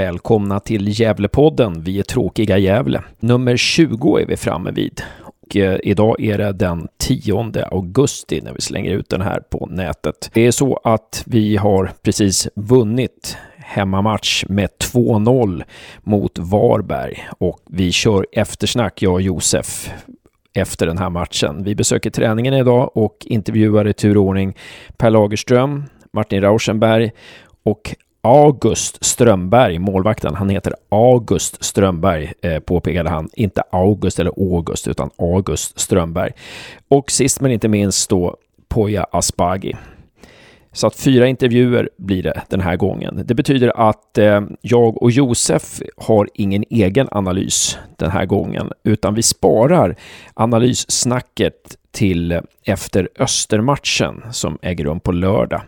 välkomna 0.00 0.60
till 0.60 1.00
Gävlepodden. 1.00 1.82
Vi 1.82 1.98
är 1.98 2.02
tråkiga 2.02 2.58
Gävle. 2.58 3.02
Nummer 3.18 3.56
20 3.56 4.18
är 4.18 4.26
vi 4.26 4.36
framme 4.36 4.70
vid. 4.70 5.02
Och 5.22 5.56
eh, 5.56 5.80
idag 5.82 6.20
är 6.20 6.38
det 6.38 6.52
den 6.52 6.88
10 6.98 7.64
augusti 7.70 8.40
när 8.44 8.52
vi 8.52 8.60
slänger 8.60 8.90
ut 8.90 9.08
den 9.08 9.20
här 9.20 9.40
på 9.40 9.66
nätet. 9.70 10.30
Det 10.32 10.46
är 10.46 10.50
så 10.50 10.80
att 10.84 11.22
vi 11.26 11.56
har 11.56 11.90
precis 12.02 12.48
vunnit 12.54 13.36
hemmamatch 13.56 14.44
med 14.48 14.68
2-0 14.92 15.62
mot 16.02 16.38
Varberg 16.38 17.28
och 17.38 17.60
vi 17.70 17.92
kör 17.92 18.26
eftersnack, 18.32 19.02
jag 19.02 19.12
och 19.12 19.22
Josef 19.22 19.92
efter 20.54 20.86
den 20.86 20.98
här 20.98 21.10
matchen. 21.10 21.64
Vi 21.64 21.74
besöker 21.74 22.10
träningen 22.10 22.54
idag 22.54 22.90
och 22.96 23.16
intervjuar 23.20 23.88
i 23.88 23.92
turordning 23.92 24.56
Per 24.96 25.10
Lagerström, 25.10 25.84
Martin 26.12 26.40
Rauschenberg 26.40 27.10
och 27.62 27.94
August 28.22 29.04
Strömberg, 29.04 29.78
målvakten, 29.78 30.34
han 30.34 30.48
heter 30.48 30.74
August 30.88 31.64
Strömberg, 31.64 32.32
eh, 32.42 32.58
påpekade 32.58 33.10
han. 33.10 33.28
Inte 33.32 33.62
August 33.70 34.18
eller 34.18 34.32
August, 34.36 34.88
utan 34.88 35.10
August 35.18 35.80
Strömberg. 35.80 36.32
Och 36.88 37.10
sist 37.10 37.40
men 37.40 37.52
inte 37.52 37.68
minst 37.68 38.10
då 38.10 38.36
Poya 38.68 39.06
Asbaghi. 39.10 39.76
Så 40.72 40.86
att 40.86 40.96
fyra 40.96 41.26
intervjuer 41.26 41.90
blir 41.96 42.22
det 42.22 42.42
den 42.48 42.60
här 42.60 42.76
gången. 42.76 43.22
Det 43.24 43.34
betyder 43.34 43.88
att 43.88 44.18
eh, 44.18 44.40
jag 44.60 45.02
och 45.02 45.10
Josef 45.10 45.82
har 45.96 46.28
ingen 46.34 46.64
egen 46.70 47.08
analys 47.10 47.78
den 47.96 48.10
här 48.10 48.26
gången, 48.26 48.72
utan 48.84 49.14
vi 49.14 49.22
sparar 49.22 49.96
analyssnacket 50.34 51.76
till 51.92 52.40
efter 52.64 53.08
Östermatchen 53.18 54.22
som 54.30 54.58
äger 54.62 54.84
rum 54.84 55.00
på 55.00 55.12
lördag. 55.12 55.62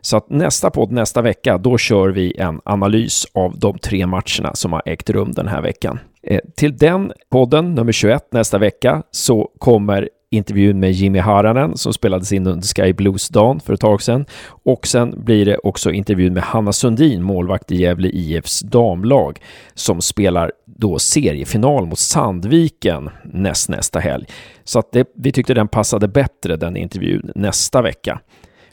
Så 0.00 0.16
att 0.16 0.30
nästa 0.30 0.70
podd 0.70 0.92
nästa 0.92 1.22
vecka, 1.22 1.58
då 1.58 1.78
kör 1.78 2.08
vi 2.08 2.36
en 2.38 2.60
analys 2.64 3.26
av 3.32 3.58
de 3.58 3.78
tre 3.78 4.06
matcherna 4.06 4.54
som 4.54 4.72
har 4.72 4.82
ägt 4.86 5.10
rum 5.10 5.32
den 5.32 5.48
här 5.48 5.62
veckan. 5.62 5.98
Eh, 6.22 6.40
till 6.56 6.76
den 6.76 7.12
podden, 7.30 7.74
nummer 7.74 7.92
21, 7.92 8.32
nästa 8.32 8.58
vecka, 8.58 9.02
så 9.10 9.50
kommer 9.58 10.08
intervjun 10.30 10.80
med 10.80 10.92
Jimmy 10.92 11.18
Haranen 11.18 11.76
som 11.76 11.92
spelades 11.92 12.32
in 12.32 12.46
under 12.46 12.66
Sky 12.66 12.92
Blues-dagen 12.92 13.60
för 13.60 13.74
ett 13.74 13.80
tag 13.80 14.02
sedan. 14.02 14.26
Och 14.46 14.86
sen 14.86 15.24
blir 15.24 15.46
det 15.46 15.58
också 15.58 15.90
intervjun 15.90 16.34
med 16.34 16.42
Hanna 16.42 16.72
Sundin, 16.72 17.22
målvakt 17.22 17.72
i 17.72 17.76
Gävle 17.76 18.08
IFs 18.08 18.60
damlag, 18.60 19.38
som 19.74 20.00
spelar 20.00 20.52
då 20.64 20.98
seriefinal 20.98 21.86
mot 21.86 21.98
Sandviken 21.98 23.10
näst 23.24 23.68
nästa 23.68 23.98
helg. 24.00 24.26
Så 24.64 24.78
att 24.78 24.92
det, 24.92 25.08
vi 25.14 25.32
tyckte 25.32 25.54
den 25.54 25.68
passade 25.68 26.08
bättre, 26.08 26.56
den 26.56 26.76
intervjun, 26.76 27.32
nästa 27.34 27.82
vecka. 27.82 28.20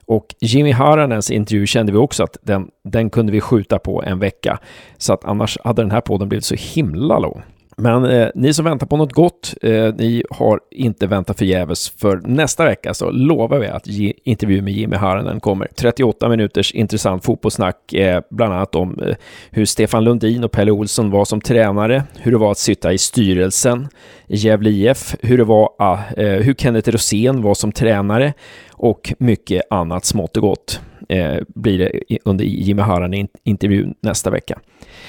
Och 0.05 0.35
Jimmy 0.41 0.71
Haranens 0.71 1.31
intervju 1.31 1.65
kände 1.65 1.91
vi 1.91 1.97
också 1.97 2.23
att 2.23 2.37
den, 2.41 2.67
den 2.83 3.09
kunde 3.09 3.31
vi 3.31 3.41
skjuta 3.41 3.79
på 3.79 4.03
en 4.03 4.19
vecka. 4.19 4.59
Så 4.97 5.13
att 5.13 5.25
annars 5.25 5.57
hade 5.63 5.81
den 5.81 5.91
här 5.91 6.01
podden 6.01 6.29
blivit 6.29 6.45
så 6.45 6.55
himla 6.55 7.19
lång. 7.19 7.41
Men 7.81 8.05
eh, 8.05 8.29
ni 8.35 8.53
som 8.53 8.65
väntar 8.65 8.87
på 8.87 8.97
något 8.97 9.13
gott, 9.13 9.53
eh, 9.61 9.93
ni 9.95 10.23
har 10.29 10.59
inte 10.71 11.07
väntat 11.07 11.37
förgäves. 11.37 11.89
För 11.89 12.21
nästa 12.23 12.65
vecka 12.65 12.93
så 12.93 13.11
lovar 13.11 13.59
vi 13.59 13.67
att 13.67 13.87
ge, 13.87 14.13
intervju 14.23 14.61
med 14.61 14.73
Jimmy 14.73 14.95
Haranen 14.95 15.39
kommer. 15.39 15.67
38 15.75 16.29
minuters 16.29 16.71
intressant 16.71 17.25
fotbollssnack, 17.25 17.93
eh, 17.93 18.21
bland 18.29 18.53
annat 18.53 18.75
om 18.75 18.99
eh, 18.99 19.15
hur 19.51 19.65
Stefan 19.65 20.03
Lundin 20.03 20.43
och 20.43 20.51
Pelle 20.51 20.71
Olsson 20.71 21.11
var 21.11 21.25
som 21.25 21.41
tränare, 21.41 22.03
hur 22.15 22.31
det 22.31 22.37
var 22.37 22.51
att 22.51 22.57
sitta 22.57 22.93
i 22.93 22.97
styrelsen 22.97 23.87
i 24.27 24.35
Gävle 24.35 24.69
IF, 24.69 25.15
hur 25.21 25.37
det 25.37 25.43
var, 25.43 25.69
ah, 25.77 25.97
eh, 26.17 26.41
hur 26.41 26.53
Kenneth 26.53 26.89
Rosén 26.89 27.41
var 27.41 27.53
som 27.53 27.71
tränare 27.71 28.33
och 28.71 29.13
mycket 29.19 29.61
annat 29.69 30.05
smått 30.05 30.37
och 30.37 30.43
gott 30.43 30.81
eh, 31.09 31.37
blir 31.47 31.77
det 31.77 32.17
under 32.25 32.45
Jimmy 32.45 32.81
Haranen 32.81 33.27
intervjun 33.43 33.95
nästa 34.01 34.29
vecka. 34.29 34.59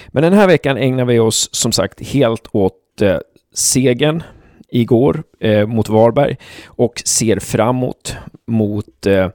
Men 0.08 0.22
den 0.22 0.32
här 0.32 0.46
veckan 0.46 0.76
ägnar 0.76 1.04
vi 1.04 1.18
oss 1.18 1.48
som 1.52 1.72
sagt 1.72 2.00
helt 2.00 2.48
åt 2.52 3.02
eh, 3.02 3.18
segern 3.54 4.22
igår 4.70 5.22
eh, 5.40 5.66
mot 5.66 5.88
Varberg 5.88 6.36
och 6.66 7.02
ser 7.04 7.38
framåt 7.38 8.16
mot 8.46 9.06
eh, 9.06 9.28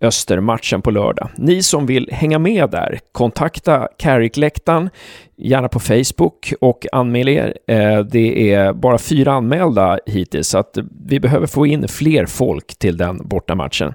Östermatchen 0.00 0.82
på 0.82 0.90
lördag. 0.90 1.28
Ni 1.36 1.62
som 1.62 1.86
vill 1.86 2.08
hänga 2.12 2.38
med 2.38 2.70
där, 2.70 2.98
kontakta 3.12 3.88
Carrick-läktaren, 3.98 4.90
gärna 5.36 5.68
på 5.68 5.80
Facebook 5.80 6.52
och 6.60 6.86
anmäl 6.92 7.28
er. 7.28 7.54
Eh, 7.66 7.98
det 7.98 8.52
är 8.52 8.72
bara 8.72 8.98
fyra 8.98 9.32
anmälda 9.32 9.98
hittills, 10.06 10.48
så 10.48 10.58
att 10.58 10.78
vi 11.06 11.20
behöver 11.20 11.46
få 11.46 11.66
in 11.66 11.88
fler 11.88 12.26
folk 12.26 12.78
till 12.78 12.96
den 12.96 13.28
bortamatchen. 13.28 13.94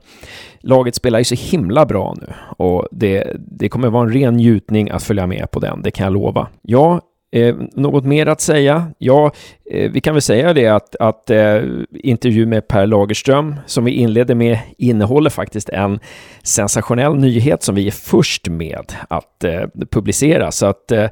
Laget 0.65 0.95
spelar 0.95 1.19
ju 1.19 1.25
så 1.25 1.35
himla 1.35 1.85
bra 1.85 2.15
nu 2.21 2.27
och 2.57 2.87
det, 2.91 3.37
det 3.37 3.69
kommer 3.69 3.89
vara 3.89 4.03
en 4.03 4.13
ren 4.13 4.33
njutning 4.33 4.89
att 4.89 5.03
följa 5.03 5.27
med 5.27 5.51
på 5.51 5.59
den, 5.59 5.81
det 5.81 5.91
kan 5.91 6.03
jag 6.03 6.13
lova. 6.13 6.47
Ja, 6.61 7.01
Eh, 7.35 7.55
något 7.73 8.05
mer 8.05 8.25
att 8.25 8.41
säga? 8.41 8.91
Ja, 8.97 9.31
eh, 9.71 9.91
vi 9.91 10.01
kan 10.01 10.13
väl 10.13 10.21
säga 10.21 10.53
det 10.53 10.67
att, 10.67 10.95
att 10.95 11.29
eh, 11.29 11.61
intervju 11.93 12.45
med 12.45 12.67
Per 12.67 12.87
Lagerström 12.87 13.55
som 13.65 13.85
vi 13.85 13.91
inledde 13.91 14.35
med 14.35 14.59
innehåller 14.77 15.29
faktiskt 15.29 15.69
en 15.69 15.99
sensationell 16.43 17.15
nyhet 17.15 17.63
som 17.63 17.75
vi 17.75 17.87
är 17.87 17.91
först 17.91 18.47
med 18.47 18.93
att 19.09 19.43
eh, 19.43 19.61
publicera. 19.91 20.51
Så 20.51 20.65
att 20.65 20.91
eh, 20.91 21.09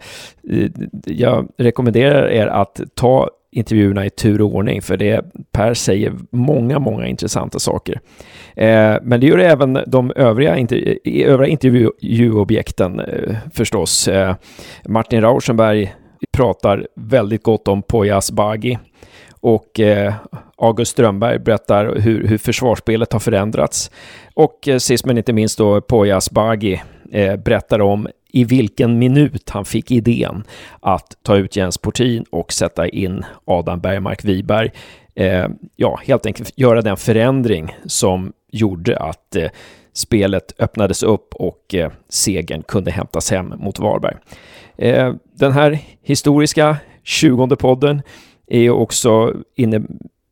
jag 1.06 1.48
rekommenderar 1.58 2.30
er 2.30 2.48
att 2.48 2.82
ta 2.96 3.30
intervjuerna 3.54 4.06
i 4.06 4.10
tur 4.10 4.42
och 4.42 4.56
ordning, 4.56 4.82
för 4.82 4.98
det 4.98 5.26
Per 5.52 5.74
säger 5.74 6.14
många, 6.30 6.80
många 6.80 7.08
intressanta 7.08 7.60
saker. 7.60 8.00
Eh, 8.56 8.96
men 9.02 9.20
det 9.20 9.28
gör 9.28 9.38
även 9.38 9.80
de 9.88 10.12
övriga, 10.16 10.58
intervju, 10.58 11.00
övriga 11.26 11.52
intervjuobjekten 11.52 13.00
eh, 13.00 13.36
förstås. 13.54 14.08
Eh, 14.08 14.36
Martin 14.86 15.22
Rauschenberg 15.22 15.94
pratar 16.32 16.88
väldigt 16.96 17.44
gott 17.44 17.68
om 17.68 17.82
Poyas 17.82 18.32
Bagi 18.32 18.78
och 19.44 19.80
eh, 19.80 20.14
August 20.58 20.92
Strömberg 20.92 21.40
berättar 21.40 21.96
hur, 21.96 22.28
hur 22.28 22.38
försvarsspelet 22.38 23.14
har 23.14 23.20
förändrats. 23.20 23.92
Och 24.34 24.68
eh, 24.68 24.78
sist 24.78 25.06
men 25.06 25.18
inte 25.18 25.34
minst 25.34 25.58
då 25.58 25.82
Poyas 25.82 26.32
Bagi 26.32 26.82
eh, 27.12 27.36
berättar 27.36 27.82
om 27.82 28.08
i 28.36 28.44
vilken 28.44 29.00
minut 29.00 29.50
han 29.50 29.66
fick 29.66 29.92
idén 29.92 30.44
att 30.80 31.18
ta 31.22 31.36
ut 31.36 31.56
Jens 31.56 31.78
Portin 31.78 32.26
och 32.30 32.54
sätta 32.54 32.88
in 32.88 33.26
Adam 33.46 33.80
Bergmark 33.80 34.26
Wiberg. 34.26 34.72
Eh, 35.16 35.48
ja, 35.76 36.00
helt 36.04 36.26
enkelt 36.26 36.52
göra 36.56 36.82
den 36.82 36.98
förändring 36.98 37.76
som 37.86 38.34
gjorde 38.52 38.98
att 38.98 39.36
eh, 39.36 39.50
spelet 39.94 40.54
öppnades 40.60 41.04
upp 41.04 41.34
och 41.34 41.76
eh, 41.76 41.92
segern 42.10 42.64
kunde 42.64 42.92
hämtas 42.92 43.32
hem 43.32 43.54
mot 43.58 43.80
Varberg. 43.80 44.16
Eh, 44.78 45.14
den 45.34 45.52
här 45.52 45.80
historiska 46.02 46.78
20 47.04 47.56
podden 47.56 48.02
är 48.48 48.70
också, 48.70 49.34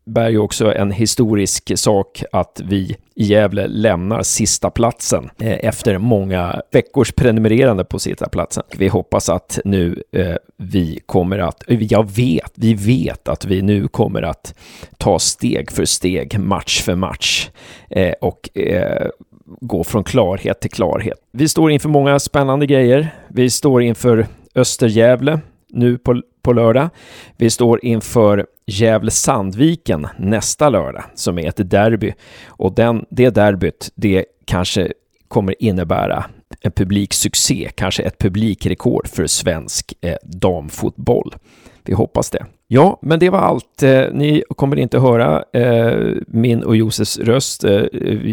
bär 0.06 0.30
ju 0.30 0.38
också 0.38 0.74
en 0.74 0.92
historisk 0.92 1.72
sak 1.76 2.24
att 2.32 2.62
vi 2.66 2.96
i 3.16 3.24
Gävle 3.24 3.68
lämnar 3.68 4.24
sista 4.24 4.70
platsen 4.70 5.30
eh, 5.40 5.66
efter 5.66 5.98
många 5.98 6.62
veckors 6.72 7.12
prenumererande 7.12 7.84
på 7.84 8.00
sista 8.00 8.30
platsen. 8.30 8.64
Vi 8.78 8.88
hoppas 8.88 9.30
att 9.30 9.60
nu 9.66 10.04
eh, 10.12 10.36
vi 10.58 11.00
kommer 11.06 11.40
att, 11.40 11.64
jag 11.68 12.12
vet, 12.16 12.52
vi 12.56 12.74
vet 12.74 13.28
att 13.28 13.46
vi 13.46 13.62
nu 13.62 13.88
kommer 13.88 14.22
att 14.22 14.56
ta 14.98 15.20
steg 15.20 15.72
för 15.72 15.86
steg, 15.86 16.40
match 16.40 16.82
för 16.82 16.96
match 16.96 17.50
eh, 17.90 18.14
och 18.22 18.58
eh, 18.58 19.08
gå 19.46 19.84
från 19.84 20.04
klarhet 20.04 20.60
till 20.60 20.72
klarhet. 20.72 21.18
Vi 21.32 21.48
står 21.48 21.72
inför 21.72 21.90
många 21.90 22.20
spännande 22.20 22.66
grejer. 22.66 23.16
Vi 23.28 23.50
står 23.50 23.84
inför 23.84 24.28
Östergävle 24.56 25.40
nu 25.70 25.98
på, 25.98 26.22
på 26.42 26.54
lördag. 26.54 26.90
Vi 27.38 27.50
står 27.50 27.86
inför 27.86 28.46
Gävle-Sandviken 28.66 30.08
nästa 30.18 30.70
lördag 30.70 31.04
som 31.16 31.40
är 31.40 31.48
ett 31.48 31.70
derby. 31.70 32.14
Och 32.48 32.76
den, 32.76 33.06
det 33.10 33.30
derbyt, 33.30 33.92
det 33.96 34.26
kanske 34.46 34.94
kommer 35.28 35.64
innebära 35.64 36.26
en 36.62 36.72
publiksuccé, 36.72 37.72
kanske 37.76 38.04
ett 38.04 38.18
publikrekord 38.18 39.08
för 39.08 39.28
svensk 39.28 39.94
eh, 40.02 40.16
damfotboll. 40.24 41.36
Vi 41.84 41.94
hoppas 41.94 42.30
det. 42.30 42.46
Ja, 42.68 43.00
men 43.02 43.20
det 43.20 43.30
var 43.30 43.40
allt. 43.40 43.84
Eh, 43.84 44.04
ni 44.14 44.44
kommer 44.56 44.80
inte 44.80 45.00
höra 45.00 45.44
eh, 45.54 46.14
min 46.28 46.64
och 46.64 46.76
Josefs 46.76 47.20
röst 47.20 47.64
eh, 47.64 47.82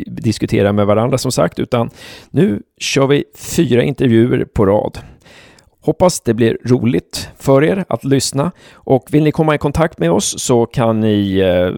diskutera 0.07 0.73
med 0.73 0.87
varandra 0.87 1.19
som 1.19 1.33
sagt, 1.33 1.59
utan 1.59 1.91
nu 2.31 2.63
kör 2.79 3.07
vi 3.07 3.25
fyra 3.37 3.83
intervjuer 3.83 4.45
på 4.45 4.67
rad. 4.67 4.99
Hoppas 5.89 6.21
det 6.21 6.35
blir 6.35 6.59
roligt 6.65 7.29
för 7.37 7.65
er 7.65 7.85
att 7.89 8.05
lyssna 8.05 8.53
och 8.73 9.09
vill 9.11 9.23
ni 9.23 9.33
komma 9.33 9.55
i 9.55 9.59
kontakt 9.59 9.99
med 9.99 10.11
oss 10.11 10.41
så 10.41 10.67
kan 10.67 11.01
ni 11.01 11.39
eh, 11.39 11.71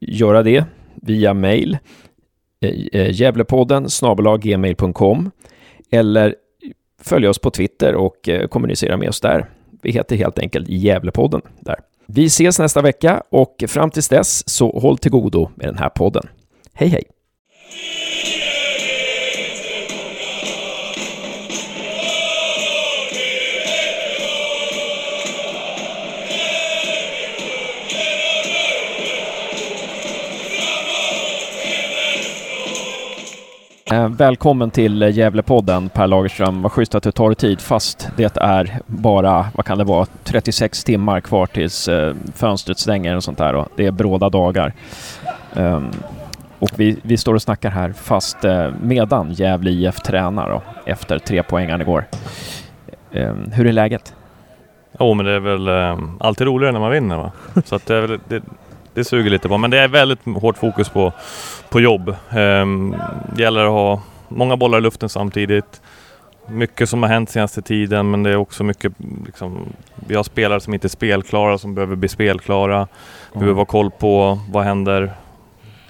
göra 0.00 0.42
det 0.42 0.64
via 0.94 1.34
mail 1.34 1.78
eh, 2.60 3.00
eh 3.00 3.10
Gävlepodden 3.10 3.90
snabelaggmail.com 3.90 5.30
eller 5.90 6.34
följa 7.02 7.30
oss 7.30 7.38
på 7.38 7.50
Twitter 7.50 7.94
och 7.94 8.28
eh, 8.28 8.48
kommunicera 8.48 8.96
med 8.96 9.08
oss 9.08 9.20
där. 9.20 9.50
Vi 9.82 9.90
heter 9.90 10.16
helt 10.16 10.38
enkelt 10.38 10.68
Gävlepodden 10.68 11.40
där. 11.60 11.76
Vi 12.06 12.24
ses 12.24 12.58
nästa 12.58 12.82
vecka 12.82 13.22
och 13.30 13.64
fram 13.68 13.90
tills 13.90 14.08
dess 14.08 14.48
så 14.48 14.78
håll 14.78 14.98
till 14.98 15.10
godo 15.10 15.50
med 15.54 15.66
den 15.68 15.78
här 15.78 15.88
podden. 15.88 16.28
Hej 16.74 16.88
hej! 16.88 17.04
Eh, 33.90 34.08
välkommen 34.08 34.70
till 34.70 35.02
Gävlepodden 35.02 35.88
Per 35.88 36.06
Lagerström. 36.06 36.62
Vad 36.62 36.72
schysst 36.72 36.94
att 36.94 37.02
du 37.02 37.12
tar 37.12 37.28
dig 37.28 37.36
tid 37.36 37.60
fast 37.60 38.10
det 38.16 38.36
är 38.36 38.80
bara, 38.86 39.46
vad 39.54 39.66
kan 39.66 39.78
det 39.78 39.84
vara, 39.84 40.06
36 40.24 40.84
timmar 40.84 41.20
kvar 41.20 41.46
tills 41.46 41.88
eh, 41.88 42.14
fönstret 42.34 42.78
stänger 42.78 43.16
och 43.16 43.24
sånt 43.24 43.38
där. 43.38 43.54
Och 43.54 43.68
det 43.76 43.86
är 43.86 43.90
bråda 43.90 44.28
dagar. 44.28 44.72
Ehm, 45.54 45.90
och 46.58 46.70
vi, 46.76 46.98
vi 47.02 47.16
står 47.16 47.34
och 47.34 47.42
snackar 47.42 47.70
här 47.70 47.92
fast 47.92 48.44
eh, 48.44 48.70
medan 48.82 49.32
Gävle 49.32 49.70
IF 49.70 49.96
tränar 49.96 50.50
då, 50.50 50.62
efter 50.86 51.18
tre 51.18 51.42
poängar 51.42 51.80
igår. 51.80 52.04
Ehm, 53.12 53.50
hur 53.52 53.66
är 53.66 53.72
läget? 53.72 54.14
Jo, 54.98 55.14
men 55.14 55.26
det 55.26 55.32
är 55.32 55.40
väl 55.40 55.68
ehm, 55.68 56.16
alltid 56.20 56.46
roligare 56.46 56.72
när 56.72 56.80
man 56.80 56.90
vinner 56.90 57.16
va? 57.16 57.32
Så 57.64 57.74
att 57.76 57.86
det, 57.86 57.96
är 57.96 58.00
väl, 58.00 58.20
det, 58.28 58.42
det 58.94 59.04
suger 59.04 59.30
lite 59.30 59.48
på. 59.48 59.58
Men 59.58 59.70
det 59.70 59.78
är 59.78 59.88
väldigt 59.88 60.20
hårt 60.24 60.58
fokus 60.58 60.88
på, 60.88 61.12
på 61.70 61.80
jobb. 61.80 62.14
Um, 62.36 62.96
det 63.36 63.42
gäller 63.42 63.64
att 63.64 63.70
ha 63.70 64.02
många 64.28 64.56
bollar 64.56 64.78
i 64.78 64.80
luften 64.80 65.08
samtidigt. 65.08 65.82
Mycket 66.48 66.88
som 66.88 67.02
har 67.02 67.10
hänt 67.10 67.30
senaste 67.30 67.62
tiden 67.62 68.10
men 68.10 68.22
det 68.22 68.30
är 68.30 68.36
också 68.36 68.64
mycket 68.64 68.92
liksom, 69.26 69.72
Vi 70.06 70.14
har 70.14 70.22
spelare 70.22 70.60
som 70.60 70.74
inte 70.74 70.86
är 70.86 70.88
spelklara 70.88 71.58
som 71.58 71.74
behöver 71.74 71.96
bli 71.96 72.08
spelklara. 72.08 72.76
Mm. 72.76 72.88
Behöver 73.32 73.54
ha 73.54 73.64
koll 73.64 73.90
på 73.90 74.38
vad 74.50 74.64
händer 74.64 75.12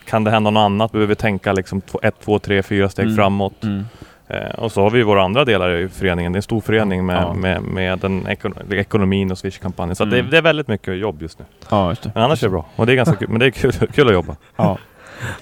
Kan 0.05 0.25
det 0.25 0.31
hända 0.31 0.51
något 0.51 0.61
annat? 0.61 0.93
Behöver 0.93 1.09
vi 1.09 1.15
tänka 1.15 1.53
liksom 1.53 1.83
ett, 2.03 2.21
två, 2.25 2.39
tre, 2.39 2.63
fyra 2.63 2.89
steg 2.89 3.05
mm. 3.05 3.17
framåt. 3.17 3.63
Mm. 3.63 3.85
Eh, 4.29 4.49
och 4.59 4.73
så 4.73 4.83
har 4.83 4.91
vi 4.91 5.03
våra 5.03 5.23
andra 5.23 5.45
delar 5.45 5.71
i 5.71 5.89
föreningen. 5.89 6.33
Det 6.33 6.37
är 6.37 6.39
en 6.39 6.43
stor 6.43 6.61
förening 6.61 7.07
med, 7.07 7.23
ja. 7.23 7.35
med, 7.35 7.63
med 7.63 7.99
den 7.99 8.29
ekon 8.29 8.55
ekonomin 8.71 9.31
och 9.31 9.39
Swish-kampanjen. 9.39 9.97
Så 9.97 10.03
mm. 10.03 10.15
det, 10.15 10.31
det, 10.31 10.37
är 10.37 10.43
väldigt 10.43 10.69
mycket 10.69 10.99
jobb 10.99 11.23
just 11.23 11.39
nu. 11.39 11.45
Ja, 11.71 11.89
just 11.89 12.03
det. 12.03 12.11
Men 12.15 12.23
annars 12.23 12.43
är 12.43 12.47
det 12.47 12.51
bra. 12.51 12.67
Och 12.77 12.87
det 12.87 12.93
är 12.93 12.97
ganska 12.97 13.17
kul. 13.19 13.29
Men 13.29 13.39
det 13.39 13.47
är 13.47 13.51
kul, 13.51 13.73
kul 13.73 14.07
att 14.09 14.15
jobba. 14.15 14.37
Ja 14.57 14.79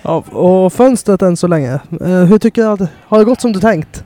ja. 0.02 0.16
Och 0.16 0.72
fönstret 0.72 1.22
än 1.22 1.36
så 1.36 1.46
länge. 1.46 1.72
Eh, 2.00 2.08
hur 2.08 2.38
tycker 2.38 2.62
du 2.62 2.68
att 2.68 2.80
har 3.08 3.18
det 3.18 3.24
gått 3.24 3.40
som 3.40 3.52
du 3.52 3.60
tänkt? 3.60 4.04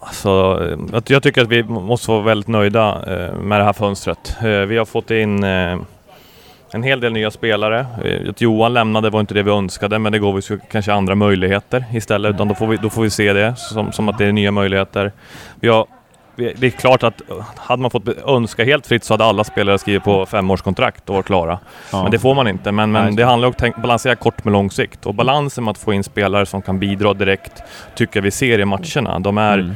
Alltså, 0.00 0.58
så, 0.90 1.02
jag 1.06 1.22
tycker 1.22 1.42
att 1.42 1.48
vi 1.48 1.62
måste 1.62 2.10
vara 2.10 2.22
väldigt 2.22 2.48
nöjda 2.48 2.88
eh, 3.06 3.34
med 3.34 3.60
det 3.60 3.64
här 3.64 3.72
fönstret. 3.72 4.36
Eh, 4.40 4.48
vi 4.48 4.76
har 4.78 4.84
fått 4.84 5.10
in 5.10 5.44
en 6.72 6.82
hel 6.82 7.00
del 7.00 7.12
nya 7.12 7.30
spelare. 7.30 7.86
Att 8.30 8.40
Johan 8.40 8.74
lämnade 8.74 9.10
var 9.10 9.20
inte 9.20 9.34
det 9.34 9.42
vi 9.42 9.50
önskade, 9.50 9.98
men 9.98 10.12
det 10.12 10.18
går 10.18 10.32
vi 10.32 10.58
kanske 10.70 10.92
andra 10.92 11.14
möjligheter 11.14 11.84
istället. 11.92 12.34
Utan 12.34 12.48
då 12.48 12.54
får 12.54 12.66
vi, 12.66 12.76
då 12.76 12.90
får 12.90 13.02
vi 13.02 13.10
se 13.10 13.32
det 13.32 13.54
som, 13.56 13.92
som 13.92 14.08
att 14.08 14.18
det 14.18 14.24
är 14.24 14.32
nya 14.32 14.50
möjligheter. 14.50 15.12
Vi 15.60 15.68
har, 15.68 15.86
det 16.38 16.66
är 16.66 16.70
klart 16.70 17.02
att 17.02 17.22
hade 17.56 17.82
man 17.82 17.90
fått 17.90 18.08
önska 18.08 18.64
helt 18.64 18.86
fritt 18.86 19.04
så 19.04 19.14
hade 19.14 19.24
alla 19.24 19.44
spelare 19.44 19.78
skrivit 19.78 20.04
på 20.04 20.26
femårskontrakt 20.26 21.08
och 21.08 21.14
varit 21.14 21.26
klara. 21.26 21.58
Ja. 21.92 22.02
Men 22.02 22.12
det 22.12 22.18
får 22.18 22.34
man 22.34 22.48
inte. 22.48 22.72
Men, 22.72 22.92
men 22.92 23.16
det 23.16 23.24
handlar 23.24 23.48
om 23.48 23.54
att 23.58 23.82
balansera 23.82 24.16
kort 24.16 24.44
med 24.44 24.52
lång 24.52 24.70
sikt. 24.70 25.06
Och 25.06 25.14
balansen 25.14 25.64
med 25.64 25.70
att 25.70 25.78
få 25.78 25.92
in 25.92 26.04
spelare 26.04 26.46
som 26.46 26.62
kan 26.62 26.78
bidra 26.78 27.14
direkt 27.14 27.62
tycker 27.94 28.20
vi 28.20 28.30
ser 28.30 28.58
i 28.58 28.64
matcherna. 28.64 29.18
De 29.18 29.38
är, 29.38 29.58
mm. 29.58 29.74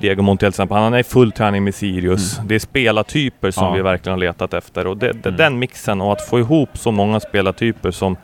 Diego 0.00 0.22
Montiel 0.22 0.52
till 0.52 0.56
exempel, 0.56 0.76
han 0.76 0.94
är 0.94 0.98
i 0.98 1.04
full 1.04 1.32
träning 1.32 1.64
med 1.64 1.74
Sirius. 1.74 2.36
Mm. 2.36 2.48
Det 2.48 2.54
är 2.54 2.58
spelartyper 2.58 3.50
som 3.50 3.64
ja. 3.64 3.72
vi 3.72 3.82
verkligen 3.82 4.12
har 4.12 4.20
letat 4.20 4.54
efter 4.54 4.86
och 4.86 4.96
det, 4.96 5.12
det, 5.12 5.28
mm. 5.28 5.36
den 5.36 5.58
mixen 5.58 6.00
och 6.00 6.12
att 6.12 6.28
få 6.28 6.38
ihop 6.38 6.78
så 6.78 6.92
många 6.92 7.20
spelartyper 7.20 7.90
som, 7.90 8.16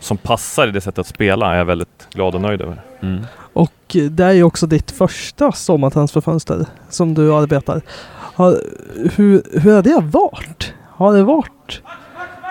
som 0.00 0.16
passar 0.16 0.68
i 0.68 0.70
det 0.70 0.80
sättet 0.80 0.98
att 0.98 1.06
spela 1.06 1.52
är 1.52 1.58
jag 1.58 1.64
väldigt 1.64 2.08
glad 2.12 2.34
och 2.34 2.40
nöjd 2.40 2.60
över. 2.60 2.76
Mm. 3.00 3.26
Och 3.58 3.96
det 4.10 4.24
är 4.24 4.32
ju 4.32 4.42
också 4.42 4.66
ditt 4.66 4.90
första 4.90 5.52
sommartransferfönster 5.52 6.66
som 6.88 7.14
du 7.14 7.34
arbetar. 7.34 7.80
Har, 8.34 8.60
hur, 9.16 9.60
hur 9.60 9.74
har 9.74 9.82
det 9.82 10.00
varit? 10.00 10.74
Har 10.88 11.14
det 11.14 11.22
varit, 11.22 11.82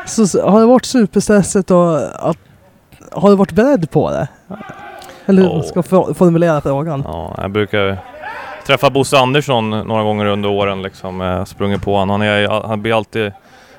så, 0.05 0.49
har 0.49 0.59
det 0.59 0.65
varit 0.65 0.85
superstressigt 0.85 1.71
och 1.71 1.97
att, 2.29 2.37
har 3.11 3.29
du 3.29 3.35
varit 3.35 3.51
beredd 3.51 3.91
på 3.91 4.11
det? 4.11 4.27
Eller 5.25 5.41
hur 5.41 5.49
oh. 5.49 5.63
ska 5.63 5.83
jag 5.89 6.17
formulera 6.17 6.61
frågan? 6.61 7.03
Ja, 7.05 7.35
jag 7.37 7.51
brukar 7.51 7.97
träffat 8.65 8.93
Bosse 8.93 9.17
Andersson 9.17 9.69
några 9.69 10.03
gånger 10.03 10.25
under 10.25 10.49
åren 10.49 10.81
liksom, 10.81 11.21
eh, 11.21 11.45
sprungit 11.45 11.81
på 11.81 11.93
honom. 11.93 12.09
Han, 12.09 12.21
är, 12.21 12.67
han 12.67 12.81
blir 12.81 12.97
alltid 12.97 13.31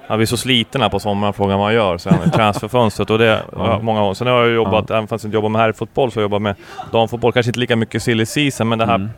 han 0.08 0.19
blir 0.19 0.26
så 0.26 0.37
sliten 0.37 0.82
här 0.82 0.88
på 0.88 1.00
sommaren, 1.00 1.32
frågar 1.32 1.56
vad 1.56 1.64
han 1.64 1.75
gör 1.75 1.99
sen 1.99 2.31
transferfönstret 2.31 3.10
och 3.10 3.19
det 3.19 3.43
ja. 3.52 3.78
många 3.82 4.00
gånger. 4.00 4.14
Sen 4.14 4.26
har 4.26 4.43
jag 4.43 4.55
jobbat, 4.55 4.84
ja. 4.88 4.96
även 4.96 5.08
fast 5.08 5.25
jag 5.25 5.28
inte 5.28 5.37
jobbar 5.37 5.49
med 5.49 5.60
herrfotboll, 5.60 6.12
så 6.12 6.16
har 6.16 6.22
jag 6.22 6.25
jobbat 6.25 6.43
med 6.43 6.55
damfotboll, 6.93 7.32
kanske 7.32 7.50
inte 7.50 7.60
lika 7.60 7.76
mycket 7.76 8.02
silly 8.02 8.26
season, 8.26 8.69
men 8.69 8.78
det 8.78 8.87
här 8.87 8.94
mm. 8.94 9.10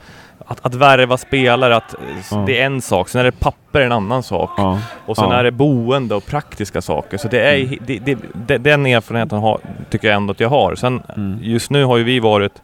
att, 0.46 0.66
att 0.66 0.74
värva 0.74 1.16
spelare, 1.16 1.76
att 1.76 1.94
ja. 2.30 2.44
det 2.46 2.60
är 2.60 2.66
en 2.66 2.80
sak, 2.80 3.08
sen 3.08 3.20
är 3.20 3.24
det 3.24 3.32
papper 3.32 3.80
en 3.80 3.92
annan 3.92 4.22
sak. 4.22 4.50
Ja. 4.56 4.78
Och 5.06 5.16
sen 5.16 5.32
är 5.32 5.44
det 5.44 5.50
boende 5.50 6.14
och 6.14 6.26
praktiska 6.26 6.80
saker. 6.80 7.18
Så 7.18 7.28
det 7.28 7.40
är, 7.40 7.58
mm. 7.58 7.78
det, 7.86 7.98
det, 7.98 8.18
det, 8.46 8.58
den 8.58 8.86
erfarenheten 8.86 9.38
har, 9.38 9.58
tycker 9.90 10.08
jag 10.08 10.16
ändå 10.16 10.30
att 10.30 10.40
jag 10.40 10.48
har. 10.48 10.74
Sen 10.74 11.02
mm. 11.16 11.38
just 11.42 11.70
nu 11.70 11.84
har 11.84 11.96
ju 11.96 12.04
vi 12.04 12.20
varit 12.20 12.62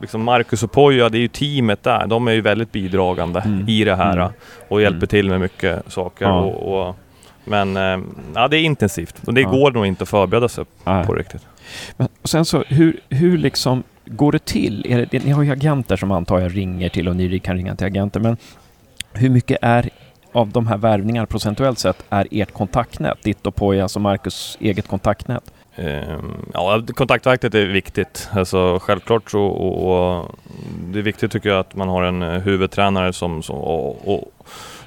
liksom 0.00 0.22
Marcus 0.22 0.62
och 0.62 0.72
Poja, 0.72 1.08
det 1.08 1.18
är 1.18 1.20
ju 1.20 1.28
teamet 1.28 1.82
där. 1.82 2.06
De 2.06 2.28
är 2.28 2.32
ju 2.32 2.40
väldigt 2.40 2.72
bidragande 2.72 3.40
mm. 3.40 3.68
i 3.68 3.84
det 3.84 3.96
här 3.96 4.16
mm. 4.16 4.32
och 4.68 4.82
hjälper 4.82 4.96
mm. 4.96 5.08
till 5.08 5.28
med 5.28 5.40
mycket 5.40 5.92
saker. 5.92 6.30
Och, 6.30 6.88
och, 6.88 6.96
men 7.44 7.76
eh, 7.76 7.98
ja, 8.34 8.48
det 8.48 8.56
är 8.56 8.62
intensivt 8.62 9.22
och 9.26 9.34
det 9.34 9.40
ja. 9.40 9.50
går 9.50 9.70
nog 9.72 9.86
inte 9.86 10.02
att 10.02 10.08
förbereda 10.08 10.48
sig 10.48 10.64
Nej. 10.84 11.06
på 11.06 11.14
riktigt. 11.14 11.46
Men, 11.96 12.08
och 12.22 12.28
sen 12.28 12.44
så, 12.44 12.64
hur, 12.68 13.00
hur 13.08 13.38
liksom 13.38 13.82
går 14.04 14.32
det 14.32 14.44
till? 14.44 15.06
Det, 15.10 15.24
ni 15.24 15.30
har 15.30 15.42
ju 15.42 15.52
agenter 15.52 15.96
som 15.96 16.10
antar 16.10 16.40
jag 16.40 16.56
ringer 16.56 16.88
till 16.88 17.08
och 17.08 17.16
ni 17.16 17.38
kan 17.38 17.56
ringa 17.56 17.76
till 17.76 17.86
agenter, 17.86 18.20
men 18.20 18.36
hur 19.12 19.30
mycket 19.30 19.58
är 19.62 19.90
av 20.32 20.48
de 20.48 20.66
här 20.66 20.76
värvningarna 20.76 21.26
procentuellt 21.26 21.78
sett 21.78 22.04
är 22.10 22.28
ert 22.30 22.52
kontaktnät? 22.52 23.22
Ditt 23.22 23.46
och 23.46 23.54
Pojas 23.54 23.96
och 23.96 24.02
Marcus 24.02 24.58
eget 24.60 24.88
kontaktnät? 24.88 25.52
Ehm, 25.76 26.50
ja, 26.54 26.82
kontaktverket 26.94 27.54
är 27.54 27.66
viktigt. 27.66 28.28
Alltså, 28.32 28.78
självklart 28.82 29.30
så, 29.30 29.42
och, 29.42 30.18
och, 30.18 30.30
det 30.84 30.98
är 30.98 31.02
viktigt 31.02 31.32
tycker 31.32 31.48
jag 31.48 31.58
att 31.58 31.76
man 31.76 31.88
har 31.88 32.02
en 32.02 32.22
huvudtränare 32.22 33.12
som, 33.12 33.42
som 33.42 33.56
och, 33.56 34.14
och 34.14 34.32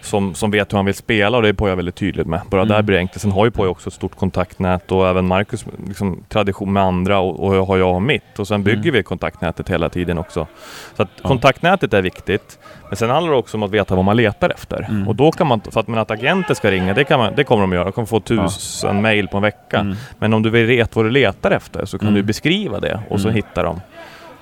som, 0.05 0.35
som 0.35 0.51
vet 0.51 0.73
hur 0.73 0.77
han 0.77 0.85
vill 0.85 0.95
spela 0.95 1.37
och 1.37 1.43
det 1.43 1.49
är 1.49 1.53
Poja 1.53 1.75
väldigt 1.75 1.95
tydligt 1.95 2.27
med. 2.27 2.41
Bara 2.49 2.61
mm. 2.61 2.75
där 2.75 2.81
blir 2.81 2.95
det 2.95 2.99
enkelt. 2.99 3.21
Sen 3.21 3.31
har 3.31 3.45
ju 3.45 3.51
Poja 3.51 3.69
också 3.69 3.89
ett 3.89 3.93
stort 3.93 4.15
kontaktnät 4.15 4.91
och 4.91 5.07
även 5.07 5.27
Marcus 5.27 5.65
liksom, 5.87 6.23
tradition 6.29 6.73
med 6.73 6.83
andra 6.83 7.19
och, 7.19 7.39
och 7.39 7.67
har 7.67 7.77
jag 7.77 8.01
mitt. 8.01 8.39
Och 8.39 8.47
sen 8.47 8.63
bygger 8.63 8.81
mm. 8.81 8.93
vi 8.93 9.03
kontaktnätet 9.03 9.69
hela 9.69 9.89
tiden 9.89 10.17
också. 10.17 10.47
Så 10.95 11.03
att 11.03 11.09
ja. 11.21 11.27
kontaktnätet 11.27 11.93
är 11.93 12.01
viktigt. 12.01 12.59
Men 12.87 12.97
sen 12.97 13.09
handlar 13.09 13.31
det 13.31 13.37
också 13.37 13.57
om 13.57 13.63
att 13.63 13.71
veta 13.71 13.95
vad 13.95 14.05
man 14.05 14.17
letar 14.17 14.49
efter. 14.49 14.85
Mm. 14.89 15.07
Och 15.07 15.15
då 15.15 15.31
kan 15.31 15.47
man, 15.47 15.61
för 15.61 15.79
att, 15.79 15.87
men 15.87 15.99
att 15.99 16.11
agenter 16.11 16.53
ska 16.53 16.71
ringa, 16.71 16.93
det, 16.93 17.03
kan 17.03 17.19
man, 17.19 17.33
det 17.35 17.43
kommer 17.43 17.61
de 17.61 17.73
göra. 17.73 17.83
De 17.83 17.91
kommer 17.91 18.05
få 18.05 18.19
tusen 18.19 18.95
ja. 18.95 19.01
mail 19.01 19.27
på 19.27 19.37
en 19.37 19.43
vecka. 19.43 19.79
Mm. 19.79 19.95
Men 20.19 20.33
om 20.33 20.43
du 20.43 20.49
veta 20.49 20.91
vad 20.93 21.05
du 21.05 21.09
letar 21.09 21.51
efter 21.51 21.85
så 21.85 21.97
kan 21.97 22.07
du 22.07 22.19
mm. 22.19 22.25
beskriva 22.25 22.79
det 22.79 22.99
och 23.09 23.21
så 23.21 23.27
mm. 23.27 23.35
hittar 23.35 23.63
de. 23.63 23.81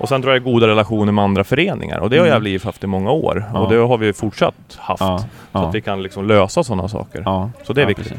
Och 0.04 0.10
sen 0.10 0.22
tror 0.22 0.34
jag 0.34 0.44
goda 0.44 0.68
relationer 0.68 1.12
med 1.12 1.24
andra 1.24 1.44
föreningar 1.44 2.00
och 2.00 2.10
det 2.10 2.18
har 2.18 2.26
mm. 2.26 2.34
Gävle 2.44 2.60
haft 2.64 2.84
i 2.84 2.88
många 2.88 3.12
år 3.12 3.46
ja. 3.54 3.60
och 3.60 3.70
det 3.70 3.76
har 3.76 3.98
vi 3.98 4.14
fortsatt 4.14 4.78
haft. 4.78 5.02
Ja. 5.02 5.18
Så 5.18 5.26
ja. 5.52 5.68
att 5.68 5.76
vi 5.76 5.82
kan 5.82 6.04
liksom 6.04 6.28
lösa 6.28 6.64
sådana 6.64 6.88
saker. 6.88 7.50
Så 7.64 7.74
det 7.74 7.82
är 7.82 7.86
viktigt. 7.86 8.14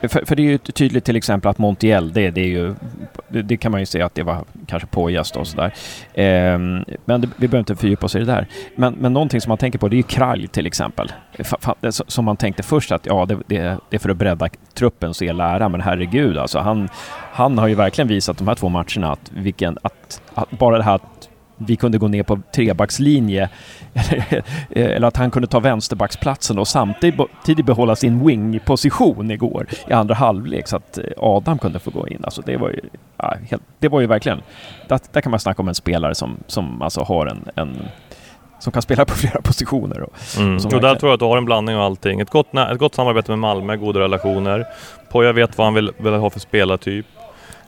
För, 0.00 0.24
för, 0.26 0.36
det 0.36 0.42
är 0.42 0.44
ju 0.44 0.58
tydligt 0.58 1.04
till 1.04 1.16
exempel 1.16 1.50
att 1.50 1.58
Montiel, 1.58 2.12
det, 2.12 2.30
det 2.30 2.40
är 2.40 2.46
ju, 2.46 2.74
det, 3.28 3.42
det, 3.42 3.56
kan 3.56 3.72
man 3.72 3.80
ju 3.80 3.86
säga 3.86 4.06
att 4.06 4.14
det 4.14 4.22
var 4.22 4.44
kanske 4.66 4.88
pågäst 4.88 5.36
och 5.36 5.46
sådär. 5.46 5.74
Ehm, 6.14 6.84
men 7.04 7.20
det, 7.20 7.28
vi 7.36 7.48
behöver 7.48 7.58
inte 7.58 7.76
fördjupa 7.76 8.06
oss 8.06 8.14
i 8.14 8.18
det 8.18 8.24
där. 8.24 8.46
Men, 8.76 8.94
men 8.94 9.12
någonting 9.12 9.40
som 9.40 9.50
man 9.50 9.58
tänker 9.58 9.78
på 9.78 9.88
det 9.88 9.94
är 9.94 9.96
ju 9.96 10.02
Kralj 10.02 10.48
till 10.48 10.66
exempel. 10.66 11.12
Som 11.90 12.24
man 12.24 12.36
tänkte 12.36 12.62
först 12.62 12.92
att 12.92 13.06
ja, 13.06 13.26
det, 13.26 13.38
det, 13.46 13.78
det 13.90 13.96
är 13.96 13.98
för 13.98 14.10
att 14.10 14.16
bredda 14.16 14.48
truppen 14.74 15.14
så 15.14 15.24
är 15.24 15.32
lära, 15.32 15.68
men 15.68 15.80
herregud 15.80 16.38
alltså. 16.38 16.58
Han, 16.58 16.88
han 17.32 17.58
har 17.58 17.66
ju 17.66 17.74
verkligen 17.74 18.08
visat 18.08 18.38
de 18.38 18.48
här 18.48 18.54
två 18.54 18.68
matcherna 18.68 19.12
att, 19.12 19.30
vilken, 19.34 19.78
att, 19.82 20.22
att 20.34 20.50
bara 20.50 20.78
det 20.78 20.84
här 20.84 20.94
att 20.94 21.27
vi 21.58 21.76
kunde 21.76 21.98
gå 21.98 22.08
ner 22.08 22.22
på 22.22 22.40
trebackslinje 22.54 23.48
eller 24.70 25.08
att 25.08 25.16
han 25.16 25.30
kunde 25.30 25.48
ta 25.48 25.60
vänsterbacksplatsen 25.60 26.58
och 26.58 26.68
samtidigt 26.68 27.66
behålla 27.66 27.96
sin 27.96 28.26
wing-position 28.26 29.30
igår 29.30 29.66
i 29.88 29.92
andra 29.92 30.14
halvlek 30.14 30.68
så 30.68 30.76
att 30.76 30.98
eh, 30.98 31.04
Adam 31.16 31.58
kunde 31.58 31.78
få 31.78 31.90
gå 31.90 32.08
in. 32.08 32.24
Alltså 32.24 32.42
det 32.42 32.56
var 32.56 32.68
ju, 32.68 32.80
ja, 33.16 33.34
helt, 33.50 33.62
det 33.78 33.88
var 33.88 34.00
ju 34.00 34.06
verkligen, 34.06 34.40
där, 34.88 35.00
där, 35.12 35.20
kan 35.20 35.30
man 35.30 35.40
snacka 35.40 35.62
om 35.62 35.68
en 35.68 35.74
spelare 35.74 36.14
som, 36.14 36.36
som 36.46 36.82
alltså 36.82 37.00
har 37.00 37.26
en, 37.26 37.44
en 37.54 37.78
som 38.58 38.72
kan 38.72 38.82
spela 38.82 39.04
på 39.04 39.14
flera 39.16 39.42
positioner. 39.42 40.02
Och, 40.02 40.14
mm. 40.36 40.56
och, 40.56 40.74
och 40.74 40.80
där 40.80 40.94
tror 40.94 41.10
jag 41.10 41.14
att 41.14 41.20
du 41.20 41.26
har 41.26 41.36
en 41.36 41.44
blandning 41.44 41.76
av 41.76 41.82
allting. 41.82 42.20
Ett 42.20 42.30
gott, 42.30 42.54
ett 42.54 42.78
gott 42.78 42.94
samarbete 42.94 43.30
med 43.30 43.38
Malmö, 43.38 43.76
goda 43.76 44.00
relationer. 44.00 44.66
Poja 45.10 45.32
vet 45.32 45.58
vad 45.58 45.66
han 45.66 45.74
vill, 45.74 45.92
vill 45.98 46.12
ha 46.12 46.30
för 46.30 46.40
spelartyp. 46.40 47.06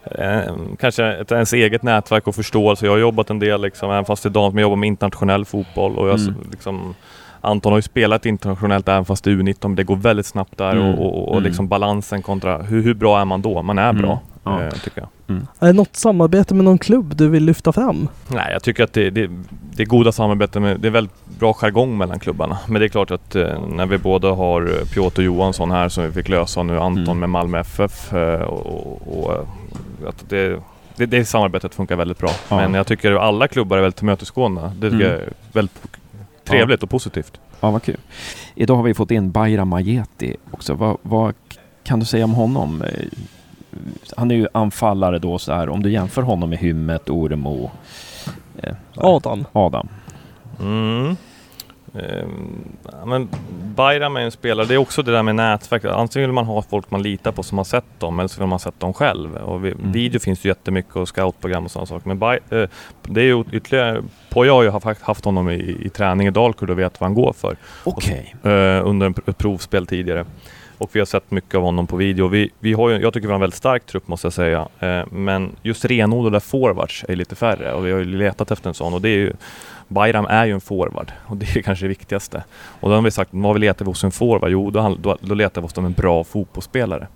Eh, 0.04 0.54
kanske 0.78 1.04
ett, 1.04 1.32
ens 1.32 1.52
eget 1.52 1.82
nätverk 1.82 2.28
och 2.28 2.34
förståelse. 2.34 2.86
Jag 2.86 2.92
har 2.92 2.98
jobbat 2.98 3.30
en 3.30 3.38
del, 3.38 3.62
liksom, 3.62 3.90
även 3.90 4.04
fast 4.04 4.26
idag, 4.26 4.54
men 4.54 4.62
jag 4.62 4.66
jobbar 4.66 4.76
med 4.76 4.86
internationell 4.86 5.44
fotboll 5.44 5.98
och 5.98 6.08
jag, 6.08 6.18
mm. 6.18 6.34
liksom, 6.50 6.94
Anton 7.40 7.72
har 7.72 7.78
ju 7.78 7.82
spelat 7.82 8.26
internationellt 8.26 8.88
även 8.88 9.04
fast 9.04 9.24
det 9.24 9.30
är 9.30 9.34
U19, 9.34 9.74
det 9.74 9.84
går 9.84 9.96
väldigt 9.96 10.26
snabbt 10.26 10.58
där 10.58 10.72
mm. 10.72 10.94
och, 10.94 11.06
och, 11.06 11.28
och 11.28 11.36
mm. 11.36 11.44
liksom 11.44 11.68
balansen 11.68 12.22
kontra 12.22 12.62
hur, 12.62 12.82
hur, 12.82 12.94
bra 12.94 13.20
är 13.20 13.24
man 13.24 13.42
då? 13.42 13.62
Man 13.62 13.78
är 13.78 13.92
bra, 13.92 14.20
mm. 14.46 14.60
eh, 14.60 14.70
tycker 14.70 15.00
jag. 15.00 15.08
Mm. 15.28 15.46
Är 15.58 15.66
det 15.66 15.72
något 15.72 15.96
samarbete 15.96 16.54
med 16.54 16.64
någon 16.64 16.78
klubb 16.78 17.16
du 17.16 17.28
vill 17.28 17.44
lyfta 17.44 17.72
fram? 17.72 18.08
Nej, 18.28 18.52
jag 18.52 18.62
tycker 18.62 18.84
att 18.84 18.92
det, 18.92 19.10
det, 19.10 19.30
det 19.76 19.82
är 19.82 19.86
goda 19.86 20.12
samarbeten. 20.12 20.62
Med, 20.62 20.80
det 20.80 20.88
är 20.88 20.92
väldigt 20.92 21.26
bra 21.38 21.52
jargong 21.54 21.98
mellan 21.98 22.18
klubbarna. 22.18 22.58
Men 22.68 22.80
det 22.80 22.86
är 22.86 22.88
klart 22.88 23.10
att 23.10 23.36
eh, 23.36 23.66
när 23.68 23.86
vi 23.86 23.98
båda 23.98 24.30
har 24.30 24.62
eh, 24.62 24.84
Piotr 24.94 25.22
Johansson 25.22 25.70
här 25.70 25.88
som 25.88 26.04
vi 26.04 26.12
fick 26.12 26.28
lösa 26.28 26.62
nu, 26.62 26.78
Anton 26.78 27.04
mm. 27.04 27.20
med 27.20 27.28
Malmö 27.28 27.58
FF 27.58 28.12
och, 28.46 29.24
och 29.24 29.48
att 30.08 30.28
det, 30.28 30.62
det, 30.96 31.06
det 31.06 31.24
samarbetet 31.24 31.74
funkar 31.74 31.96
väldigt 31.96 32.18
bra. 32.18 32.30
Ja. 32.48 32.56
Men 32.56 32.74
jag 32.74 32.86
tycker 32.86 33.12
alla 33.12 33.48
klubbar 33.48 33.76
är 33.76 33.80
väldigt 33.82 33.96
tillmötesgående. 33.96 34.72
Det 34.80 34.90
tycker 34.90 35.04
Mm. 35.06 35.18
jag 35.18 35.20
är 35.20 35.32
väldigt 35.52 35.86
trevligt 36.44 36.82
och 36.82 36.90
positivt. 36.90 37.40
Ja, 37.60 37.70
vad 37.70 37.82
kul. 37.82 37.96
Idag 38.54 38.76
har 38.76 38.82
vi 38.82 38.94
fått 38.94 39.10
in 39.10 39.30
Bayram 39.30 39.68
Majeti 39.68 40.36
också. 40.50 40.74
Vad, 40.74 40.96
vad 41.02 41.34
kan 41.84 42.00
du 42.00 42.06
säga 42.06 42.24
om 42.24 42.32
honom? 42.34 42.82
Eh, 42.82 43.04
Han 44.16 44.30
är 44.30 44.34
ju 44.34 44.46
anfallare 44.54 45.18
då 45.18 45.38
så 45.38 45.52
här. 45.52 45.68
Om 45.68 45.82
du 45.82 45.90
jämför 45.92 46.22
honom 46.22 46.50
med 46.50 46.58
Hymmet, 46.58 47.10
Oremo, 47.10 47.70
eh, 48.62 48.74
Adam. 48.96 49.44
Adam. 49.52 49.88
Mm. 50.60 51.16
Ja, 51.92 53.06
men 53.06 53.28
Bayram 53.76 54.16
är 54.16 54.20
en 54.20 54.30
spelare, 54.30 54.66
det 54.66 54.74
är 54.74 54.78
också 54.78 55.02
det 55.02 55.12
där 55.12 55.22
med 55.22 55.34
nätverk. 55.34 55.84
Antingen 55.84 56.28
vill 56.28 56.34
man 56.34 56.44
ha 56.44 56.62
folk 56.62 56.90
man 56.90 57.02
litar 57.02 57.32
på 57.32 57.42
som 57.42 57.58
har 57.58 57.64
sett 57.64 57.84
dem 58.00 58.18
eller 58.18 58.28
så 58.28 58.40
vill 58.40 58.46
man 58.46 58.52
ha 58.52 58.58
sett 58.58 58.80
dem 58.80 58.92
själv. 58.94 59.34
Och 59.36 59.64
vi, 59.64 59.70
Mm. 59.70 59.92
Video 59.92 60.20
finns 60.20 60.44
ju 60.44 60.48
jättemycket 60.48 60.96
och 60.96 61.08
scoutprogram 61.08 61.64
och 61.64 61.70
sådana 61.70 61.86
saker. 61.86 62.08
Men 62.08 62.18
Bay, 62.18 62.38
eh, 62.50 62.68
det 63.02 63.20
är 63.20 63.24
ju 63.24 63.44
ytterligare... 63.52 64.02
Poja 64.30 64.52
har 64.52 64.62
ju 64.62 64.70
haft, 64.70 65.02
haft 65.02 65.24
honom 65.24 65.50
i, 65.50 65.76
i 65.82 65.88
träning 65.88 66.26
i 66.26 66.30
Dalkurd 66.30 66.70
och 66.70 66.78
vet 66.78 67.00
vad 67.00 67.08
han 67.08 67.14
går 67.14 67.32
för. 67.32 67.56
Okej. 67.84 68.34
eh, 68.42 68.86
under 68.86 69.06
en, 69.06 69.14
ett 69.26 69.38
provspel 69.38 69.86
tidigare. 69.86 70.24
Och 70.78 70.90
vi 70.92 70.98
har 70.98 71.06
sett 71.06 71.30
mycket 71.30 71.54
av 71.54 71.62
honom 71.62 71.86
på 71.86 71.96
video. 71.96 72.28
Vi, 72.28 72.50
vi 72.58 72.72
har 72.72 72.88
ju, 72.90 72.98
jag 73.00 73.12
tycker 73.12 73.26
vi 73.28 73.32
har 73.32 73.34
en 73.34 73.40
väldigt 73.40 73.56
stark 73.58 73.86
trupp 73.86 74.08
måste 74.08 74.26
jag 74.26 74.32
säga. 74.32 74.68
Eh, 74.78 75.02
men 75.10 75.56
just 75.62 75.84
renodlade 75.84 76.40
forwards 76.40 77.04
är 77.08 77.16
lite 77.16 77.34
färre 77.36 77.72
och 77.72 77.86
vi 77.86 77.92
har 77.92 77.98
ju 77.98 78.04
letat 78.04 78.50
efter 78.50 78.68
en 78.68 78.74
sån. 78.74 78.94
Och 78.94 79.00
det 79.00 79.08
är 79.08 79.16
ju, 79.16 79.32
Bayram 79.90 80.26
är 80.26 80.44
ju 80.46 80.52
en 80.52 80.60
forward 80.60 81.12
och 81.26 81.36
det 81.36 81.56
är 81.56 81.62
kanske 81.62 81.84
det 81.84 81.88
viktigaste. 81.88 82.44
Och 82.80 82.88
då 82.88 82.94
har 82.94 83.02
vi 83.02 83.10
sagt, 83.10 83.30
vad 83.32 83.54
vi 83.54 83.60
letar 83.60 83.84
vi 83.84 83.90
hos 83.90 84.04
en 84.04 84.10
forward? 84.10 84.50
Jo, 84.50 84.70
då, 84.70 84.96
då, 85.00 85.16
då 85.20 85.34
letar 85.34 85.60
vi 85.60 85.64
hos 85.64 85.78
en 85.78 85.92
bra 85.92 86.24
fotbollsspelare. 86.24 87.06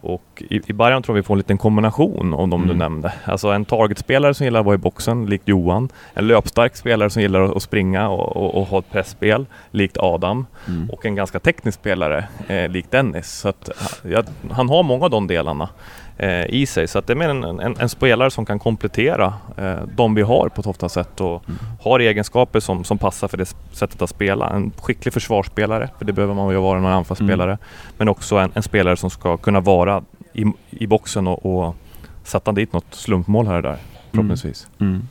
Och 0.00 0.42
i, 0.50 0.60
i 0.66 0.72
Bayern 0.72 1.02
tror 1.02 1.14
vi 1.14 1.22
får 1.22 1.34
en 1.34 1.38
liten 1.38 1.58
kombination 1.58 2.34
av 2.34 2.48
de 2.48 2.60
du 2.60 2.64
Mm. 2.66 2.78
nämnde. 2.78 3.12
Alltså 3.24 3.48
en 3.48 3.64
targetspelare 3.64 4.34
som 4.34 4.44
gillar 4.44 4.60
att 4.60 4.66
vara 4.66 4.74
i 4.74 4.78
boxen, 4.78 5.26
likt 5.26 5.48
Johan. 5.48 5.88
En 6.14 6.26
löpstark 6.26 6.76
spelare 6.76 7.10
som 7.10 7.22
gillar 7.22 7.56
att 7.56 7.62
springa 7.62 8.08
och, 8.08 8.36
och, 8.36 8.54
och 8.54 8.66
ha 8.66 8.78
ett 8.78 8.90
pressspel, 8.90 9.46
likt 9.70 9.96
Adam. 9.98 10.46
Mm. 10.68 10.90
Och 10.90 11.06
en 11.06 11.14
ganska 11.14 11.38
teknisk 11.40 11.78
spelare, 11.80 12.24
eh, 12.48 12.68
likt 12.68 12.90
Dennis. 12.90 13.32
Så 13.32 13.48
att, 13.48 13.70
ja, 14.02 14.22
han 14.50 14.68
har 14.68 14.82
många 14.82 15.04
av 15.04 15.10
de 15.10 15.26
delarna 15.26 15.68
eh, 16.18 16.46
i 16.46 16.66
sig. 16.66 16.88
Så 16.88 16.98
att 16.98 17.06
det 17.06 17.12
är 17.12 17.16
mer 17.16 17.28
en, 17.28 17.44
en, 17.44 17.76
en 17.78 17.88
spelare 17.88 18.30
som 18.30 18.46
kan 18.46 18.58
komplettera 18.58 19.34
eh, 19.56 19.76
de 19.96 20.14
vi 20.14 20.22
har 20.22 20.48
på 20.48 20.60
ett 20.60 20.66
ofta 20.66 20.88
sätt 20.88 21.20
och 21.20 21.42
Mm. 21.48 21.58
har 21.82 22.00
egenskaper 22.00 22.60
som, 22.60 22.84
som 22.84 22.98
passar 22.98 23.28
för 23.28 23.36
det 23.36 23.54
sättet 23.72 24.02
att 24.02 24.10
spela. 24.10 24.50
En 24.50 24.72
skicklig 24.80 25.14
försvarsspelare, 25.14 25.88
för 25.98 26.04
det 26.04 26.12
behöver 26.12 26.34
man 26.34 26.50
ju 26.50 26.56
vara 26.60 26.74
när 26.74 26.82
man 26.82 26.92
är 26.92 26.96
anfallsspelare. 26.96 27.50
Mm. 27.50 27.58
Men 27.96 28.08
också 28.08 28.36
en, 28.36 28.50
en 28.54 28.62
spelare 28.62 28.96
som 28.96 29.10
ska 29.10 29.36
kunna 29.36 29.60
vara 29.60 30.02
i, 30.32 30.44
i 30.70 30.86
boxen 30.86 31.26
och, 31.26 31.46
och 31.66 31.76
sätta 32.24 32.52
dit 32.52 32.72
något 32.72 32.94
slumpmål 32.94 33.46
här 33.46 33.56
och 33.56 33.62
där, 33.62 33.76
förhoppningsvis. 34.10 34.68
Mm. 34.80 35.08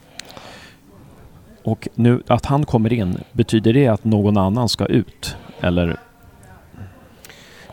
Och 1.64 1.88
nu 1.96 2.24
att 2.28 2.46
han 2.46 2.66
kommer 2.66 2.94
in, 2.94 3.18
betyder 3.32 3.74
det 3.74 3.88
att 3.88 4.04
någon 4.04 4.38
annan 4.38 4.70
ska 4.70 4.86
ut? 4.86 5.36
Eller? 5.62 5.98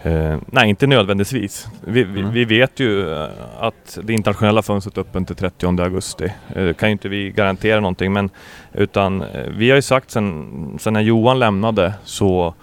Eh, 0.03 0.39
nej, 0.47 0.69
inte 0.69 0.87
nödvändigtvis. 0.87 1.69
Vi, 1.85 2.05
vi, 2.05 2.21
Mm. 2.21 2.33
vi 2.33 2.45
vet 2.45 2.81
ju 2.81 3.13
eh, 3.15 3.29
att 3.61 3.99
det 4.03 4.13
internationella 4.13 4.63
fönstret 4.63 4.97
är 4.97 5.01
öppet 5.01 5.27
till 5.27 5.37
30 5.37 5.81
augusti. 5.83 6.33
Eh, 6.55 6.73
kan 6.75 6.89
ju 6.89 6.93
inte 6.93 7.09
vi 7.09 7.31
garantera 7.31 7.81
någonting, 7.81 8.13
men 8.13 8.31
utan 8.73 9.23
eh, 9.23 9.29
vi 9.57 9.71
har 9.71 9.77
ju 9.77 9.83
sagt 9.83 10.11
sen, 10.11 10.79
sen 10.81 10.93
när 10.93 11.01
Johan 11.01 11.39
lämnade 11.39 11.95
så 12.05 12.55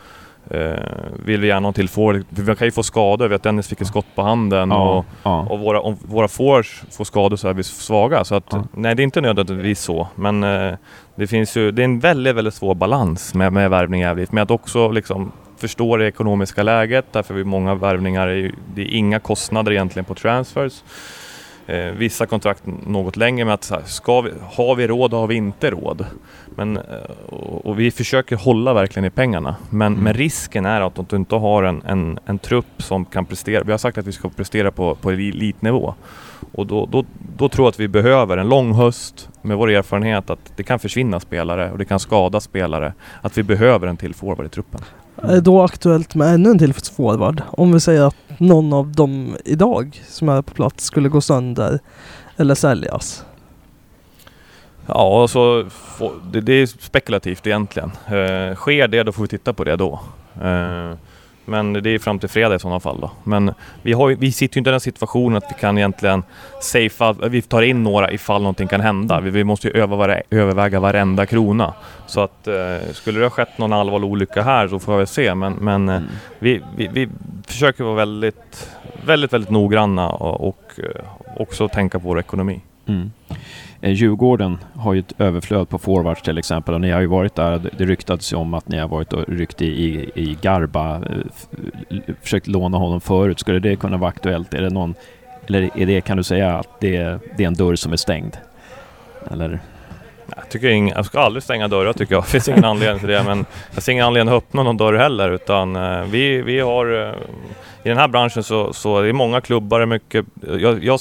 eh, 0.50 0.74
vill 1.26 1.42
vi 1.42 1.48
gärna 1.48 1.68
ha 1.68 1.74
till 1.74 1.90
forward. 1.90 2.26
Vi 2.30 2.56
kan 2.56 2.68
ju 2.68 2.72
få 2.72 2.84
skador. 2.84 3.26
Vi 3.26 3.30
vet 3.30 3.36
att 3.36 3.44
Dennis 3.44 3.68
fick 3.68 3.82
ett 3.82 3.88
skott 3.88 4.06
på 4.16 4.22
handen 4.22 4.72
och, 4.72 5.06
ja. 5.24 5.48
och 5.50 5.60
våra, 5.60 5.82
om 5.82 5.98
våra 6.02 6.28
forwards 6.28 6.84
får 6.98 7.04
skador 7.04 7.36
så 7.38 7.48
är 7.48 7.54
vi 7.54 7.64
svaga. 7.64 8.24
Så 8.24 8.36
att, 8.36 8.54
nej, 8.74 8.96
det 8.96 9.02
är 9.02 9.04
inte 9.04 9.22
nödvändigtvis 9.22 9.80
så. 9.82 10.08
Men 10.16 10.44
eh, 10.44 10.74
det 11.16 11.28
finns 11.28 11.58
ju, 11.58 11.72
det 11.72 11.82
är 11.82 11.86
en 11.86 12.00
väldigt, 12.00 12.36
väldigt 12.36 12.54
svår 12.54 12.76
balans 12.76 13.34
med, 13.34 13.54
med 13.54 13.70
värvning 13.70 14.02
i 14.02 14.04
Gävle. 14.04 14.26
Med 14.30 14.44
att 14.44 14.52
också 14.52 14.92
liksom 14.92 15.32
förstå 15.60 15.98
det 15.98 16.08
ekonomiska 16.08 16.64
läget. 16.64 17.06
Därför 17.12 17.40
är 17.40 17.44
många 17.44 17.76
värvningar, 17.76 18.28
är 18.28 18.52
det 18.76 18.82
är 18.82 18.96
inga 18.96 19.20
kostnader 19.20 19.72
egentligen 19.72 20.06
på 20.06 20.16
transfers. 20.16 20.84
Eh, 21.70 21.92
vissa 21.92 22.26
kontrakt 22.26 22.64
något 22.88 23.16
längre 23.18 23.46
med 23.46 23.54
att 23.54 23.70
här, 23.70 23.82
ska 23.86 24.22
vi, 24.22 24.32
har 24.52 24.76
vi 24.76 24.88
råd 24.88 25.14
har 25.14 25.28
vi 25.28 25.36
inte 25.36 25.70
råd. 25.72 26.06
Men, 26.56 26.78
eh, 26.78 26.84
och, 27.30 27.66
och 27.66 27.80
vi 27.80 27.92
försöker 27.92 28.36
hålla 28.36 28.74
verkligen 28.74 29.06
i 29.06 29.10
pengarna. 29.10 29.56
Men, 29.70 29.94
Mm. 29.94 30.04
men 30.04 30.14
risken 30.14 30.66
är 30.66 30.82
att 30.82 31.10
du 31.10 31.16
inte 31.16 31.36
har 31.36 31.64
en, 31.64 31.82
en, 31.86 32.20
en 32.26 32.40
trupp 32.40 32.84
som 32.84 33.06
kan 33.06 33.26
prestera. 33.26 33.64
Vi 33.64 33.72
har 33.72 33.78
sagt 33.78 33.98
att 33.98 34.08
vi 34.08 34.12
ska 34.12 34.30
prestera 34.30 34.72
på, 34.72 34.96
på 34.96 35.12
elitnivå. 35.12 35.94
Och 36.52 36.68
då, 36.68 36.86
då, 36.86 37.06
då 37.38 37.50
tror 37.50 37.66
jag 37.66 37.70
att 37.70 37.80
vi 37.80 37.88
behöver 37.88 38.38
en 38.38 38.50
lång 38.50 38.74
höst 38.74 39.30
med 39.42 39.58
vår 39.58 39.70
erfarenhet 39.70 40.30
att 40.30 40.52
det 40.56 40.64
kan 40.64 40.80
försvinna 40.80 41.20
spelare 41.20 41.72
och 41.72 41.78
det 41.78 41.86
kan 41.86 42.00
skada 42.00 42.40
spelare. 42.40 42.94
Att 43.22 43.38
vi 43.38 43.44
behöver 43.44 43.88
en 43.88 43.98
till 43.98 44.14
forward 44.14 44.46
i 44.46 44.50
truppen. 44.50 44.82
Är 45.24 45.34
det 45.34 45.42
då 45.42 45.62
aktuellt 45.62 46.16
med 46.16 46.34
ännu 46.34 46.50
en 46.50 46.60
till 46.60 46.74
forward? 46.74 47.42
Om 47.50 47.72
vi 47.72 47.80
säger 47.80 48.02
att 48.02 48.16
någon 48.38 48.74
av 48.74 48.92
dem 48.92 49.36
idag 49.46 50.02
som 50.08 50.30
är 50.30 50.42
på 50.42 50.54
plats 50.54 50.86
skulle 50.86 51.10
gå 51.10 51.22
sönder 51.22 51.80
eller 52.38 52.56
säljas. 52.56 53.26
Ja, 54.86 55.22
alltså, 55.22 55.70
det, 56.32 56.42
det 56.42 56.54
är 56.54 56.66
spekulativt 56.66 57.48
egentligen. 57.48 57.92
Eh, 58.06 58.56
sker 58.56 58.88
det, 58.88 59.04
då 59.04 59.12
får 59.12 59.22
vi 59.22 59.28
titta 59.28 59.54
på 59.54 59.64
det 59.64 59.76
då. 59.76 60.00
Eh, 60.42 60.92
men 61.48 61.74
det 61.74 61.90
är 61.90 62.00
fram 62.00 62.20
till 62.20 62.30
fredag 62.30 62.56
i 62.56 62.60
sådana 62.60 62.80
fall 62.80 63.00
då. 63.02 63.12
Men 63.24 63.54
vi, 63.82 63.94
har, 63.94 64.10
vi 64.10 64.32
sitter 64.32 64.58
ju 64.58 64.60
inte 64.60 64.70
i 64.70 64.72
den 64.72 64.80
situationen 64.80 65.38
att 65.38 65.44
vi 65.50 65.60
kan 65.62 65.78
egentligen 65.78 66.24
safea, 66.62 67.14
vi 67.30 67.42
tar 67.42 67.62
in 67.62 67.84
några 67.84 68.12
ifall 68.12 68.42
någonting 68.42 68.68
kan 68.68 68.82
hända. 68.82 69.20
Vi, 69.20 69.30
vi 69.30 69.44
måste 69.44 69.68
ju 69.68 69.86
vare- 69.86 70.24
överväga 70.30 70.80
varenda 70.80 71.26
krona. 71.26 71.74
Så 72.08 72.22
att 72.22 72.48
eh, 72.48 72.78
skulle 72.94 73.20
det 73.20 73.26
ha 73.26 73.30
skett 73.30 73.58
någon 73.58 73.74
allvarlig 73.74 74.10
olycka 74.10 74.42
här 74.42 74.68
så 74.68 74.80
får 74.80 74.98
väl 74.98 75.08
se. 75.08 75.36
Men, 75.36 75.54
men 75.54 75.90
eh, 75.90 75.96
Mm. 75.98 76.10
vi, 76.40 76.62
vi, 76.78 76.88
vi 76.88 77.10
försöker 77.48 77.84
vara 77.84 77.96
väldigt, 77.96 78.70
väldigt, 79.06 79.34
väldigt 79.34 79.50
noggranna 79.52 80.10
och, 80.10 80.48
och 80.48 80.72
eh, 80.78 81.42
också 81.42 81.68
tänka 81.70 82.00
på 82.00 82.08
vår 82.08 82.20
ekonomi. 82.20 82.62
Mm. 82.86 83.12
Eh, 83.82 83.92
Djurgården 83.92 84.58
har 84.74 84.94
ju 84.94 85.00
ett 85.00 85.14
överflöd 85.22 85.70
på 85.70 85.78
forwards 85.78 86.22
till 86.22 86.38
exempel 86.38 86.74
och 86.74 86.82
ni 86.82 86.92
har 86.92 87.02
ju 87.02 87.08
varit 87.08 87.36
där. 87.36 87.70
Det- 87.78 87.86
ryktades 87.86 88.34
ju 88.34 88.38
om 88.38 88.54
att 88.54 88.68
ni 88.68 88.78
har 88.78 88.88
varit 88.88 89.14
och 89.14 89.24
ryckt 89.28 89.62
i, 89.62 89.66
i, 89.66 90.12
i 90.16 90.38
Garba, 90.42 90.96
eh, 90.96 92.00
försökt 92.22 92.48
låna 92.48 92.78
honom 92.78 93.02
förut. 93.02 93.40
Skulle 93.40 93.60
det 93.60 93.76
kunna 93.76 93.98
vara 93.98 94.10
aktuellt? 94.10 94.54
Är 94.54 94.62
det 94.62 94.70
någon, 94.70 94.94
eller 95.48 95.70
är 95.78 95.86
det, 95.86 96.02
kan 96.02 96.18
du 96.18 96.24
säga 96.24 96.54
att 96.58 96.80
det, 96.80 96.98
det 97.38 97.44
är 97.44 97.48
en 97.48 97.54
dörr 97.54 97.76
som 97.76 97.92
är 97.94 97.98
stängd? 97.98 98.38
Eller? 99.32 99.60
Jag, 100.36 100.50
tycker 100.50 100.68
ing, 100.70 100.90
jag 100.90 101.06
ska 101.06 101.20
aldrig 101.20 101.44
stänga 101.44 101.68
dörrar 101.68 101.94
tycker 101.94 102.16
jag. 102.16 102.24
Det 102.24 102.30
finns 102.30 102.50
ingen 102.50 102.66
anledning 102.66 103.00
till 103.00 103.08
det. 103.10 103.24
Men 103.24 103.46
jag 103.74 103.84
ser 103.84 103.92
ingen 103.92 104.06
anledning 104.06 104.36
att 104.36 104.44
öppna 104.44 104.64
någon 104.64 104.78
dörr 104.78 104.94
heller. 104.94 105.32
Utan 105.32 105.76
eh, 105.76 106.02
vi, 106.02 106.42
vi 106.42 106.60
har... 106.60 107.16
I 107.88 107.90
den 107.90 107.98
här 107.98 108.08
branschen 108.08 108.44
så, 108.44 108.74
så 108.74 108.98
är 109.00 109.04
det 109.04 109.14
många 109.14 109.42
klubbar, 109.42 109.86
mycket... 109.86 110.26
Jag, 110.60 110.84
jag, 110.84 111.00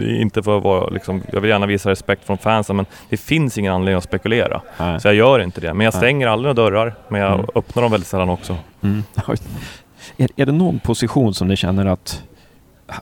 inte 0.00 0.42
för 0.42 0.56
att 0.58 0.64
vara 0.64 0.88
liksom, 0.88 1.22
Jag 1.32 1.40
vill 1.40 1.50
gärna 1.50 1.66
visa 1.66 1.90
respekt 1.90 2.24
från 2.26 2.38
fansen 2.38 2.76
men 2.76 2.86
det 3.08 3.16
finns 3.16 3.58
ingen 3.58 3.72
anledning 3.72 3.98
att 3.98 4.04
spekulera. 4.04 4.60
Nej. 4.78 5.00
Så 5.00 5.08
jag 5.08 5.14
gör 5.14 5.40
inte 5.40 5.60
det. 5.60 5.74
Men 5.74 5.84
jag 5.84 5.94
Nej. 5.94 6.00
stänger 6.00 6.26
aldrig 6.26 6.56
några 6.56 6.70
dörrar. 6.70 6.94
Men 7.08 7.20
jag 7.20 7.32
Mm. 7.34 7.46
öppnar 7.54 7.82
dem 7.82 7.92
väldigt 7.92 8.08
sällan 8.08 8.28
också. 8.30 8.56
Mm. 8.82 9.02
Är, 10.16 10.28
är 10.36 10.46
det 10.46 10.52
någon 10.52 10.78
position 10.78 11.34
som 11.34 11.48
ni 11.48 11.56
känner 11.56 11.86
att 11.86 12.22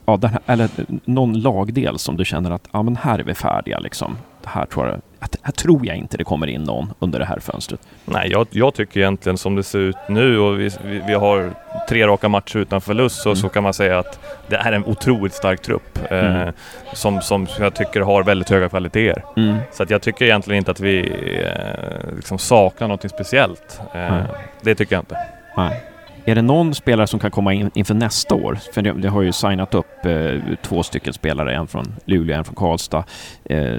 ja, 0.05 0.19
här, 0.23 0.41
eller 0.47 0.69
någon 1.05 1.41
lagdel 1.41 1.99
som 1.99 2.17
du 2.17 2.25
känner 2.25 2.51
att 2.51 2.69
ja, 2.73 2.83
men 2.83 2.97
här 2.97 3.19
är 3.19 3.23
vi 3.25 3.35
färdiga 3.35 3.79
liksom. 3.79 4.17
Det 4.43 4.49
här 4.49 4.67
tror 4.67 4.87
jag, 4.87 5.01
att, 5.25 5.37
här 5.43 5.53
tror 5.53 5.87
jag 5.87 5.97
inte 5.97 6.17
det 6.17 6.25
kommer 6.25 6.47
in 6.47 6.63
någon 6.63 6.93
under 6.99 7.19
det 7.19 7.25
här 7.25 7.39
fönstret. 7.39 7.81
Nej, 8.05 8.29
jag, 8.31 8.47
jag 8.51 8.75
tycker 8.75 9.01
egentligen 9.01 9.39
som 9.39 9.57
det 9.57 9.63
ser 9.63 9.79
ut 9.79 9.97
nu 10.09 10.39
och 10.39 10.61
vi, 10.61 10.71
vi, 10.85 11.03
vi 11.07 11.15
har 11.15 11.51
tre 11.89 12.07
raka 12.07 12.29
matcher 12.29 12.57
utan 12.59 12.81
förlust 12.81 13.17
så, 13.23 13.29
Mm. 13.29 13.37
så 13.37 13.49
kan 13.49 13.63
man 13.63 13.75
säga 13.75 13.99
att 13.99 14.19
det 14.49 14.57
är 14.57 14.73
en 14.73 14.85
otroligt 14.85 15.35
stark 15.35 15.63
trupp 15.63 15.99
eh, 16.11 16.19
Mm. 16.43 16.53
som, 16.93 17.21
som 17.21 17.47
jag 17.61 17.75
tycker 17.75 18.01
har 18.01 18.23
väldigt 18.23 18.51
höga 18.51 18.69
kvaliteter. 18.69 19.25
Mm. 19.37 19.57
Så 19.73 19.83
att 19.83 19.91
jag 19.91 20.03
tycker 20.03 20.25
egentligen 20.25 20.59
inte 20.59 20.71
att 20.71 20.81
vi 20.81 20.99
eh, 21.45 22.17
liksom 22.17 22.39
saknar 22.39 22.89
något 22.89 23.11
speciellt. 23.11 23.81
Eh, 23.95 24.17
det 24.63 24.75
tycker 24.75 24.95
jag 24.97 25.03
inte. 25.03 25.19
Nej. 25.57 25.83
Är 26.27 26.35
det 26.35 26.43
någon 26.43 26.75
spelare 26.75 27.07
som 27.07 27.21
kan 27.21 27.31
komma 27.31 27.53
in 27.55 27.71
inför 27.75 27.95
nästa 27.95 28.35
år? 28.35 28.59
För 28.73 28.83
det, 28.83 28.93
det 28.93 29.09
har 29.09 29.23
ju 29.23 29.33
signat 29.33 29.75
upp 29.75 30.07
eh, 30.07 30.35
två 30.63 30.83
stycken 30.83 31.13
spelare, 31.13 31.55
en 31.55 31.67
från 31.67 31.95
Luleå, 32.05 32.37
en 32.37 32.45
från 32.45 32.55
Karlstad. 32.55 33.05
Eh, 33.45 33.75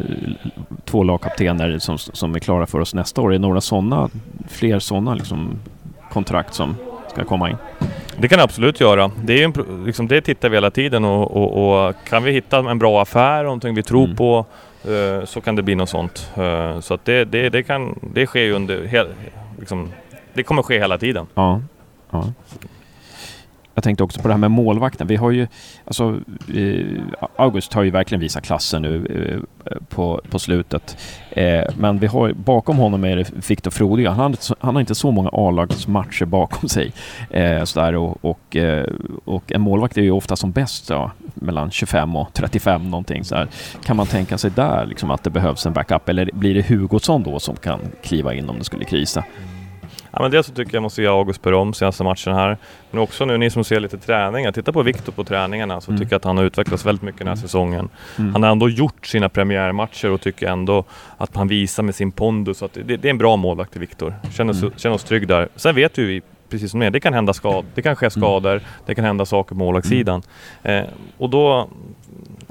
två 0.86 1.04
lagkaptener 1.04 1.80
som, 1.80 1.98
som 1.98 2.36
är 2.36 2.40
klara 2.40 2.66
för 2.66 2.80
oss 2.80 2.94
nästa 2.94 3.22
år. 3.22 3.30
Är 3.30 3.34
det 3.34 3.40
några 3.40 3.62
sådana, 3.62 4.10
fler 4.48 4.80
sådana 4.80 5.16
liksom, 5.16 5.60
kontrakt 6.12 6.54
som 6.54 6.76
ska 7.12 7.24
komma 7.24 7.50
in? 7.50 7.58
Det 8.18 8.28
kan 8.28 8.38
jag 8.40 8.44
absolut 8.44 8.80
göra. 8.80 9.12
Det, 9.24 9.44
är 9.44 9.46
en, 9.46 9.84
liksom, 9.86 10.08
det 10.08 10.22
tittar 10.22 10.50
vi 10.50 10.56
hela 10.56 10.72
tiden 10.72 11.06
och, 11.06 11.32
och, 11.32 11.86
och 11.88 11.96
kan 12.10 12.24
vi 12.24 12.32
hitta 12.32 12.58
en 12.58 12.80
bra 12.80 13.02
affär, 13.02 13.44
någonting 13.44 13.76
vi 13.76 13.84
tror 13.84 14.04
Mm. 14.06 14.16
på 14.16 14.46
eh, 14.84 15.26
så 15.26 15.42
kan 15.42 15.56
det 15.56 15.64
bli 15.64 15.76
något 15.76 15.90
sånt. 15.90 16.32
Eh, 16.38 16.80
så 16.80 16.94
att 16.94 17.06
det, 17.06 17.26
det, 17.26 17.50
det, 17.50 17.64
kan, 17.64 18.00
det 18.14 18.26
sker 18.28 18.42
ju 18.42 18.54
under... 18.54 18.86
Hel, 18.86 19.08
liksom, 19.60 19.92
det 20.34 20.44
kommer 20.44 20.62
ske 20.62 20.80
hela 20.80 20.98
tiden. 20.98 21.28
Ja 21.34 21.62
ja. 22.16 22.34
jag 23.74 23.84
tänkte 23.84 24.04
också 24.04 24.22
på 24.22 24.28
det 24.28 24.34
här 24.34 24.40
med 24.40 24.52
målvakten. 24.52 25.08
Vi 25.08 25.16
har 25.16 25.32
ju, 25.32 25.48
alltså, 25.86 26.20
eh, 26.56 26.86
August 27.36 27.74
har 27.74 27.84
ju 27.84 27.90
verkligen 27.90 28.20
visat 28.20 28.44
klassen 28.44 28.82
nu 28.82 29.06
eh, 29.66 29.78
på, 29.90 30.22
på 30.30 30.40
slutet. 30.40 30.98
Eh, 31.32 31.64
men 31.78 32.00
vi 32.00 32.08
har, 32.08 32.34
bakom 32.34 32.78
honom 32.78 33.04
är 33.04 33.16
det 33.16 33.50
Viktor 33.50 33.72
Frodiga. 33.72 34.12
Han, 34.12 34.32
har- 34.32 34.56
han 34.66 34.76
har 34.76 34.80
inte 34.80 34.96
så 34.96 35.12
många 35.12 35.30
A-lagsmatcher 35.34 36.26
bakom 36.26 36.70
sig. 36.70 36.94
Eh, 37.30 37.64
sådär, 37.64 37.96
och, 37.96 38.26
och, 38.26 38.56
eh, 38.56 38.88
och 39.26 39.52
en 39.52 39.62
målvakt 39.62 39.98
är 39.98 40.02
ju 40.02 40.12
ofta 40.12 40.36
som 40.36 40.52
bäst 40.52 40.90
ja, 40.90 41.12
mellan 41.34 41.72
25 41.72 42.16
och 42.16 42.34
35 42.34 42.90
någonting. 42.92 43.24
Sådär. 43.24 43.48
Kan 43.84 43.98
man 43.98 44.08
tänka 44.08 44.38
sig 44.38 44.52
där 44.52 44.86
liksom, 44.86 45.12
att 45.12 45.24
det 45.24 45.30
behövs 45.30 45.66
en 45.66 45.74
backup? 45.74 46.10
Eller 46.10 46.30
blir 46.34 46.54
det 46.56 46.70
Hugosson 46.70 47.24
då 47.24 47.40
som 47.40 47.56
kan 47.56 47.80
kliva 48.04 48.34
in 48.34 48.50
om 48.50 48.58
det 48.60 48.64
skulle 48.66 48.86
krisa? 48.86 49.24
Ja, 50.16 50.22
men 50.22 50.32
dels 50.32 50.48
så 50.48 50.54
tycker 50.54 50.74
jag 50.74 50.84
måste 50.84 51.02
ge 51.02 51.08
August 51.08 51.42
beröm 51.42 51.74
senaste 51.74 52.04
matchen 52.04 52.34
här. 52.36 52.58
Men 52.92 53.02
också 53.02 53.26
nu 53.26 53.38
ni 53.38 53.50
som 53.50 53.64
ser 53.64 53.80
lite 53.80 53.98
träningar. 53.98 54.52
Titta 54.52 54.72
på 54.72 54.82
Viktor 54.82 55.12
på 55.14 55.24
träningarna 55.24 55.82
så 55.82 55.92
Mm. 55.92 56.02
tycker 56.02 56.14
jag 56.14 56.18
att 56.18 56.24
han 56.24 56.38
har 56.38 56.44
utvecklats 56.44 56.86
väldigt 56.86 57.02
mycket 57.04 57.20
den 57.20 57.28
här 57.28 57.36
säsongen. 57.36 57.90
Mm. 58.18 58.34
Han 58.34 58.44
har 58.44 58.50
ändå 58.52 58.70
gjort 58.70 59.06
sina 59.06 59.30
premiärmatcher 59.30 60.12
och 60.12 60.22
tycker 60.22 60.48
ändå 60.48 60.84
att 61.18 61.36
han 61.36 61.48
visar 61.48 61.84
med 61.84 61.96
sin 61.96 62.12
pondus 62.12 62.64
att 62.64 62.74
det, 62.74 62.98
det 62.98 63.06
är 63.06 63.10
en 63.10 63.18
bra 63.18 63.36
målvakt 63.36 63.76
i 63.76 63.80
Viktor. 63.80 64.14
Känner, 64.34 64.54
Mm. 64.54 64.72
känner 64.78 64.96
oss 64.96 65.04
trygg 65.04 65.28
där. 65.28 65.50
Sen 65.56 65.76
vet 65.76 65.98
ju 65.98 66.06
vi, 66.08 66.22
precis 66.50 66.72
som 66.72 66.82
är, 66.82 66.90
det 66.92 67.00
kan 67.00 67.14
hända 67.14 67.34
skad, 67.34 67.66
det 67.76 67.82
kan 67.82 67.96
ske 67.96 68.10
skador, 68.10 68.62
det 68.86 68.96
kan 68.96 69.06
hända 69.06 69.26
saker 69.26 69.50
på 69.50 69.56
målvaktssidan. 69.56 70.22
Eh, 70.64 70.82
och 71.18 71.30
då 71.30 71.70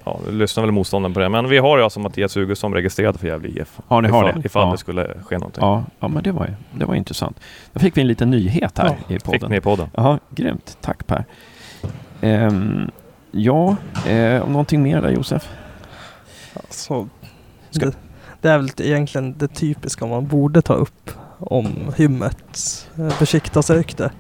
Ja, 0.05 0.21
lyssnar 0.31 0.65
väl 0.65 0.73
motståndaren 0.73 1.15
på 1.15 1.21
det, 1.21 1.29
men 1.29 1.49
vi 1.49 1.59
har 1.59 1.79
ju 1.79 1.85
alltså 1.85 2.01
Mattias 2.01 2.37
Hugosson 2.37 2.75
registrerad 2.75 3.21
för 3.21 3.27
Gävle 3.27 3.49
IF. 3.49 3.79
Ja, 3.89 4.01
ni 4.01 4.09
har 4.09 4.29
ifall, 4.29 4.41
det? 4.43 4.47
Ifall 4.47 4.67
Ja. 4.67 4.73
det 4.73 4.79
skulle 4.79 5.15
ske 5.27 5.39
någonting. 5.39 5.65
Ja, 5.65 5.85
ja 6.01 6.09
men 6.09 6.23
det 6.23 6.33
var, 6.33 6.47
ju- 6.47 6.79
det 6.79 6.85
var 6.85 6.95
intressant. 6.95 7.41
Då 7.73 7.81
fick 7.81 7.97
vi 7.97 8.01
en 8.01 8.07
liten 8.07 8.31
nyhet 8.31 8.79
här 8.79 8.97
i 9.09 9.13
Fick 9.13 9.25
podden. 9.25 9.51
ni 9.51 9.57
i 9.57 9.61
podden. 9.61 9.89
Ja, 9.95 10.19
grymt. 10.31 10.79
Tack 10.81 11.07
Per. 11.07 11.25
Ehm, 12.21 12.91
ja, 13.31 13.77
eh, 14.07 14.43
om 14.43 14.53
någonting 14.53 14.83
mer 14.83 15.03
där 15.03 15.11
Josef? 15.11 15.49
Så 16.71 17.09
Ska- 17.71 17.87
det, 17.87 17.93
det 18.41 18.49
är 18.51 18.59
väl 18.59 18.69
egentligen 18.79 19.39
det 19.39 19.49
typiska 19.49 20.07
man 20.07 20.27
borde 20.27 20.63
ta 20.63 20.75
upp 20.75 21.11
om 21.39 21.69
hymmets 21.97 22.89
eh, 22.99 23.19
besiktasrykte. 23.19 24.11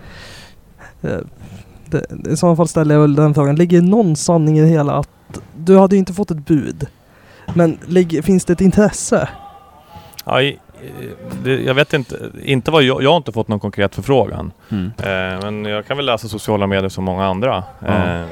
Eh, 1.03 1.19
det, 1.87 2.07
I 2.31 2.37
så 2.37 2.57
fall 2.57 2.69
ställer 2.69 2.95
jag 2.95 3.03
väl 3.03 3.15
den 3.15 3.35
frågan, 3.35 3.57
ligger 3.57 3.83
någon 3.83 4.17
sanning 4.17 4.59
i 4.59 4.61
det 4.61 4.67
hela 4.69 4.93
att 4.93 5.09
du 5.57 5.79
hade 5.79 5.95
ju 5.97 5.99
inte 5.99 6.13
fått 6.15 6.31
ett 6.31 6.47
bud. 6.47 6.87
Men 7.55 7.79
finns 8.23 8.45
det 8.45 8.53
ett 8.53 8.61
intresse? 8.61 9.29
Ja, 10.25 10.43
jag 11.45 11.75
vet 11.75 11.93
inte, 11.93 12.31
inte 12.45 12.71
vad 12.71 12.83
jag, 12.83 13.03
jag 13.03 13.11
har 13.11 13.17
inte 13.17 13.33
fått 13.33 13.49
någon 13.49 13.61
konkret 13.61 13.95
förfrågan. 13.95 14.53
Mm. 14.71 14.93
Eh, 14.99 15.43
men 15.43 15.65
jag 15.65 15.87
kan 15.87 15.97
väl 15.97 16.07
läsa 16.07 16.29
sociala 16.29 16.67
medier 16.67 16.89
som 16.89 17.05
många 17.05 17.27
andra. 17.27 17.65
Eh, 17.87 18.25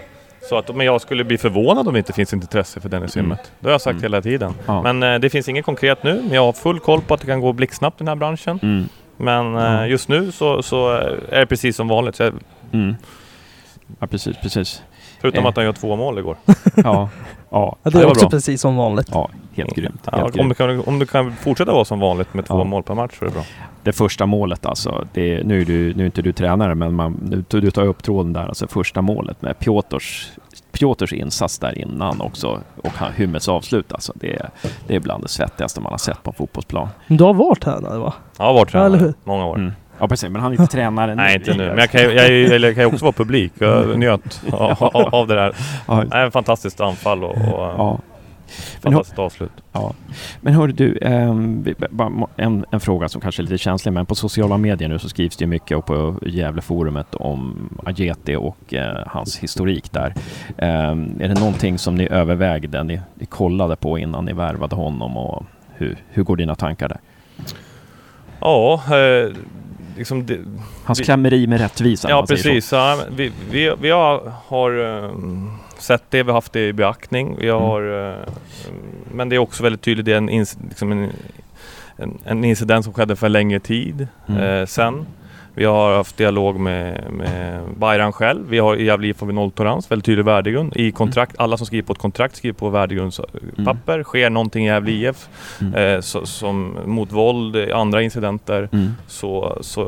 så 0.48 0.58
att 0.58 0.76
men 0.76 0.86
jag 0.86 1.00
skulle 1.00 1.24
bli 1.24 1.38
förvånad 1.38 1.86
om 1.88 1.92
det 1.94 1.98
inte 1.98 2.12
finns 2.12 2.32
intresse 2.32 2.80
för 2.80 2.88
Dennis 2.88 3.16
Mm. 3.16 3.36
Det 3.60 3.66
har 3.66 3.70
jag 3.72 3.80
sagt 3.80 3.90
Mm. 3.92 4.02
hela 4.02 4.22
tiden. 4.22 4.54
Ja. 4.66 4.82
Men 4.82 5.02
eh, 5.02 5.18
det 5.18 5.30
finns 5.30 5.48
inget 5.48 5.64
konkret 5.64 6.02
nu. 6.02 6.14
Men 6.22 6.32
jag 6.32 6.42
har 6.44 6.52
full 6.52 6.80
koll 6.80 7.00
på 7.00 7.14
att 7.14 7.20
det 7.20 7.26
kan 7.26 7.40
gå 7.40 7.52
blixtsnabbt 7.52 7.96
i 7.96 7.98
den 8.04 8.08
här 8.08 8.14
branschen. 8.16 8.58
Mm. 8.62 8.88
Men 9.16 9.52
Ja. 9.54 9.86
just 9.86 10.08
nu 10.08 10.32
så, 10.32 10.62
så 10.62 10.88
är 11.30 11.40
det 11.40 11.46
precis 11.46 11.76
som 11.76 11.88
vanligt. 11.88 12.16
Så 12.16 12.22
jag, 12.22 12.34
Mm. 12.72 12.94
Ja, 14.00 14.06
precis, 14.06 14.36
precis. 14.36 14.82
Förutom 15.22 15.44
Eh. 15.44 15.48
att 15.48 15.56
han 15.56 15.64
gör 15.64 15.72
två 15.72 15.96
mål 15.96 16.18
igår. 16.18 16.36
Ja, 16.46 16.82
ja, 16.84 17.08
Ja, 17.50 17.76
det 17.82 17.90
det 17.90 17.98
är 17.98 18.02
var 18.04 18.10
också 18.10 18.20
bra. 18.26 18.30
precis 18.30 18.60
som 18.60 18.76
vanligt. 18.76 19.08
ja 19.12 19.28
helt 19.54 19.74
grymt. 19.74 20.08
Ja, 20.12 20.16
Helt 20.16 20.26
om, 20.26 20.32
grymt. 20.32 20.48
du 20.48 20.54
kan, 20.54 20.80
om 20.86 20.98
du 20.98 21.06
kan 21.06 21.32
fortsätta 21.36 21.72
vara 21.72 21.84
som 21.84 22.00
vanligt 22.00 22.34
med 22.34 22.46
två 22.46 22.58
Ja. 22.58 22.64
mål 22.64 22.82
per 22.82 22.94
match 22.94 23.18
så 23.18 23.24
är 23.24 23.28
det 23.28 23.34
bra. 23.34 23.42
Det 23.82 23.92
första 23.92 24.26
målet 24.26 24.66
alltså, 24.66 25.06
det, 25.12 25.42
nu, 25.46 25.60
är 25.60 25.64
du, 25.64 25.94
nu 25.94 26.02
är 26.02 26.06
inte 26.06 26.22
du 26.22 26.32
tränare 26.32 26.74
men 26.74 26.94
man, 26.94 27.12
nu, 27.22 27.44
du 27.60 27.70
tar 27.70 27.82
upp 27.84 28.02
tråden 28.02 28.32
där, 28.32 28.46
alltså 28.48 28.66
första 28.68 29.02
målet 29.02 29.42
med 29.42 29.58
Piotrs, 29.58 30.28
Piotrs 30.72 31.12
insats 31.12 31.58
där 31.58 31.78
innan 31.78 32.20
också 32.20 32.60
och 32.82 32.92
han, 32.94 33.12
Hymmets 33.12 33.48
avslut 33.48 33.92
alltså. 33.92 34.12
Det, 34.16 34.32
är- 34.32 34.50
det 34.86 34.94
är 34.96 35.00
bland 35.00 35.24
det 35.24 35.28
svettigaste 35.28 35.80
man 35.80 35.92
har 35.92 35.98
sett 35.98 36.22
på 36.22 36.30
en 36.30 36.34
fotbollsplan. 36.34 36.88
Du 37.06 37.24
har 37.24 37.34
varit 37.34 37.60
tränare 37.62 37.98
va? 37.98 38.12
Jag 38.38 38.44
har 38.44 38.54
varit 38.54 38.70
tränare 38.70 39.14
många 39.24 39.46
år. 39.46 39.56
Mm. 39.56 39.72
Ja 40.02 40.08
precis, 40.08 40.30
men 40.30 40.42
han 40.42 40.52
är 40.52 40.60
inte 40.60 40.72
tränare. 40.76 41.14
Nej, 41.14 41.34
inte 41.34 41.54
nu. 41.54 41.68
Men 41.68 41.78
jag 41.78 41.90
kan, 41.90 42.00
ju- 42.00 42.12
jag, 42.50 42.60
jag 42.60 42.74
kan 42.74 42.82
ju 42.84 42.86
också 42.92 43.04
vara 43.04 43.12
publik. 43.12 43.52
Jag 43.58 43.98
njöt 43.98 44.42
av, 44.52 44.76
av, 44.84 45.14
av 45.14 45.26
det 45.26 45.34
där. 45.34 45.54
Ja, 45.88 46.04
Nej, 46.10 46.30
fantastiskt 46.30 46.80
anfall 46.80 47.24
och, 47.24 47.30
och 47.30 47.38
ja. 47.46 47.98
Men 48.82 48.92
hör- 48.92 48.98
fantastiskt 48.98 49.18
avslut. 49.18 49.50
Ja. 49.72 49.92
Men 50.40 50.54
hör 50.54 50.68
du, 50.68 50.98
ehm, 51.02 51.64
en, 52.36 52.64
en 52.70 52.80
fråga 52.80 53.08
som 53.08 53.20
kanske 53.20 53.42
är 53.42 53.44
lite 53.44 53.58
känslig, 53.58 53.92
men 53.92 54.06
på 54.06 54.14
sociala 54.14 54.56
medier 54.58 54.88
nu 54.88 54.98
så 54.98 55.08
skrivs 55.08 55.36
det 55.36 55.42
ju 55.44 55.48
mycket 55.48 55.76
och 55.76 55.86
på 55.86 56.14
Gävleforumet 56.26 57.14
om 57.14 57.68
Ajeti 57.86 58.36
och 58.36 58.74
eh, 58.74 58.96
hans 59.06 59.38
historik 59.38 59.92
där. 59.92 60.14
Ehm, 60.58 61.20
är 61.20 61.28
det 61.28 61.40
någonting 61.40 61.78
som 61.78 61.94
ni 61.94 62.08
övervägde, 62.10 62.82
ni, 62.82 63.00
ni 63.14 63.26
kollade 63.26 63.76
på 63.76 63.98
innan 63.98 64.24
ni 64.24 64.32
värvade 64.32 64.76
honom 64.76 65.16
och 65.16 65.44
hur, 65.74 65.96
hur 66.08 66.22
går 66.22 66.36
dina 66.36 66.54
tankar 66.54 66.88
där? 66.88 66.98
Ja, 68.40 68.74
eh, 68.96 69.32
liksom 69.96 70.26
det, 70.26 70.38
Hans 70.84 71.00
Vi- 71.00 71.04
klämmeri 71.04 71.46
med 71.46 71.60
rättvisa. 71.60 72.10
ja 72.10 72.26
precis. 72.28 72.72
Ja, 72.72 72.98
vi, 73.16 73.32
vi, 73.50 73.74
vi 73.80 73.90
har, 73.90 74.32
har 74.46 75.02
eh, 75.04 75.10
sett 75.78 76.02
det, 76.10 76.22
vi 76.22 76.28
har 76.30 76.34
haft 76.34 76.52
det 76.52 76.68
i 76.68 76.72
beaktning. 76.72 77.36
Vi 77.38 77.48
Mm. 77.48 77.62
har, 77.62 78.10
eh, 78.10 78.16
men 79.14 79.28
det 79.28 79.36
är 79.36 79.38
också 79.38 79.62
väldigt 79.62 79.82
tydligt, 79.82 80.06
det 80.06 80.12
är 80.12 80.16
en, 80.16 80.26
liksom 80.68 80.92
en, 80.92 81.10
en, 81.96 82.18
en 82.24 82.44
incident 82.44 82.84
som 82.84 82.94
skedde 82.94 83.16
för 83.16 83.26
en 83.26 83.32
längre 83.32 83.60
tid 83.60 84.08
Mm. 84.28 84.40
eh, 84.42 84.66
sen. 84.66 85.06
Vi 85.54 85.64
har 85.64 85.96
haft 85.96 86.16
dialog 86.16 86.60
med, 86.60 87.04
med 87.12 87.62
Bayern 87.76 88.12
själv. 88.12 88.48
Vi 88.48 88.58
har 88.58 88.76
i 88.76 88.84
Gävle 88.84 89.06
IF 89.06 89.20
har 89.20 89.26
vi 89.26 89.32
nolltolerans, 89.32 89.90
väldigt 89.90 90.06
tydlig 90.06 90.24
värdegrund. 90.24 90.76
I 90.76 90.92
kontrakt, 90.92 91.34
alla 91.38 91.56
som 91.56 91.66
skriver 91.66 91.86
på 91.86 91.92
ett 91.92 91.98
kontrakt 91.98 92.36
skriver 92.36 92.54
på 92.58 92.68
värdegrundspapper. 92.68 94.02
Sker 94.02 94.30
någonting 94.30 94.64
i 94.64 94.68
Gävle 94.68 94.90
IF 94.92 95.28
Mm. 95.60 95.74
eh, 95.74 96.00
så, 96.00 96.26
som 96.26 96.76
mot 96.86 97.12
våld, 97.12 97.56
andra 97.72 98.02
incidenter 98.02 98.68
Mm. 98.72 98.90
så, 99.06 99.58
så 99.60 99.84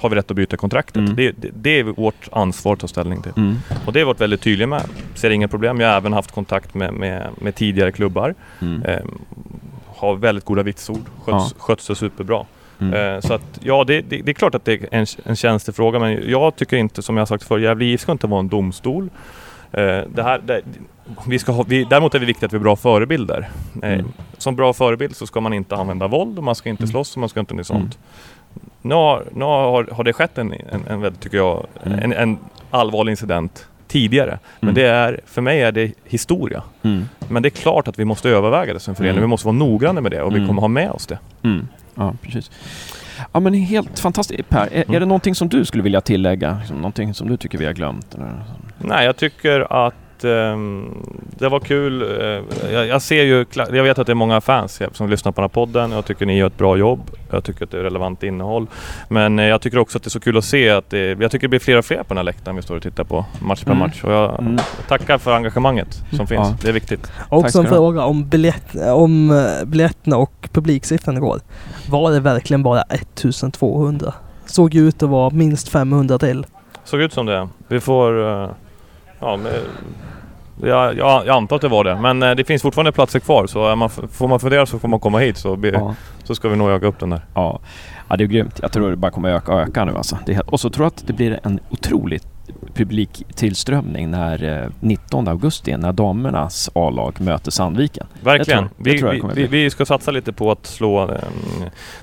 har 0.00 0.08
vi 0.08 0.16
rätt 0.16 0.30
att 0.30 0.36
byta 0.36 0.56
kontraktet. 0.56 0.96
Mm. 0.96 1.16
Det, 1.16 1.30
det, 1.36 1.48
det 1.54 1.78
är 1.78 1.84
vårt 1.84 2.28
ansvar 2.32 2.72
att 2.72 2.80
ta 2.80 2.88
ställning 2.88 3.22
till. 3.22 3.32
Mm. 3.36 3.56
Och 3.86 3.92
det 3.92 3.98
har 4.00 4.04
vi 4.04 4.08
varit 4.08 4.20
väldigt 4.20 4.40
tydliga 4.40 4.66
med. 4.68 4.82
Ser 5.14 5.30
inga 5.30 5.48
problem. 5.48 5.80
Jag 5.80 5.88
har 5.88 5.96
även 5.96 6.12
haft 6.12 6.32
kontakt 6.32 6.74
med, 6.74 6.92
med, 6.94 7.28
med 7.40 7.54
tidigare 7.54 7.92
klubbar. 7.92 8.34
Mm. 8.60 8.82
Eh, 8.82 8.98
har 9.86 10.14
väldigt 10.16 10.44
goda 10.44 10.62
vitsord. 10.62 11.02
Sköts, 11.24 11.54
sköts 11.58 11.86
det 11.86 11.94
superbra. 11.94 12.44
Mm. 12.80 13.14
Eh, 13.14 13.20
så 13.20 13.34
att 13.34 13.58
ja, 13.62 13.84
det, 13.84 14.00
det, 14.00 14.16
det 14.22 14.30
är 14.30 14.34
klart 14.34 14.54
att 14.54 14.64
det 14.64 14.72
är 14.72 14.88
en, 14.90 15.06
en 15.24 15.36
tjänstefråga 15.36 15.98
men 15.98 16.30
jag 16.30 16.56
tycker 16.56 16.76
inte, 16.76 17.02
som 17.02 17.16
jag 17.16 17.20
har 17.20 17.26
sagt 17.26 17.44
förr, 17.44 17.58
Gävle 17.58 17.84
IF 17.84 18.00
ska 18.00 18.12
inte 18.12 18.26
vara 18.26 18.40
en 18.40 18.48
domstol. 18.48 19.10
Eh, 19.72 20.00
det 20.14 20.22
här, 20.22 20.38
det, 20.44 20.60
vi 21.28 21.38
ska 21.38 21.52
ha, 21.52 21.62
vi, 21.68 21.84
däremot 21.84 22.14
är 22.14 22.18
det 22.18 22.26
viktigt 22.26 22.44
att 22.44 22.52
vi 22.52 22.56
är 22.56 22.60
bra 22.60 22.76
förebilder. 22.76 23.48
Eh, 23.82 23.92
Mm. 23.92 24.06
Som 24.38 24.56
bra 24.56 24.72
förebild 24.72 25.16
så 25.16 25.26
ska 25.26 25.40
man 25.40 25.52
inte 25.52 25.76
använda 25.76 26.06
våld 26.08 26.38
och 26.38 26.44
man 26.44 26.54
ska 26.54 26.68
inte 26.70 26.82
Mm. 26.82 26.90
slåss 26.90 27.14
och 27.16 27.20
man 27.20 27.28
ska 27.28 27.40
inte 27.40 27.54
göra 27.54 27.64
sånt. 27.64 27.98
Nu, 28.82 28.94
har, 28.94 29.24
nu 29.34 29.44
har, 29.44 29.84
har 29.92 30.04
det 30.04 30.12
skett 30.12 30.38
en, 30.38 30.52
en, 30.52 30.84
en 30.88 31.00
väldigt, 31.00 31.20
tycker 31.20 31.36
jag, 31.36 31.66
Mm. 31.84 31.98
en, 31.98 32.12
en 32.12 32.38
allvarlig 32.70 33.10
incident 33.12 33.66
tidigare. 33.88 34.38
Men 34.60 34.68
Mm. 34.68 34.74
det 34.74 34.88
är, 34.88 35.20
för 35.26 35.42
mig 35.42 35.62
är 35.62 35.72
det 35.72 35.92
historia. 36.04 36.62
Mm. 36.82 37.04
Men 37.28 37.42
det 37.42 37.48
är 37.48 37.50
klart 37.50 37.88
att 37.88 37.98
vi 37.98 38.04
måste 38.04 38.28
överväga 38.30 38.74
det 38.74 38.80
som 38.80 38.94
förening. 38.94 39.10
Mm. 39.16 39.22
Vi 39.22 39.28
måste 39.28 39.46
vara 39.46 39.56
noggranna 39.56 40.00
med 40.00 40.12
det 40.12 40.22
och 40.22 40.32
vi 40.32 40.36
Mm. 40.36 40.48
kommer 40.48 40.60
ha 40.60 40.68
med 40.68 40.90
oss 40.90 41.06
det. 41.06 41.18
Ja, 41.96 42.14
precis. 42.22 42.50
Ja, 43.32 43.40
men 43.40 43.54
helt 43.54 43.98
fantastiskt. 43.98 44.48
Per, 44.48 44.58
är, 44.60 44.66
är 44.72 44.84
Mm. 44.88 45.00
det 45.00 45.06
någonting 45.06 45.34
som 45.34 45.48
du 45.48 45.64
skulle 45.64 45.82
vilja 45.82 46.00
tillägga? 46.00 46.56
Liksom, 46.58 46.76
någonting 46.76 47.14
som 47.14 47.28
du 47.28 47.36
tycker 47.36 47.58
vi 47.58 47.66
har 47.66 47.72
glömt? 47.72 48.14
Eller? 48.14 48.44
Nej, 48.78 49.04
jag 49.06 49.16
tycker 49.16 49.86
att 49.86 49.94
ehm, 50.24 50.94
det 51.38 51.48
var 51.48 51.60
kul. 51.60 52.02
Eh, 52.02 52.72
jag, 52.72 52.86
jag 52.86 53.02
ser 53.02 53.22
ju, 53.22 53.44
jag 53.54 53.82
vet 53.84 53.98
att 53.98 54.06
det 54.06 54.12
är 54.12 54.14
många 54.14 54.40
fans 54.40 54.82
som 54.92 55.08
lyssnar 55.10 55.32
på 55.32 55.40
den 55.40 55.44
här 55.44 55.54
podden. 55.54 55.92
Jag 55.92 56.04
tycker 56.04 56.26
ni 56.26 56.38
gör 56.38 56.46
ett 56.46 56.58
bra 56.58 56.76
jobb. 56.76 57.00
Jag 57.30 57.44
tycker 57.44 57.64
att 57.64 57.70
det 57.70 57.78
är 57.78 57.82
relevant 57.82 58.22
innehåll. 58.22 58.66
Men 59.08 59.38
eh, 59.38 59.44
jag 59.44 59.60
tycker 59.60 59.78
också 59.78 59.98
att 59.98 60.02
det 60.04 60.08
är 60.08 60.10
så 60.10 60.20
kul 60.20 60.36
att 60.38 60.44
se 60.44 60.70
att 60.70 60.90
det, 60.90 61.20
jag 61.20 61.30
tycker 61.30 61.46
det 61.46 61.48
blir 61.48 61.60
fler 61.60 61.78
och 61.78 61.84
fler 61.84 61.96
på 61.98 62.04
den 62.08 62.16
här 62.16 62.24
läktaren 62.24 62.56
vi 62.56 62.62
står 62.62 62.76
och 62.76 62.82
tittar 62.82 63.04
på 63.04 63.24
match 63.40 63.64
per 63.64 63.70
Mm. 63.72 63.78
match. 63.88 64.04
Och 64.04 64.12
jag 64.12 64.40
Mm. 64.40 64.58
tackar 64.88 65.18
för 65.18 65.32
engagemanget 65.32 66.02
som 66.12 66.26
finns. 66.26 66.48
Ja. 66.48 66.56
Det 66.62 66.68
är 66.68 66.72
viktigt. 66.72 67.12
Också 67.28 67.58
en 67.58 67.66
fråga 67.66 68.04
om, 68.04 68.28
biljett, 68.28 68.74
om 68.94 69.30
eh, 69.30 69.64
biljetterna 69.66 70.16
och 70.16 70.48
publiksiffran 70.52 71.16
igår. 71.16 71.40
Var 71.90 72.10
det 72.10 72.20
verkligen 72.20 72.62
bara 72.62 72.82
1200? 72.82 74.12
Såg 74.46 74.74
ut 74.74 75.02
att 75.02 75.08
vara 75.08 75.30
minst 75.30 75.68
500 75.68 76.18
till. 76.18 76.46
Såg 76.84 77.00
ut 77.00 77.12
som 77.12 77.26
det. 77.26 77.48
Vi 77.68 77.80
får... 77.80 78.42
eh, 78.42 78.50
ja, 79.20 79.36
men, 79.36 79.52
jag, 80.62 80.96
jag, 80.96 81.26
jag 81.26 81.36
antar 81.36 81.56
att 81.56 81.62
det 81.62 81.68
var 81.68 81.84
det. 81.84 81.96
Men 81.96 82.22
eh, 82.22 82.30
det 82.34 82.44
finns 82.44 82.62
fortfarande 82.62 82.92
platser 82.92 83.18
kvar. 83.20 83.46
Så 83.46 83.76
man, 83.76 83.90
får 83.90 84.28
man 84.28 84.40
fundera 84.40 84.66
så 84.66 84.78
får 84.78 84.88
man 84.88 85.00
komma 85.00 85.18
hit. 85.18 85.36
Så, 85.38 85.56
blir, 85.56 85.72
Ja. 85.72 85.94
så 86.24 86.34
ska 86.34 86.48
vi 86.48 86.56
nog 86.56 86.70
öka 86.70 86.86
upp 86.86 86.98
den 86.98 87.10
där. 87.10 87.20
Ja. 87.34 87.60
ja, 88.08 88.16
det 88.16 88.24
är 88.24 88.28
grymt. 88.28 88.58
Jag 88.62 88.72
tror 88.72 88.90
det 88.90 88.96
bara 88.96 89.10
kommer 89.10 89.28
öka 89.28 89.54
och 89.54 89.60
öka 89.60 89.84
nu 89.84 89.96
alltså. 89.96 90.18
Är, 90.26 90.50
och 90.50 90.60
så 90.60 90.70
tror 90.70 90.84
jag 90.84 90.88
att 90.88 91.06
det 91.06 91.12
blir 91.12 91.40
en 91.42 91.60
otrolig 91.70 92.20
publiktillströmning 92.74 94.10
när 94.10 94.62
eh, 94.62 94.68
19 94.80 95.28
augusti 95.28 95.76
när 95.76 95.92
damernas 95.92 96.70
A-lag 96.74 97.20
möter 97.20 97.50
Sandviken. 97.50 98.06
Verkligen. 98.20 98.58
tror- 98.58 98.70
vi, 98.76 98.98
tror 98.98 99.08
jag 99.08 99.14
vi, 99.14 99.20
kommer 99.20 99.34
vi, 99.34 99.48
bli. 99.48 99.62
vi 99.64 99.70
ska 99.70 99.86
satsa 99.86 100.10
lite 100.10 100.32
på 100.32 100.50
att 100.50 100.66
slå 100.66 101.02
eh, 101.12 101.18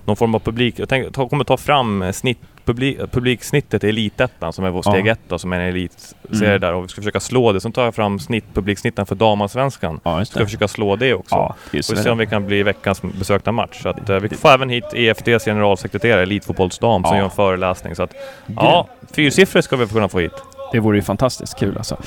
någon 0.06 0.16
form 0.16 0.36
av 0.36 0.40
publik. 0.40 0.80
Jag 0.80 0.90
tänker, 0.90 1.12
ta, 1.12 1.30
kommer 1.30 1.44
ta 1.44 1.58
fram 1.58 2.02
eh, 2.02 2.12
snitt 2.12 2.40
publik, 2.66 2.98
publiksnittet 3.12 3.84
i 3.84 3.90
Elitettan 3.90 4.54
som 4.54 4.66
är 4.66 4.70
vår 4.70 4.82
Ja. 4.86 4.92
steg 4.92 5.08
ett 5.08 5.20
då, 5.28 5.40
som 5.40 5.54
är 5.54 5.60
en 5.60 5.70
elitserie 5.70 6.48
Mm. 6.50 6.62
där 6.62 6.74
och 6.74 6.84
vi 6.84 6.88
ska 6.88 7.02
försöka 7.02 7.20
slå 7.20 7.52
det. 7.52 7.62
Sen 7.62 7.72
tar 7.72 7.84
jag 7.84 7.96
fram 7.96 8.20
snitt, 8.20 8.46
publiksnitten 8.54 9.06
för 9.06 9.16
damallsvenskan. 9.16 10.00
Ja, 10.04 10.26
Ska 10.26 10.46
försöka 10.46 10.68
slå 10.68 10.96
det 10.96 11.14
också. 11.14 11.36
Ja, 11.36 11.56
Får 11.72 11.96
vi 11.96 12.04
se 12.04 12.10
om 12.10 12.18
vi 12.18 12.26
kan 12.28 12.46
bli 12.46 12.64
veckans 12.64 13.02
besökta 13.02 13.52
match. 13.52 13.82
Så 13.82 13.90
att, 13.90 14.10
eh, 14.10 14.16
vi 14.20 14.30
får 14.30 14.50
även 14.50 14.70
hit 14.70 14.86
EFDs 14.94 15.46
generalsekreterare, 15.46 16.22
Elitfotbollsdam, 16.22 17.04
som 17.04 17.12
Ja. 17.12 17.18
gör 17.18 17.26
en 17.26 17.32
föreläsning. 17.32 17.96
Så 17.96 18.04
att, 18.04 18.14
ja, 18.46 18.88
fyrsiffrigt 19.16 19.66
ska 19.66 19.76
vi 19.76 19.88
kunna 19.88 20.10
få 20.10 20.20
hit. 20.20 20.32
Det 20.72 20.80
vore 20.80 20.98
ju 20.98 21.04
fantastiskt 21.04 21.60
kul 21.60 21.78
alltså. 21.78 21.98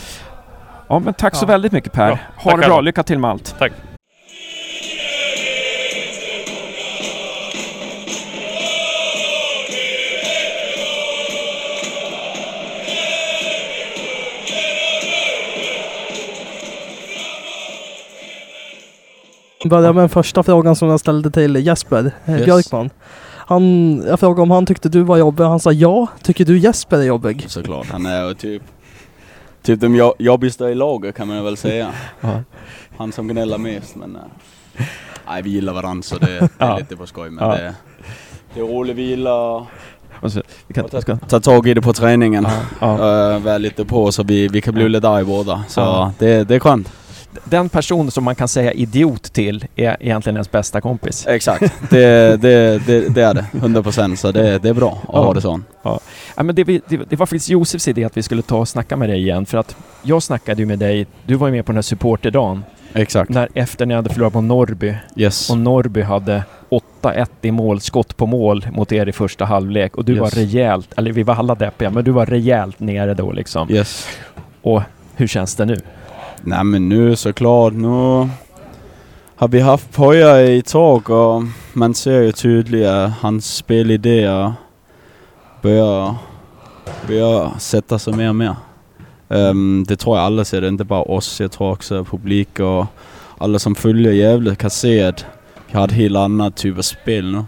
Ja, 0.88 0.98
men 0.98 1.14
tack 1.14 1.34
så 1.34 1.46
väldigt 1.46 1.72
mycket 1.72 1.92
Per. 1.92 2.08
Ha 2.10 2.16
tack 2.36 2.52
det 2.52 2.56
bra. 2.56 2.64
alla. 2.66 2.80
Lycka 2.80 3.02
till 3.02 3.18
med 3.18 3.30
allt. 3.30 3.54
Tack! 3.58 3.72
Börja 19.64 19.92
med 19.92 20.02
den 20.02 20.08
första 20.08 20.42
frågan 20.42 20.76
som 20.76 20.88
jag 20.88 21.00
ställde 21.00 21.30
till 21.30 21.56
Jesper 21.66 22.10
eh, 22.24 22.34
Yes. 22.36 22.44
Björkman. 22.44 22.90
Han, 23.48 23.96
jag 24.06 24.20
frågade 24.20 24.42
om 24.42 24.50
han 24.50 24.66
tyckte 24.66 24.88
du 24.88 25.02
var 25.02 25.16
jobbig 25.16 25.44
han 25.44 25.60
sa 25.60 25.72
ja. 25.72 26.06
Tycker 26.22 26.44
du 26.44 26.58
Jesper 26.58 26.98
är 26.98 27.02
jobbig? 27.02 27.44
Såklart. 27.48 27.86
Han 27.90 28.06
är 28.06 28.34
typ, 28.34 28.62
typ 29.62 29.80
de 29.80 29.94
jo- 29.94 30.14
jobbigaste 30.18 30.64
i 30.64 30.74
laget 30.74 31.16
kan 31.16 31.28
man 31.28 31.44
väl 31.44 31.56
säga. 31.56 31.90
Han 32.98 33.12
som 33.12 33.28
gnäller 33.28 33.58
mest 33.58 33.96
men... 33.96 34.16
eh, 34.16 34.84
Nej 35.28 35.42
vi 35.42 35.50
gillar 35.50 35.72
varandra 35.72 36.02
så 36.02 36.18
det, 36.18 36.26
det 36.40 36.64
är 36.64 36.78
lite 36.78 36.96
på 36.96 37.06
skoj 37.06 37.30
men 37.30 37.48
det, 37.50 37.74
det 38.54 38.60
är 38.60 38.64
rolig 38.64 38.94
vila 38.96 39.66
Och 40.20 40.32
så, 40.32 40.42
vi 40.66 40.74
kan, 40.74 40.88
vi 40.92 41.00
ska, 41.00 41.16
ta, 41.16 41.26
ta 41.26 41.40
tag 41.40 41.66
i 41.68 41.74
det 41.74 41.82
på 41.82 41.92
träningen. 41.92 42.46
ja, 42.80 42.98
ja. 43.30 43.38
Vara 43.38 43.58
lite 43.58 43.84
på 43.84 44.12
så 44.12 44.22
vi, 44.22 44.48
vi 44.48 44.60
kan 44.60 44.74
bli 44.74 44.88
lite 44.88 45.08
arga 45.08 45.24
båda. 45.24 45.64
Så 45.68 45.80
Ja. 45.80 46.12
det, 46.18 46.44
det 46.48 46.54
är 46.54 46.60
skönt. 46.60 46.92
Den 47.50 47.68
person 47.68 48.10
som 48.10 48.24
man 48.24 48.34
kan 48.34 48.48
säga 48.48 48.72
idiot 48.72 49.22
till 49.32 49.64
är 49.76 49.96
egentligen 50.00 50.36
ens 50.36 50.50
bästa 50.50 50.80
kompis. 50.80 51.26
Exakt. 51.26 51.72
Det, 51.90 52.36
det, 52.42 52.86
det, 52.86 53.08
det 53.14 53.22
är 53.22 53.34
det. 53.34 53.44
100% 53.52 54.16
så 54.16 54.32
det, 54.32 54.58
det 54.58 54.68
är 54.68 54.74
bra 54.74 54.92
att 55.02 55.08
Ja. 55.12 55.24
ha 55.24 55.34
det 55.34 55.40
så. 55.40 55.60
Ja, 55.82 56.00
men 56.36 56.54
det, 56.54 56.64
det, 56.88 57.16
var 57.16 57.26
faktiskt 57.26 57.48
Josefs 57.48 57.88
idé 57.88 58.04
att 58.04 58.16
vi 58.16 58.22
skulle 58.22 58.42
ta 58.42 58.56
och 58.58 58.68
snacka 58.68 58.96
med 58.96 59.08
dig 59.08 59.18
igen. 59.20 59.46
För 59.46 59.58
att 59.58 59.76
jag 60.02 60.22
snackade 60.22 60.62
ju 60.62 60.66
med 60.66 60.78
dig, 60.78 61.06
du 61.26 61.34
var 61.34 61.46
ju 61.48 61.52
med 61.52 61.66
på 61.66 61.72
den 61.72 61.76
här 61.76 61.82
supporterdagen. 61.82 62.64
Exakt. 62.92 63.30
När 63.30 63.48
efter 63.54 63.86
ni 63.86 63.94
hade 63.94 64.10
förlorat 64.10 64.32
på 64.32 64.40
Norrby. 64.40 64.94
Yes. 65.16 65.50
Och 65.50 65.58
Norrby 65.58 66.02
hade 66.02 66.44
8-1 67.02 67.26
i 67.42 67.50
mål, 67.50 67.80
skott 67.80 68.16
på 68.16 68.26
mål 68.26 68.66
mot 68.72 68.92
er 68.92 69.08
i 69.08 69.12
första 69.12 69.44
halvlek. 69.44 69.96
Och 69.96 70.04
du 70.04 70.12
Yes. 70.12 70.20
var 70.20 70.30
rejält, 70.30 70.88
eller 70.96 71.12
vi 71.12 71.22
var 71.22 71.34
alla 71.34 71.54
deppiga, 71.54 71.90
men 71.90 72.04
du 72.04 72.10
var 72.10 72.26
rejält 72.26 72.80
nere 72.80 73.14
då 73.14 73.32
liksom. 73.32 73.70
Yes. 73.70 74.06
Och 74.62 74.82
hur 75.16 75.26
känns 75.26 75.54
det 75.54 75.64
nu? 75.64 75.76
Nej 76.42 76.64
men 76.64 76.88
nu 76.88 77.16
såklart, 77.16 77.72
nu 77.72 77.88
har 79.36 79.48
vi 79.48 79.60
haft 79.60 79.92
Poja 79.96 80.42
i 80.42 80.58
ett 80.58 80.66
tag 80.66 81.10
och 81.10 81.42
man 81.72 81.94
ser 81.94 82.22
ju 82.22 82.32
tydligt 82.32 82.86
att 82.86 83.12
hans 83.20 83.56
spelidéer 83.56 84.52
börjar, 85.62 86.14
börjar 87.06 87.50
sätta 87.58 87.98
sig 87.98 88.12
mer 88.12 88.28
och 88.28 88.34
mer. 88.36 88.54
Ehm, 89.28 89.84
det 89.88 89.96
tror 89.96 90.16
jag 90.16 90.24
alla 90.26 90.44
ser, 90.44 90.60
det 90.60 90.66
är 90.66 90.68
inte 90.68 90.84
bara 90.84 91.02
oss. 91.02 91.40
Jag 91.40 91.52
tror 91.52 91.70
också 91.72 92.04
publik 92.04 92.60
och 92.60 92.86
alla 93.38 93.58
som 93.58 93.74
följer 93.74 94.12
Gävle 94.12 94.54
kan 94.54 94.70
se 94.70 95.02
att 95.02 95.24
vi 95.70 95.78
har 95.78 95.84
ett 95.84 95.92
helt 95.92 96.16
annat 96.16 96.56
typ 96.56 96.78
av 96.78 96.82
spel 96.82 97.32
nu. 97.32 97.44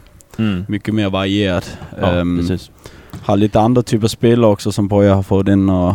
Mycket 0.68 0.94
mer 0.94 1.10
varierat. 1.10 1.78
Ja, 2.00 2.06
Ehm, 2.06 2.38
precis. 2.38 2.70
har 3.22 3.36
lite 3.36 3.60
andra 3.60 3.82
typer 3.82 4.04
av 4.04 4.08
spelare 4.08 4.50
också 4.50 4.72
som 4.72 4.88
Boja 4.88 5.14
har 5.14 5.22
fått 5.22 5.48
in 5.48 5.68
och 5.68 5.94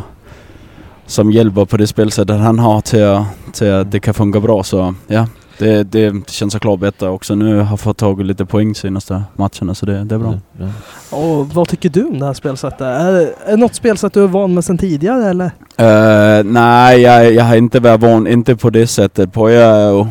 som 1.06 1.32
hjälper 1.32 1.66
på 1.66 1.78
det 1.78 1.88
spelsättet 1.88 2.40
han 2.40 2.60
har 2.60 2.82
till, 2.82 3.04
att- 3.04 3.54
till 3.54 3.72
att 3.74 3.92
det 3.92 4.00
kan 4.00 4.14
funka 4.14 4.40
bra. 4.40 4.64
Så 4.64 4.96
ja, 5.08 5.28
det, 5.58 5.84
det 5.84 6.30
känns 6.30 6.54
såklart 6.54 6.80
bättre 6.80 7.10
också. 7.10 7.36
Nu 7.36 7.58
har 7.60 7.66
jag 7.70 7.80
fått 7.80 7.98
tag 7.98 8.22
i 8.22 8.24
lite 8.24 8.46
poäng 8.46 8.76
senaste 8.76 9.24
matcherna 9.36 9.76
så 9.76 9.86
det, 9.86 10.04
det 10.04 10.16
är 10.16 10.20
bra. 10.20 10.40
Ja. 10.60 10.70
Och 11.18 11.48
vad 11.50 11.68
tycker 11.68 11.90
du 11.90 12.04
om 12.06 12.20
det 12.20 12.26
här 12.26 12.34
spelsättet? 12.34 12.82
Är, 12.82 13.14
är 13.14 13.52
det 13.52 13.56
något 13.58 13.76
spelsätt 13.76 14.14
du 14.14 14.24
är 14.24 14.28
van 14.28 14.54
med 14.54 14.64
sedan 14.66 14.78
tidigare 14.78 15.30
eller? 15.30 15.52
Eh, 15.78 16.44
nej, 16.44 17.02
jag, 17.02 17.34
jag 17.34 17.44
har 17.44 17.56
inte 17.56 17.80
varit 17.80 18.02
van, 18.02 18.28
inte 18.28 18.56
på 18.56 18.70
det 18.70 18.88
sättet. 18.88 19.38
Är 19.38 19.50
ju 19.50 20.06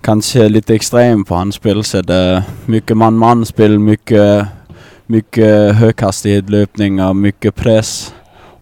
kanske 0.00 0.48
lite 0.48 0.74
extrem 0.74 1.24
på 1.24 1.34
hans 1.34 1.54
spelsätt. 1.54 2.10
Uh, 2.10 2.40
mycket 2.66 2.96
man-man-spel, 2.96 3.78
mycket, 3.78 4.46
mycket 5.06 5.74
höghastighet 5.74 6.50
löpningar, 6.50 7.12
mycket 7.14 7.54
press, 7.54 8.14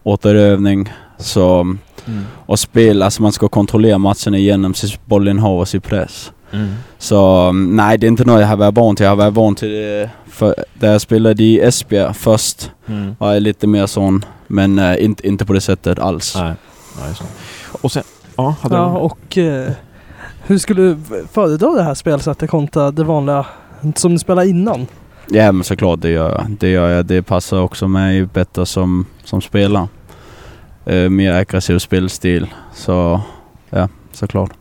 återövning. 0.03 0.91
Så 1.17 1.75
Mm. 2.07 2.23
och 2.45 2.59
spel, 2.59 3.01
alltså 3.01 3.21
man 3.21 3.31
ska 3.31 3.47
kontrollera 3.47 3.97
matchen 3.97 4.35
igenom 4.35 4.73
sitt 4.73 5.05
bollinnehav 5.05 5.59
och 5.59 5.67
sin 5.67 5.81
press. 5.81 6.31
Mm. 6.51 6.67
Så 6.97 7.51
nej, 7.51 7.97
det 7.97 8.05
är 8.05 8.07
inte 8.07 8.25
något 8.25 8.39
jag 8.41 8.47
har 8.47 8.55
varit 8.57 8.75
van 8.75 8.95
till. 8.95 9.03
Jag 9.03 9.11
har 9.11 9.15
varit 9.15 9.33
van 9.33 9.55
till 9.55 9.69
det 9.71 10.09
för, 10.29 10.55
där 10.73 10.91
jag 10.91 11.01
spelade 11.01 11.43
i 11.43 11.59
Esbjerg 11.59 12.13
först. 12.13 12.71
Mm. 12.87 13.15
Var 13.19 13.33
jag 13.33 13.41
lite 13.43 13.67
mer 13.67 13.85
sån, 13.85 14.25
men 14.47 14.79
eh, 14.79 15.03
inte, 15.03 15.27
inte 15.27 15.45
på 15.45 15.53
det 15.53 15.61
sättet 15.61 15.99
alls. 15.99 16.35
Nej. 16.35 16.53
Just 17.07 17.21
det. 17.21 17.27
Och 17.81 17.91
sen, 17.91 18.03
ja, 18.35 18.55
hade 18.61 18.75
Ja, 18.75 18.81
du... 18.89 18.97
och 18.99 19.37
eh, 19.37 19.71
hur 20.45 20.57
skulle 20.57 20.81
du 20.81 20.97
föredra 21.31 21.69
det 21.71 21.83
här 21.83 21.93
spelsättet 21.93 22.49
kontra 22.49 22.91
det 22.91 23.03
vanliga 23.03 23.45
som 23.95 24.11
du 24.11 24.19
spelade 24.19 24.49
innan? 24.49 24.87
Ja 25.29 25.51
men 25.51 25.63
såklart 25.63 26.01
det 26.01 26.09
gör 26.09 26.29
jag. 26.29 26.45
Det 26.59 26.69
gör 26.69 26.89
jag. 26.89 27.05
Det 27.05 27.21
passar 27.23 27.61
också 27.61 27.87
mig 27.87 28.25
bättre 28.25 28.65
som, 28.65 29.05
som 29.23 29.41
spelare. 29.41 29.87
Eh, 30.85 31.09
mer 31.09 31.33
aggressiv 31.33 31.79
spelstil. 31.79 32.47
Så 32.73 33.21
ja, 33.69 33.89
såklart. 34.11 34.51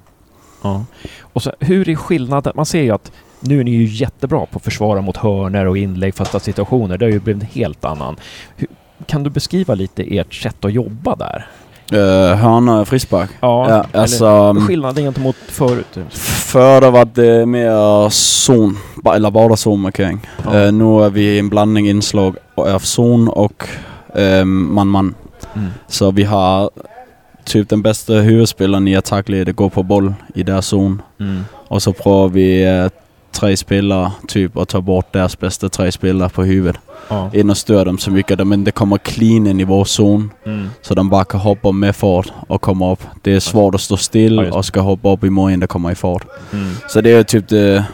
Ja. 0.62 0.84
Och 1.20 1.42
så, 1.42 1.52
hur 1.60 1.88
är 1.88 1.94
skillnaden? 1.94 2.52
Man 2.56 2.66
ser 2.66 2.82
ju 2.82 2.90
att 2.90 3.12
nu 3.40 3.60
är 3.60 3.64
ni 3.64 3.70
ju 3.70 3.84
jättebra 3.84 4.46
på 4.46 4.56
att 4.56 4.64
försvara 4.64 5.00
mot 5.00 5.16
hörner 5.16 5.66
och 5.66 5.78
inlägg, 5.78 6.14
fasta 6.14 6.40
situationer. 6.40 6.98
Det 6.98 7.04
har 7.04 7.10
ju 7.10 7.20
blivit 7.20 7.42
en 7.42 7.48
helt 7.48 7.84
annan. 7.84 8.16
Hur, 8.56 8.68
kan 9.06 9.22
du 9.22 9.30
beskriva 9.30 9.74
lite 9.74 10.02
ert 10.02 10.34
sätt 10.34 10.64
att 10.64 10.72
jobba 10.72 11.16
där? 11.16 11.46
Uh, 11.92 12.34
hörna, 12.34 12.84
frispark. 12.84 13.30
Ja, 13.40 13.70
Ja, 13.92 14.00
alltså, 14.00 14.56
skillnaden 14.68 15.04
gentemot 15.04 15.36
förut? 15.36 15.98
Förr 16.10 16.90
var 16.90 17.08
det 17.14 17.46
mer 17.46 18.08
zon, 18.08 18.78
eller 19.14 19.30
bara 19.30 19.56
zonmarkering. 19.56 20.20
Ja. 20.44 20.58
Eh, 20.58 20.72
nu 20.72 21.04
är 21.04 21.10
vi 21.10 21.38
en 21.38 21.48
blandning 21.48 21.88
inslag 21.88 22.36
av 22.54 22.78
zon 22.78 23.28
och 23.28 23.68
eh, 24.14 24.44
man-man. 24.44 25.14
Mm. 25.54 25.70
Så 25.86 26.10
vi 26.10 26.22
har 26.24 26.70
typ 27.44 27.68
den 27.68 27.82
bästa 27.82 28.12
huvudspelaren 28.12 28.88
i 28.88 28.96
attackledet 28.96 29.56
går 29.56 29.68
på 29.68 29.82
boll 29.82 30.14
i 30.34 30.42
deras 30.42 30.66
zon. 30.66 31.02
Mm. 31.20 31.44
Och 31.52 31.82
så 31.82 31.92
provar 31.92 32.28
vi 32.28 32.64
eh, 32.64 32.88
tre 33.32 33.56
spelare 33.56 34.12
typ 34.28 34.56
och 34.56 34.68
tar 34.68 34.80
bort 34.80 35.12
deras 35.12 35.38
bästa 35.38 35.68
tre 35.68 35.92
spelare 35.92 36.28
på 36.28 36.44
huvudet. 36.44 36.80
Ja. 37.08 37.30
In 37.32 37.50
och 37.50 37.56
stör 37.56 37.84
dem 37.84 37.98
så 37.98 38.10
mycket 38.10 38.38
de 38.38 38.52
inte 38.52 38.70
kommer 38.70 38.98
clean 38.98 39.46
in 39.46 39.60
i 39.60 39.64
vår 39.64 39.84
zon. 39.84 40.30
Mm. 40.46 40.68
Så 40.82 40.94
de 40.94 41.10
bara 41.10 41.24
kan 41.24 41.40
hoppa 41.40 41.72
med 41.72 41.96
fart 41.96 42.32
och 42.48 42.60
komma 42.60 42.92
upp. 42.92 43.02
Det 43.22 43.34
är 43.34 43.40
svårt 43.40 43.74
att 43.74 43.80
stå 43.80 43.96
still 43.96 44.36
Ja, 44.36 44.56
och 44.56 44.64
ska 44.64 44.80
hoppa 44.80 45.12
upp 45.12 45.24
imorgon 45.24 45.50
innan 45.50 45.60
det 45.60 45.66
kommer 45.66 45.92
i 45.92 45.94
fart. 45.94 46.26
Mm. 46.52 46.74
Så 46.88 47.00
det 47.00 47.10
är 47.10 47.22
typ 47.22 47.48
det... 47.48 47.84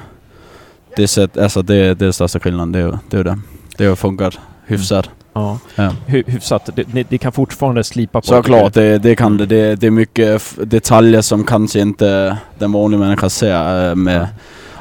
Det 0.97 1.09
sätt, 1.09 1.39
alltså 1.39 1.63
det, 1.63 1.95
det 1.95 2.07
är 2.07 2.13
största 2.13 2.41
skillnaden. 2.41 2.73
Det 2.73 2.79
är 2.79 2.91
det. 3.15 3.19
Är 3.19 3.25
det. 3.25 3.39
det 3.77 3.85
har 3.85 3.97
funkat 3.97 4.39
hyfsat. 4.67 5.11
Ja. 5.39 5.59
Ja. 5.75 5.91
Hy- 6.07 6.25
hyfsat. 6.31 6.71
Det, 6.75 7.11
ni 7.11 7.19
kan 7.19 7.33
fortfarande 7.33 7.85
slipa 7.85 8.21
på 8.21 8.27
Såklart, 8.27 8.75
det, 8.75 8.99
det 8.99 9.17
kan 9.17 9.37
det. 9.37 9.47
det. 9.47 9.75
Det 9.77 9.87
är 9.87 9.91
mycket 9.91 10.43
detaljer 10.65 11.21
som 11.21 11.45
kanske 11.45 11.81
inte 11.81 12.37
den 12.59 12.73
vanliga 12.73 13.01
människan 13.01 13.31
ser 13.31 13.89
eh, 13.91 13.95
med 13.95 14.27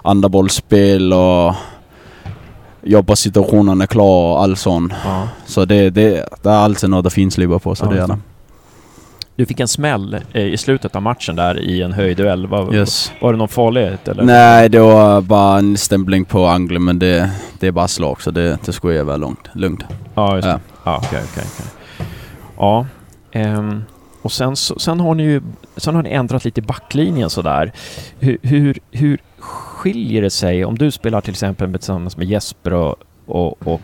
andra 0.01 0.29
bollspel 0.29 1.13
och 1.13 1.53
jobba 2.83 3.15
situationerna 3.15 3.87
klar 3.87 4.31
och 4.33 4.41
allt 4.43 4.59
sånt. 4.59 4.93
Ja. 5.05 5.27
Så 5.45 5.65
det, 5.65 5.89
det, 5.89 6.29
det 6.41 6.49
är 6.49 6.53
alltid 6.53 6.89
något 6.89 7.05
att 7.05 7.13
finslipa 7.13 7.59
på, 7.59 7.75
så 7.75 7.85
Ja, 7.85 7.89
det 7.89 8.01
är 8.01 8.07
det. 8.07 8.17
Du 9.37 9.45
fick 9.45 9.59
en 9.59 9.67
smäll 9.67 10.17
eh, 10.33 10.41
i 10.45 10.57
slutet 10.57 10.95
av 10.95 11.01
matchen 11.01 11.35
där 11.35 11.59
i 11.59 11.81
en 11.81 11.93
höjdduell. 11.93 12.47
Var, 12.47 12.73
Yes. 12.75 13.11
var 13.21 13.31
det 13.31 13.37
någon 13.37 13.47
farlighet 13.47 14.07
eller? 14.07 14.23
Nej, 14.23 14.69
det 14.69 14.79
var 14.79 15.21
bara 15.21 15.57
en 15.57 15.77
stämpling 15.77 16.25
på 16.25 16.45
angeln 16.47 16.83
men 16.83 16.99
det, 16.99 17.31
det 17.59 17.67
är 17.67 17.71
bara 17.71 17.87
slag 17.87 18.21
så 18.21 18.31
det, 18.31 18.57
det 18.65 18.73
skulle 18.73 18.93
jag 18.93 19.05
vara 19.05 19.17
lugnt. 19.17 19.49
lugnt. 19.53 19.83
Ja, 20.15 20.35
just 20.35 20.45
det. 20.47 20.49
Ja. 20.51 20.59
Ja, 20.83 20.97
okej, 21.03 21.21
okej, 21.31 21.43
okej. 21.55 21.65
Ja. 22.57 22.85
ehm, 23.31 23.83
och 24.21 24.31
sen, 24.31 24.55
sen 24.55 24.99
har 24.99 25.15
ni 25.15 25.23
ju 25.23 25.41
sen 25.77 25.95
har 25.95 26.03
ni 26.03 26.09
ändrat 26.09 26.45
lite 26.45 26.59
i 26.59 26.63
backlinjen 26.63 27.29
sådär. 27.29 27.71
Hur, 28.19 28.37
hur, 28.41 28.79
hur 28.91 29.17
skiljer 29.39 30.21
det 30.21 30.29
sig 30.29 30.65
om 30.65 30.77
du 30.77 30.91
spelar 30.91 31.21
till 31.21 31.31
exempel 31.31 31.71
tillsammans 31.73 32.17
med 32.17 32.27
Jesper 32.27 32.73
och, 32.73 32.95
och, 33.27 33.67
och 33.67 33.81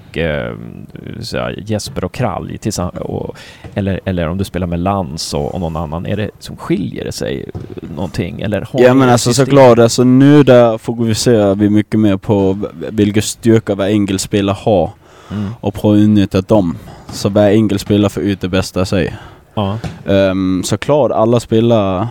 här, 1.38 1.63
Jesper 1.65 2.03
och 2.03 2.12
Kralj 2.13 2.58
och, 3.01 3.36
eller, 3.73 3.99
eller 4.06 4.27
om 4.29 4.38
du 4.38 4.43
spelar 4.43 4.67
med 4.67 4.79
Lans 4.79 5.34
och, 5.34 5.53
och 5.53 5.60
någon 5.60 5.75
annan. 5.75 6.06
Är 6.06 6.17
det 6.17 6.29
som 6.39 6.58
skiljer 6.58 7.06
det 7.06 7.12
sig 7.12 7.49
någonting? 7.95 8.41
Eller 8.41 8.62
har 8.71 8.82
Ja 8.82 8.93
men 8.93 9.10
alltså 9.10 9.29
system? 9.29 9.45
såklart, 9.45 9.79
alltså 9.79 10.03
nu 10.03 10.43
där 10.43 10.77
fokuserar 10.77 11.56
vi 11.56 11.69
mycket 11.69 11.99
mer 11.99 12.17
på 12.17 12.53
v- 12.53 12.88
vilken 12.89 13.23
styrka 13.23 13.75
varje 13.75 13.93
engelspelare 13.93 14.58
har. 14.60 14.89
Mm. 15.32 15.49
och 15.60 15.73
pröva 15.73 15.95
att 15.95 15.99
utnyttja 15.99 16.41
dem. 16.41 16.77
Så 17.12 17.29
varje 17.29 17.53
enkel 17.56 17.79
spelare 17.79 18.10
får 18.10 18.23
ut 18.23 18.41
det 18.41 18.49
bästa 18.49 18.82
i 18.82 18.86
sig. 18.86 19.15
Ja. 19.53 19.77
Um, 20.06 20.63
såklart, 20.63 21.12
alla 21.12 21.39
spelare 21.39 22.01
eh, 22.01 22.08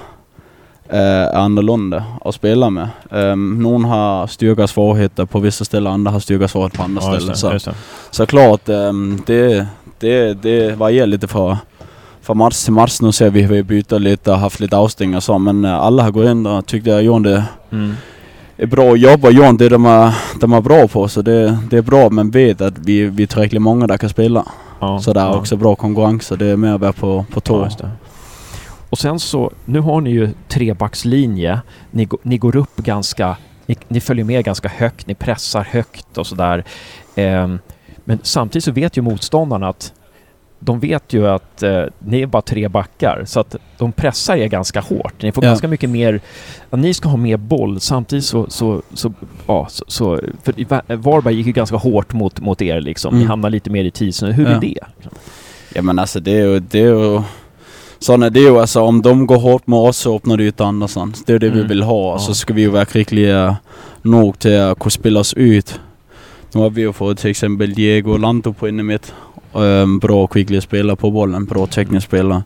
är 0.92 1.36
annorlunda 1.36 2.04
att 2.24 2.34
spela 2.34 2.70
med. 2.70 2.88
Um, 3.10 3.62
någon 3.62 3.84
har 3.84 4.26
styrka 4.26 4.62
och 4.62 4.70
svagheter 4.70 5.24
på 5.26 5.38
vissa 5.40 5.64
ställen, 5.64 5.92
andra 5.92 6.10
har 6.12 6.20
styrka 6.20 6.44
och 6.44 6.50
svagheter 6.50 6.76
på 6.76 6.82
andra 6.82 7.02
Ja, 7.04 7.16
ställen. 7.18 7.36
Så, 7.36 7.46
det, 7.48 7.52
just 7.52 7.64
det. 7.66 7.74
såklart, 8.10 8.68
um, 8.68 9.22
det, 9.26 9.66
det, 10.00 10.42
det 10.42 10.78
varierar 10.78 11.06
lite 11.06 11.28
från 11.28 11.56
från 12.22 12.38
match 12.38 12.64
till 12.64 12.72
match. 12.72 13.00
Nu 13.00 13.12
ser 13.12 13.30
vi 13.30 13.42
hur 13.42 13.48
vi 13.54 13.62
byter 13.62 13.98
lite 13.98 14.30
och 14.32 14.38
haft 14.38 14.60
lite 14.60 14.76
avstängningar 14.76 15.16
och 15.16 15.22
så, 15.22 15.38
men 15.38 15.64
eh, 15.64 15.74
alla 15.74 16.02
har 16.02 16.10
gått 16.10 16.26
in 16.26 16.46
och 16.46 16.66
tyckte 16.66 16.90
jag 16.90 17.02
gjorde 17.02 17.30
det 17.30 17.44
Mm. 17.72 17.94
är 18.56 18.66
bra 18.66 18.96
jobb 18.96 19.24
och 19.24 19.32
gjort 19.32 19.58
det 19.58 19.68
de 19.68 19.86
är, 19.86 20.14
de 20.40 20.52
är 20.52 20.60
bra 20.60 20.88
på. 20.88 21.08
Så 21.08 21.22
det, 21.22 21.58
det 21.70 21.76
är 21.76 21.82
bra, 21.82 22.10
men 22.10 22.30
vet 22.30 22.60
att 22.60 22.78
vi, 22.78 23.04
vi 23.04 23.22
är 23.22 23.26
tillräckligt 23.26 23.62
många 23.62 23.86
där 23.86 23.98
kan 23.98 24.10
spela. 24.10 24.44
Ja, 24.80 25.00
Så 25.00 25.12
det 25.12 25.20
är 25.20 25.24
ja. 25.24 25.34
också 25.36 25.56
bra 25.56 25.74
konkurrens 25.74 26.26
så 26.26 26.36
det 26.36 26.46
är 26.46 26.56
mer 26.56 26.72
att 26.74 26.80
vara 26.80 26.92
på, 26.92 27.24
på 27.32 27.34
Ja, 27.34 27.40
tå. 27.40 27.68
det. 27.78 27.88
Och 28.92 28.98
sen 28.98 29.18
så, 29.18 29.52
nu 29.64 29.80
har 29.80 30.00
ni 30.00 30.10
ju 30.10 30.30
trebackslinje. 30.48 31.60
Ni, 31.90 32.08
ni 32.22 32.38
går 32.38 32.56
upp 32.56 32.76
ganska, 32.76 33.36
ni, 33.66 33.76
ni 33.88 34.00
följer 34.00 34.24
med 34.24 34.44
ganska 34.44 34.68
högt, 34.68 35.06
ni 35.06 35.14
pressar 35.14 35.64
högt 35.70 36.18
och 36.18 36.26
sådär. 36.26 36.64
Ehm, 37.14 37.58
men 38.04 38.18
samtidigt 38.22 38.64
så 38.64 38.72
vet 38.72 38.96
ju 38.96 39.02
motståndarna 39.02 39.68
att 39.68 39.92
de 40.58 40.80
vet 40.80 41.12
ju 41.12 41.28
att 41.28 41.62
eh, 41.62 41.84
ni 41.98 42.20
är 42.22 42.26
bara 42.26 42.42
tre 42.42 42.68
backar 42.68 43.22
så 43.26 43.40
att 43.40 43.56
de 43.78 43.92
pressar 43.92 44.36
er 44.36 44.46
ganska 44.48 44.80
hårt. 44.80 45.22
Ni 45.22 45.32
får 45.32 45.44
Ja. 45.44 45.50
ganska 45.50 45.68
mycket 45.68 45.90
mer, 45.90 46.20
att 46.70 46.78
ni 46.78 46.94
ska 46.94 47.08
ha 47.08 47.16
mer 47.16 47.36
boll 47.36 47.80
samtidigt 47.80 48.24
så, 48.24 48.50
så, 48.50 48.82
så 48.94 49.12
ja, 49.46 49.66
så, 49.70 49.84
så 49.88 50.20
för 50.42 50.96
Varberg 50.96 51.34
gick 51.34 51.46
ju 51.46 51.52
ganska 51.52 51.76
hårt 51.76 52.12
mot, 52.12 52.40
mot 52.40 52.62
er 52.62 52.80
liksom. 52.80 53.14
Ni 53.14 53.20
Mm. 53.20 53.30
hamnar 53.30 53.50
lite 53.50 53.70
mer 53.70 53.84
i 53.84 53.90
tidsen. 53.90 54.32
Hur 54.32 54.46
är 54.46 54.52
Ja. 54.52 54.58
det? 54.60 54.78
Ja 55.74 55.82
men 55.82 55.98
alltså 55.98 56.20
det 56.20 56.30
är 56.32 56.46
ju, 56.46 56.60
det 56.60 56.80
är 56.80 57.22
ju 58.02 58.06
Sån 58.06 58.22
är 58.22 58.30
det 58.30 58.40
ju 58.40 58.58
alltså 58.60 58.80
om 58.80 59.02
de 59.02 59.26
går 59.26 59.38
hårt 59.38 59.66
med 59.66 59.78
oss 59.78 59.96
så 59.96 60.16
öppnar 60.16 60.36
det 60.36 60.44
ut 60.44 60.60
annanstans. 60.60 61.24
Det 61.26 61.32
är 61.32 61.38
det 61.38 61.48
vi 61.48 61.56
Mm. 61.58 61.68
vill 61.68 61.82
ha. 61.82 62.18
Så 62.18 62.34
ska 62.34 62.54
vi 62.54 62.60
ju 62.62 62.68
vara 62.68 62.84
riktigt 62.84 63.28
nog 64.02 64.38
till 64.38 64.60
att 64.60 64.78
kunna 64.78 64.90
spela 64.90 65.20
oss 65.20 65.34
ut. 65.34 65.80
Nu 66.54 66.60
har 66.60 66.70
vi 66.70 66.80
ju 66.82 66.92
fått 66.92 67.18
till 67.18 67.30
exempel 67.30 67.74
Diego 67.74 68.16
Lanto 68.16 68.52
på 68.52 68.68
inne 68.68 68.82
mitt. 68.82 69.12
Um, 69.54 69.98
bra 69.98 70.26
skickliga 70.26 70.60
spelare 70.60 70.96
på 70.96 71.10
bollen, 71.10 71.44
bra 71.44 71.66
tekniska 71.66 72.08
spelare. 72.08 72.42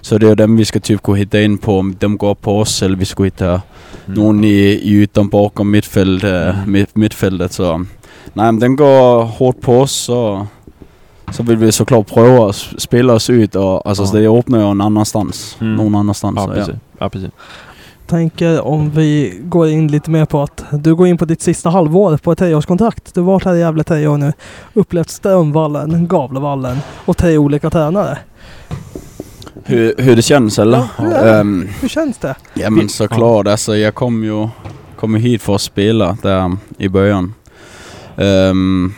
Så 0.00 0.18
det 0.18 0.28
är 0.30 0.34
dem 0.36 0.56
vi 0.56 0.64
ska 0.64 0.80
typ 0.80 1.02
gå 1.02 1.14
hitta 1.14 1.40
in 1.40 1.58
på 1.58 1.78
om 1.78 1.96
de 2.00 2.16
går 2.18 2.34
på 2.34 2.58
oss 2.60 2.82
eller 2.82 2.96
vi 2.96 3.04
ska 3.04 3.22
hitta 3.24 3.62
någon 4.06 4.44
i, 4.44 4.48
i 4.82 4.90
ytan 5.02 5.28
bakom 5.28 5.70
mittfält, 5.70 6.24
eh, 6.24 6.30
Mm. 6.58 6.72
mitt, 6.72 6.96
mittfältet. 6.96 7.52
Så 7.52 7.76
nej 7.78 7.86
men 8.52 8.58
den 8.58 8.76
går 8.76 9.22
hårt 9.24 9.60
på 9.60 9.80
oss 9.80 9.92
så, 9.92 10.46
så 11.32 11.42
vill 11.42 11.56
vi 11.56 11.72
såklart 11.72 12.06
pröva 12.14 12.48
att 12.48 12.56
spela 12.78 13.12
oss 13.12 13.30
ut 13.30 13.54
och 13.54 13.86
alltså 13.88 14.02
Ja. 14.02 14.06
så 14.06 14.16
det 14.16 14.28
öppnar 14.28 14.58
ju 14.58 14.70
en 14.70 14.80
annanstans. 14.80 15.56
Mm. 15.60 15.74
Någon 15.76 15.94
annanstans. 15.94 16.36
Ja, 16.36 16.46
så, 16.46 16.52
precis. 16.52 16.74
Ja, 16.98 17.08
precis. 17.08 17.30
Tänker 18.06 18.60
om 18.66 18.90
vi 18.90 19.40
går 19.44 19.68
in 19.68 19.88
lite 19.88 20.10
mer 20.10 20.24
på 20.24 20.42
att 20.42 20.64
du 20.72 20.94
går 20.94 21.06
in 21.06 21.18
på 21.18 21.24
ditt 21.24 21.42
sista 21.42 21.70
halvår 21.70 22.16
på 22.16 22.32
ett 22.32 22.38
treårskontrakt. 22.38 23.14
Du 23.14 23.20
har 23.20 23.26
varit 23.26 23.44
här 23.44 23.54
i 23.54 23.58
Gävle 23.60 23.84
tre 23.84 24.06
år 24.06 24.16
nu. 24.18 24.32
Upplevt 24.74 25.10
Strömvallen, 25.10 26.08
Gavlevallen 26.08 26.78
och 27.04 27.16
tre 27.16 27.38
olika 27.38 27.70
tränare. 27.70 28.18
Hur, 29.64 29.94
hur 29.98 30.16
det 30.16 30.22
känns 30.22 30.58
eller? 30.58 30.78
Ja, 30.78 30.88
hur 30.98 31.10
det? 31.10 31.38
Ehm, 31.38 31.68
Hur 31.80 31.88
känns 31.88 32.18
det? 32.18 32.34
ja 32.54 32.70
men 32.70 32.88
såklart 32.88 33.46
alltså 33.46 33.76
jag 33.76 33.94
kom 33.94 34.24
ju 34.24 34.48
kom 34.96 35.14
hit 35.14 35.42
för 35.42 35.54
att 35.54 35.60
spela 35.60 36.16
där 36.22 36.56
i 36.78 36.88
början. 36.88 37.34
Um, 38.16 38.94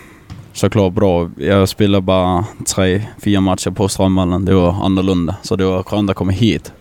såklart 0.60 0.92
bra. 0.92 1.30
Jag 1.36 1.68
spelade 1.68 2.02
bara 2.02 2.44
tre, 2.74 3.02
fyra 3.24 3.40
matcher 3.40 3.70
på 3.70 3.88
Strömvallen. 3.88 4.44
Det 4.44 4.54
var 4.54 4.84
annorlunda. 4.84 5.36
Så 5.42 5.56
det 5.56 5.64
var 5.64 5.82
skönt 5.82 6.10
att 6.10 6.16
komma 6.16 6.32
hit. 6.32 6.72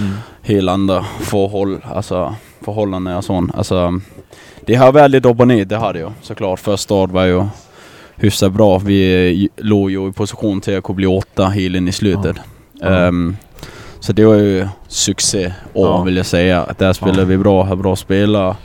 Mm. 0.00 0.12
helt 0.42 0.70
andra 0.70 1.04
förhåll, 1.20 1.80
alltså, 1.94 2.34
förhållanden 2.64 3.16
och 3.16 3.24
sånt. 3.24 3.54
Alltså, 3.54 4.00
det 4.66 4.74
har 4.74 4.92
varit 4.92 5.10
lite 5.10 5.28
upp 5.28 5.40
och 5.40 5.48
ner, 5.48 5.64
det 5.64 5.76
har 5.76 5.92
det 5.92 5.98
ju 5.98 6.10
såklart. 6.22 6.60
Första 6.60 6.94
året 6.94 7.10
var 7.12 7.24
ju 7.24 7.44
hyfsat 8.16 8.52
bra. 8.52 8.78
Vi 8.78 9.48
låg 9.56 9.90
ju 9.90 10.08
i 10.08 10.12
position 10.12 10.60
till 10.60 10.76
att 10.76 10.86
bli 10.96 11.06
åtta 11.06 11.48
hela 11.48 11.78
in 11.78 11.88
i 11.88 11.92
slutet. 11.92 12.36
Ja. 12.80 12.88
Ehm, 12.88 13.36
så 14.00 14.12
det 14.12 14.24
var 14.24 14.34
ju 14.34 14.68
succé 14.88 15.52
år 15.74 15.86
Ja. 15.88 16.02
vill 16.02 16.16
jag 16.16 16.26
säga. 16.26 16.66
Där 16.78 16.92
spelade 16.92 17.20
Ja. 17.20 17.26
vi 17.26 17.38
bra, 17.38 17.62
hade 17.64 17.82
bra 17.82 17.96
spelare. 17.96 18.56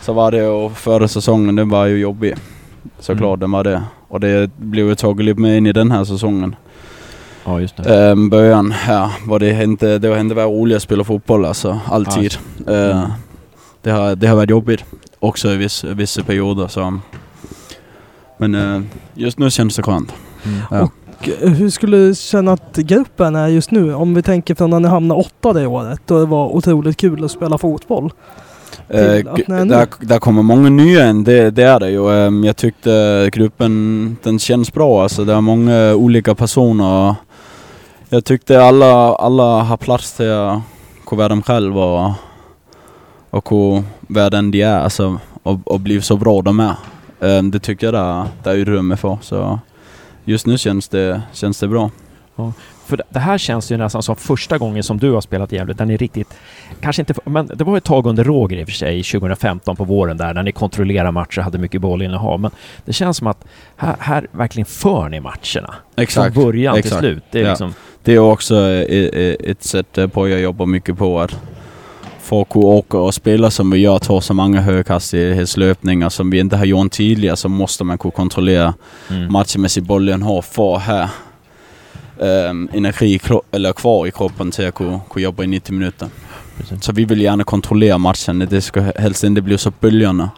Så 0.00 0.12
var 0.12 0.30
det 0.32 0.46
och 0.46 0.72
förra 0.72 1.08
säsongen, 1.08 1.56
den 1.56 1.68
var 1.68 1.86
ju 1.86 1.98
jobbig. 1.98 2.34
Såklart 2.98 3.28
Mm. 3.38 3.40
den 3.40 3.50
var 3.50 3.64
det. 3.64 3.82
Och 4.08 4.20
det 4.20 4.50
blev 4.56 4.86
ju 4.88 4.94
tagit 4.94 5.26
lite 5.26 5.40
med 5.40 5.56
in 5.56 5.66
i 5.66 5.72
den 5.72 5.90
här 5.90 6.04
säsongen. 6.04 6.56
Ja, 7.44 7.60
just 7.60 7.76
det. 7.76 8.10
Um, 8.12 8.30
början 8.30 8.70
här 8.70 9.10
var 9.26 9.38
det 9.38 9.62
inte, 9.64 9.98
det 9.98 10.08
har 10.08 10.18
inte 10.18 10.34
varit 10.34 10.46
roligt 10.48 10.76
att 10.76 10.82
spela 10.82 11.04
fotboll 11.04 11.44
alltså, 11.44 11.80
alltid. 11.86 12.34
Eh, 12.68 12.90
Mm. 12.98 13.10
det, 13.82 13.90
har, 13.90 14.16
det 14.16 14.26
har 14.26 14.36
varit 14.36 14.50
jobbigt 14.50 14.84
också 15.18 15.48
i 15.48 15.56
viss, 15.56 15.84
vissa 15.84 16.22
perioder 16.22 16.68
så. 16.68 16.98
Men 18.38 18.54
eh, 18.54 18.82
just 19.14 19.38
nu 19.38 19.50
känns 19.50 19.76
det 19.76 19.82
skönt. 19.82 20.12
Mm. 20.46 20.58
Ja. 20.70 20.80
Och 21.20 21.28
eh, 21.42 21.50
hur 21.50 21.70
skulle 21.70 21.96
du 21.96 22.14
känna 22.14 22.52
att 22.52 22.76
gruppen 22.76 23.36
är 23.36 23.48
just 23.48 23.70
nu? 23.70 23.94
Om 23.94 24.14
vi 24.14 24.22
tänker 24.22 24.54
från 24.54 24.70
när 24.70 24.80
ni 24.80 24.88
hamnade 24.88 25.20
åtta 25.20 25.52
det 25.52 25.66
året. 25.66 26.00
Då 26.06 26.18
det 26.20 26.26
var 26.26 26.46
otroligt 26.56 26.96
kul 26.96 27.24
att 27.24 27.30
spela 27.30 27.58
fotboll. 27.58 28.12
Eh, 28.88 29.24
nu. 29.48 29.64
där, 29.64 29.88
där 30.00 30.18
kommer 30.18 30.42
många 30.42 30.68
nya 30.68 31.10
in, 31.10 31.24
det, 31.24 31.50
det 31.50 31.62
är 31.62 31.80
det 31.80 31.90
ju. 31.90 32.10
Ehm, 32.10 32.44
jag 32.44 32.56
tyckte 32.56 33.28
gruppen, 33.32 34.16
den 34.22 34.38
känns 34.38 34.72
bra 34.72 35.02
alltså. 35.02 35.24
Det 35.24 35.32
är 35.32 35.40
många 35.40 35.94
olika 35.94 36.34
personer. 36.34 37.14
Jag 38.08 38.24
tyckte 38.24 38.64
alla, 38.64 39.14
alla 39.14 39.62
har 39.62 39.76
plats 39.76 40.12
till 40.16 40.30
att 40.30 40.60
kunna 41.06 41.18
vara 41.18 41.28
dem 41.28 41.42
själva 41.42 41.84
och, 41.84 42.12
och 43.30 43.44
kunna 43.44 43.82
vara 44.00 44.30
den 44.30 44.50
de 44.50 44.62
är 44.62 44.78
alltså, 44.78 45.18
och, 45.42 45.58
och 45.64 45.80
bli 45.80 46.02
så 46.02 46.16
bra 46.16 46.42
de 46.42 46.60
är. 46.60 46.74
Ehm, 47.20 47.50
det 47.50 47.58
tycker 47.58 47.86
jag 47.86 47.94
det 47.94 48.00
är, 48.00 48.26
det 48.42 48.50
är 48.50 48.54
utrymme 48.54 48.96
för. 48.96 49.18
Så 49.22 49.58
just 50.24 50.46
nu 50.46 50.58
känns 50.58 50.88
det, 50.88 51.22
känns 51.32 51.58
det 51.58 51.68
bra. 51.68 51.90
För 52.86 53.00
det- 53.10 53.18
här 53.18 53.38
känns 53.38 53.72
ju 53.72 53.76
nästan 53.76 54.02
som 54.02 54.16
första 54.16 54.58
gången 54.58 54.82
som 54.82 54.98
du 54.98 55.12
har 55.12 55.20
spelat 55.20 55.52
i 55.52 55.56
Gävle, 55.56 55.74
där 55.74 55.84
ni 55.84 55.96
riktigt, 55.96 56.34
kanske 56.80 57.02
inte, 57.02 57.14
men 57.24 57.46
det 57.54 57.64
var 57.64 57.76
ett 57.76 57.84
tag 57.84 58.06
under 58.06 58.24
Roger 58.24 58.56
i 58.56 58.64
och 58.64 58.68
för 58.68 58.74
sig, 58.74 59.02
2015 59.02 59.76
på 59.76 59.84
våren 59.84 60.16
där, 60.16 60.34
när 60.34 60.42
ni 60.42 60.52
kontrollerade 60.52 61.10
matcher 61.10 61.38
och 61.38 61.44
hade 61.44 61.58
mycket 61.58 61.80
bollinnehav. 61.80 62.40
Men 62.40 62.50
det 62.84 62.92
känns 62.92 63.16
som 63.16 63.26
att 63.26 63.44
här, 63.76 63.96
här 63.98 64.26
verkligen 64.32 64.66
för 64.66 65.08
ni 65.08 65.20
matcherna. 65.20 65.74
Exakt. 65.96 66.34
Från 66.34 66.44
början 66.44 66.74
till 66.74 66.78
exakt. 66.84 67.00
slut. 67.00 67.22
Det 67.30 67.38
är 67.40 67.42
Ja. 67.44 67.50
liksom, 67.50 67.74
Det 68.04 68.14
är 68.14 68.18
också 68.18 68.54
e- 68.56 69.10
e- 69.12 69.36
ett 69.50 69.62
sätt 69.64 69.98
eh, 69.98 70.06
på 70.06 70.28
jag 70.28 70.40
jobbar 70.40 70.66
mycket 70.66 70.98
på 70.98 71.20
att 71.20 71.36
för 72.20 72.42
att 72.42 72.48
kunna 72.48 72.66
åka 72.66 72.98
och 72.98 73.14
spela 73.14 73.50
som 73.50 73.70
vi 73.70 73.78
gör, 73.78 73.98
ta 73.98 74.20
så 74.20 74.34
många 74.34 74.60
höghastighetslöpningar 74.60 76.08
som 76.08 76.30
vi 76.30 76.38
inte 76.38 76.56
har 76.56 76.64
gjort 76.64 76.92
tidigare 76.92 77.36
så 77.36 77.48
måste 77.48 77.84
man 77.84 77.98
kunna 77.98 78.12
kontrollera 78.12 78.74
mm. 79.10 79.32
matchmässig 79.32 79.82
bollinnehav 79.82 80.42
för 80.42 80.78
ha 80.78 81.08
um, 82.18 82.68
energi 82.72 83.20
eller 83.50 83.72
kvar 83.72 84.06
i 84.06 84.10
kroppen 84.10 84.50
till 84.50 84.68
att 84.68 84.74
kunna, 84.74 85.00
kunna 85.10 85.22
jobba 85.22 85.42
i 85.42 85.46
90 85.46 85.72
minuter. 85.74 86.08
Precis. 86.56 86.84
Så 86.84 86.92
vi 86.92 87.04
vill 87.04 87.20
gärna 87.20 87.44
kontrollera 87.44 87.98
matchen. 87.98 88.46
Det 88.50 88.60
ska 88.60 88.80
helst 88.80 89.24
inte 89.24 89.42
bli 89.42 89.58
så 89.58 89.72
böljande. 89.80 90.28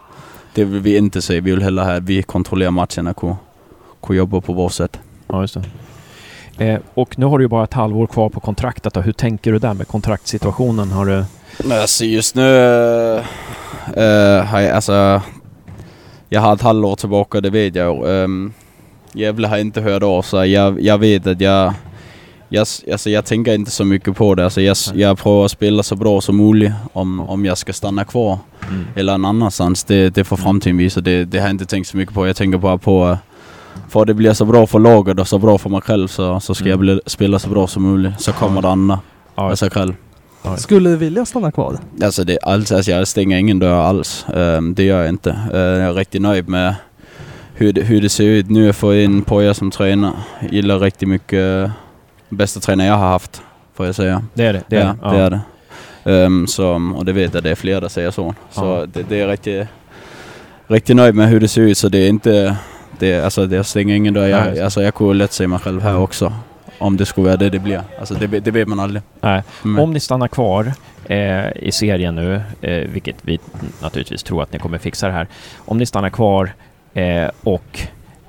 Det 0.53 0.63
vill 0.63 0.81
vi 0.81 0.97
inte 0.97 1.21
se. 1.21 1.41
Vi 1.41 1.51
vill 1.51 1.63
hellre 1.63 1.83
ha 1.83 1.95
att 1.95 2.03
vi 2.03 2.23
kontrollerar 2.23 2.71
matchen 2.71 3.07
och 3.07 3.17
kunna, 3.17 3.37
kunna 4.03 4.17
jobba 4.17 4.41
på 4.41 4.53
vårt 4.53 4.73
sätt. 4.73 4.99
Ja, 5.27 5.41
just 5.41 5.57
det. 6.57 6.65
Eh, 6.65 6.79
och 6.93 7.19
nu 7.19 7.25
har 7.25 7.37
du 7.37 7.43
ju 7.43 7.47
bara 7.47 7.63
ett 7.63 7.73
halvår 7.73 8.07
kvar 8.07 8.29
på 8.29 8.39
kontraktet. 8.39 8.93
Då. 8.93 9.01
Hur 9.01 9.13
tänker 9.13 9.51
du 9.51 9.59
där 9.59 9.73
med 9.73 9.87
kontraktssituationen? 9.87 10.91
Har 10.91 11.05
du... 11.05 11.25
Alltså 11.73 12.05
just 12.05 12.35
nu 12.35 12.41
har 14.45 14.61
jag 14.61 14.71
alltså... 14.71 15.21
Jag 16.29 16.41
har 16.41 16.53
ett 16.53 16.61
halvår 16.61 16.95
tillbaka, 16.95 17.41
det 17.41 17.49
vet 17.49 17.75
jag. 17.75 18.05
Um, 18.05 18.53
Gävle 19.15 19.47
har 19.47 19.57
inte 19.57 19.81
hört 19.81 20.03
av 20.03 20.21
sig. 20.21 20.51
Jag, 20.51 20.81
jag 20.81 20.97
vet 20.97 21.27
att 21.27 21.41
jag... 21.41 21.73
Jag, 22.49 22.67
alltså 22.91 23.09
jag 23.09 23.25
tänker 23.25 23.53
inte 23.53 23.71
så 23.71 23.85
mycket 23.85 24.15
på 24.17 24.35
det. 24.35 24.43
Alltså 24.43 24.61
jag, 24.61 24.77
jag 24.93 25.17
provar 25.17 25.45
att 25.45 25.51
spela 25.51 25.83
så 25.83 25.95
bra 25.95 26.21
som 26.21 26.37
möjligt 26.37 26.71
om, 26.93 27.19
om 27.19 27.45
jag 27.45 27.57
ska 27.57 27.73
stanna 27.73 28.03
kvar 28.05 28.37
Mm. 28.69 28.85
eller 28.95 29.13
en 29.13 29.25
annanstans. 29.25 29.83
Det, 29.83 30.09
det 30.09 30.23
får 30.23 30.37
framtiden 30.37 30.77
visa. 30.77 31.01
Det, 31.01 31.25
det 31.25 31.37
har 31.37 31.45
jag 31.47 31.53
inte 31.53 31.65
tänkt 31.65 31.87
så 31.87 31.97
mycket 31.97 32.15
på. 32.15 32.27
Jag 32.27 32.35
tänker 32.35 32.57
bara 32.57 32.77
på... 32.77 33.09
eh, 33.09 33.17
För 33.89 34.01
att 34.01 34.07
det 34.07 34.13
blir 34.13 34.33
så 34.33 34.45
bra 34.45 34.67
för 34.67 34.79
laget 34.79 35.19
och 35.19 35.27
så 35.27 35.37
bra 35.39 35.57
för 35.57 35.69
mig 35.69 35.81
själv 35.81 36.07
så, 36.07 36.39
så 36.39 36.53
ska 36.55 36.63
Mm. 36.63 36.69
jag 36.71 36.79
bli, 36.79 36.99
spela 37.05 37.39
så 37.39 37.49
bra 37.49 37.67
som 37.67 37.83
möjligt. 37.91 38.21
Så 38.21 38.33
kommer 38.33 38.61
det 38.61 38.69
andra 38.69 38.99
av 39.35 39.55
sig 39.55 39.69
själv. 39.69 39.93
Skulle 40.57 40.89
du 40.89 40.97
vilja 40.97 41.25
stanna 41.25 41.51
kvar? 41.51 41.77
Alltså, 42.03 42.23
det, 42.23 42.39
alltså, 42.43 42.75
alltså 42.75 42.91
jag 42.91 43.07
stänger 43.07 43.37
ingen 43.37 43.59
dörr 43.59 43.73
alls. 43.87 44.25
Ehm, 44.35 44.73
det 44.75 44.83
gör 44.83 44.99
jag 44.99 45.09
inte. 45.09 45.29
Eh, 45.53 45.59
jag 45.59 45.79
är 45.89 45.93
riktigt 45.93 46.21
nöjd 46.21 46.49
med 46.49 46.75
hur 47.57 47.73
det, 47.73 47.81
hur 47.81 48.01
det 48.01 48.09
ser 48.09 48.23
ut. 48.23 48.49
Nu 48.49 48.65
jag 48.65 48.75
fått 48.75 48.95
in 48.95 49.21
Poja 49.21 49.53
som 49.53 49.71
tränare. 49.71 50.13
Gillar 50.51 50.79
riktigt 50.79 51.09
mycket. 51.09 51.71
Bästa 52.29 52.59
tränare 52.59 52.87
jag 52.87 52.95
har 52.95 53.07
haft, 53.07 53.41
får 53.73 53.85
jag 53.85 53.95
säga. 53.95 54.23
Det 54.33 54.45
är 54.45 54.53
det. 54.53 54.63
det, 54.67 54.77
är 54.77 54.95
ja, 55.01 55.09
det. 55.09 55.17
det 55.17 55.23
är 55.23 55.29
det. 55.29 55.41
Ehm, 56.05 56.47
så, 56.47 56.93
och 56.95 57.05
det 57.05 57.13
vet 57.13 57.33
jag, 57.33 57.43
det 57.43 57.51
är 57.51 57.55
fler 57.55 57.79
som 57.79 57.89
säger 57.89 58.11
så. 58.11 58.35
Så 58.51 58.65
Ja. 58.65 58.85
det, 58.93 59.03
det 59.09 59.21
är 59.21 59.27
riktigt, 59.27 59.67
riktigt 60.67 60.95
nöjd 60.95 61.15
med 61.15 61.29
hur 61.29 61.39
det 61.39 61.47
ser 61.47 61.61
ut. 61.61 61.77
Så 61.77 61.89
det 61.89 61.97
är 61.97 62.09
inte, 62.09 62.57
det, 62.99 63.23
alltså, 63.23 63.45
det 63.45 63.63
stänger 63.63 63.95
ingen 63.95 64.13
dörr. 64.13 64.27
Jag, 64.27 64.59
alltså, 64.59 64.83
jag 64.83 64.95
kunde 64.95 65.13
lätt 65.13 65.33
se 65.33 65.47
mig 65.47 65.59
själv 65.59 65.81
här 65.81 65.97
också. 65.97 66.33
Om 66.77 66.97
det 66.97 67.05
skulle 67.05 67.27
vara 67.27 67.37
det 67.37 67.49
det 67.49 67.59
blir. 67.59 67.81
Alltså, 67.99 68.13
det, 68.13 68.27
det 68.39 68.51
vet 68.51 68.67
man 68.67 68.79
aldrig. 68.79 69.03
Nej. 69.21 69.43
Mm. 69.63 69.79
Om 69.79 69.93
ni 69.93 69.99
stannar 69.99 70.27
kvar 70.27 70.73
eh, 71.05 71.51
i 71.55 71.71
serien 71.71 72.15
nu, 72.15 72.41
eh, 72.61 72.89
vilket 72.89 73.15
vi 73.21 73.39
naturligtvis 73.81 74.23
tror 74.23 74.43
att 74.43 74.53
ni 74.53 74.59
kommer 74.59 74.77
fixa 74.77 75.07
det 75.07 75.13
här. 75.13 75.27
Om 75.57 75.77
ni 75.77 75.85
stannar 75.85 76.09
kvar 76.09 76.53
eh, 77.01 77.29
och 77.43 77.79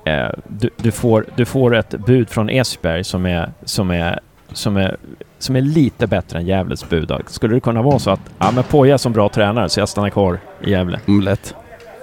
eh, 0.05 0.31
du, 0.49 0.71
du, 0.77 0.91
får, 0.93 1.25
du 1.37 1.45
får 1.45 1.77
ett 1.77 1.91
bud 2.07 2.31
från 2.31 2.51
Esberg 2.51 3.05
som 3.05 3.27
är, 3.27 3.53
som 3.65 3.91
är, 3.91 4.21
som 4.53 4.77
är, 4.77 4.97
som 5.39 5.57
är 5.57 5.61
lite 5.61 6.07
bättre 6.07 6.39
än 6.39 6.47
Gävles 6.47 6.89
bud. 6.89 7.13
Skulle 7.27 7.55
det 7.55 7.61
kunna 7.61 7.83
vara 7.83 7.99
så 7.99 8.11
att 8.11 8.21
ja, 8.39 8.51
men 8.51 8.65
Poja 8.65 8.95
är 8.95 8.99
som 8.99 9.13
bra 9.13 9.29
tränare 9.29 9.69
så 9.69 9.81
jag 9.81 9.89
stannar 9.89 10.11
kvar 10.11 10.39
i 10.65 10.71
Gävle? 10.71 11.01
Mm, 11.07 11.21
lätt. 11.21 11.55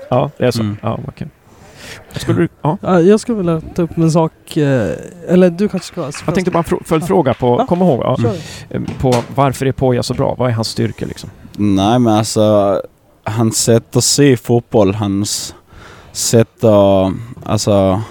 Ja, 0.10 0.32
det 0.38 0.46
är 0.46 0.52
så. 0.52 0.62
Mm. 0.62 0.78
Ja, 0.82 1.00
kul. 1.18 1.28
Skulle 2.12 2.42
du, 2.42 2.48
ja. 2.62 2.78
Ja, 2.82 3.00
jag 3.02 3.20
skulle 3.20 3.38
vilja 3.38 3.62
ta 3.76 3.82
upp 3.82 3.98
en 3.98 4.12
sak, 4.12 4.58
eh, 4.58 4.90
eller 5.28 5.50
du 5.50 5.70
kanske 5.70 5.88
ska... 5.88 6.02
Jag 6.26 6.36
tänkte 6.36 6.52
bara 6.52 6.60
en 6.60 6.64
frå- 6.64 6.84
följdfråga 6.86 7.34
på, 7.34 7.56
Ja. 7.60 7.66
kom 7.66 7.82
ihåg, 7.82 8.02
ja, 8.04 8.18
eh, 8.70 8.82
på 9.00 9.14
varför 9.36 9.66
är 9.66 9.72
Poja 9.72 10.04
så 10.04 10.14
bra? 10.14 10.36
Vad 10.38 10.50
är 10.50 10.54
hans 10.54 10.68
styrka 10.68 11.06
liksom? 11.06 11.30
Nej 11.58 12.00
men 12.00 12.14
alltså, 12.14 12.82
hans 13.24 13.58
sätt 13.58 13.96
att 13.96 14.04
se 14.04 14.38
fotboll, 14.38 14.96
hans 14.96 15.56
sätt 16.14 16.64
att, 16.64 17.14
alltså 17.46 18.02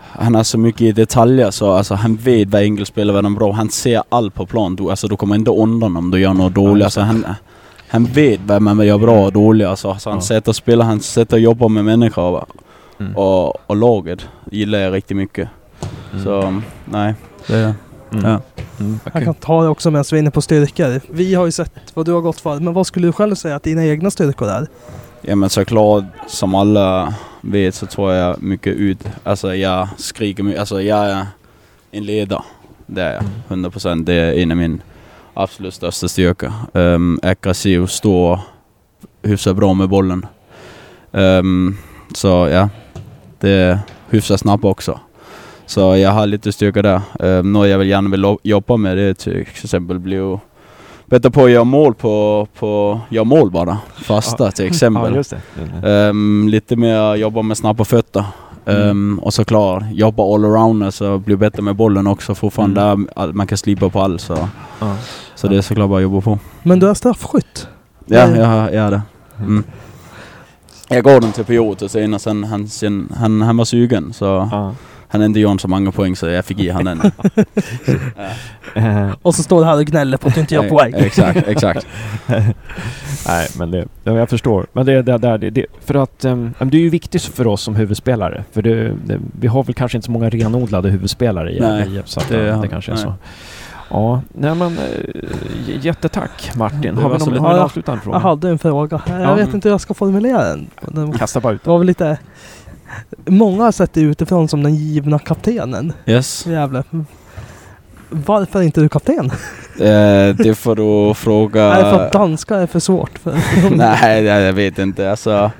han 0.00 0.34
har 0.34 0.42
så 0.42 0.58
mycket 0.58 0.80
i 0.80 0.92
detaljer 0.92 1.50
så 1.50 1.70
alltså, 1.72 1.94
han 1.94 2.16
vet 2.16 2.48
vad 2.48 2.62
enkelt 2.62 2.88
spelar, 2.88 3.14
vad 3.14 3.24
de 3.24 3.34
är 3.34 3.38
bra. 3.38 3.52
Han 3.52 3.70
ser 3.70 4.02
allt 4.08 4.34
på 4.34 4.46
plan. 4.46 4.76
Du, 4.76 4.90
alltså, 4.90 5.08
du 5.08 5.16
kommer 5.16 5.34
inte 5.34 5.50
undan 5.50 5.96
om 5.96 6.10
du 6.10 6.20
gör 6.20 6.34
något 6.34 6.54
dåligt. 6.54 6.84
Alltså, 6.84 7.00
han, 7.00 7.26
han 7.88 8.04
vet 8.04 8.40
vad 8.46 8.62
man 8.62 8.86
gör 8.86 8.98
bra 8.98 9.24
och 9.24 9.32
dåligt. 9.32 9.66
Alltså, 9.68 9.90
alltså, 9.90 10.10
hans 10.10 10.30
Ja. 10.30 10.36
sätt 10.36 10.48
att 10.48 10.56
spela, 10.56 10.84
hans 10.84 11.06
sätt 11.12 11.32
att 11.32 11.40
jobba 11.40 11.68
med 11.68 11.84
människor 11.84 12.44
Mm. 13.00 13.16
och, 13.16 13.70
och 13.70 13.76
laget 13.76 14.26
gillar 14.50 14.78
jag 14.78 14.94
riktigt 14.94 15.16
mycket. 15.16 15.48
Mm. 16.12 16.24
Så 16.24 16.60
nej, 16.84 17.14
det, 17.46 17.74
Mm. 18.12 18.24
ja. 18.24 18.40
Mm, 18.80 19.00
Jag 19.12 19.24
kan 19.24 19.34
ta 19.34 19.62
det 19.62 19.68
också 19.68 19.90
medan 19.90 20.04
vi 20.10 20.16
är 20.16 20.20
inne 20.20 20.30
på 20.30 20.42
styrkor. 20.42 21.00
Vi 21.10 21.34
har 21.34 21.46
ju 21.46 21.52
sett 21.52 21.72
vad 21.94 22.06
du 22.06 22.12
har 22.12 22.20
gått 22.20 22.40
för, 22.40 22.60
men 22.60 22.74
vad 22.74 22.86
skulle 22.86 23.06
du 23.08 23.12
själv 23.12 23.34
säga 23.34 23.56
att 23.56 23.62
dina 23.62 23.84
egna 23.86 24.10
styrkor 24.10 24.48
är? 24.48 24.66
Ja 25.28 25.36
men 25.36 25.50
såklart, 25.50 26.04
som 26.26 26.54
alla 26.54 27.14
vet 27.40 27.74
så 27.74 27.86
tror 27.86 28.12
jag 28.12 28.42
mycket 28.42 28.74
ut. 28.76 28.98
Alltså 29.24 29.54
jag 29.54 29.88
skriker 29.96 30.42
mycket. 30.42 30.60
Alltså 30.60 30.82
jag 30.82 31.06
är 31.06 31.26
en 31.90 32.04
ledare. 32.04 32.42
Det 32.86 33.02
är 33.02 33.14
jag. 33.14 33.24
100%. 33.58 34.04
Det 34.04 34.14
är 34.14 34.32
en 34.32 34.50
av 34.50 34.56
min 34.56 34.82
absolut 35.34 35.74
största 35.74 36.08
styrka. 36.08 36.52
Um, 36.72 36.82
ehm, 36.82 37.20
aggressiv, 37.22 37.86
stor, 37.86 38.40
hyfsat 39.22 39.56
bra 39.56 39.74
med 39.74 39.88
bollen. 39.88 40.26
Um, 41.10 41.78
så 42.14 42.28
ja, 42.28 42.68
det 43.40 43.50
är 43.50 43.78
hyfsat 44.10 44.40
snabb 44.40 44.64
också. 44.64 45.00
Så 45.66 45.96
jag 45.96 46.10
har 46.10 46.26
lite 46.26 46.52
styrka 46.52 46.82
där. 46.82 47.00
Um, 47.18 47.52
något 47.52 47.68
jag 47.68 47.78
vill 47.78 47.88
gärna 47.88 48.10
vill 48.10 48.36
jobba 48.42 48.76
med 48.76 48.96
det 48.96 49.02
är 49.02 49.14
till 49.14 49.40
exempel 49.40 49.98
bli 49.98 50.38
bättre 51.08 51.30
på 51.30 51.44
att 51.44 51.50
göra 51.50 51.64
mål 51.64 51.94
på, 51.94 52.46
på 52.58 53.00
göra 53.08 53.24
mål 53.24 53.50
bara. 53.50 53.78
Fasta 54.02 54.50
till 54.50 54.66
exempel. 54.66 55.14
Ja, 55.30 55.36
det. 55.82 55.88
Ehm, 56.08 56.48
lite 56.48 56.76
mer 56.76 57.14
jobba 57.14 57.42
med 57.42 57.56
snabba 57.56 57.84
fötter. 57.84 58.24
Ehm, 58.66 59.18
och 59.22 59.34
såklart 59.34 59.82
jobba 59.92 60.34
all 60.34 60.44
around, 60.44 60.82
alltså 60.84 61.18
bli 61.18 61.36
bättre 61.36 61.62
med 61.62 61.76
bollen 61.76 62.06
också. 62.06 62.34
Fortfarande 62.34 62.80
Mm. 62.80 63.08
där 63.16 63.32
man 63.32 63.46
kan 63.46 63.58
slipa 63.58 63.88
på 63.90 64.00
allt. 64.00 64.20
Så, 64.20 64.48
Ja. 64.80 64.96
så 65.34 65.48
det 65.48 65.56
är 65.56 65.60
såklart 65.62 65.88
bara 65.88 65.96
att 65.96 66.02
jobba 66.02 66.20
på. 66.20 66.38
Men 66.62 66.78
du 66.78 66.88
är 66.88 66.94
straffskytt. 66.94 67.68
Ja, 68.06 68.18
jag, 68.36 68.74
jag 68.74 68.74
är 68.74 68.90
det. 68.90 69.02
Mm. 69.38 69.64
Jag 70.88 71.04
gav 71.04 71.20
den 71.20 71.32
till 71.32 71.44
Piotr 71.44 71.88
senare 71.88 72.20
sen 72.20 72.44
han, 72.44 72.68
sen, 72.68 73.12
han, 73.16 73.42
han 73.42 73.56
var 73.56 73.64
sugen 73.64 74.12
så 74.12 74.24
Ja. 74.24 74.74
Han 75.08 75.22
inte 75.22 75.40
gjort 75.40 75.60
så 75.60 75.68
många 75.68 75.92
poäng 75.92 76.16
så 76.16 76.26
jag 76.26 76.44
fick 76.44 76.58
ge 76.58 76.72
han 76.72 76.84
den. 76.84 77.00
Eh, 78.74 79.10
Och 79.22 79.34
så 79.34 79.42
står 79.42 79.60
du 79.60 79.66
här 79.66 79.76
och 79.76 79.84
gnäller 79.84 80.16
på 80.16 80.28
att 80.28 80.34
du 80.34 80.40
inte 80.40 80.54
gör 80.54 80.68
poäng. 80.68 80.94
Exakt, 80.96 81.42
exakt. 81.48 81.86
Nej, 83.26 83.48
men 83.58 83.70
det, 83.70 83.86
ja, 84.04 84.12
jag 84.12 84.28
förstår. 84.28 84.66
Men 84.72 84.86
det 84.86 84.92
är 84.92 85.02
det 85.02 85.18
där, 85.18 85.38
det, 85.38 85.50
det, 85.50 85.66
för 85.84 85.94
att 85.94 86.24
um, 86.24 86.54
det 86.60 86.76
är 86.76 86.80
ju 86.80 86.88
viktigt 86.90 87.22
för 87.22 87.46
oss 87.46 87.62
som 87.62 87.76
huvudspelare. 87.76 88.44
För 88.52 88.62
det, 88.62 88.92
det, 89.06 89.18
vi 89.40 89.46
har 89.46 89.64
väl 89.64 89.74
kanske 89.74 89.98
inte 89.98 90.06
så 90.06 90.10
många 90.12 90.30
renodlade 90.30 90.88
huvudspelare 90.90 91.52
i 91.52 91.60
Nej, 91.60 92.02
så 92.04 92.20
att, 92.20 92.28
det 92.28 92.36
det, 92.42 92.58
det 92.62 92.68
kanske 92.68 92.90
är 92.92 92.94
nej. 92.94 93.04
så. 93.04 93.14
Ja, 93.90 94.22
nej 94.32 94.54
men 94.54 94.78
äh, 94.78 95.84
jättetack 95.86 96.50
Martin. 96.56 96.94
Det 96.94 97.02
Har 97.02 97.10
vi 97.10 97.18
någon, 97.18 97.28
lite- 97.28 97.40
har 97.40 97.52
jag- 97.54 97.60
avslutande 97.64 97.96
Jag 97.98 98.04
fråga? 98.04 98.18
hade 98.18 98.48
en 98.48 98.58
fråga. 98.58 99.00
Jag 99.08 99.20
Ja. 99.20 99.34
vet 99.34 99.54
inte 99.54 99.68
hur 99.68 99.72
jag 99.74 99.80
ska 99.80 99.94
formulera 99.94 100.44
den. 100.44 100.66
Den- 100.80 101.12
Kasta 101.12 101.40
bara 101.40 101.52
ut 101.52 101.64
Det 101.64 101.70
var 101.70 101.78
väl 101.78 101.86
lite... 101.86 102.18
Många 103.26 103.64
har 103.64 103.72
sett 103.72 103.92
dig 103.92 104.04
utifrån 104.04 104.48
som 104.48 104.62
den 104.62 104.74
givna 104.74 105.18
kaptenen 105.18 105.92
Yes. 106.06 106.46
Gävle. 106.46 106.82
Varför 108.10 108.58
är 108.58 108.62
inte 108.62 108.80
du 108.80 108.88
kapten? 108.88 109.30
Eh, 109.80 110.36
det 110.36 110.58
får 110.58 110.76
du 110.76 111.14
fråga... 111.14 111.62
Är 111.62 111.84
det 111.84 111.90
för 111.90 112.06
att 112.06 112.12
danska 112.12 112.56
är 112.56 112.66
för 112.66 112.80
svårt? 112.80 113.18
För 113.18 113.34
Nej, 113.76 114.24
jag 114.24 114.52
vet 114.52 114.78
inte. 114.78 115.10
Alltså, 115.10 115.50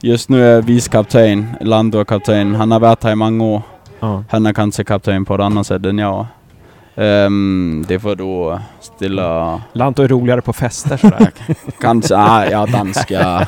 just 0.00 0.28
nu 0.28 0.44
är 0.46 0.62
vice 0.62 0.90
kapten, 0.90 1.46
Lando 1.60 2.04
kapten. 2.04 2.54
Han 2.54 2.70
har 2.70 2.80
varit 2.80 3.04
här 3.04 3.12
i 3.12 3.14
många 3.14 3.44
år. 3.44 3.62
Ja. 4.00 4.24
Han 4.30 4.46
är 4.46 4.52
kanske 4.52 4.84
kapten 4.84 5.24
på 5.24 5.34
ett 5.34 5.40
annat 5.40 5.66
sätt 5.66 5.86
än 5.86 5.98
jag. 5.98 6.26
Ehm, 6.96 7.84
det 7.88 7.98
får 8.00 8.16
du 8.16 8.58
ställa... 8.80 9.62
Lanto 9.72 10.02
är 10.02 10.08
roligare 10.08 10.42
på 10.42 10.52
fester 10.52 10.96
sådär. 10.96 11.30
Kanske, 11.80 12.16
ah, 12.16 12.44
ja 12.50 12.66
danska. 12.66 13.46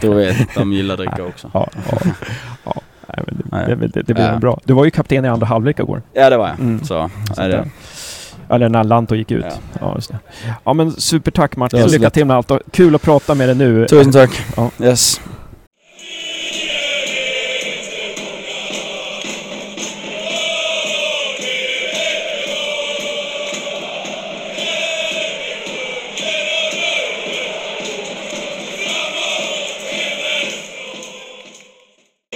Du 0.00 0.14
vet, 0.14 0.54
de 0.54 0.72
gillar 0.72 0.96
dricka 0.96 1.24
också. 1.24 1.50
ja, 1.54 1.68
ja, 1.90 1.98
ja. 2.64 2.74
Nej, 3.06 3.24
det, 3.26 3.44
Nej. 3.56 3.66
det, 3.76 3.86
det, 3.88 4.02
det 4.02 4.14
blir 4.14 4.24
Ja. 4.32 4.38
bra. 4.38 4.60
Du 4.64 4.74
var 4.74 4.84
ju 4.84 4.90
kapten 4.90 5.24
i 5.24 5.28
andra 5.28 5.46
halvlek 5.46 5.78
igår. 5.80 6.02
Ja 6.12 6.30
det 6.30 6.36
var 6.36 6.48
jag. 6.48 6.60
Mm. 6.60 6.84
Så, 6.84 7.10
Så 7.34 7.42
är 7.42 7.48
det. 7.48 7.68
Eller 8.50 8.68
när 8.68 8.84
Lanto 8.84 9.14
gick 9.14 9.30
ut. 9.30 9.44
Ja. 9.48 9.54
Ja, 9.80 9.92
just 9.94 10.10
det. 10.10 10.18
Ja 10.64 10.72
men 10.72 10.92
supertack 10.92 11.56
Martin. 11.56 11.86
Lycka 11.86 12.10
till 12.10 12.24
med 12.24 12.36
allt 12.36 12.50
och 12.50 12.60
kul 12.70 12.94
att 12.94 13.02
prata 13.02 13.34
med 13.34 13.48
dig 13.48 13.56
nu. 13.56 13.86
Tusen 13.86 14.12
tack. 14.12 14.30
Ja. 14.56 14.70
Yes. 14.82 15.20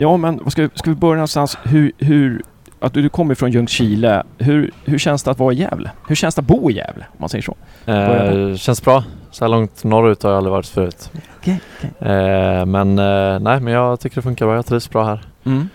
Ja 0.01 0.17
men 0.17 0.51
ska, 0.51 0.69
ska 0.75 0.91
vi 0.91 0.97
börja 0.97 1.15
någonstans? 1.15 1.59
Hur, 1.63 1.93
hur, 1.99 2.43
att 2.81 2.95
du, 2.95 3.03
du 3.03 3.09
kommer 3.09 3.35
från 3.35 3.51
Ljungskile. 3.51 4.23
Hur, 4.39 4.71
hur 4.85 4.99
känns 4.99 5.23
det 5.23 5.31
att 5.31 5.39
vara 5.39 5.53
i 5.53 5.57
Gävle? 5.57 5.91
Hur 6.09 6.15
känns 6.15 6.35
det 6.35 6.41
att 6.41 6.47
bo 6.47 6.71
i 6.71 6.75
Gävle? 6.75 7.05
Om 7.11 7.17
man 7.19 7.29
säger 7.29 7.43
så. 7.43 7.57
Eh, 7.93 8.57
känns 8.57 8.83
bra. 8.85 9.05
Så 9.31 9.45
här 9.45 9.49
långt 9.51 9.85
norrut 9.85 10.23
har 10.23 10.31
jag 10.31 10.37
aldrig 10.37 10.53
varit 10.53 10.67
förut. 10.67 11.11
Okej, 11.39 11.61
Eh, 12.01 12.67
men 12.67 12.99
eh, 12.99 13.39
nej, 13.39 13.61
men 13.61 13.67
jag 13.67 14.01
tycker 14.01 14.17
det 14.17 14.23
funkar 14.23 14.47
bra. 14.47 14.55
Jag 14.55 14.67
trivs 14.67 14.91
bra 14.91 15.05
här. 15.05 15.23
Mm. 15.45 15.69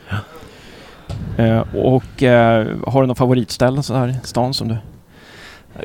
Eh, 1.38 1.64
och 1.76 2.24
eh, 2.24 2.68
har 2.88 3.02
du 3.02 3.08
någon 3.08 3.16
favoritställe 3.16 3.84
så 3.84 3.94
här 3.96 4.08
i 4.08 4.16
stan 4.24 4.54
som 4.54 4.68
du... 4.68 4.78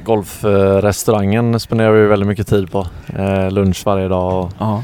Golfrestaurangen 0.05 1.61
spenderar 1.61 1.93
vi 1.93 2.07
väldigt 2.07 2.29
mycket 2.29 2.47
tid 2.47 2.71
på. 2.73 2.87
Eh, 3.17 3.51
lunch 3.51 3.83
varje 3.87 4.09
dag 4.09 4.45
och 4.45 4.53
Ja. 4.59 4.83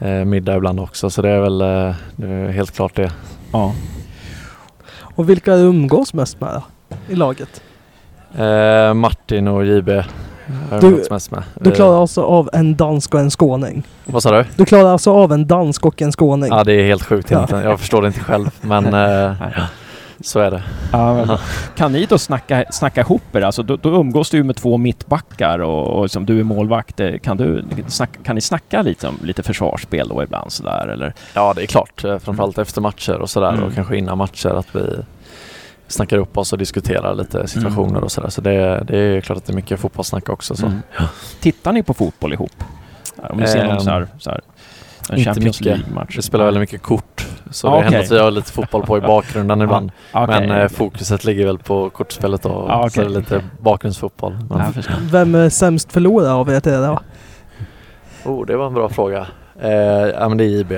Eh, 0.00 0.24
middag 0.24 0.56
ibland 0.56 0.80
också. 0.80 1.10
Så 1.10 1.22
det 1.22 1.28
är 1.30 1.40
väl 1.40 1.60
eh, 1.60 1.94
det 2.16 2.26
är 2.28 2.48
helt 2.50 2.70
klart 2.76 2.94
det. 2.94 3.12
Ja. 3.52 3.72
Och 5.00 5.28
vilka 5.30 5.54
du 5.56 5.62
umgås 5.62 6.14
mest 6.14 6.40
med 6.40 6.50
då? 6.54 6.62
I 7.08 7.14
laget? 7.16 7.62
Eh, 8.38 8.94
Martin 8.94 9.48
och 9.48 9.64
JB 9.66 9.86
Du-. 10.80 11.04
Du 11.60 11.70
Vi- 11.70 11.70
klarar 11.76 12.00
alltså 12.00 12.22
av 12.22 12.50
en 12.52 12.76
dansk 12.76 13.14
och 13.14 13.20
en 13.20 13.30
skåning? 13.30 13.82
Vad 14.04 14.22
sa 14.22 14.30
du? 14.30 14.44
Du 14.56 14.64
klarar 14.64 14.92
alltså 14.92 15.12
av 15.12 15.32
en 15.32 15.46
dansk 15.46 15.86
och 15.86 16.02
en 16.02 16.12
skåning? 16.12 16.48
Ja 16.52 16.64
det 16.64 16.72
är 16.72 16.86
helt 16.86 17.02
sjukt 17.04 17.30
Ja. 17.30 17.36
egentligen. 17.36 17.64
Jag 17.64 17.80
förstår 17.80 18.02
det 18.02 18.06
inte 18.08 18.20
själv 18.20 18.50
men 18.60 18.84
eh, 18.94 19.32
Nej. 19.40 19.62
Så 20.20 20.40
är 20.40 20.50
det. 20.50 20.62
Ja, 20.92 21.38
kan 21.76 21.92
ni 21.92 22.06
då 22.06 22.18
snacka, 22.18 22.64
snacka 22.70 23.00
ihop 23.00 23.36
er? 23.36 23.42
Alltså, 23.42 23.62
då, 23.62 23.76
då 23.76 23.88
umgås 24.00 24.30
du 24.30 24.42
med 24.42 24.56
två 24.56 24.76
mittbackar 24.76 25.58
och, 25.58 25.86
och 26.00 26.10
som 26.10 26.26
du 26.26 26.40
är 26.40 26.44
målvakt. 26.44 27.00
Eh, 27.00 27.18
Kan, 27.18 27.36
du, 27.36 27.64
snacka, 27.86 28.18
kan 28.22 28.34
ni 28.34 28.40
snacka 28.40 28.82
lite 28.82 29.08
om 29.08 29.18
lite 29.22 29.42
försvarsspel 29.42 30.08
då 30.08 30.22
ibland 30.22 30.52
sådär 30.52 30.88
eller? 30.88 31.14
Ja 31.34 31.52
det 31.56 31.62
är 31.62 31.66
klart, 31.66 32.04
eh, 32.04 32.18
framförallt 32.18 32.58
efter 32.58 32.80
matcher 32.80 33.14
och 33.20 33.30
sådär 33.30 33.48
Mm. 33.52 33.64
och 33.64 33.74
kanske 33.74 33.96
innan 33.96 34.18
matcher 34.18 34.48
att 34.48 34.74
vi 34.76 34.96
snackar 35.88 36.18
upp 36.18 36.38
oss 36.38 36.52
och 36.52 36.58
diskuterar 36.58 37.14
lite 37.14 37.48
situationer 37.48 37.88
Mm. 37.90 38.02
och 38.02 38.12
sådär. 38.12 38.28
Så 38.28 38.40
det, 38.40 38.84
det 38.86 38.98
är 38.98 39.20
klart 39.20 39.38
att 39.38 39.46
det 39.46 39.52
är 39.52 39.56
mycket 39.56 39.80
fotbollssnack 39.80 40.28
också. 40.28 40.56
Så. 40.56 40.66
Mm. 40.66 40.78
Tittar 41.40 41.72
ni 41.72 41.82
på 41.82 41.94
fotboll 41.94 42.32
ihop? 42.32 42.64
Om 43.16 43.38
ni 43.38 43.46
ser 43.46 43.64
någon 43.64 43.72
Ehm, 43.76 43.80
så 43.80 43.90
här, 43.90 44.06
så 44.18 44.30
här, 44.30 44.40
en 45.10 45.18
inte 45.18 45.30
Champions 45.30 45.60
mycket. 45.60 45.78
League-match? 45.78 46.14
Vi 46.18 46.22
spelar 46.22 46.44
väldigt 46.44 46.60
mycket 46.60 46.82
kort 46.82 47.26
så 47.50 47.66
Ja, 47.66 47.70
det 47.70 47.76
händer 47.82 47.98
okej. 47.98 48.06
att 48.06 48.12
vi 48.12 48.18
har 48.18 48.30
lite 48.30 48.52
fotboll 48.52 48.82
på 48.86 48.98
i 48.98 49.00
bakgrunden 49.00 49.62
ibland. 49.62 49.92
Ja, 50.12 50.24
okej. 50.24 50.46
Men 50.48 50.60
eh, 50.60 50.68
fokuset 50.68 51.24
ligger 51.24 51.46
väl 51.46 51.58
på 51.58 51.90
kortspelet 51.90 52.44
och 52.46 52.70
Ja, 52.70 52.90
så 52.90 53.00
är 53.00 53.04
det 53.04 53.10
lite 53.10 53.42
bakgrundsfotboll. 53.60 54.38
Men. 54.50 54.72
Vem 55.10 55.34
är 55.34 55.48
sämst 55.48 55.92
förlorare 55.92 56.32
av 56.32 56.50
er 56.50 56.60
tre 56.60 56.76
då? 56.76 57.00
oh, 58.24 58.46
det 58.46 58.56
var 58.56 58.66
en 58.66 58.74
bra 58.74 58.88
fråga. 58.88 59.26
Eh, 59.60 59.70
ja 59.70 60.28
men 60.28 60.38
det 60.38 60.44
är 60.44 60.48
JB. 60.48 60.72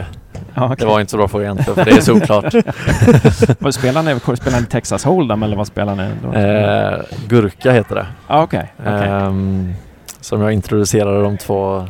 Ja, 0.54 0.74
Det 0.78 0.84
var 0.86 1.00
inte 1.00 1.10
så 1.10 1.16
bra 1.16 1.28
fråga 1.28 1.44
egentligen, 1.44 1.74
för 1.74 1.84
det 1.84 1.90
är 1.90 2.00
såklart. 2.00 2.54
Vad 3.58 3.74
spelar 3.74 4.02
ni? 4.02 4.36
Spelar 4.36 4.60
ni 4.60 4.66
Texas 4.66 5.06
Hold'em 5.06 5.44
eller 5.44 5.56
vad 5.56 5.66
spelar 5.66 5.94
ni? 5.96 6.08
då? 6.22 6.32
eh, 6.38 7.00
Gurka 7.28 7.72
heter 7.72 7.94
det. 7.94 8.06
Ja, 8.28 8.42
okej. 8.42 8.72
okej. 8.78 8.92
Ehm, 9.08 9.72
som 10.20 10.40
jag 10.42 10.52
introducerade 10.52 11.22
de 11.22 11.38
två 11.38 11.86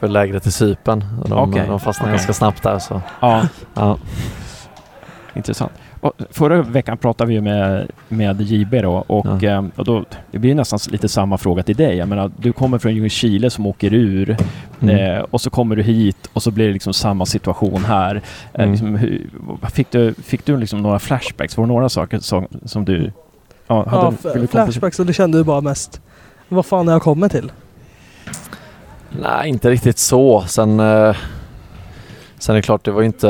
för 0.00 0.08
lägret 0.08 0.46
i 0.46 0.50
Cypern. 0.50 1.04
Och 1.22 1.28
De, 1.28 1.38
Okej, 1.38 1.64
de 1.68 1.80
fastnade 1.80 2.10
okej. 2.10 2.16
ganska 2.16 2.32
snabbt 2.32 2.62
där 2.62 2.78
så. 2.78 3.00
Ja, 3.20 3.42
Ja. 3.74 3.98
intressant. 5.34 5.72
Och 6.00 6.12
förra 6.30 6.62
veckan 6.62 6.98
pratade 6.98 7.28
vi 7.28 7.34
ju 7.34 7.40
med, 7.40 7.90
med 8.08 8.40
JB 8.40 8.82
då 8.82 9.04
och, 9.06 9.42
Ja. 9.42 9.48
eh, 9.50 9.64
och 9.76 9.84
då, 9.84 10.04
det 10.30 10.38
blir 10.38 10.54
nästan 10.54 10.78
lite 10.90 11.08
samma 11.08 11.38
fråga 11.38 11.62
till 11.62 11.76
dig. 11.76 11.96
Jag 11.96 12.08
menar, 12.08 12.30
du 12.36 12.52
kommer 12.52 12.78
från 12.78 12.94
Ljungskile 12.94 13.50
som 13.50 13.66
åker 13.66 13.94
ur 13.94 14.36
Mm. 14.80 14.96
eh, 15.16 15.20
och 15.30 15.40
så 15.40 15.50
kommer 15.50 15.76
du 15.76 15.82
hit 15.82 16.16
och 16.32 16.42
så 16.42 16.50
blir 16.50 16.66
det 16.66 16.72
liksom 16.72 16.92
samma 16.94 17.26
situation 17.26 17.84
här. 17.84 18.14
Eh, 18.16 18.20
Mm. 18.60 18.70
liksom, 18.70 18.96
hur, 18.96 19.28
fick 19.72 19.90
du, 19.90 20.14
fick 20.14 20.46
du 20.46 20.56
liksom 20.56 20.82
några 20.82 20.98
flashbacks? 20.98 21.56
Var 21.56 21.64
det 21.66 21.72
några 21.72 21.88
saker 21.88 22.18
som, 22.18 22.46
som 22.64 22.84
du 22.84 23.12
ja, 23.66 23.88
hade, 23.88 24.16
Ja, 24.40 24.46
flashbacks 24.46 25.00
och 25.00 25.06
det 25.06 25.12
kände 25.12 25.38
du 25.38 25.44
bara 25.44 25.60
mest. 25.60 26.00
Vad 26.48 26.66
fan 26.66 26.86
har 26.88 26.94
jag 26.94 27.02
kommit 27.02 27.32
till? 27.32 27.52
Nej, 29.20 29.48
inte 29.48 29.70
riktigt 29.70 29.98
så. 29.98 30.44
Sen, 30.46 30.80
eh, 30.80 31.16
sen 32.38 32.54
är 32.54 32.58
det 32.58 32.62
klart, 32.62 32.84
det 32.84 32.90
var 32.90 33.00
ju 33.00 33.06
inte, 33.06 33.28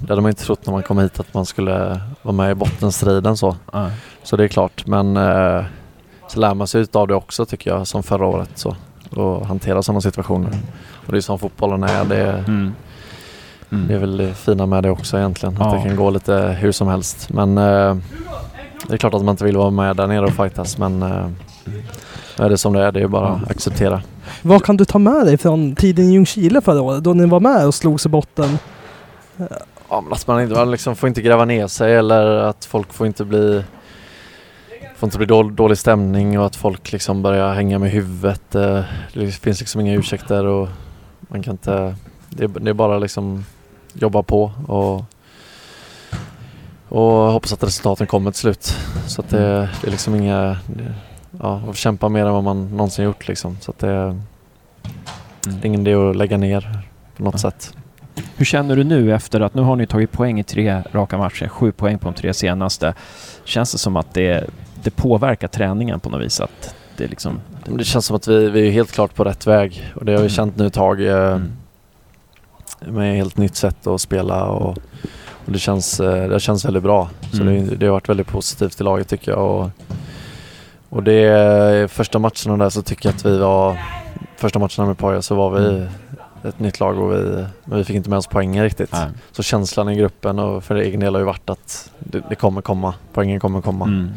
det 0.00 0.08
hade 0.08 0.20
man 0.22 0.28
inte 0.28 0.44
trott 0.44 0.66
när 0.66 0.72
man 0.72 0.82
kom 0.82 0.98
hit 0.98 1.20
att 1.20 1.34
man 1.34 1.46
skulle 1.46 2.00
vara 2.22 2.32
med 2.34 2.50
i 2.50 2.54
bottenstriden 2.54 3.36
så. 3.36 3.56
Ja. 3.72 3.90
Så 4.22 4.36
det 4.36 4.44
är 4.44 4.48
klart, 4.48 4.86
men 4.86 5.16
eh, 5.16 5.64
så 6.28 6.40
lär 6.40 6.54
man 6.54 6.66
sig 6.66 6.86
av 6.92 7.08
det 7.08 7.14
också 7.14 7.44
tycker 7.46 7.70
jag, 7.70 7.86
som 7.86 8.02
förra 8.02 8.26
året 8.26 8.50
så. 8.54 8.76
Och 9.16 9.46
hantera 9.46 9.82
sådana 9.82 10.00
situationer. 10.00 10.50
Och 11.06 11.12
det 11.12 11.18
är 11.18 11.20
som 11.20 11.38
fotbollen 11.38 11.82
är. 11.82 12.04
Det, 12.04 12.44
Mm. 12.48 12.74
Mm. 13.70 13.88
det 13.88 13.94
är 13.94 13.98
väl 13.98 14.16
det 14.16 14.34
fina 14.34 14.66
med 14.66 14.82
det 14.82 14.90
också 14.90 15.18
egentligen. 15.18 15.54
Att 15.62 15.72
Ja. 15.72 15.78
det 15.82 15.88
kan 15.88 15.96
gå 15.96 16.10
lite 16.10 16.56
hur 16.60 16.72
som 16.72 16.88
helst. 16.88 17.28
Men 17.32 17.58
eh, 17.58 17.96
det 18.88 18.94
är 18.94 18.96
klart 18.96 19.14
att 19.14 19.22
man 19.24 19.32
inte 19.32 19.44
vill 19.44 19.56
vara 19.56 19.70
med 19.70 19.96
där 19.96 20.06
nere 20.06 20.24
och 20.24 20.32
fightas 20.32 20.78
men 20.78 21.02
eh, 21.02 21.26
är 22.38 22.48
det 22.48 22.58
som 22.58 22.72
det 22.72 22.82
är. 22.84 22.92
Det 22.92 23.00
är 23.00 23.08
bara 23.08 23.28
att 23.28 23.50
acceptera. 23.50 24.02
Vad 24.42 24.64
kan 24.64 24.76
du 24.76 24.84
ta 24.84 24.98
med 24.98 25.26
dig 25.26 25.38
från 25.38 25.74
tiden 25.74 26.04
i 26.04 26.12
Ljungskile 26.12 26.60
förra 26.60 26.80
året 26.80 27.04
då 27.04 27.14
ni 27.14 27.26
var 27.26 27.40
med 27.40 27.66
och 27.66 27.74
slogs 27.74 28.06
i 28.06 28.08
botten? 28.08 28.58
Ja, 29.88 30.00
men 30.00 30.12
att 30.12 30.26
man 30.26 30.42
inte, 30.42 30.54
man 30.54 30.70
liksom 30.70 30.96
får 30.96 31.08
inte 31.08 31.22
gräva 31.22 31.44
ner 31.44 31.66
sig 31.66 31.94
eller 31.94 32.26
att 32.26 32.64
folk 32.64 32.92
får 32.92 33.06
inte 33.06 33.24
bli 33.24 33.64
får 34.96 35.06
inte 35.06 35.18
bli 35.18 35.26
dålig, 35.26 35.52
dålig 35.52 35.78
stämning 35.78 36.38
och 36.38 36.46
att 36.46 36.56
folk 36.56 36.92
liksom 36.92 37.22
börjar 37.22 37.54
hänga 37.54 37.78
med 37.78 37.90
huvudet. 37.90 38.54
Eh, 38.54 38.80
Det 39.14 39.30
finns 39.30 39.60
liksom 39.60 39.80
inga 39.80 39.94
ursäkter 39.94 40.44
och 40.44 40.68
man 41.20 41.42
kan 41.42 41.52
inte... 41.52 41.94
Det 42.28 42.44
är, 42.44 42.48
det 42.48 42.70
är 42.70 42.74
bara 42.74 42.98
liksom 42.98 43.44
jobba 43.92 44.22
på 44.22 44.52
och, 44.66 45.04
och 46.88 47.32
hoppas 47.32 47.52
att 47.52 47.62
resultaten 47.64 48.06
kommer 48.06 48.30
till 48.30 48.40
slut. 48.40 48.76
Så 49.06 49.20
att 49.20 49.28
det, 49.28 49.68
det 49.80 49.86
är 49.86 49.90
liksom 49.90 50.14
inga... 50.14 50.56
Ja, 51.40 51.62
och 51.68 51.76
kämpa 51.76 52.08
mer 52.08 52.26
än 52.26 52.32
vad 52.32 52.44
man 52.44 52.70
någonsin 52.76 53.04
gjort 53.04 53.28
liksom. 53.28 53.56
Så 53.60 53.70
att 53.70 53.78
det, 53.78 54.20
det 55.42 55.50
är 55.62 55.66
ingen 55.66 55.80
idé 55.80 55.94
att 55.94 56.16
lägga 56.16 56.36
ner 56.36 56.78
på 57.16 57.22
något 57.22 57.34
Ja. 57.34 57.38
sätt. 57.38 57.74
Hur 58.36 58.44
känner 58.44 58.76
du 58.76 58.84
nu 58.84 59.14
efter 59.14 59.40
att 59.40 59.54
nu 59.54 59.62
har 59.62 59.76
ni 59.76 59.86
tagit 59.86 60.12
poäng 60.12 60.40
i 60.40 60.44
tre 60.44 60.82
raka 60.92 61.18
matcher, 61.18 61.48
sju 61.48 61.72
poäng 61.72 61.98
på 61.98 62.04
de 62.10 62.14
tre 62.14 62.34
senaste. 62.34 62.94
Känns 63.44 63.72
det 63.72 63.78
som 63.78 63.96
att 63.96 64.14
det, 64.14 64.44
det 64.82 64.90
påverkar 64.90 65.48
träningen 65.48 66.00
på 66.00 66.10
något 66.10 66.20
vis? 66.22 66.40
Att 66.40 66.74
det 66.96 67.06
liksom... 67.06 67.40
Det 67.64 67.84
känns 67.84 68.06
som 68.06 68.16
att 68.16 68.28
vi, 68.28 68.50
vi 68.50 68.66
är 68.68 68.70
helt 68.72 68.92
klart 68.92 69.14
på 69.14 69.24
rätt 69.24 69.46
väg 69.46 69.92
och 69.94 70.04
det 70.04 70.12
har 70.12 70.18
vi 70.18 70.22
Mm. 70.24 70.30
känt 70.30 70.56
nu 70.56 70.66
ett 70.66 70.72
tag 70.74 71.02
eh, 71.06 71.16
Mm. 72.80 72.94
med 72.94 73.10
ett 73.10 73.16
helt 73.16 73.36
nytt 73.36 73.56
sätt 73.56 73.86
att 73.86 74.00
spela 74.00 74.44
och, 74.44 74.78
och 75.46 75.52
det, 75.52 75.58
känns, 75.58 76.00
eh, 76.00 76.28
det 76.28 76.40
känns 76.40 76.64
väldigt 76.64 76.82
bra. 76.82 77.10
Så 77.32 77.42
Mm. 77.42 77.66
det, 77.68 77.76
det 77.76 77.86
har 77.86 77.92
varit 77.92 78.08
väldigt 78.08 78.26
positivt 78.26 78.80
i 78.80 78.84
laget 78.84 79.08
tycker 79.08 79.30
jag. 79.32 79.40
Och, 79.60 79.70
och 80.92 81.02
det 81.02 81.90
första 81.90 82.18
matcherna 82.18 82.56
där 82.56 82.68
så 82.70 82.82
tycker 82.82 83.08
jag 83.08 83.14
att 83.16 83.26
vi 83.26 83.38
var, 83.38 83.76
första 84.36 84.58
matcherna 84.58 84.86
med 84.86 84.98
Poja 84.98 85.22
så 85.22 85.34
var 85.34 85.50
vi 85.50 85.66
Mm. 85.68 85.88
ett 86.44 86.58
nytt 86.58 86.80
lag 86.80 86.98
och 86.98 87.12
vi, 87.12 87.46
men 87.64 87.78
vi 87.78 87.84
fick 87.84 87.96
inte 87.96 88.10
med 88.10 88.18
oss 88.18 88.26
poängen 88.26 88.64
riktigt. 88.64 88.92
Nej. 88.92 89.06
Så 89.32 89.42
känslan 89.42 89.88
i 89.88 89.96
gruppen 89.96 90.38
och 90.38 90.64
för 90.64 90.74
egen 90.74 91.00
del 91.00 91.14
har 91.14 91.20
ju 91.20 91.26
varit 91.26 91.50
att 91.50 91.90
det, 91.98 92.22
det 92.28 92.34
kommer 92.34 92.62
komma, 92.62 92.94
poängen 93.12 93.40
kommer 93.40 93.60
komma. 93.60 93.84
Mm. 93.84 94.10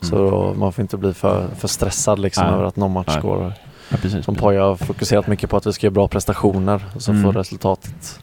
Så 0.00 0.54
man 0.58 0.72
får 0.72 0.82
inte 0.82 0.96
bli 0.96 1.14
för, 1.14 1.46
för 1.58 1.68
stressad 1.68 2.18
liksom 2.18 2.44
Nej. 2.46 2.54
över 2.54 2.64
att 2.64 2.76
någon 2.76 2.92
match 2.92 3.08
Nej. 3.08 3.20
går 3.22 3.52
Ja, 3.88 3.96
precis. 4.02 4.24
som 4.24 4.34
Poja 4.34 4.62
har 4.64 4.76
fokuserat 4.76 5.26
mycket 5.26 5.50
på 5.50 5.56
att 5.56 5.66
vi 5.66 5.72
ska 5.72 5.86
göra 5.86 5.94
bra 5.94 6.08
prestationer 6.08 6.84
och 6.94 7.02
så 7.02 7.10
Mm. 7.10 7.22
får 7.24 7.32
resultatet 7.32 8.20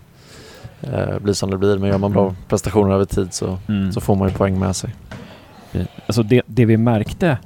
eh, 0.82 1.20
bli 1.20 1.36
som 1.36 1.52
det 1.52 1.58
blir. 1.58 1.78
Men 1.78 1.90
gör 1.90 1.98
man 1.98 2.12
bra 2.12 2.24
Mm. 2.24 2.36
prestationer 2.48 2.94
över 2.96 3.06
tid 3.06 3.34
så, 3.34 3.58
Mm. 3.68 3.92
så 3.92 4.02
får 4.02 4.16
man 4.16 4.28
ju 4.30 4.34
poäng 4.34 4.60
med 4.60 4.76
sig. 4.76 4.96
Alltså 6.08 6.24
det, 6.24 6.42
det 6.46 6.66
vi 6.66 6.78
märkte, 6.78 7.38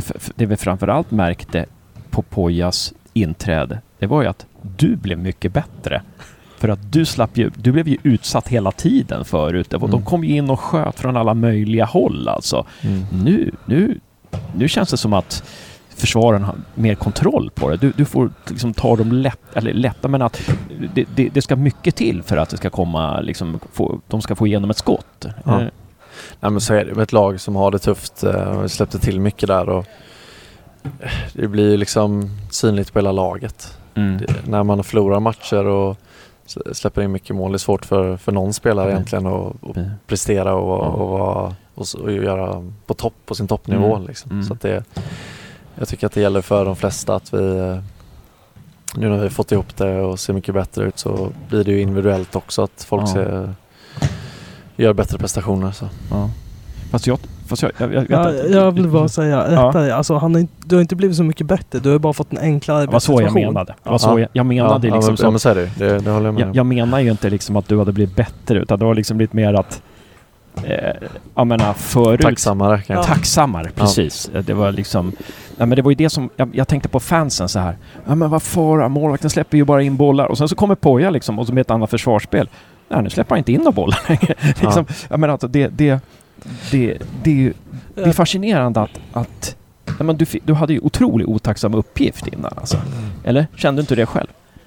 det, 0.00 0.30
det 0.36 0.46
vi 0.46 0.56
framförallt 0.56 1.10
märkte 1.10 1.66
på 2.10 2.22
Pojas 2.22 2.92
inträde, 3.12 3.80
det 3.98 4.06
var 4.06 4.22
ju 4.22 4.28
att 4.28 4.46
du 4.76 4.96
blev 4.96 5.18
mycket 5.18 5.52
bättre. 5.52 6.02
För 6.58 6.68
att 6.68 6.92
du 6.92 7.04
slapp 7.04 7.36
ju, 7.36 7.50
du 7.56 7.72
blev 7.72 7.88
ju 7.88 7.96
utsatt 8.02 8.48
hela 8.48 8.72
tiden 8.72 9.24
förut. 9.24 9.72
Var- 9.72 9.80
De 9.80 9.90
Mm. 9.90 10.04
kom 10.04 10.24
ju 10.24 10.36
in 10.36 10.50
och 10.50 10.60
sköt 10.60 11.00
från 11.00 11.16
alla 11.16 11.34
möjliga 11.34 11.84
håll 11.84 12.28
alltså. 12.28 12.66
Nu, 13.24 13.52
nu, 13.66 13.98
nu 14.56 14.68
känns 14.68 14.90
det 14.90 14.96
som 14.96 15.12
att 15.12 15.44
försvaren 15.96 16.44
har 16.44 16.54
mer 16.74 16.94
kontroll 16.94 17.50
på 17.54 17.70
det. 17.70 17.76
Du, 17.76 17.92
du 17.96 18.04
får 18.04 18.30
liksom 18.48 18.74
ta 18.74 18.96
dem 18.96 19.12
lätt, 19.12 19.40
eller 19.56 19.72
lätta, 19.72 20.08
men 20.08 20.22
att 20.22 20.50
det, 20.94 21.04
det, 21.14 21.28
det 21.28 21.42
ska 21.42 21.56
mycket 21.56 21.96
till 21.96 22.22
för 22.22 22.36
att 22.36 22.48
det 22.48 22.56
ska 22.56 22.70
komma, 22.70 23.20
liksom, 23.20 23.60
få, 23.72 24.00
de 24.08 24.22
ska 24.22 24.34
få 24.34 24.46
igenom 24.46 24.70
ett 24.70 24.76
skott. 24.76 25.26
Ja. 25.44 25.62
Nej 26.40 26.50
men 26.50 26.60
så 26.60 26.74
är 26.74 26.84
det 26.84 26.94
med 26.94 27.02
ett 27.02 27.12
lag 27.12 27.40
som 27.40 27.56
har 27.56 27.70
det 27.70 27.78
tufft 27.78 28.24
eh, 28.24 28.34
och 28.58 28.64
vi 28.64 28.68
släppte 28.68 28.98
till 28.98 29.20
mycket 29.20 29.46
där 29.46 29.68
och 29.68 29.86
det 31.32 31.48
blir 31.48 31.70
ju 31.70 31.76
liksom 31.76 32.30
synligt 32.50 32.92
på 32.92 32.98
hela 32.98 33.12
laget. 33.12 33.78
Mm. 33.94 34.18
Det, 34.18 34.34
när 34.46 34.62
man 34.62 34.84
förlorar 34.84 35.20
matcher 35.20 35.66
och 35.66 35.96
släpper 36.72 37.02
in 37.02 37.12
mycket 37.12 37.36
mål, 37.36 37.52
det 37.52 37.56
är 37.56 37.58
svårt 37.58 37.84
för, 37.84 38.16
för 38.16 38.32
någon 38.32 38.52
spelare 38.52 38.84
Mm. 38.86 38.94
egentligen 38.96 39.26
att, 39.26 39.76
Mm. 39.76 39.90
prestera 40.06 40.54
och, 40.54 41.00
och, 41.00 41.52
och, 41.74 41.86
och 42.02 42.12
göra 42.12 42.70
på 42.86 42.94
topp, 42.94 43.14
på 43.26 43.34
sin 43.34 43.48
toppnivå. 43.48 43.94
Mm. 43.96 44.06
Liksom. 44.08 44.30
Mm. 44.30 44.44
Så 44.44 44.54
det, 44.54 44.84
jag 45.74 45.88
tycker 45.88 46.06
att 46.06 46.12
det 46.12 46.20
gäller 46.20 46.40
för 46.40 46.64
de 46.64 46.76
flesta 46.76 47.14
att 47.14 47.34
vi 47.34 47.58
eh, 47.58 47.78
nu 48.94 49.08
när 49.08 49.18
vi 49.18 49.30
fått 49.30 49.52
ihop 49.52 49.76
det 49.76 50.00
och 50.00 50.20
ser 50.20 50.32
mycket 50.32 50.54
bättre 50.54 50.84
ut 50.84 50.98
så 50.98 51.28
blir 51.48 51.64
det 51.64 51.70
ju 51.72 51.80
individuellt 51.80 52.36
också 52.36 52.62
att 52.62 52.86
folk 52.88 53.08
ser, 53.08 53.54
gör 54.76 54.92
bättre 54.92 55.18
prestationer. 55.18 55.70
Så. 55.70 55.88
Ja. 56.10 56.30
Fast 56.90 57.06
jag, 57.06 57.18
fast 57.46 57.62
jag, 57.62 57.72
jag, 57.78 57.92
jag 57.92 58.04
Ja, 58.08 58.32
jag 58.32 58.70
vill 58.72 58.88
bara 58.88 59.08
säga, 59.08 59.46
Ja. 59.50 59.68
rätta 59.68 59.80
dig. 59.80 59.90
Alltså, 59.90 60.16
han 60.16 60.34
har 60.34 60.40
inte, 60.40 60.52
du 60.64 60.74
har 60.74 60.82
inte 60.82 60.96
blivit 60.96 61.16
så 61.16 61.22
mycket 61.22 61.46
bättre. 61.46 61.78
Du 61.78 61.90
har 61.90 61.98
bara 61.98 62.12
fått 62.12 62.32
en 62.32 62.38
enklare 62.38 62.86
Det 62.86 62.92
var 62.92 63.00
så 63.00 63.22
jag 63.22 63.34
menade. 63.34 63.74
Det 63.84 63.90
var 63.90 63.98
så 63.98 64.18
jag, 64.18 64.28
jag 64.32 64.46
menade 64.46 64.88
ja, 64.88 64.94
liksom 64.94 65.12
ja, 65.12 65.16
så. 65.16 65.24
ja, 65.24 65.30
men 65.30 65.40
så 65.40 65.48
är 65.48 65.54
det 65.54 65.60
ju. 65.60 65.68
det, 65.78 65.98
det 65.98 66.10
håller 66.10 66.26
jag 66.26 66.34
med 66.34 66.42
om. 66.42 66.48
jag, 66.48 66.56
jag 66.56 66.66
menar 66.66 67.00
ju 67.00 67.10
inte 67.10 67.30
liksom 67.30 67.56
att 67.56 67.68
du 67.68 67.78
hade 67.78 67.92
blivit 67.92 68.16
bättre 68.16 68.58
utan 68.58 68.78
det 68.78 68.84
var 68.84 68.94
liksom 68.94 69.18
lite 69.18 69.36
mer 69.36 69.54
att 69.54 69.82
eh, 70.64 71.08
jag 71.34 71.46
menar 71.46 71.72
förut 71.72 72.20
Tacksammare 72.20 72.82
kanske. 72.86 73.12
Tacksammare, 73.14 73.70
precis. 73.74 74.30
Det 74.46 74.54
var 74.54 74.72
liksom... 74.72 75.12
Ja, 75.56 75.66
men 75.66 75.76
det 75.76 75.82
var 75.82 75.90
ju 75.90 75.94
det 75.94 76.10
som... 76.10 76.30
Jag, 76.36 76.50
jag 76.52 76.68
tänkte 76.68 76.88
på 76.88 77.00
fansen 77.00 77.48
så 77.48 77.58
här. 77.58 77.76
Ja 78.06 78.14
men 78.14 78.30
vad 78.30 78.42
fara, 78.42 78.88
målvakten 78.88 79.30
släpper 79.30 79.56
ju 79.56 79.64
bara 79.64 79.82
in 79.82 79.96
bollar. 79.96 80.26
Och 80.26 80.38
sen 80.38 80.48
så 80.48 80.54
kommer 80.54 80.74
Poja 80.74 81.10
liksom 81.10 81.38
och 81.38 81.46
så 81.46 81.52
med 81.52 81.60
ett 81.60 81.70
annat 81.70 81.90
försvarsspel. 81.90 82.48
Nej, 82.88 83.02
nu 83.02 83.10
släpper 83.10 83.30
han 83.30 83.38
inte 83.38 83.52
in 83.52 83.58
några 83.58 83.72
bollar 83.72 83.98
längre. 84.08 84.34
liksom, 84.62 84.86
Jag 85.08 85.20
menar 85.20 85.32
alltså 85.32 85.48
det... 85.48 85.68
det 85.68 86.00
det, 86.70 86.98
det, 87.22 87.52
det 87.94 88.02
är 88.02 88.12
fascinerande 88.12 88.80
att... 88.80 89.00
att 89.12 89.56
ja, 89.98 90.04
men 90.04 90.16
du, 90.16 90.26
du 90.44 90.54
hade 90.54 90.72
ju 90.72 90.80
otroligt 90.80 91.26
otacksam 91.28 91.74
uppgift 91.74 92.26
innan 92.26 92.52
alltså. 92.56 92.76
Eller? 93.24 93.46
Kände 93.56 93.78
du 93.78 93.82
inte 93.82 93.94
det 93.94 94.06
själv? 94.06 94.26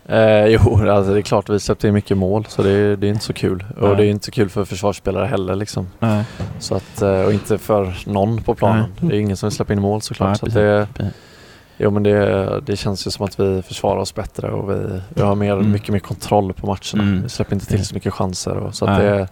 Eh, 0.10 0.46
jo, 0.46 0.90
alltså 0.90 1.14
det 1.14 1.20
är 1.20 1.22
klart 1.22 1.50
vi 1.50 1.60
släppte 1.60 1.88
in 1.88 1.94
mycket 1.94 2.18
mål 2.18 2.46
så 2.50 2.64
det 2.64 2.72
är, 2.72 2.96
det 2.96 3.08
är 3.08 3.10
inte 3.10 3.26
så 3.26 3.34
kul. 3.34 3.66
Nej. 3.78 3.90
Och 3.90 3.98
det 3.98 4.06
är 4.06 4.10
inte 4.10 4.26
så 4.26 4.32
kul 4.32 4.50
för 4.50 4.66
försvarsspelare 4.66 5.26
heller 5.26 5.56
liksom. 5.56 5.88
Nej. 6.00 6.24
Så 6.60 6.76
att, 6.76 7.02
eh, 7.02 7.22
och 7.22 7.34
inte 7.34 7.58
för 7.58 7.98
någon 8.06 8.42
på 8.44 8.56
planen. 8.56 8.86
Nej. 9.00 9.10
Det 9.10 9.16
är 9.16 9.20
ingen 9.20 9.38
som 9.38 9.48
vill 9.50 9.56
släppa 9.56 9.74
in 9.74 9.82
mål 9.82 10.02
såklart. 10.02 10.30
Nej, 10.30 10.38
så 10.38 10.46
att 10.46 10.54
det. 10.96 11.12
Jo 11.80 11.92
men 11.92 12.04
det, 12.04 12.62
det 12.66 12.76
känns 12.76 13.08
ju 13.08 13.12
som 13.12 13.26
att 13.26 13.40
vi 13.40 13.62
försvarar 13.62 14.00
oss 14.00 14.16
bättre 14.16 14.52
och 14.52 14.70
vi, 14.72 15.02
vi 15.10 15.22
har 15.22 15.36
mer, 15.36 15.54
Mm. 15.54 15.72
mycket 15.72 15.90
mer 15.90 16.00
kontroll 16.00 16.54
på 16.54 16.68
matcherna. 16.68 17.10
Mm. 17.10 17.22
Vi 17.24 17.30
släpper 17.30 17.54
inte 17.54 17.66
till 17.66 17.86
så 17.86 17.96
mycket 17.96 18.14
chanser. 18.14 18.58
Och, 18.58 18.76
så 18.76 18.86
att 18.86 19.00
det, 19.00 19.28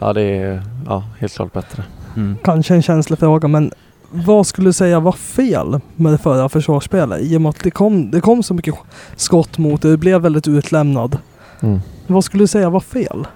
ja, 0.00 0.12
det 0.12 0.22
är 0.22 0.62
ja, 0.86 1.04
helt 1.18 1.34
klart 1.34 1.52
bättre. 1.52 1.84
Mm. 2.16 2.36
Kanske 2.44 2.74
en 2.74 2.82
känslig 2.82 3.18
fråga, 3.18 3.48
men 3.48 3.72
vad 4.10 4.46
skulle 4.46 4.68
du 4.68 4.72
säga 4.72 5.00
var 5.00 5.12
fel 5.12 5.80
med 5.96 6.12
det 6.12 6.18
förra 6.18 6.48
försvarsspelet? 6.48 7.20
I 7.20 7.36
och 7.36 7.40
med 7.40 7.50
att 7.50 7.62
det 7.62 7.70
kom, 7.70 8.10
det 8.10 8.20
kom 8.20 8.42
så 8.42 8.54
mycket 8.54 8.74
skott 9.16 9.58
mot 9.58 9.82
dig, 9.82 9.90
du 9.90 9.96
blev 9.96 10.20
väldigt 10.20 10.48
utlämnad. 10.48 11.18
Mm. 11.60 11.80
Vad 12.06 12.24
skulle 12.24 12.42
du 12.42 12.46
säga 12.46 12.70
var 12.70 12.80
fel? 12.80 13.26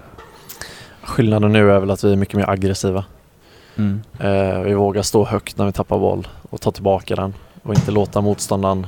Skillnaden 1.02 1.52
nu 1.52 1.70
är 1.70 1.80
väl 1.80 1.90
att 1.90 2.04
vi 2.04 2.12
är 2.12 2.16
mycket 2.16 2.34
mer 2.34 2.50
aggressiva. 2.50 3.04
Mm. 3.76 4.00
Eh, 4.18 4.60
vi 4.60 4.74
vågar 4.74 5.02
stå 5.02 5.24
högt 5.24 5.58
när 5.58 5.66
vi 5.66 5.72
tappar 5.72 5.98
boll 5.98 6.28
och 6.50 6.60
ta 6.60 6.70
tillbaka 6.70 7.16
den 7.16 7.34
och 7.70 7.76
inte 7.76 7.90
låta 7.90 8.20
motståndaren 8.20 8.86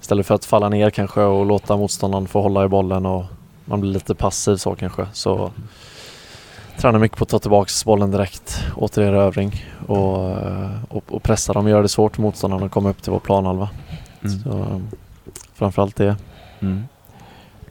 istället 0.00 0.26
för 0.26 0.34
att 0.34 0.44
falla 0.44 0.68
ner 0.68 0.90
kanske 0.90 1.20
och 1.20 1.46
låta 1.46 1.76
motståndaren 1.76 2.26
få 2.28 2.42
hålla 2.42 2.64
i 2.64 2.68
bollen 2.68 3.06
och 3.06 3.24
man 3.64 3.80
blir 3.80 3.90
lite 3.92 4.14
passiv 4.14 4.56
så 4.56 4.74
kanske. 4.74 5.06
Så 5.12 5.50
tränar 6.78 6.98
mycket 6.98 7.18
på 7.18 7.22
att 7.22 7.28
ta 7.28 7.38
tillbaka 7.38 7.70
bollen 7.84 8.10
direkt, 8.10 8.64
åter 8.76 9.02
i 9.02 9.06
erövring 9.06 9.64
och, 9.86 10.30
och, 10.88 11.04
och 11.08 11.22
pressa 11.22 11.52
dem, 11.52 11.68
göra 11.68 11.82
det 11.82 11.88
svårt 11.88 12.14
för 12.14 12.22
motståndarna 12.22 12.66
att 12.66 12.72
komma 12.72 12.90
upp 12.90 13.02
till 13.02 13.12
vår 13.12 13.18
planhalva. 13.18 13.68
Mm. 14.24 14.38
Så, 14.38 14.80
framförallt 15.54 15.96
det. 15.96 16.16
Mm. 16.60 16.84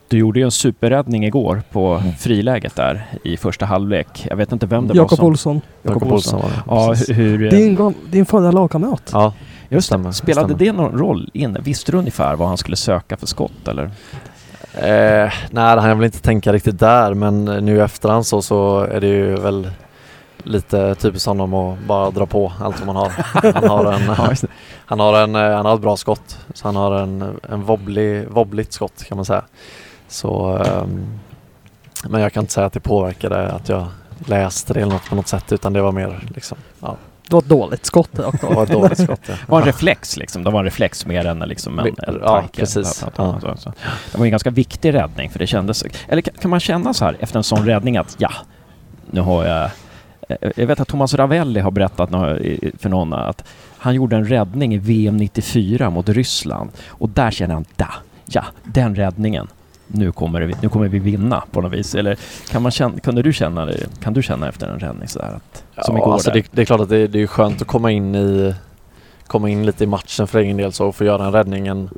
Du 0.08 0.18
gjorde 0.18 0.40
ju 0.40 0.46
en 0.46 0.52
superräddning 0.52 1.26
igår 1.26 1.64
på 1.72 1.94
Mm. 1.94 2.14
friläget 2.14 2.76
där 2.76 3.06
i 3.24 3.38
första 3.38 3.66
halvlek. 3.66 4.28
Jag 4.30 4.36
vet 4.38 4.52
inte 4.52 4.66
vem 4.66 4.88
det 4.88 4.96
Jakob 4.96 5.10
var 5.12 5.18
som... 5.18 5.26
Olsson. 5.28 5.62
Jakob 5.82 6.02
Jakob 6.02 6.14
Olsson 6.14 6.42
var 6.42 6.50
det. 6.50 6.64
Ja, 6.68 6.94
hur... 7.16 7.38
hur 7.38 7.52
Din, 7.52 7.94
din 8.12 8.26
förra 8.26 8.52
lagkamrat. 8.52 9.10
ja, 9.14 9.34
just 9.76 9.88
stämmer, 9.88 10.10
det. 10.10 10.14
Spelade 10.14 10.48
stämmer. 10.48 10.66
det 10.66 10.72
någon 10.72 11.00
roll 11.00 11.30
inne? 11.34 11.60
Visste 11.60 11.92
du 11.92 11.98
ungefär 11.98 12.36
vad 12.36 12.48
han 12.48 12.58
skulle 12.58 12.78
söka 12.78 13.18
för 13.18 13.28
skott 13.28 13.68
eller? 13.68 13.84
Eh, 14.74 15.34
nej, 15.52 15.78
han 15.78 16.00
vill 16.00 16.06
inte 16.06 16.22
tänka 16.22 16.54
riktigt 16.54 16.80
där 16.80 17.14
men 17.14 17.46
nu 17.46 17.76
i 17.76 17.80
efterhand 17.80 18.26
så, 18.26 18.42
så 18.42 18.80
är 18.80 19.02
det 19.02 19.08
ju 19.08 19.36
väl 19.36 19.70
lite 20.44 20.96
typiskt 20.96 21.28
honom 21.28 21.54
att 21.54 21.80
bara 21.80 22.12
dra 22.12 22.26
på 22.26 22.54
allt 22.60 22.78
som 22.78 22.88
han 22.88 22.98
har. 22.98 23.10
Han 23.54 23.70
har, 23.70 23.94
en, 23.94 24.02
han 24.86 25.00
har, 25.00 25.24
en, 25.24 25.36
eh, 25.36 25.56
han 25.56 25.66
har 25.66 25.76
ett 25.76 25.82
bra 25.82 25.98
skott. 25.98 26.40
Så 26.54 26.68
han 26.68 26.76
har 26.76 26.92
en, 26.92 27.40
en 27.50 27.64
wobbly, 27.64 28.26
wobbligt 28.26 28.74
skott 28.74 29.04
kan 29.04 29.18
man 29.18 29.26
säga. 29.26 29.44
Så, 30.08 30.58
ehm, 30.58 31.20
men 32.10 32.22
jag 32.22 32.34
kan 32.34 32.44
inte 32.44 32.54
säga 32.54 32.68
att 32.68 32.74
det 32.74 32.80
påverkade 32.80 33.52
att 33.52 33.70
jag 33.70 33.86
läste 34.26 34.74
det 34.74 34.82
eller 34.82 34.94
något 34.94 35.10
på 35.10 35.16
något 35.16 35.28
sätt 35.28 35.52
utan 35.52 35.74
det 35.74 35.82
var 35.82 35.92
mer 35.92 36.24
liksom, 36.36 36.58
ja, 36.80 36.98
Det 37.28 37.34
var 37.34 37.42
ett 37.42 37.50
dåligt 37.50 37.86
skott 37.86 38.20
rakt 38.20 38.42
det 38.42 38.48
var 38.48 38.64
ett 38.64 38.72
dåligt 38.72 39.00
skott. 39.04 39.20
Ja. 39.28 39.34
Det 39.34 39.52
var 39.52 39.60
en 39.60 39.66
reflex 39.66 40.18
liksom. 40.18 40.44
Det 40.44 40.52
var 40.52 40.60
en 40.60 40.66
reflex 40.66 41.06
mer 41.06 41.26
än 41.26 41.40
liksom 41.40 41.80
en, 41.80 41.86
en 41.88 42.20
Ja, 42.22 42.28
tanke. 42.42 42.60
precis. 42.60 43.06
Ja. 43.18 43.40
Det 44.12 44.18
var 44.18 44.26
en 44.26 44.32
ganska 44.32 44.50
viktig 44.50 44.94
räddning 44.94 45.30
för 45.30 45.40
det 45.40 45.48
kändes... 45.48 45.84
Eller 46.08 46.22
kan 46.22 46.52
man 46.52 46.60
känna 46.60 46.94
så 46.94 47.06
här 47.06 47.18
efter 47.20 47.38
en 47.38 47.44
sån 47.44 47.66
räddning 47.66 47.98
att 47.98 48.16
ja, 48.20 48.32
nu 49.12 49.22
har 49.22 49.46
jag... 49.46 49.64
eh, 50.30 50.52
Jag 50.56 50.68
vet 50.68 50.80
att 50.80 50.88
Thomas 50.88 51.14
Ravelli 51.14 51.60
har 51.60 51.72
berättat 51.72 52.10
för 52.80 52.90
någon 52.90 53.14
att 53.14 53.44
han 53.78 53.96
gjorde 53.96 54.16
en 54.16 54.26
räddning 54.28 54.74
i 54.76 54.78
VM 54.78 55.18
94 55.18 55.90
mot 55.90 56.10
Ryssland 56.10 56.70
och 56.88 57.10
där 57.10 57.32
känner 57.32 57.54
han 57.54 57.66
da, 57.76 57.94
ja, 58.26 58.44
den 58.64 58.96
räddningen. 58.96 59.48
Nu 59.88 60.12
kommer, 60.12 60.42
det, 60.42 60.62
nu 60.62 60.70
kommer 60.70 60.88
vi 60.88 61.00
vinna 61.00 61.44
på 61.52 61.62
något 61.62 61.74
vis. 61.74 61.96
Eller 61.96 62.18
kan, 62.52 62.62
man 62.62 62.72
känna, 62.72 63.00
kunde 63.00 63.22
du 63.22 63.34
känna 63.34 63.66
det, 63.66 63.88
kan 64.04 64.14
du 64.14 64.24
känna 64.24 64.50
efter 64.50 64.68
en 64.68 64.80
räddning 64.80 65.08
sådär? 65.08 65.36
Att, 65.76 65.86
som 65.86 65.96
ja, 65.96 66.02
igår 66.02 66.14
alltså 66.14 66.32
det, 66.32 66.46
det 66.52 66.62
är 66.62 66.66
klart 66.66 66.82
att 66.82 66.90
det, 66.90 67.08
det 67.08 67.22
är 67.22 67.28
skönt 67.28 67.62
att 67.62 67.68
komma 67.68 67.92
in 67.92 68.16
i 68.16 68.54
komma 69.28 69.50
in 69.50 69.66
lite 69.66 69.84
i 69.84 69.88
matchen 69.88 70.28
för 70.28 70.40
egen 70.40 70.58
del 70.58 70.74
så 70.74 70.88
och 70.88 70.96
få 70.96 71.04
göra 71.06 71.26
en 71.26 71.32
räddning. 71.32 71.68
En, 71.68 71.90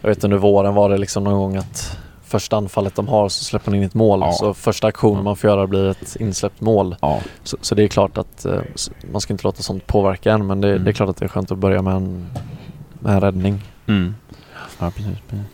jag 0.00 0.08
vet 0.08 0.24
under 0.24 0.36
våren 0.38 0.74
var 0.74 0.90
det 0.90 0.98
liksom 0.98 1.24
någon 1.24 1.34
gång 1.38 1.56
att 1.56 1.98
första 2.24 2.56
anfallet 2.56 2.94
de 2.94 3.08
har 3.08 3.28
så 3.28 3.44
släpper 3.44 3.70
man 3.70 3.78
in 3.78 3.86
ett 3.86 3.94
mål. 3.94 4.20
Ja. 4.20 4.32
Så 4.32 4.54
första 4.54 4.86
aktionen 4.86 5.24
man 5.24 5.36
får 5.36 5.50
göra 5.50 5.66
blir 5.66 5.90
ett 5.90 6.16
insläppt 6.20 6.60
mål. 6.60 6.96
Ja, 7.00 7.20
Så, 7.44 7.56
så 7.60 7.74
det 7.74 7.82
är 7.82 7.88
klart 7.88 8.18
att 8.18 8.44
eh, 8.44 8.60
man 9.12 9.20
ska 9.20 9.34
inte 9.34 9.44
låta 9.44 9.62
sånt 9.62 9.86
påverka 9.86 10.32
en 10.32 10.46
men 10.46 10.60
det, 10.60 10.68
Mm. 10.70 10.84
det 10.84 10.90
är 10.90 10.92
klart 10.92 11.08
att 11.08 11.16
det 11.16 11.24
är 11.24 11.28
skönt 11.28 11.50
att 11.52 11.58
börja 11.58 11.82
med 11.82 11.94
en, 11.94 12.26
med 13.00 13.14
en 13.14 13.20
räddning. 13.20 13.62
Mm. 13.86 14.14
Ja, 14.78 14.90
precis. 14.90 15.18
precis. 15.28 15.46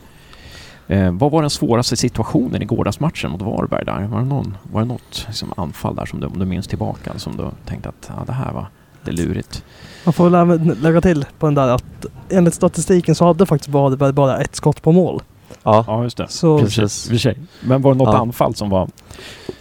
Eh, 0.90 1.12
vad 1.12 1.30
var 1.30 1.40
den 1.40 1.50
svåraste 1.50 1.96
situationen 1.96 2.62
i 2.62 2.64
gårdagsmatchen 2.64 3.30
mot 3.30 3.42
Varberg 3.42 3.84
där? 3.84 4.00
Var 4.06 4.18
det, 4.18 4.24
någon, 4.26 4.56
var 4.72 4.80
det 4.80 4.86
något 4.86 5.24
liksom, 5.26 5.52
anfall 5.56 5.94
där 5.94 6.06
som 6.06 6.20
du, 6.20 6.26
om 6.26 6.38
du 6.38 6.44
minns 6.44 6.66
tillbaka 6.66 7.18
som 7.18 7.36
du 7.36 7.50
tänkte 7.66 7.88
att 7.88 8.10
ja, 8.16 8.24
det 8.26 8.32
här 8.32 8.52
var 8.52 8.66
det 9.04 9.12
lurigt? 9.12 9.64
Man 10.04 10.12
får 10.12 10.30
väl 10.30 10.76
lägga 10.82 11.00
till 11.00 11.24
på 11.38 11.46
den 11.46 11.54
där 11.54 11.68
att 11.68 12.06
enligt 12.30 12.54
statistiken 12.54 13.14
så 13.14 13.26
hade 13.26 13.46
faktiskt 13.46 13.68
Varberg 13.68 14.12
bara 14.12 14.38
ett 14.38 14.56
skott 14.56 14.82
på 14.82 14.92
mål. 14.92 15.22
Ja, 15.62 15.84
Ja, 15.86 16.02
just 16.02 16.16
det. 16.16 16.28
Så 16.28 16.58
Precis. 16.58 17.22
Sig. 17.22 17.38
Men 17.60 17.82
var 17.82 17.92
det 17.92 17.98
något 17.98 18.14
Ja. 18.14 18.20
anfall 18.20 18.54
som 18.54 18.70
var... 18.70 18.88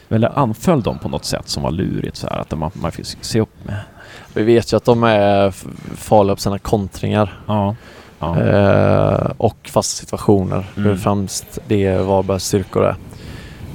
Eller 0.09 0.39
anföll 0.39 0.82
de 0.82 0.99
på 0.99 1.09
något 1.09 1.25
sätt 1.25 1.49
som 1.49 1.63
var 1.63 1.71
lurigt 1.71 2.17
så 2.17 2.28
här 2.28 2.38
att 2.38 2.57
man, 2.57 2.71
man 2.73 2.91
fick 2.91 3.05
se 3.21 3.39
upp 3.41 3.65
med? 3.65 3.80
vi 4.34 4.43
vet 4.43 4.73
ju 4.73 4.78
att 4.78 4.86
de 4.86 5.03
är 5.03 5.51
farliga 5.95 6.36
på 6.36 6.41
sina 6.41 6.59
kontringar. 6.59 7.39
Ja. 7.47 7.75
Ja. 8.20 8.39
Eh, 8.39 9.32
och 9.38 9.57
fasta 9.63 9.99
situationer. 9.99 10.65
Mm. 10.78 10.97
främst 10.97 11.59
det 11.68 11.97
Varbergs 11.97 12.45
styrkor 12.45 12.86
är. 12.86 12.95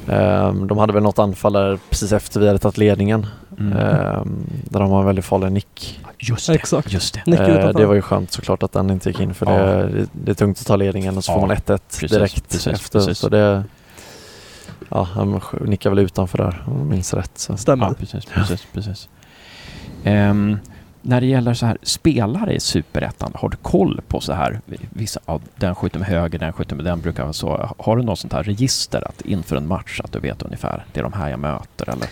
Eh, 0.08 0.54
de 0.54 0.78
hade 0.78 0.92
väl 0.92 1.02
något 1.02 1.18
anfall 1.18 1.52
där 1.52 1.78
precis 1.90 2.12
efter 2.12 2.40
vi 2.40 2.46
hade 2.46 2.58
tagit 2.58 2.78
ledningen. 2.78 3.26
Mm. 3.58 3.72
Eh, 3.72 4.22
där 4.64 4.80
de 4.80 4.90
har 4.90 5.00
en 5.00 5.06
väldigt 5.06 5.24
farlig 5.24 5.52
nick. 5.52 6.00
just 6.18 6.46
det. 6.46 6.54
exakt. 6.54 6.92
Just 6.92 7.18
det. 7.24 7.36
Eh, 7.36 7.68
det 7.68 7.86
var 7.86 7.94
ju 7.94 8.02
skönt 8.02 8.32
såklart 8.32 8.62
att 8.62 8.72
den 8.72 8.90
inte 8.90 9.08
gick 9.10 9.20
in 9.20 9.34
för 9.34 9.46
Ja. 9.46 9.66
det, 9.66 10.06
det, 10.12 10.30
är 10.30 10.34
tungt 10.34 10.60
att 10.60 10.66
ta 10.66 10.76
ledningen 10.76 11.16
och 11.16 11.24
så 11.24 11.32
Ja, 11.32 11.34
får 11.40 11.46
man 11.46 11.56
1-1 11.56 11.78
precis, 11.78 12.10
direkt 12.10 12.48
precis, 12.48 12.66
efter. 12.66 12.98
precis. 12.98 13.18
Så 13.18 13.28
det, 13.28 13.64
ja, 14.88 15.02
han 15.02 15.40
nickar 15.60 15.90
väl 15.90 15.98
utanför 15.98 16.38
där 16.38 16.62
om 16.66 16.78
jag 16.78 16.86
minns 16.86 17.14
rätt. 17.14 17.32
Så. 17.34 17.56
Stämmer. 17.56 17.86
Ja, 17.86 17.94
precis. 17.98 18.24
precis, 18.24 18.66
precis. 18.72 19.08
Ehm, 20.04 20.58
när 21.02 21.20
det 21.20 21.26
gäller 21.26 21.54
så 21.54 21.66
här 21.66 21.78
spelare 21.82 22.54
i 22.54 22.60
Superettan, 22.60 23.32
har 23.34 23.48
du 23.48 23.56
koll 23.56 24.00
på 24.08 24.20
så 24.20 24.32
här 24.32 24.60
vissa, 24.90 25.20
ja, 25.26 25.40
den 25.56 25.74
skjuter 25.74 25.98
med 25.98 26.08
höger, 26.08 26.38
den 26.38 26.52
skjuter 26.52 26.76
med 26.76 26.84
den 26.84 27.00
brukar 27.00 27.22
vara 27.22 27.32
så. 27.32 27.74
Har 27.78 27.96
du 27.96 28.02
något 28.02 28.18
sånt 28.18 28.32
här 28.32 28.42
register 28.42 29.08
att 29.08 29.20
inför 29.20 29.56
en 29.56 29.66
match 29.66 30.00
att 30.04 30.12
du 30.12 30.18
vet 30.18 30.42
ungefär 30.42 30.84
det 30.92 31.00
är 31.00 31.04
de 31.04 31.12
här 31.12 31.30
jag 31.30 31.38
möter 31.38 31.90
eller? 31.90 32.08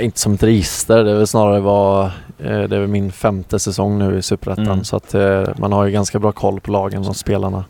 Inte 0.00 0.20
som 0.20 0.34
ett 0.34 0.42
register, 0.42 1.04
det 1.04 1.10
är 1.10 1.14
väl 1.14 1.26
snarare 1.26 1.60
var, 1.60 2.04
eh, 2.38 2.62
det 2.62 2.76
är 2.76 2.80
väl 2.80 2.88
min 2.88 3.12
femte 3.12 3.58
säsong 3.58 3.98
nu 3.98 4.18
i 4.18 4.22
Superettan 4.22 4.66
Mm. 4.66 4.84
så 4.84 4.96
att 4.96 5.14
eh, 5.14 5.44
man 5.56 5.72
har 5.72 5.84
ju 5.84 5.92
ganska 5.92 6.18
bra 6.18 6.32
koll 6.32 6.60
på 6.60 6.70
lagen 6.70 7.08
och 7.08 7.16
spelarna. 7.16 7.64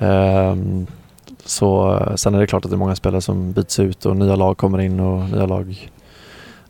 Ehm, 0.00 0.86
så 1.44 1.98
sen 2.16 2.34
är 2.34 2.40
det 2.40 2.46
klart 2.46 2.64
att 2.64 2.70
det 2.70 2.74
är 2.74 2.78
många 2.78 2.96
spelare 2.96 3.20
som 3.20 3.52
byts 3.52 3.78
ut 3.78 4.06
och 4.06 4.16
nya 4.16 4.36
lag 4.36 4.56
kommer 4.56 4.80
in 4.80 5.00
och 5.00 5.30
nya 5.30 5.46
lag 5.46 5.90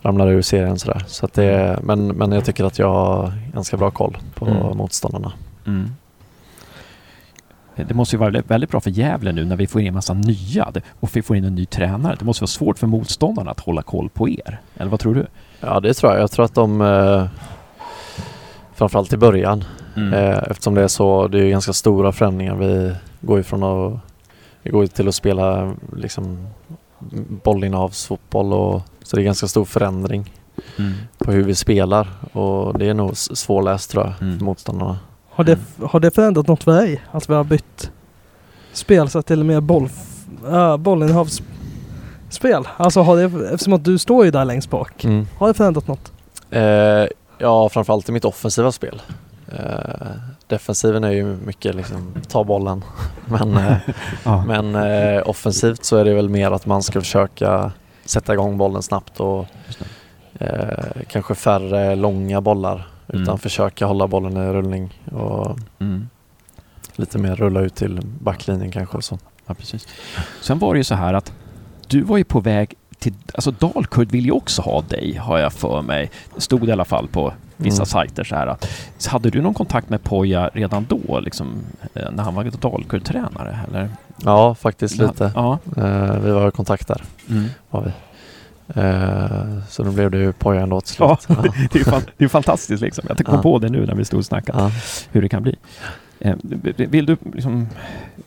ramlar 0.03 0.29
ur 0.29 0.43
serien 0.43 0.79
sådär. 0.79 1.05
Så 1.07 1.27
att 1.27 1.33
det, 1.33 1.79
men, 1.83 2.07
men 2.09 2.33
jag 2.33 2.45
tycker 2.45 2.65
att 2.65 2.79
jag 2.79 2.93
har 2.93 3.33
ganska 3.55 3.77
bra 3.77 3.91
koll 3.91 4.19
på 4.35 4.47
Mm. 4.47 4.77
motståndarna. 4.77 5.33
Mm. 5.67 5.91
Det 7.89 7.95
måste 7.95 8.17
ju 8.17 8.21
vara 8.21 8.43
väldigt- 8.47 8.71
bra 8.71 8.81
för 8.81 8.91
Gävle 8.91 9.33
nu 9.33 9.45
när 9.45 9.57
vi 9.57 9.67
får 9.67 9.81
in 9.81 9.87
en 9.87 9.95
massa 9.95 10.15
nya 10.15 10.73
och 11.01 11.17
vi 11.17 11.23
får 11.23 11.37
in 11.37 11.45
en 11.45 11.55
ny 11.55 11.67
tränare. 11.67 12.17
Det 12.19 12.25
måste 12.25 12.43
vara 12.43 12.47
svårt 12.49 12.79
för 12.79 12.87
motståndarna 12.87 13.51
att 13.51 13.61
hålla 13.61 13.83
koll 13.83 14.09
på 14.09 14.29
er. 14.29 14.61
Eller 14.77 14.91
vad 14.91 15.01
tror 15.01 15.15
du? 15.15 15.27
Ja 15.61 15.81
det 15.81 15.95
tror 15.95 16.13
jag. 16.13 16.23
Jag 16.23 16.31
tror 16.31 16.45
att 16.45 16.55
de 16.55 16.81
eh, 16.81 17.27
framförallt 18.75 19.13
i 19.13 19.17
början 19.17 19.65
Mm. 19.97 20.13
Eh, 20.13 20.39
eftersom 20.51 20.75
det 20.75 20.83
är 20.83 20.89
så, 20.89 21.29
det 21.29 21.39
är 21.39 21.43
ju 21.45 21.51
ganska 21.51 21.73
stora 21.73 22.13
förändringar. 22.13 22.55
Vi 22.55 22.95
går 23.21 23.37
ju 23.37 23.43
från 23.43 23.63
att, 23.63 24.01
vi 24.63 24.71
går 24.71 24.87
till 24.87 25.09
att 25.09 25.15
spela 25.15 25.75
liksom 25.97 26.47
bollinnehavsfotboll 27.45 28.53
och 28.53 28.83
så 29.05 29.17
det 29.17 29.23
är 29.23 29.25
ganska 29.25 29.47
stor 29.49 29.65
förändring 29.65 30.33
Mm. 30.79 30.93
på 31.19 31.33
hur 31.33 31.45
vi 31.45 31.55
spelar 31.55 32.09
och 32.33 32.79
det 32.79 32.89
är 32.89 32.95
nog 32.95 33.17
svårläst 33.17 33.91
tror 33.91 34.05
jag 34.05 34.13
Mm. 34.21 34.39
för 34.39 34.45
motståndarna. 34.45 34.99
Har 35.31 35.45
det, 35.45 35.59
har 35.83 36.01
det 36.01 36.11
förändrat 36.11 36.47
något 36.49 36.65
för 36.65 36.73
dig? 36.73 37.03
Att 37.11 37.31
vi 37.31 37.35
har 37.35 37.45
bytt 37.45 37.91
spelsätt 38.73 39.27
till 39.27 39.45
mer 39.45 39.61
boll, 39.61 39.89
äh, 40.51 40.77
bollinnehavsspel? 40.77 42.69
Alltså 42.77 43.01
har 43.03 43.17
det, 43.17 43.51
eftersom 43.53 43.73
att 43.73 43.85
du 43.85 43.99
står 43.99 44.25
ju 44.25 44.31
där 44.31 44.45
längst 44.45 44.71
bak. 44.71 45.05
Mm. 45.05 45.27
Har 45.39 45.49
det 45.49 45.55
förändrat 45.55 45.89
något? 45.89 46.13
Eh, 46.51 47.07
ja, 47.39 47.69
framförallt 47.69 48.09
i 48.09 48.13
mitt 48.13 48.25
offensiva 48.25 48.73
spel. 48.73 49.03
Eh, 49.49 50.07
defensiven 50.47 51.05
är 51.05 51.11
ju 51.11 51.25
mycket 51.25 51.75
liksom 51.75 52.15
ta 52.29 52.45
bollen. 52.45 52.85
Men, 53.27 53.57
eh, 53.57 53.75
Ja. 54.25 54.45
men 54.47 54.75
eh, 54.75 55.23
offensivt 55.29 55.85
så 55.85 55.97
är 55.97 56.05
det 56.05 56.15
väl 56.15 56.29
mer 56.29 56.51
att 56.51 56.67
man 56.67 56.83
ska 56.83 57.01
försöka 57.01 57.73
sätta 58.13 58.33
igång 58.33 58.59
bollen 58.59 58.83
snabbt 58.83 59.21
och 59.21 59.47
eh, 60.41 60.85
kanske 61.09 61.35
färre 61.35 61.95
långa 61.97 62.41
bollar. 62.41 62.89
Utan 63.09 63.23
Mm. 63.23 63.39
försöka 63.39 63.87
hålla 63.87 64.07
bollen 64.07 64.37
i 64.37 64.53
rullning 64.53 65.03
och 65.13 65.59
Mm. 65.81 66.09
lite 66.97 67.19
mer 67.19 67.37
rulla 67.37 67.61
ut 67.61 67.75
till 67.75 68.01
backlinjen 68.21 68.71
kanske. 68.73 68.97
och 68.97 69.05
Så. 69.05 69.19
Ja, 69.47 69.55
precis. 69.55 69.89
Sen 70.41 70.59
var 70.59 70.75
det 70.75 70.79
ju 70.79 70.85
så 70.85 70.95
här 70.95 71.15
att 71.15 71.33
du 71.89 72.03
var 72.03 72.17
ju 72.17 72.25
på 72.25 72.41
väg 72.41 72.75
till... 72.99 73.15
Alltså 73.35 73.51
Dalkurd 73.51 74.11
vill 74.11 74.25
ju 74.25 74.33
också 74.33 74.63
ha 74.63 74.81
dig, 74.83 75.17
har 75.17 75.39
jag 75.39 75.53
för 75.53 75.83
mig. 75.83 76.11
Det 76.35 76.41
stod 76.41 76.69
i 76.69 76.73
alla 76.73 76.85
fall 76.85 77.09
på 77.09 77.33
vissa 77.57 77.77
Mm. 77.83 77.87
sajter 77.87 78.25
så 78.25 78.35
här. 78.35 78.57
Så 78.99 79.11
hade 79.11 79.31
du 79.31 79.43
någon 79.43 79.55
kontakt 79.55 79.91
med 79.91 80.03
Poja 80.03 80.51
redan 80.55 80.87
då, 80.89 81.21
liksom, 81.21 81.53
eh, 81.95 82.11
när 82.13 82.23
han 82.23 82.35
var 82.35 82.45
Dalkurd-tränare? 82.45 83.59
Eller? 83.69 83.89
Ja, 84.25 84.55
faktiskt 84.55 84.97
lite. 84.99 85.33
Ja. 85.35 85.59
Eh, 85.77 86.17
vi 86.19 86.31
var 86.31 86.49
i 86.49 86.51
kontakt 86.51 86.89
där. 86.89 87.03
Mm. 87.31 87.45
Var 87.71 87.83
vi. 87.83 87.91
Eh, 88.75 89.65
så 89.69 89.83
då 89.83 89.91
blev 89.91 90.11
det 90.11 90.19
ju 90.19 90.33
Poja 90.33 90.61
ändå 90.61 90.81
till 90.81 90.97
Ja, 90.99 91.19
slut. 91.21 91.39
det 91.73 91.79
är 91.81 91.85
fan, 91.85 92.03
det 92.17 92.25
är 92.25 92.29
fantastiskt 92.29 92.83
liksom. 92.83 93.05
Jag 93.09 93.27
kom 93.27 93.35
Ja. 93.35 93.43
på 93.43 93.59
det 93.59 93.69
nu 93.69 93.87
när 93.87 93.95
vi 93.95 94.05
stod 94.05 94.19
och 94.19 94.25
snackade, 94.27 94.59
Ja. 94.59 94.71
hur 95.11 95.23
det 95.23 95.29
kan 95.29 95.43
bli. 95.43 95.57
Vill 96.77 97.07
du 97.07 97.17
liksom... 97.35 97.69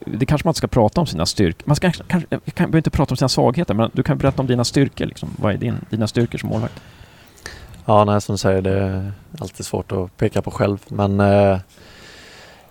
Det 0.05 0.25
kanske 0.25 0.47
man 0.47 0.49
inte 0.49 0.57
ska 0.57 0.67
prata 0.67 1.01
om 1.01 1.07
sina 1.07 1.25
styrkor. 1.25 1.63
Man 1.67 1.75
ska 1.75 1.91
kanske, 1.91 2.27
kan, 2.29 2.53
behöver 2.55 2.77
inte 2.77 2.89
prata 2.89 3.11
om 3.13 3.17
sina 3.17 3.29
svagheter, 3.29 3.73
men 3.73 3.89
du 3.93 4.03
kan 4.03 4.17
berätta 4.17 4.41
om 4.41 4.47
dina 4.47 4.63
styrkor. 4.63 5.05
Liksom. 5.05 5.29
Vad 5.37 5.53
är 5.53 5.57
din, 5.57 5.75
dina 5.89 6.07
styrkor 6.07 6.37
som 6.37 6.49
målvakt? 6.49 6.81
Ja, 7.85 8.03
nej, 8.05 8.21
som 8.21 8.33
du 8.33 8.37
säger, 8.37 8.61
det 8.61 8.79
är 8.79 9.11
alltid 9.39 9.65
svårt 9.65 9.91
att 9.91 10.17
peka 10.17 10.41
på 10.41 10.51
själv. 10.51 10.77
Men 10.87 11.19
eh, 11.19 11.59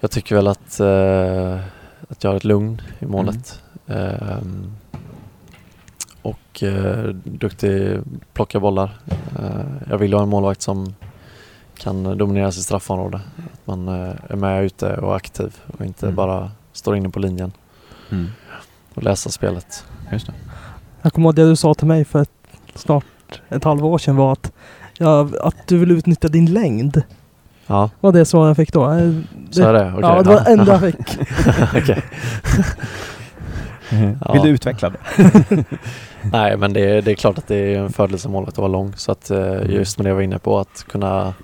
jag 0.01 0.11
tycker 0.11 0.35
väl 0.35 0.47
att, 0.47 0.81
eh, 0.81 1.61
att 2.09 2.25
jag 2.25 2.31
har 2.31 2.37
ett 2.37 2.45
lugn 2.45 2.83
i 2.99 3.07
målet. 3.07 3.63
Eh, 3.87 4.39
och 6.23 6.63
eh, 6.63 7.05
duktig 7.25 8.01
plocka 8.33 8.61
bollar. 8.61 8.99
Eh, 9.39 9.67
jag 9.91 9.99
vill 9.99 10.13
ha 10.15 10.23
en 10.23 10.29
målvakt 10.29 10.63
som 10.63 10.95
kan 11.79 12.19
dominera 12.19 12.53
sitt 12.53 12.65
straffområde. 12.65 13.17
Att 13.53 13.67
man 13.67 13.89
eh, 13.89 14.15
är 14.29 14.37
med 14.37 14.65
ute 14.65 14.97
och 14.97 15.17
aktiv 15.17 15.57
och 15.79 15.85
inte 15.87 16.07
Mm. 16.07 16.17
bara 16.17 16.51
står 16.73 16.97
inne 16.97 17.09
på 17.09 17.19
linjen 17.19 17.53
Mm. 18.11 18.27
och 18.95 19.03
läser 19.03 19.31
spelet. 19.31 19.85
Just 20.13 20.27
det. 20.27 20.33
Jag 21.03 21.13
kommer 21.13 21.29
ihåg 21.29 21.35
det 21.35 21.45
du 21.49 21.57
sa 21.57 21.75
till 21.75 21.87
mig 21.87 22.05
för 22.05 22.23
ett, 22.23 22.31
snart 22.75 23.05
ett 23.49 23.65
halvår 23.65 23.99
sedan 23.99 24.17
var 24.17 24.33
att, 24.33 24.53
ja, 24.99 25.29
att 25.41 25.57
du 25.67 25.79
vill 25.79 25.91
utnyttja 25.91 26.29
din 26.29 26.53
längd. 26.53 27.03
Ja, 27.67 27.91
Var 28.01 28.13
det 28.13 28.25
så 28.25 28.47
jag 28.47 28.57
fick 28.57 28.73
då? 28.73 28.91
Eh, 28.91 29.13
så 29.51 29.63
är 29.63 29.73
det. 29.73 29.93
Okej. 29.93 30.01
ja, 30.03 30.23
det 30.23 30.29
var 30.29 30.45
det 30.45 30.51
enda 30.51 30.73
jag 30.73 30.81
fick. 30.81 31.19
Okej. 31.83 32.03
Ja. 34.25 34.33
Vill 34.33 34.43
du 34.43 34.49
utveckla 34.49 34.91
det? 34.91 34.99
Nej 36.33 36.57
men 36.57 36.73
det, 36.73 37.01
det 37.01 37.11
är 37.11 37.15
klart 37.15 37.39
att 37.39 37.49
det 37.49 37.57
är 37.57 37.79
en 37.79 37.93
fördel 37.93 38.19
som 38.19 38.33
målvakt 38.33 38.55
att 38.55 38.59
vara 38.59 38.69
lång. 38.69 38.93
Så 38.97 39.13
att 39.13 39.31
eh, 39.31 39.71
just 39.71 39.99
med 39.99 40.05
det 40.07 40.09
jag 40.09 40.15
var 40.15 40.23
inne 40.23 40.39
på 40.39 40.59
att 40.59 40.85
kunna 40.89 41.35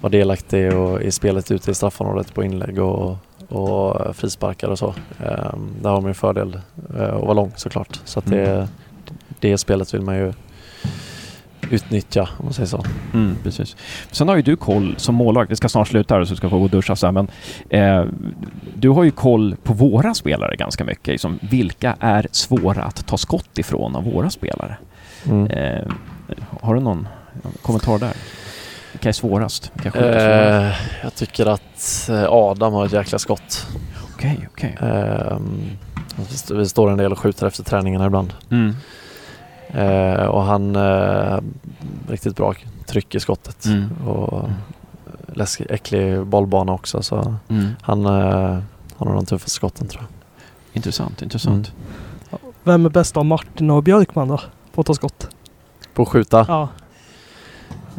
vara 0.00 0.10
delaktig 0.10 0.74
och 0.74 1.02
i 1.02 1.10
spelet 1.10 1.50
ute 1.50 1.70
i 1.70 1.74
straffområdet 1.74 2.34
på 2.34 2.44
inlägg 2.44 2.78
och, 2.78 3.16
och 3.48 4.16
frisparkar 4.16 4.68
och 4.68 4.78
så. 4.78 4.94
Eh, 5.24 5.54
där 5.82 5.90
har 5.90 6.00
man 6.00 6.10
ju 6.10 6.14
fördel 6.14 6.60
eh, 6.96 7.14
att 7.14 7.20
vara 7.20 7.32
lång 7.32 7.52
såklart. 7.56 8.00
Så 8.04 8.18
att 8.18 8.26
det, 8.26 8.68
det 9.40 9.58
spelet 9.58 9.94
vill 9.94 10.02
man 10.02 10.16
ju 10.16 10.32
utnyttja 11.70 12.28
om 12.38 12.44
man 12.44 12.52
säger 12.52 12.66
så. 12.66 12.84
Mm, 13.14 13.36
precis. 13.42 13.76
Sen 14.10 14.28
har 14.28 14.36
ju 14.36 14.42
du 14.42 14.56
koll 14.56 14.94
som 14.96 15.14
målvakt, 15.14 15.50
vi 15.50 15.56
ska 15.56 15.68
snart 15.68 15.88
sluta 15.88 16.14
här 16.14 16.24
så 16.24 16.30
du 16.30 16.36
ska 16.36 16.50
få 16.50 16.58
gå 16.58 16.64
och 16.64 16.70
duscha 16.70 16.96
sen, 16.96 17.14
men 17.14 17.28
eh, 17.70 18.04
du 18.74 18.88
har 18.88 19.04
ju 19.04 19.10
koll 19.10 19.56
på 19.62 19.72
våra 19.72 20.14
spelare 20.14 20.56
ganska 20.56 20.84
mycket. 20.84 21.06
Liksom, 21.06 21.38
vilka 21.42 21.96
är 22.00 22.26
svåra 22.32 22.82
att 22.82 23.06
ta 23.06 23.16
skott 23.18 23.58
ifrån 23.58 23.96
av 23.96 24.04
våra 24.04 24.30
spelare? 24.30 24.76
Mm. 25.26 25.46
Eh, 25.46 25.84
har 26.60 26.74
du 26.74 26.80
någon 26.80 27.08
kommentar 27.62 27.98
där? 27.98 28.12
Vilka 28.92 29.08
är 29.08 29.12
svårast? 29.12 29.70
Vilka 29.74 29.90
skjuter 29.90 30.12
svårast? 30.12 30.80
Eh, 30.80 30.98
jag 31.02 31.14
tycker 31.14 31.46
att 31.46 32.08
eh, 32.10 32.24
Adam 32.28 32.72
har 32.72 32.86
ett 32.86 32.92
jäkla 32.92 33.18
skott. 33.18 33.66
Okej, 34.14 34.48
okej. 34.52 34.76
Eh, 34.80 35.38
vi 36.16 36.22
st- 36.34 36.54
vi 36.54 36.68
står 36.68 36.90
en 36.90 36.98
del 36.98 37.12
och 37.12 37.18
skjuter 37.18 37.46
efter 37.46 37.64
träningarna 37.64 38.06
ibland. 38.06 38.32
Mm. 38.50 38.74
Eh, 39.74 40.24
och 40.26 40.42
han 40.42 40.76
eh, 40.76 41.38
riktigt 42.08 42.36
bra 42.36 42.54
tryck 42.86 43.14
i 43.14 43.20
skottet. 43.20 43.64
Mm. 43.64 44.08
Och 44.08 44.48
läskig, 45.34 45.66
äcklig 45.70 46.26
bollbana 46.26 46.72
också 46.72 47.02
så 47.02 47.34
Mm. 47.48 47.66
han 47.82 48.06
eh, 48.06 48.58
har 48.96 49.06
nog 49.06 49.14
de 49.14 49.26
tuffaste 49.26 49.50
skotten 49.50 49.86
tror 49.88 50.02
jag. 50.02 50.08
Intressant, 50.72 51.22
intressant. 51.22 51.72
Vem 52.64 52.86
är 52.86 52.90
bäst 52.90 53.16
av 53.16 53.24
Martin 53.24 53.70
och 53.70 53.82
Björkman 53.82 54.28
då? 54.28 54.40
På 54.74 54.80
att 54.80 54.86
ta 54.86 54.94
skott? 54.94 55.28
På 55.94 56.02
att 56.02 56.08
skjuta. 56.08 56.44
Ja. 56.48 56.68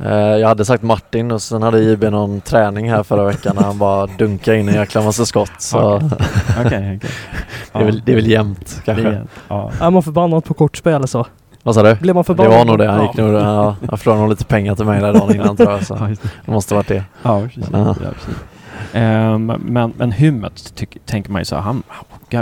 Eh, 0.05 0.11
jag 0.17 0.47
hade 0.47 0.65
sagt 0.65 0.83
Martin 0.83 1.31
och 1.31 1.41
sen 1.41 1.61
hade 1.63 1.79
JB 1.79 2.03
någon 2.09 2.41
träning 2.41 2.89
här 2.89 3.03
förra 3.03 3.23
veckan 3.23 3.55
när 3.55 3.63
han 3.63 3.77
bara 3.77 4.07
dunkade 4.07 4.57
in 4.59 4.69
en 4.69 4.75
jäkla 4.75 5.01
massa 5.01 5.25
skott. 5.25 5.51
Så 5.61 5.95
Okej. 5.95 6.09
Okej, 6.65 6.65
okej. 6.65 6.99
det, 7.73 7.79
är 7.79 7.83
väl, 7.85 8.01
det 8.05 8.11
är 8.11 8.15
väl 8.15 8.27
jämnt 8.27 8.81
kanske. 8.85 9.03
Det- 9.03 9.27
Ja. 9.47 9.71
Är 9.81 9.89
man 9.89 10.03
förbannad 10.03 10.43
på 10.45 10.53
kortspel 10.53 11.07
så? 11.07 11.25
Vad 11.63 11.75
sa 11.75 11.83
du? 11.83 11.95
Blir 11.95 12.13
man 12.13 12.21
Det 12.21 12.25
förbannad? 12.25 12.53
var 12.57 12.65
nog 12.65 12.77
det. 12.77 12.87
Han, 12.87 12.99
Ja. 12.99 13.07
gick 13.07 13.17
nog, 13.17 13.33
ja, 13.33 13.75
han 13.89 13.97
förlorade 13.97 14.21
nog 14.21 14.29
lite 14.29 14.45
pengar 14.45 14.75
till 14.75 14.85
mig 14.85 15.01
där 15.01 15.13
dagen 15.13 15.35
innan 15.35 15.57
tror 15.57 15.71
jag. 15.71 15.85
Så 15.85 15.95
det. 15.95 16.17
det 16.45 16.51
måste 16.51 16.75
varit 16.75 16.87
det. 16.87 17.03
Ja, 17.23 17.41
precis. 17.41 17.65
Ja. 17.71 17.79
Ja, 17.79 17.93
precis. 17.93 18.35
Ehm, 18.93 19.45
men, 19.45 19.93
men 19.97 20.11
Hymmet 20.11 20.75
tyck, 20.75 20.97
tänker 21.05 21.31
man 21.31 21.41
ju 21.41 21.45
så 21.45 21.55
här, 21.55 21.61
han, 21.61 21.83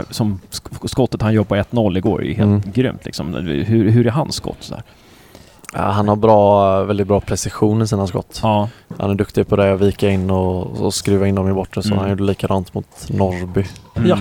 som 0.10 0.40
sk- 0.52 0.88
skottet 0.88 1.22
han 1.22 1.34
gör 1.34 1.44
på 1.44 1.56
1-0 1.56 1.98
igår 1.98 2.22
är 2.22 2.26
ju 2.26 2.34
helt 2.34 2.48
Mm. 2.48 2.62
grymt 2.74 3.06
liksom. 3.06 3.34
Hur, 3.34 3.90
hur 3.90 4.08
är 4.08 4.12
hans 4.12 4.36
skott 4.36 4.58
så 4.60 4.74
där? 4.74 4.84
Ja, 5.74 5.80
han 5.82 6.08
har 6.08 6.16
bra, 6.16 6.84
väldigt 6.84 7.08
bra 7.08 7.20
precision 7.20 7.82
i 7.82 7.88
sina 7.88 8.08
skott. 8.08 8.40
Ja. 8.44 8.70
Han 9.00 9.10
är 9.10 9.16
duktig 9.16 9.48
på 9.48 9.56
det, 9.56 9.74
att 9.74 9.82
vika 9.82 10.10
in 10.10 10.30
och, 10.32 10.82
och 10.82 10.94
skruva 10.94 11.28
in 11.28 11.36
dem 11.36 11.50
i 11.50 11.54
bortre. 11.54 11.82
Så 11.82 11.88
Mm. 11.90 12.00
han 12.00 12.10
gjorde 12.10 12.24
likadant 12.24 12.74
mot 12.74 12.88
Norrby. 13.10 13.66
Ja. 14.06 14.18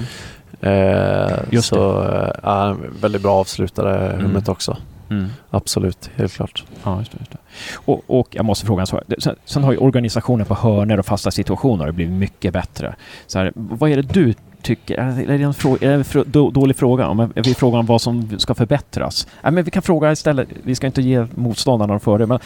Eh, 0.61 1.39
Just 1.51 1.69
så 1.69 2.03
eh, 2.43 2.75
väldigt 3.01 3.23
bra 3.23 3.35
avslutare, 3.35 4.13
Mm. 4.13 4.27
Hummet 4.27 4.49
också. 4.49 4.77
Mm. 5.11 5.27
Absolut, 5.51 6.11
helt 6.17 6.33
klart. 6.33 6.65
Ja, 6.85 6.99
just 6.99 7.13
det. 7.13 7.19
Just 7.21 7.31
det. 7.33 7.39
Och, 7.75 8.03
och 8.07 8.29
jag 8.31 8.45
måste 8.45 8.67
fråga 8.67 8.81
en 8.81 8.87
sak. 8.87 9.03
Sen, 9.19 9.37
sen 9.45 9.65
har 9.65 9.73
ju 9.73 9.79
organisationen 9.79 10.47
på 10.47 10.55
hörnor 10.55 10.99
och 10.99 11.07
fasta 11.07 11.31
situationer 11.31 11.93
blivit 11.93 12.15
mycket 12.15 12.53
bättre. 12.53 12.95
Så 13.27 13.39
här, 13.39 13.53
vad 13.55 13.91
är 13.91 13.97
det 13.97 14.03
du 14.03 14.35
tycker? 14.63 14.99
Är 14.99 15.39
det 15.39 15.45
en, 15.45 15.55
frå, 15.55 15.79
är 15.81 15.89
det 15.99 16.15
en 16.15 16.25
då, 16.27 16.51
dålig 16.51 16.77
fråga? 16.77 17.09
Om 17.09 17.33
vi 17.35 17.55
frågar 17.55 17.79
om 17.79 17.87
vad 17.87 18.01
som 18.01 18.39
ska 18.39 18.55
förbättras. 18.55 19.27
Nej, 19.43 19.53
men 19.53 19.65
vi 19.65 19.71
kan 19.71 19.83
fråga 19.83 20.13
istället, 20.13 20.49
vi 20.63 20.75
ska 20.75 20.87
inte 20.87 21.03
ge 21.03 21.27
motståndarna 21.35 21.99
före, 21.99 22.27
men 22.27 22.39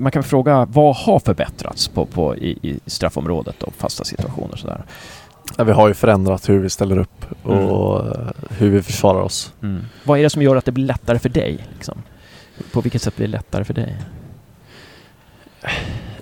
man 0.00 0.12
kan 0.12 0.22
fråga 0.22 0.64
vad 0.64 0.96
har 0.96 1.18
förbättrats 1.18 1.88
på, 1.88 2.06
på, 2.06 2.36
i, 2.36 2.58
i 2.62 2.80
straffområdet 2.86 3.62
och 3.62 3.74
fasta 3.74 4.04
situationer 4.04 4.52
och 4.52 4.58
sådär? 4.58 4.82
Ja, 5.56 5.64
vi 5.64 5.72
har 5.72 5.88
ju 5.88 5.94
förändrat 5.94 6.48
hur 6.48 6.58
vi 6.58 6.70
ställer 6.70 6.98
upp 6.98 7.26
och 7.42 8.06
eh, 8.06 8.30
hur 8.50 8.70
vi 8.70 8.82
försvarar 8.82 9.20
oss. 9.20 9.52
Mm. 9.62 9.82
Vad 10.04 10.18
är 10.18 10.22
det 10.22 10.30
som 10.30 10.42
gör 10.42 10.56
att 10.56 10.64
det 10.64 10.72
blir 10.72 10.84
lättare 10.84 11.18
för 11.18 11.28
dig? 11.28 11.66
Liksom? 11.74 12.02
På 12.72 12.80
vilket 12.80 13.02
sätt 13.02 13.16
blir 13.16 13.26
det 13.26 13.32
lättare 13.32 13.64
för 13.64 13.74
dig? 13.74 13.96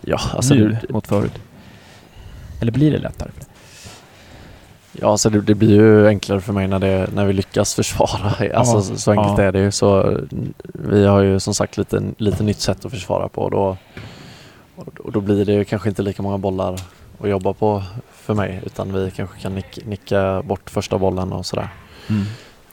Ja, 0.01 0.21
alltså 0.35 0.55
nu 0.55 0.79
det, 0.83 0.93
mot 0.93 1.07
förut? 1.07 1.33
Eller 2.61 2.73
blir 2.73 2.91
det 2.91 2.99
lättare 2.99 3.31
för 3.31 3.41
dig? 3.41 3.49
ja, 4.93 5.09
alltså 5.11 5.31
det, 5.31 5.41
det 5.41 5.55
blir 5.55 5.71
ju 5.71 6.09
enklare 6.09 6.41
för 6.41 6.53
mig 6.53 6.69
när, 6.69 6.79
det, 6.79 7.09
när 7.15 7.27
vi 7.27 7.33
lyckas 7.33 7.75
försvara. 7.75 8.35
Alltså, 8.55 8.77
Ja, 8.77 8.83
så, 8.83 8.97
så 8.97 9.11
enkelt 9.11 9.39
ja. 9.39 9.45
är 9.45 9.53
det 9.53 9.59
ju. 9.59 9.71
Så, 9.71 10.01
mm, 10.03 10.55
vi 10.63 11.07
har 11.07 11.21
ju 11.21 11.41
som 11.41 11.55
sagt 11.55 11.77
lite, 11.77 12.03
lite 12.17 12.43
nytt 12.43 12.61
sätt 12.61 12.85
att 12.85 12.91
försvara 12.91 13.29
på. 13.29 13.43
Och 13.43 13.51
då, 13.51 13.77
och 14.99 15.13
då 15.13 15.21
blir 15.21 15.45
det 15.45 15.53
ju 15.53 15.65
kanske 15.65 15.89
inte 15.89 16.03
lika 16.03 16.23
många 16.23 16.39
bollar 16.39 16.79
att 17.21 17.29
jobba 17.29 17.53
på 17.53 17.83
för 18.23 18.35
mig. 18.35 18.61
Utan 18.67 18.93
vi 18.93 19.11
kanske 19.11 19.41
kan 19.41 19.55
nick, 19.55 19.87
nicka 19.87 20.43
bort 20.43 20.71
första 20.71 20.99
bollen 20.99 21.33
och 21.33 21.47
sådär. 21.47 21.69
Mm. 22.09 22.25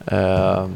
Ehm, 0.05 0.73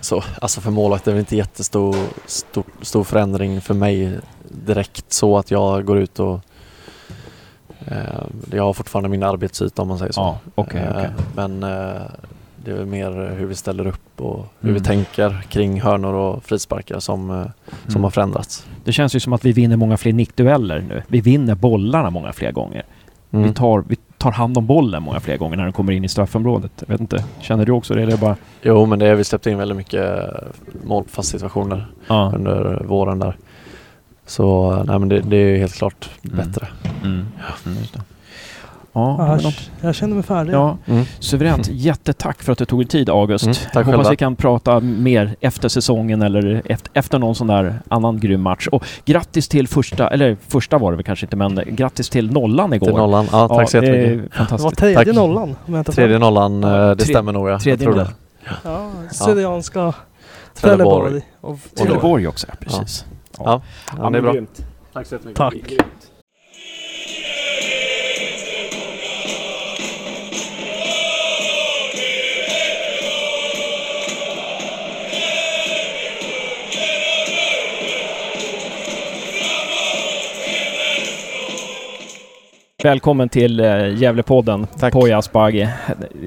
så 0.00 0.24
alltså 0.40 0.60
för 0.60 0.70
målvakt 0.70 1.08
är 1.08 1.12
det 1.12 1.18
inte 1.20 1.36
jättestor 1.36 1.96
stor, 2.26 2.64
stor 2.82 3.04
förändring 3.04 3.60
för 3.60 3.74
mig 3.74 4.18
direkt 4.48 5.12
så 5.12 5.38
att 5.38 5.50
jag 5.50 5.84
går 5.84 5.98
ut 5.98 6.20
och 6.20 6.40
ehm, 7.86 8.42
jag 8.52 8.62
har 8.64 8.72
fortfarande 8.72 9.08
min 9.08 9.22
arbetsyta 9.22 9.82
om 9.82 9.88
man 9.88 9.98
säger 9.98 10.12
så. 10.12 10.38
Okej, 10.54 10.80
Ehm, 10.80 10.90
okej. 10.96 11.10
Men 11.34 11.62
eh, 11.62 12.02
det 12.64 12.70
är 12.70 12.74
väl 12.74 12.86
mer 12.86 13.34
hur 13.38 13.46
vi 13.46 13.54
ställer 13.54 13.86
upp 13.86 14.20
och 14.20 14.46
hur 14.60 14.68
Mm. 14.70 14.82
vi 14.82 14.86
tänker 14.88 15.42
kring 15.48 15.80
hörnor 15.80 16.14
och 16.14 16.44
frisparkar 16.44 16.98
som, 16.98 17.30
eh, 17.30 17.36
som 17.86 17.90
Mm. 17.90 18.02
har 18.02 18.10
förändrats. 18.10 18.66
Det 18.84 18.92
känns 18.92 19.16
ju 19.16 19.20
som 19.20 19.32
att 19.32 19.44
vi 19.44 19.52
vinner 19.52 19.76
många 19.76 19.96
fler 19.96 20.12
nickdueller 20.12 20.80
nu. 20.88 21.02
Vi 21.08 21.20
vinner 21.20 21.54
bollarna 21.54 22.10
många 22.10 22.32
fler 22.32 22.52
gånger. 22.52 22.84
Mm. 23.30 23.48
Vi, 23.48 23.54
tar, 23.54 23.84
vi 23.88 23.96
tar 24.18 24.30
hand 24.32 24.58
om 24.58 24.66
bollen 24.66 25.02
många 25.02 25.20
fler 25.20 25.36
gånger 25.36 25.56
när 25.56 25.64
den 25.64 25.72
kommer 25.72 25.92
in 25.92 26.04
i 26.04 26.08
straffområdet. 26.08 26.72
Jag 26.80 26.88
vet 26.88 27.00
inte, 27.00 27.24
känner 27.40 27.66
du 27.66 27.72
också 27.72 27.94
det? 27.94 28.02
Eller 28.02 28.16
bara... 28.16 28.36
Jo 28.62 28.86
men 28.86 28.98
det 28.98 29.06
är, 29.06 29.14
vi 29.14 29.24
släppte 29.24 29.50
in 29.50 29.58
väldigt 29.58 29.76
mycket 29.76 30.20
målfast 30.84 31.28
situationer 31.28 31.86
Ja. 32.06 32.32
under 32.36 32.84
våren 32.86 33.18
där. 33.18 33.36
Så 34.26 34.72
nej 34.86 34.98
men 34.98 35.08
det, 35.08 35.20
det 35.20 35.36
är 35.36 35.56
helt 35.58 35.74
klart 35.74 36.10
Mm. 36.24 36.36
bättre. 36.36 36.68
Mm. 37.04 37.26
Mm, 37.66 37.78
just 37.78 37.92
det. 37.94 38.00
Ja, 38.00 38.04
Ja, 38.94 39.16
men 39.16 39.40
jag, 39.40 39.52
jag 39.80 39.94
känner 39.94 40.14
mig 40.14 40.22
färdig. 40.24 40.52
ja, 40.52 40.76
Mm. 40.86 41.04
suveränt. 41.18 41.68
Jättetack 41.68 42.42
för 42.42 42.52
att 42.52 42.58
du 42.58 42.64
tog 42.64 42.80
dig 42.80 42.86
tid 42.88 43.10
August. 43.10 43.44
Mm, 43.44 43.54
tack 43.54 43.74
Hoppas 43.74 43.86
själva. 43.86 44.10
vi 44.10 44.16
kan 44.16 44.36
prata 44.36 44.80
mer 44.80 45.36
efter 45.40 45.68
säsongen 45.68 46.22
eller 46.22 46.62
efter, 46.64 46.90
efter 46.94 47.18
någon 47.18 47.34
sån 47.34 47.46
där 47.46 47.74
annan 47.88 48.20
grym 48.20 48.40
match. 48.42 48.66
Och 48.72 48.84
grattis 49.04 49.48
till 49.48 49.68
första, 49.68 50.08
eller 50.08 50.36
första 50.48 50.78
var 50.78 50.90
det 50.92 50.96
väl 50.96 51.04
kanske 51.04 51.26
inte, 51.26 51.36
men 51.36 51.60
grattis 51.66 52.10
till 52.10 52.30
nollan 52.32 52.72
igår. 52.72 52.86
Till 52.86 52.94
nollan. 52.96 53.26
Ja, 53.32 53.48
tack 53.48 53.70
så 53.70 53.80
det 53.80 53.86
jättemycket. 53.86 54.48
Det 54.50 54.58
var 54.62 54.70
tredje 54.70 54.96
Tack. 55.04 55.14
nollan 55.14 55.56
om 55.66 55.74
jag 55.74 55.80
inte 55.80 55.92
Tredje 55.92 56.18
nollan, 56.18 56.62
Ja, 56.62 56.82
eh, 56.82 56.88
det 56.96 57.04
tre- 57.04 57.12
stämmer 57.14 57.32
nog 57.32 57.48
ja. 57.48 57.58
tredje 57.58 57.86
jag 57.86 57.94
tror 57.94 58.04
det. 58.04 58.10
Ja, 58.64 58.90
Syrianska 59.10 59.94
Trelleborg. 60.54 61.10
Trelleborg. 61.10 61.22
Och- 61.40 61.58
Trelleborg 61.76 62.26
också, 62.28 62.46
ja, 62.48 62.54
precis. 62.60 63.04
Ja, 63.38 63.62
ja, 63.98 64.10
det 64.10 64.18
är 64.18 64.22
bra. 64.22 64.34
Tack 64.92 65.06
så 65.06 65.14
jättemycket. 65.14 65.36
Tack. 65.38 65.54
Välkommen 82.82 83.28
till 83.28 83.60
uh, 83.60 83.94
Gävlepodden, 83.94 84.66
Tack. 84.78 84.92
Poya 84.92 85.18
Asbaghi. 85.18 85.68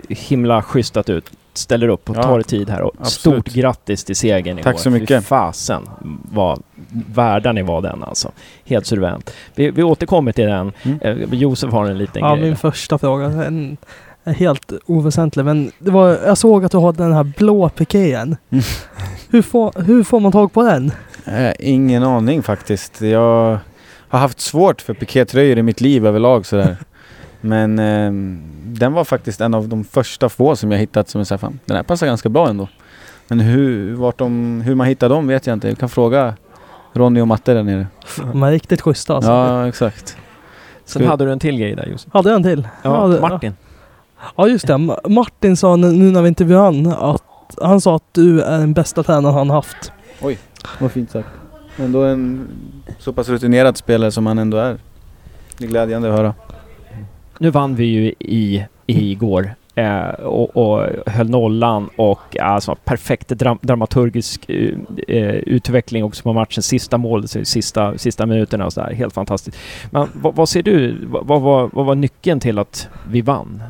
Himla 0.10 0.62
schysst 0.62 0.98
att 0.98 1.06
du 1.06 1.22
ställer 1.54 1.88
upp 1.88 2.10
och 2.10 2.18
Ja, 2.18 2.24
tar 2.24 2.36
dig 2.36 2.44
tid 2.44 2.70
här. 2.70 2.82
Och 2.82 2.92
absolut. 3.00 3.46
stort 3.46 3.54
grattis 3.56 4.04
till 4.04 4.16
segern 4.16 4.58
Tack 4.58 4.66
igår. 4.66 4.80
så 4.80 4.90
mycket. 4.90 5.24
Fy 5.24 5.28
fasen 5.28 5.90
vad 6.32 6.64
värda 7.16 7.52
ni 7.52 7.62
var 7.62 7.82
den 7.82 8.04
alltså. 8.04 8.32
Helt 8.66 8.86
suveränt. 8.86 9.34
Vi, 9.56 9.72
vi 9.72 9.84
återkommer 9.84 10.32
till 10.32 10.46
den. 10.46 10.72
Mm. 10.84 11.00
Eh, 11.02 11.34
Josef 11.34 11.72
har 11.72 11.86
en 11.86 11.98
liten 11.98 12.22
Ja, 12.22 12.36
grej. 12.36 12.46
min 12.46 12.56
första 12.56 12.98
fråga. 12.98 13.26
En, 13.26 13.78
är 14.24 14.34
helt 14.34 14.74
oväsentlig. 14.86 15.46
Men 15.46 15.72
det 15.80 15.92
var, 15.92 16.10
jag 16.10 16.38
såg 16.38 16.66
att 16.66 16.72
du 16.72 16.80
hade 16.80 17.04
den 17.04 17.14
här 17.14 17.24
blå 17.24 17.70
pikén. 17.70 18.38
Mm. 18.50 18.64
Hur, 19.30 19.42
får, 19.42 19.84
hur 19.86 20.04
får 20.04 20.20
man 20.20 20.32
tag 20.32 20.54
på 20.54 20.64
den? 20.64 20.92
Eh, 21.26 21.54
ingen 21.60 22.04
aning 22.04 22.44
faktiskt. 22.44 23.02
Jag 23.02 23.60
har 24.16 24.22
haft 24.22 24.40
svårt 24.40 24.82
för 24.82 24.94
pikétröjor 24.94 25.58
i 25.58 25.64
mitt 25.64 25.82
liv 25.82 26.06
överlag 26.06 26.46
sådär. 26.46 26.78
Men 27.42 27.80
ehm, 27.80 28.42
den 28.66 28.94
var 28.94 29.04
faktiskt 29.04 29.42
en 29.42 29.54
av 29.54 29.68
de 29.68 29.84
första 29.84 30.30
få 30.30 30.56
som 30.56 30.72
jag 30.72 30.80
hittat 30.80 31.10
som 31.10 31.22
är 31.22 31.26
såhär, 31.26 31.40
fan, 31.40 31.60
den 31.66 31.76
här 31.76 31.84
passar 31.84 32.08
ganska 32.08 32.30
bra 32.30 32.50
ändå. 32.50 32.68
Men 33.28 33.40
hur, 33.40 33.94
vart 33.96 34.18
de, 34.18 34.62
hur 34.62 34.76
man 34.76 34.88
hittar 34.88 35.10
dem 35.10 35.28
vet 35.28 35.48
jag 35.48 35.54
inte. 35.54 35.68
Jag 35.68 35.78
kan 35.78 35.90
fråga 35.90 36.34
Ronny 36.94 37.22
och 37.22 37.28
Matte 37.28 37.54
där 37.54 37.64
nere. 37.64 37.88
De 38.32 38.44
är 38.44 38.52
riktigt 38.52 38.82
schyssta 38.82 39.16
alltså. 39.16 39.32
Ja, 39.32 39.68
exakt. 39.68 40.18
Sen 40.86 41.02
Ska- 41.02 41.10
hade 41.10 41.26
du 41.26 41.32
en 41.32 41.40
till 41.40 41.58
grej 41.58 41.76
där 41.76 41.86
Josef. 41.86 42.14
Hade 42.14 42.30
jag 42.30 42.36
en 42.36 42.44
till? 42.44 42.68
Ja, 42.82 43.08
det- 43.08 43.22
Martin. 43.22 43.54
Ja 44.36 44.48
just 44.48 44.68
det. 44.68 44.74
Ma- 44.74 45.10
Martin 45.10 45.58
sa 45.58 45.76
nu 45.76 45.88
när 46.12 46.22
vi 46.22 46.28
intervjuade 46.28 46.64
han 46.66 46.88
att 46.88 47.22
han 47.62 47.82
sa 47.82 47.96
att 47.96 48.04
du 48.12 48.42
är 48.42 48.60
den 48.60 48.74
bästa 48.74 49.04
tränaren 49.04 49.36
han 49.36 49.50
haft. 49.50 49.92
Vad 50.80 50.92
fint 50.92 51.12
sagt. 51.12 51.28
Ändå 51.78 52.04
en 52.04 52.48
så 53.00 53.14
pass 53.14 53.30
rutinerad 53.30 53.78
spelare 53.78 54.12
som 54.12 54.26
han 54.26 54.38
ändå 54.38 54.58
är. 54.58 54.78
Det 55.58 55.66
är 55.66 55.70
glädjande 55.70 56.10
att 56.10 56.18
höra. 56.18 56.34
Nu 57.40 57.50
vann 57.50 57.76
vi 57.76 57.86
ju 57.86 58.14
i, 58.20 58.66
igår 58.86 59.56
eh, 59.76 60.08
och, 60.08 60.58
och 60.58 60.90
höll 61.06 61.30
nollan 61.30 61.90
och 61.96 62.38
alltså 62.40 62.76
perfekt 62.76 63.28
dram, 63.28 63.60
dramaturgisk 63.62 64.50
eh, 64.50 64.78
eh, 65.08 65.36
utveckling 65.36 66.04
också 66.04 66.24
på 66.24 66.34
matchens 66.34 66.66
sista 66.66 66.98
mål, 66.98 67.28
så 67.28 67.46
sista, 67.46 67.98
sista 67.98 68.26
minuterna 68.26 68.66
och 68.66 68.74
sådär. 68.74 68.94
Helt 68.94 69.14
fantastiskt. 69.14 69.58
Men 69.92 70.08
vad, 70.14 70.36
vad 70.36 70.50
ser 70.50 70.64
du? 70.64 70.98
Vad, 71.08 71.42
vad 71.42 71.86
var 71.86 71.96
nyckeln 71.96 72.40
till 72.40 72.60
att 72.60 72.88
vi 73.10 73.22
vann? 73.22 73.64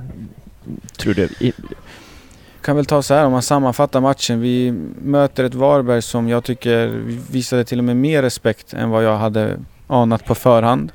Tror 0.97 1.13
du? 1.13 1.29
I, 1.39 1.53
kan 2.65 2.75
väl 2.75 2.85
ta 2.85 3.01
så 3.01 3.13
här 3.13 3.25
om 3.25 3.31
man 3.31 3.41
sammanfattar 3.41 4.01
matchen. 4.01 4.41
Vi 4.41 4.71
möter 5.01 5.43
ett 5.43 5.53
Varberg 5.53 6.01
som 6.01 6.29
jag 6.29 6.43
tycker 6.43 6.87
visade 7.31 7.65
till 7.65 7.79
och 7.79 7.85
med 7.85 7.97
mer 7.97 8.21
respekt 8.21 8.73
än 8.73 8.89
vad 8.89 9.03
jag 9.03 9.17
hade 9.17 9.57
anat 9.87 10.25
på 10.25 10.35
förhand. 10.35 10.91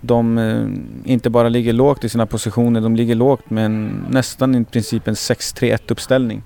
De 0.00 0.38
eh, 0.38 1.12
inte 1.12 1.30
bara 1.30 1.48
ligger 1.48 1.72
lågt 1.72 2.04
i 2.04 2.08
sina 2.08 2.26
positioner, 2.26 2.80
de 2.80 2.96
ligger 2.96 3.14
lågt 3.14 3.50
med 3.50 3.64
en, 3.64 4.06
nästan 4.10 4.54
i 4.54 4.64
princip 4.64 5.08
en 5.08 5.14
6-3-1 5.14 5.78
uppställning. 5.92 6.42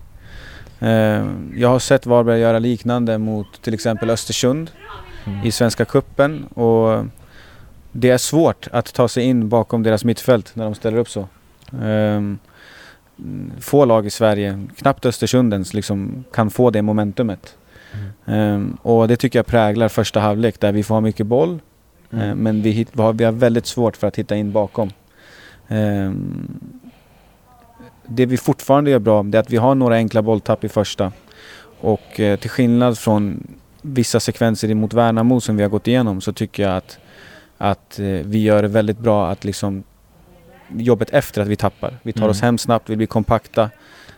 Eh, 0.80 1.26
jag 1.56 1.68
har 1.68 1.78
sett 1.78 2.06
Varberg 2.06 2.40
göra 2.40 2.58
liknande 2.58 3.18
mot 3.18 3.62
till 3.62 3.74
exempel 3.74 4.10
Östersund 4.10 4.70
Mm. 5.24 5.46
i 5.46 5.52
Svenska 5.52 5.84
Kuppen 5.84 6.44
och 6.44 7.04
det 7.92 8.10
är 8.10 8.18
svårt 8.18 8.68
att 8.72 8.94
ta 8.94 9.08
sig 9.08 9.24
in 9.24 9.48
bakom 9.48 9.82
deras 9.82 10.04
mittfält 10.04 10.56
när 10.56 10.64
de 10.64 10.74
ställer 10.74 10.98
upp 10.98 11.08
så. 11.08 11.28
Ehm, 11.82 12.38
få 13.60 13.84
lag 13.84 14.06
i 14.06 14.10
Sverige, 14.10 14.66
knappt 14.76 15.06
Östersund 15.06 15.52
ens, 15.52 15.74
liksom, 15.74 16.24
kan 16.32 16.50
få 16.50 16.70
det 16.70 16.82
momentumet. 16.82 17.56
Ehm, 18.26 18.76
och 18.82 19.08
det 19.08 19.16
tycker 19.16 19.38
jag 19.38 19.46
präglar 19.46 19.88
första 19.88 20.20
halvlek 20.20 20.60
där 20.60 20.72
vi 20.72 20.82
får 20.82 20.94
ha 20.94 21.00
mycket 21.00 21.26
boll 21.26 21.60
Mm. 22.12 22.28
eh, 22.28 22.34
men 22.34 22.62
vi, 22.62 22.70
hit, 22.70 22.88
vi, 22.92 23.02
har, 23.02 23.12
vi 23.12 23.24
har 23.24 23.32
väldigt 23.32 23.66
svårt 23.66 23.96
för 23.96 24.06
att 24.06 24.18
hitta 24.18 24.36
in 24.36 24.52
bakom. 24.52 24.90
Ehm, 25.68 26.60
det 28.06 28.26
vi 28.26 28.36
fortfarande 28.36 28.90
gör 28.90 28.98
bra 28.98 29.22
det 29.22 29.38
är 29.38 29.40
att 29.40 29.50
vi 29.50 29.56
har 29.56 29.74
några 29.74 29.94
enkla 29.94 30.22
bolltapp 30.22 30.64
i 30.64 30.68
första. 30.68 31.12
Och 31.80 32.20
eh, 32.20 32.38
till 32.38 32.50
skillnad 32.50 32.98
från 32.98 33.46
vissa 33.82 34.20
sekvenser 34.20 34.74
mot 34.74 34.92
Värnamo 34.92 35.40
som 35.40 35.56
vi 35.56 35.62
har 35.62 35.70
gått 35.70 35.88
igenom 35.88 36.20
så 36.20 36.32
tycker 36.32 36.62
jag 36.62 36.76
att, 36.76 36.98
att 37.58 37.98
eh, 37.98 38.04
vi 38.06 38.42
gör 38.42 38.62
det 38.62 38.68
väldigt 38.68 38.98
bra 38.98 39.30
att 39.30 39.44
liksom 39.44 39.82
jobbet 40.76 41.10
efter 41.10 41.42
att 41.42 41.48
vi 41.48 41.56
tappar. 41.56 41.98
Vi 42.02 42.12
tar 42.12 42.20
Mm. 42.20 42.30
oss 42.30 42.40
hem 42.40 42.58
snabbt, 42.58 42.90
vi 42.90 42.96
blir 42.96 43.06
kompakta 43.06 43.70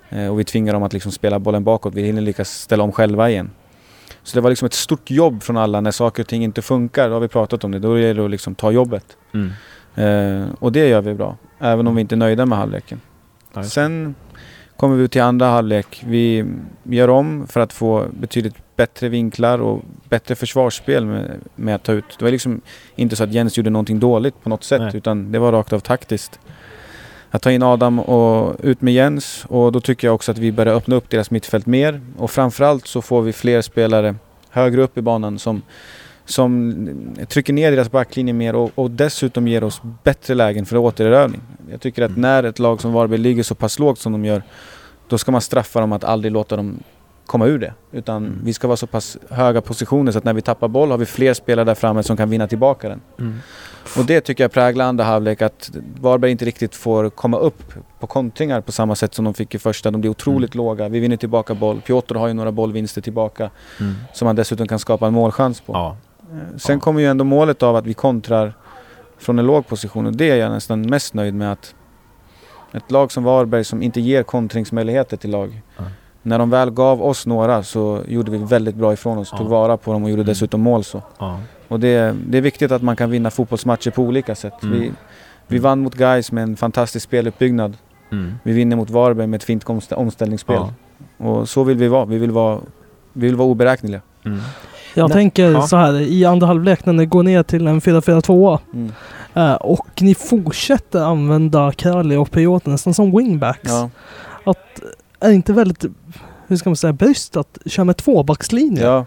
eh, 0.08 0.28
och 0.28 0.38
vi 0.40 0.44
tvingar 0.44 0.72
dem 0.72 0.82
att 0.82 0.92
liksom 0.92 1.12
spela 1.12 1.38
bollen 1.38 1.64
bakåt. 1.64 1.94
Vi 1.94 2.02
hinner 2.02 2.22
lyckas 2.22 2.50
ställa 2.50 2.84
om 2.84 2.92
själva 2.92 3.30
igen. 3.30 3.50
Så 4.22 4.34
det 4.36 4.40
var 4.40 4.50
liksom 4.50 4.66
ett 4.66 4.72
stort 4.74 5.10
jobb 5.10 5.42
från 5.42 5.56
alla 5.56 5.80
när 5.80 5.90
saker 5.90 6.22
och 6.22 6.28
ting 6.28 6.44
inte 6.44 6.62
funkar. 6.62 7.08
Då 7.08 7.14
har 7.14 7.20
vi 7.20 7.28
pratat 7.28 7.64
om 7.64 7.70
det. 7.70 7.78
Då 7.78 7.98
gäller 7.98 8.14
det 8.20 8.24
att 8.24 8.30
liksom 8.30 8.54
ta 8.54 8.70
jobbet. 8.70 9.16
Mm. 9.34 9.50
Eh, 9.94 10.48
och 10.58 10.72
det 10.72 10.88
gör 10.88 11.00
vi 11.00 11.14
bra. 11.14 11.36
Även 11.58 11.86
om 11.86 11.94
vi 11.94 12.00
inte 12.00 12.14
är 12.14 12.16
nöjda 12.16 12.46
med 12.46 12.58
halvleken. 12.58 13.00
Det. 13.54 13.64
Sen 13.64 14.14
kommer 14.76 14.96
vi 14.96 15.08
till 15.08 15.22
andra 15.22 15.46
halvlek. 15.46 16.02
Vi 16.06 16.44
gör 16.82 17.08
om 17.10 17.46
för 17.46 17.60
att 17.60 17.72
få 17.72 18.06
betydligt 18.20 18.54
bättre 18.76 19.08
vinklar 19.08 19.58
och 19.58 19.82
bättre 20.08 20.34
försvarsspel 20.34 21.06
med, 21.06 21.40
med 21.56 21.74
att 21.74 21.82
ta 21.82 21.92
ut. 21.92 22.04
Det 22.18 22.24
var 22.24 22.32
liksom 22.32 22.60
inte 22.96 23.16
så 23.16 23.24
att 23.24 23.32
Jens 23.32 23.56
gjorde 23.56 23.70
någonting 23.70 24.00
dåligt 24.00 24.42
på 24.42 24.48
något 24.48 24.64
sätt 24.64 24.80
Nej. 24.80 24.96
utan 24.96 25.32
det 25.32 25.38
var 25.38 25.52
rakt 25.52 25.72
av 25.72 25.80
taktiskt. 25.80 26.40
Att 27.30 27.42
ta 27.42 27.50
in 27.50 27.62
Adam 27.62 28.00
och 28.00 28.56
ut 28.62 28.80
med 28.80 28.94
Jens 28.94 29.44
och 29.48 29.72
då 29.72 29.80
tycker 29.80 30.08
jag 30.08 30.14
också 30.14 30.32
att 30.32 30.38
vi 30.38 30.52
börjar 30.52 30.74
öppna 30.74 30.96
upp 30.96 31.10
deras 31.10 31.30
mittfält 31.30 31.66
mer 31.66 32.00
och 32.18 32.30
framförallt 32.30 32.86
så 32.86 33.02
får 33.02 33.22
vi 33.22 33.32
fler 33.32 33.62
spelare 33.62 34.14
högre 34.50 34.82
upp 34.82 34.98
i 34.98 35.02
banan 35.02 35.38
som, 35.38 35.62
som 36.24 36.74
trycker 37.28 37.52
ner 37.52 37.70
deras 37.70 37.90
backlinje 37.90 38.32
mer 38.32 38.54
och, 38.54 38.70
och 38.74 38.90
dessutom 38.90 39.48
ger 39.48 39.64
oss 39.64 39.82
bättre 40.02 40.34
lägen 40.34 40.66
för 40.66 40.76
återerövring. 40.76 41.40
Jag 41.70 41.80
tycker 41.80 42.02
att 42.02 42.10
Mm. 42.10 42.20
när 42.20 42.42
ett 42.42 42.58
lag 42.58 42.80
som 42.80 42.92
Varberg 42.92 43.18
ligger 43.20 43.42
så 43.42 43.54
pass 43.54 43.78
lågt 43.78 43.98
som 43.98 44.12
de 44.12 44.24
gör 44.24 44.42
då 45.08 45.18
ska 45.18 45.32
man 45.32 45.40
straffa 45.40 45.80
dem 45.80 45.92
att 45.92 46.04
aldrig 46.04 46.32
låta 46.32 46.56
dem 46.56 46.82
komma 47.26 47.46
ur 47.46 47.58
det. 47.58 47.74
Utan 47.92 48.16
Mm. 48.26 48.38
vi 48.44 48.52
ska 48.52 48.66
vara 48.68 48.76
så 48.76 48.86
pass 48.86 49.16
höga 49.30 49.60
positioner 49.60 50.12
så 50.12 50.18
att 50.18 50.24
när 50.24 50.32
vi 50.32 50.42
tappar 50.42 50.68
boll 50.68 50.90
har 50.90 50.98
vi 50.98 51.06
fler 51.06 51.34
spelare 51.34 51.64
där 51.64 51.74
framme 51.74 52.02
som 52.02 52.16
kan 52.16 52.30
vinna 52.30 52.46
tillbaka 52.46 52.88
den. 52.88 53.00
Mm. 53.18 53.38
Och 53.98 54.04
det 54.04 54.20
tycker 54.20 54.44
jag 54.44 54.52
präglar 54.52 54.84
andra 54.84 55.04
halvlek 55.04 55.42
att 55.42 55.70
Varberg 56.00 56.30
inte 56.30 56.44
riktigt 56.44 56.74
får 56.74 57.10
komma 57.10 57.36
upp 57.38 57.62
på 58.00 58.06
kontringar 58.06 58.60
på 58.60 58.72
samma 58.72 58.94
sätt 58.94 59.14
som 59.14 59.24
de 59.24 59.34
fick 59.34 59.54
i 59.54 59.58
första. 59.58 59.90
De 59.90 60.00
blir 60.00 60.10
otroligt 60.10 60.54
låga. 60.54 60.88
Vi 60.88 61.00
vinner 61.00 61.16
tillbaka 61.16 61.54
boll. 61.54 61.80
Piotr 61.80 62.14
har 62.14 62.28
ju 62.28 62.34
några 62.34 62.52
bollvinster 62.52 63.00
tillbaka 63.00 63.50
Mm. 63.80 63.94
som 64.12 64.26
han 64.26 64.36
dessutom 64.36 64.68
kan 64.68 64.78
skapa 64.78 65.06
en 65.06 65.12
målchans 65.12 65.60
på. 65.60 65.72
Ja. 65.72 65.96
Eh, 66.32 66.56
Sen 66.56 66.74
Ja. 66.76 66.80
kommer 66.80 67.00
ju 67.00 67.06
ändå 67.06 67.24
målet 67.24 67.62
av 67.62 67.76
att 67.76 67.86
vi 67.86 67.94
kontrar 67.94 68.54
från 69.18 69.38
en 69.38 69.46
låg 69.46 69.66
position 69.66 70.06
och 70.06 70.12
det 70.12 70.30
är 70.30 70.36
jag 70.36 70.50
nästan 70.52 70.80
mest 70.80 71.14
nöjd 71.14 71.34
med 71.34 71.52
att 71.52 71.74
ett 72.72 72.90
lag 72.90 73.12
som 73.12 73.24
Varberg 73.24 73.64
som 73.64 73.82
inte 73.82 74.00
ger 74.00 74.22
kontringsmöjligheter 74.22 75.16
till 75.16 75.30
lag. 75.30 75.60
Ja. 75.76 75.82
När 76.26 76.38
de 76.38 76.50
väl 76.50 76.70
gav 76.70 77.02
oss 77.02 77.26
några 77.26 77.62
så 77.62 78.00
gjorde 78.08 78.30
vi 78.30 78.38
väldigt 78.38 78.74
bra 78.74 78.92
ifrån 78.92 79.18
oss, 79.18 79.28
Ja. 79.32 79.38
tog 79.38 79.46
vara 79.48 79.76
på 79.76 79.92
dem 79.92 80.02
och 80.04 80.10
gjorde 80.10 80.22
Mm. 80.22 80.28
dessutom 80.32 80.60
mål 80.60 80.84
så. 80.84 81.02
Ja. 81.18 81.38
Och 81.68 81.80
det, 81.80 82.16
det 82.26 82.38
är 82.38 82.42
viktigt 82.42 82.72
att 82.72 82.82
man 82.82 82.96
kan 82.96 83.10
vinna 83.10 83.30
fotbollsmatcher 83.30 83.90
på 83.90 84.02
olika 84.02 84.34
sätt. 84.34 84.62
Mm. 84.62 84.80
Vi, 84.80 84.92
vi 85.46 85.58
vann 85.58 85.80
mot 85.80 85.94
Gais 85.94 86.32
med 86.32 86.42
en 86.42 86.56
fantastisk 86.56 87.04
speluppbyggnad. 87.04 87.76
Mm. 88.12 88.34
Vi 88.42 88.52
vinner 88.52 88.76
mot 88.76 88.90
Varberg 88.90 89.26
med 89.26 89.36
ett 89.38 89.44
fint 89.44 89.64
omstä- 89.64 89.94
omställningsspel. 89.94 90.60
Ja. 91.18 91.26
Och 91.26 91.48
så 91.48 91.64
vill 91.64 91.76
vi 91.76 91.88
vara. 91.88 92.04
Vi 92.04 92.18
vill 92.18 92.30
vara, 92.30 92.58
vi 93.12 93.26
vill 93.26 93.36
vara 93.36 93.48
oberäkneliga. 93.48 94.00
Mm. 94.24 94.40
Jag 94.94 95.08
Nej, 95.08 95.14
tänker 95.14 95.50
ja. 95.50 95.62
så 95.66 95.76
här 95.76 96.00
i 96.00 96.24
andra 96.24 96.46
halvlek 96.46 96.86
när 96.86 96.92
det 96.92 97.06
går 97.06 97.22
ner 97.22 97.42
till 97.42 97.66
en 97.66 97.80
4-4-2 97.80 98.58
Mm. 98.74 98.92
eh, 99.34 99.54
och 99.54 99.88
ni 100.02 100.14
fortsätter 100.14 101.00
använda 101.00 101.72
Kralj 101.72 102.16
och 102.16 102.30
Piotr 102.30 102.70
nästan 102.70 102.94
som 102.94 103.16
wingbacks. 103.18 103.70
Ja. 103.70 103.90
Är 105.24 105.28
det 105.28 105.34
inte 105.34 105.52
väldigt, 105.52 105.84
hur 106.46 106.56
ska 106.56 106.70
man 106.70 106.76
säga, 106.76 106.92
bryskt 106.92 107.36
att 107.36 107.58
köra 107.66 107.84
med 107.84 107.96
tvåbackslinje? 107.96 108.82
Ja. 108.82 109.06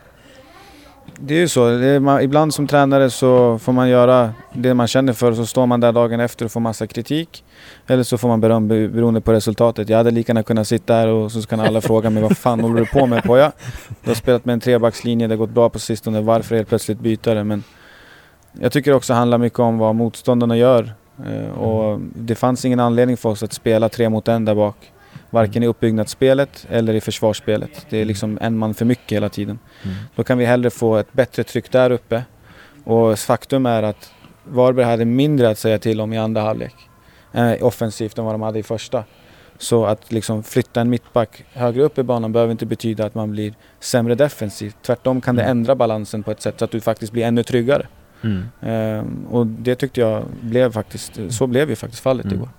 Det 1.19 1.33
är 1.33 1.39
ju 1.39 1.47
så. 1.47 1.69
Det 1.69 1.87
är 1.87 1.99
man, 1.99 2.21
ibland 2.21 2.53
som 2.53 2.67
tränare 2.67 3.09
så 3.09 3.59
får 3.59 3.73
man 3.73 3.89
göra 3.89 4.33
det 4.53 4.73
man 4.73 4.87
känner 4.87 5.13
för 5.13 5.33
så 5.33 5.45
står 5.45 5.65
man 5.65 5.79
där 5.79 5.91
dagen 5.91 6.19
efter 6.19 6.45
och 6.45 6.51
får 6.51 6.59
massa 6.59 6.87
kritik. 6.87 7.43
Eller 7.87 8.03
så 8.03 8.17
får 8.17 8.27
man 8.27 8.41
beröm 8.41 8.67
beroende 8.67 9.21
på 9.21 9.33
resultatet. 9.33 9.89
Jag 9.89 9.97
hade 9.97 10.11
lika 10.11 10.29
gärna 10.29 10.43
kunnat 10.43 10.67
sitta 10.67 10.93
här 10.93 11.07
och 11.07 11.31
så 11.31 11.41
kan 11.41 11.59
alla 11.59 11.81
fråga 11.81 12.09
mig 12.09 12.23
vad 12.23 12.37
fan 12.37 12.59
håller 12.59 12.75
du 12.75 12.85
på 12.85 13.05
med 13.05 13.23
Poja? 13.23 13.51
Du 14.03 14.09
har 14.09 14.15
spelat 14.15 14.45
med 14.45 14.53
en 14.53 14.59
trebackslinje, 14.59 15.27
det 15.27 15.33
har 15.33 15.37
gått 15.37 15.49
bra 15.49 15.69
på 15.69 15.79
sistone. 15.79 16.21
Varför 16.21 16.55
helt 16.55 16.69
plötsligt 16.69 16.99
byta 16.99 17.33
det? 17.33 17.43
Men 17.43 17.63
jag 18.59 18.71
tycker 18.71 18.93
också 18.93 19.13
det 19.13 19.19
handlar 19.19 19.37
mycket 19.37 19.59
om 19.59 19.77
vad 19.77 19.95
motståndarna 19.95 20.57
gör. 20.57 20.93
Eh, 21.25 21.59
och 21.59 21.99
det 22.15 22.35
fanns 22.35 22.65
ingen 22.65 22.79
anledning 22.79 23.17
för 23.17 23.29
oss 23.29 23.43
att 23.43 23.53
spela 23.53 23.89
tre 23.89 24.09
mot 24.09 24.27
en 24.27 24.45
där 24.45 24.55
bak. 24.55 24.75
Varken 25.37 25.63
i 25.63 25.67
uppbyggnadsspelet 25.67 26.67
eller 26.69 26.93
i 26.93 27.01
försvarsspelet. 27.01 27.85
Det 27.89 27.97
är 27.97 28.05
liksom 28.05 28.37
en 28.41 28.57
man 28.57 28.73
för 28.73 28.85
mycket 28.85 29.11
hela 29.11 29.29
tiden. 29.29 29.59
Mm. 29.83 29.95
Då 30.15 30.23
kan 30.23 30.37
vi 30.37 30.45
hellre 30.45 30.69
få 30.69 30.95
ett 30.97 31.13
bättre 31.13 31.43
tryck 31.43 31.71
där 31.71 31.91
uppe. 31.91 32.23
Och 32.83 33.19
faktum 33.19 33.65
är 33.65 33.83
att 33.83 34.11
Varberg 34.43 34.85
hade 34.85 35.05
mindre 35.05 35.49
att 35.49 35.57
säga 35.59 35.79
till 35.79 36.01
om 36.01 36.13
i 36.13 36.17
andra 36.17 36.41
halvlek. 36.41 36.75
Eh, 37.33 37.53
offensivt 37.65 38.17
än 38.17 38.25
vad 38.25 38.33
de 38.33 38.41
hade 38.41 38.59
i 38.59 38.63
första. 38.63 39.03
Så 39.57 39.85
att 39.85 40.11
liksom 40.11 40.43
flytta 40.43 40.81
en 40.81 40.89
mittback 40.89 41.43
högre 41.53 41.83
upp 41.83 41.97
i 41.97 42.03
banan 42.03 42.31
behöver 42.31 42.51
inte 42.51 42.65
betyda 42.65 43.05
att 43.05 43.15
man 43.15 43.31
blir 43.31 43.53
sämre 43.79 44.15
defensivt. 44.15 44.75
Tvärtom 44.81 45.21
kan 45.21 45.35
det 45.35 45.41
Mm. 45.41 45.51
ändra 45.57 45.75
balansen 45.75 46.23
på 46.23 46.31
ett 46.31 46.41
sätt 46.41 46.55
så 46.59 46.65
att 46.65 46.71
du 46.71 46.81
faktiskt 46.81 47.11
blir 47.11 47.23
ännu 47.25 47.43
tryggare. 47.43 47.87
Mm. 48.23 48.43
Ehm, 48.61 49.25
och 49.31 49.47
det 49.47 49.75
tyckte 49.75 50.01
jag 50.01 50.23
blev 50.41 50.71
faktiskt, 50.71 51.19
så 51.29 51.47
blev 51.47 51.69
ju 51.69 51.75
faktiskt 51.75 52.03
fallet 52.03 52.25
Mm. 52.25 52.35
igår. 52.37 52.49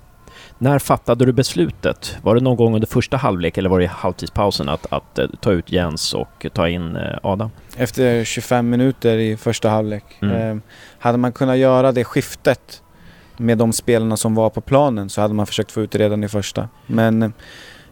När 0.58 0.78
fattade 0.78 1.24
du 1.24 1.32
beslutet? 1.32 2.16
Var 2.22 2.34
det 2.34 2.40
någon 2.40 2.56
gång 2.56 2.74
under 2.74 2.86
första 2.86 3.16
halvlek 3.16 3.58
eller 3.58 3.70
var 3.70 3.78
det 3.78 3.84
i 3.84 3.88
halvtidspausen 3.88 4.68
att, 4.68 4.92
att 4.92 5.18
eh, 5.18 5.26
ta 5.40 5.52
ut 5.52 5.72
Jens 5.72 6.14
och 6.14 6.46
ta 6.52 6.68
in 6.68 6.96
eh, 6.96 7.18
Adam? 7.22 7.50
Efter 7.76 8.24
25 8.24 8.70
minuter 8.70 9.18
i 9.18 9.36
första 9.36 9.68
halvlek. 9.68 10.04
Mm. 10.22 10.36
Ehm, 10.36 10.62
hade 10.98 11.18
man 11.18 11.32
kunnat 11.32 11.56
göra 11.56 11.92
det 11.92 12.04
skiftet 12.04 12.82
med 13.36 13.58
de 13.58 13.72
spelarna 13.72 14.16
som 14.16 14.34
var 14.34 14.50
på 14.50 14.60
planen 14.60 15.08
så 15.08 15.20
hade 15.20 15.34
man 15.34 15.46
försökt 15.46 15.72
få 15.72 15.80
ut 15.80 15.90
det 15.90 15.98
redan 15.98 16.24
i 16.24 16.28
första. 16.28 16.68
Men 16.86 17.22
eh, 17.22 17.30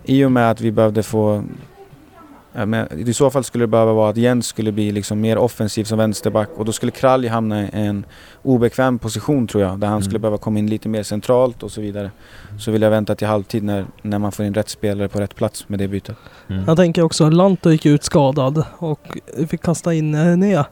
i 0.05 0.25
och 0.25 0.33
med 0.33 0.51
att 0.51 0.61
vi 0.61 0.73
behövde 0.73 1.03
få 1.03 1.45
men 2.66 3.09
I 3.09 3.14
så 3.14 3.30
fall 3.30 3.44
skulle 3.44 3.62
det 3.62 3.68
behöva 3.68 3.92
vara 3.92 4.11
att 4.11 4.16
Jens 4.16 4.46
skulle 4.46 4.72
bli 4.72 4.92
liksom 4.92 5.20
mer 5.20 5.38
offensiv 5.38 5.84
som 5.84 5.98
vänsterback 5.98 6.48
och 6.57 6.64
då 6.64 6.72
skulle 6.72 6.92
Kralj 6.92 7.28
hamna 7.28 7.62
i 7.62 7.68
en 7.72 8.04
obekväm 8.42 8.98
position 8.98 9.46
tror 9.46 9.62
jag. 9.62 9.78
Där 9.78 9.86
han 9.86 9.96
Mm. 9.96 10.02
skulle 10.04 10.18
behöva 10.18 10.38
komma 10.38 10.59
in 10.59 10.66
lite 10.66 10.88
mer 10.88 11.02
centralt 11.02 11.62
och 11.62 11.70
så 11.70 11.80
vidare. 11.80 12.11
Så 12.59 12.70
vill 12.70 12.82
jag 12.82 12.90
vänta 12.90 13.14
till 13.14 13.26
halvtid 13.26 13.62
när, 13.62 13.84
när 14.02 14.18
man 14.18 14.32
får 14.32 14.44
in 14.46 14.54
rätt 14.54 14.68
spelare 14.68 15.09
på 15.09 15.20
rätt 15.20 15.34
plats 15.34 15.68
med 15.68 15.78
det 15.78 15.88
bytet. 15.88 16.16
Mm. 16.48 16.64
Jag 16.66 16.76
tänker 16.76 17.02
också, 17.02 17.30
Lanto 17.30 17.70
gick 17.70 17.86
ut 17.86 18.04
skadad 18.04 18.64
och 18.78 19.18
fick 19.48 19.62
kasta 19.62 19.94
in 19.94 20.16
René. 20.24 20.64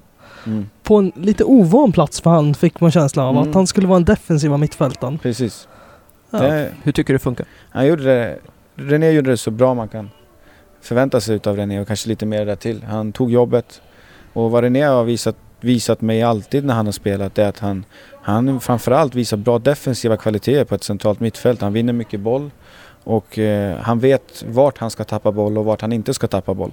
Mm. 0.47 0.66
På 0.82 0.97
en 0.97 1.12
lite 1.16 1.45
ovan 1.45 1.93
plats 1.93 2.20
för 2.20 2.30
han 2.30 2.55
fick 2.55 2.80
man 2.80 2.91
känslan 2.91 3.26
av 3.26 3.37
Mm. 3.37 3.49
att 3.49 3.55
han 3.55 3.66
skulle 3.66 3.87
vara 3.87 3.97
en 3.97 4.05
defensiva 4.05 4.57
mittfältaren. 4.57 5.18
Precis. 5.18 5.68
Ja. 6.30 6.39
Det, 6.41 6.70
Hur 6.82 6.93
tycker 6.93 7.12
du 7.12 7.18
det 7.18 7.22
funkar? 7.22 7.47
han 7.70 7.87
gjorde 7.87 8.03
det, 8.05 8.39
René 8.76 9.11
gjorde 9.11 9.30
det 9.30 9.37
så 9.37 9.51
bra 9.51 9.74
man 9.74 9.89
kan 9.89 10.11
förvänta 10.85 11.20
sig 11.20 11.37
utav 11.37 11.57
René 11.57 11.80
och 11.80 11.87
kanske 11.87 12.09
lite 12.09 12.26
mer 12.26 12.47
där 12.47 12.57
till. 12.57 12.82
Han 12.82 13.12
tog 13.12 13.30
jobbet 13.30 13.82
och 14.32 14.51
vad 14.51 14.64
René 14.64 14.82
har 14.82 15.05
visat, 15.05 15.37
visat 15.61 16.01
mig 16.01 16.22
alltid 16.22 16.64
när 16.64 16.74
han 16.74 16.87
har 16.87 16.93
spelat 16.93 17.39
är 17.39 17.49
att 17.49 17.59
han, 17.59 17.85
han 18.22 18.61
framförallt 18.61 19.14
visar 19.14 19.37
bra 19.37 19.59
defensiva 19.59 20.16
kvaliteter 20.16 20.64
på 20.64 20.74
ett 20.74 20.85
centralt 20.85 21.20
mittfält. 21.20 21.61
Han 21.61 21.72
vinner 21.72 21.93
mycket 21.93 22.20
boll 22.20 22.51
och 23.05 23.39
eh, 23.39 23.78
han 23.78 23.99
vet 23.99 24.45
vart 24.47 24.78
han 24.78 24.91
ska 24.91 25.05
tappa 25.05 25.32
boll 25.32 25.59
och 25.59 25.64
vart 25.64 25.80
han 25.80 25.93
inte 25.93 26.14
ska 26.14 26.26
tappa 26.26 26.55
boll. 26.55 26.72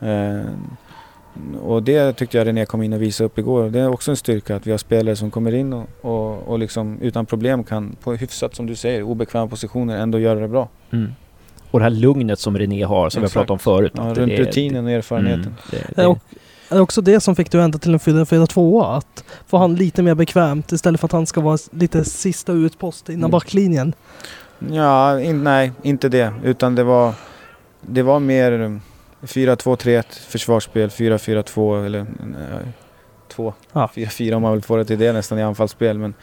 Eh, 0.00 0.52
och 1.62 1.82
det 1.82 2.12
tyckte 2.12 2.38
jag 2.38 2.46
René 2.46 2.66
kom 2.66 2.82
in 2.82 2.92
och 2.92 3.02
visade 3.02 3.26
upp 3.26 3.38
igår. 3.38 3.70
Det 3.70 3.80
är 3.80 3.88
också 3.88 4.10
en 4.10 4.16
styrka 4.16 4.56
att 4.56 4.66
vi 4.66 4.70
har 4.70 4.78
spelare 4.78 5.16
som 5.16 5.30
kommer 5.30 5.54
in 5.54 5.72
och, 5.72 5.88
och, 6.00 6.48
och 6.48 6.58
liksom 6.58 6.98
utan 7.00 7.26
problem 7.26 7.64
kan 7.64 7.96
på 8.02 8.14
hyfsat 8.14 8.54
som 8.54 8.66
du 8.66 8.76
säger 8.76 9.02
obekväma 9.02 9.46
positioner 9.46 9.98
ändå 9.98 10.18
göra 10.18 10.40
det 10.40 10.48
bra. 10.48 10.68
Mm. 10.90 11.12
Och 11.70 11.78
det 11.78 11.82
här 11.84 11.90
lugnet 11.90 12.38
som 12.38 12.58
René 12.58 12.82
har, 12.84 13.10
som 13.10 13.20
vi 13.20 13.22
har 13.22 13.26
Exakt. 13.26 13.34
pratat 13.34 13.50
om 13.50 13.58
förut. 13.58 13.92
Ja, 13.96 14.02
runt 14.02 14.32
är- 14.32 14.36
rutinen 14.36 14.84
och 14.84 14.90
erfarenheten. 14.90 15.42
Mm, 15.42 15.54
det, 15.70 15.76
Det 15.76 15.92
det, 15.96 16.02
är 16.02 16.08
och- 16.08 16.18
är 16.68 16.74
det 16.74 16.80
också 16.82 17.00
det 17.00 17.20
som 17.20 17.36
fick 17.36 17.50
dig 17.50 17.60
att 17.60 17.64
ändra 17.64 17.78
till 17.78 17.92
en 17.92 17.98
4-4-2 18.00 18.82
Att 18.96 19.24
få 19.46 19.56
han 19.58 19.74
lite 19.74 20.02
mer 20.02 20.14
bekvämt 20.14 20.72
istället 20.72 21.00
för 21.00 21.06
att 21.06 21.12
han 21.12 21.26
ska 21.26 21.40
vara 21.40 21.58
lite 21.70 22.04
sista 22.04 22.52
utpost 22.52 23.08
innan 23.08 23.20
Mm. 23.20 23.30
backlinjen. 23.30 23.92
Ja, 24.72 25.20
in, 25.20 25.44
nej, 25.44 25.72
inte 25.82 26.08
det. 26.08 26.32
Utan 26.44 26.74
det 26.74 26.84
var, 26.84 27.12
det 27.80 28.02
var 28.02 28.20
mer 28.20 28.52
um, 28.52 28.80
4-2-3-1 29.22 30.02
försvarsspel, 30.28 30.88
4-4-2 30.90 31.86
eller 31.86 32.06
nej, 32.26 32.72
2. 33.28 33.54
Ja. 33.72 33.90
4-4 33.94 34.34
om 34.34 34.42
man 34.42 34.52
vill 34.52 34.62
få 34.62 34.76
det 34.76 34.84
till 34.84 34.98
det 34.98 35.12
nästan 35.12 35.38
i 35.38 35.42
anfallsspel. 35.42 35.98
Men 35.98 36.14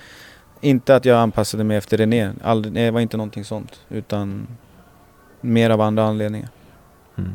inte 0.61 0.95
att 0.95 1.05
jag 1.05 1.17
anpassade 1.19 1.63
mig 1.63 1.77
efter 1.77 1.97
René. 1.97 2.29
Aldrig, 2.43 2.73
det 2.73 2.91
var 2.91 2.99
inte 3.01 3.17
någonting 3.17 3.45
sånt. 3.45 3.79
Utan 3.89 4.47
mer 5.45 5.69
av 5.69 5.81
andra 5.81 6.03
anledningar. 6.03 6.49
mm. 7.17 7.31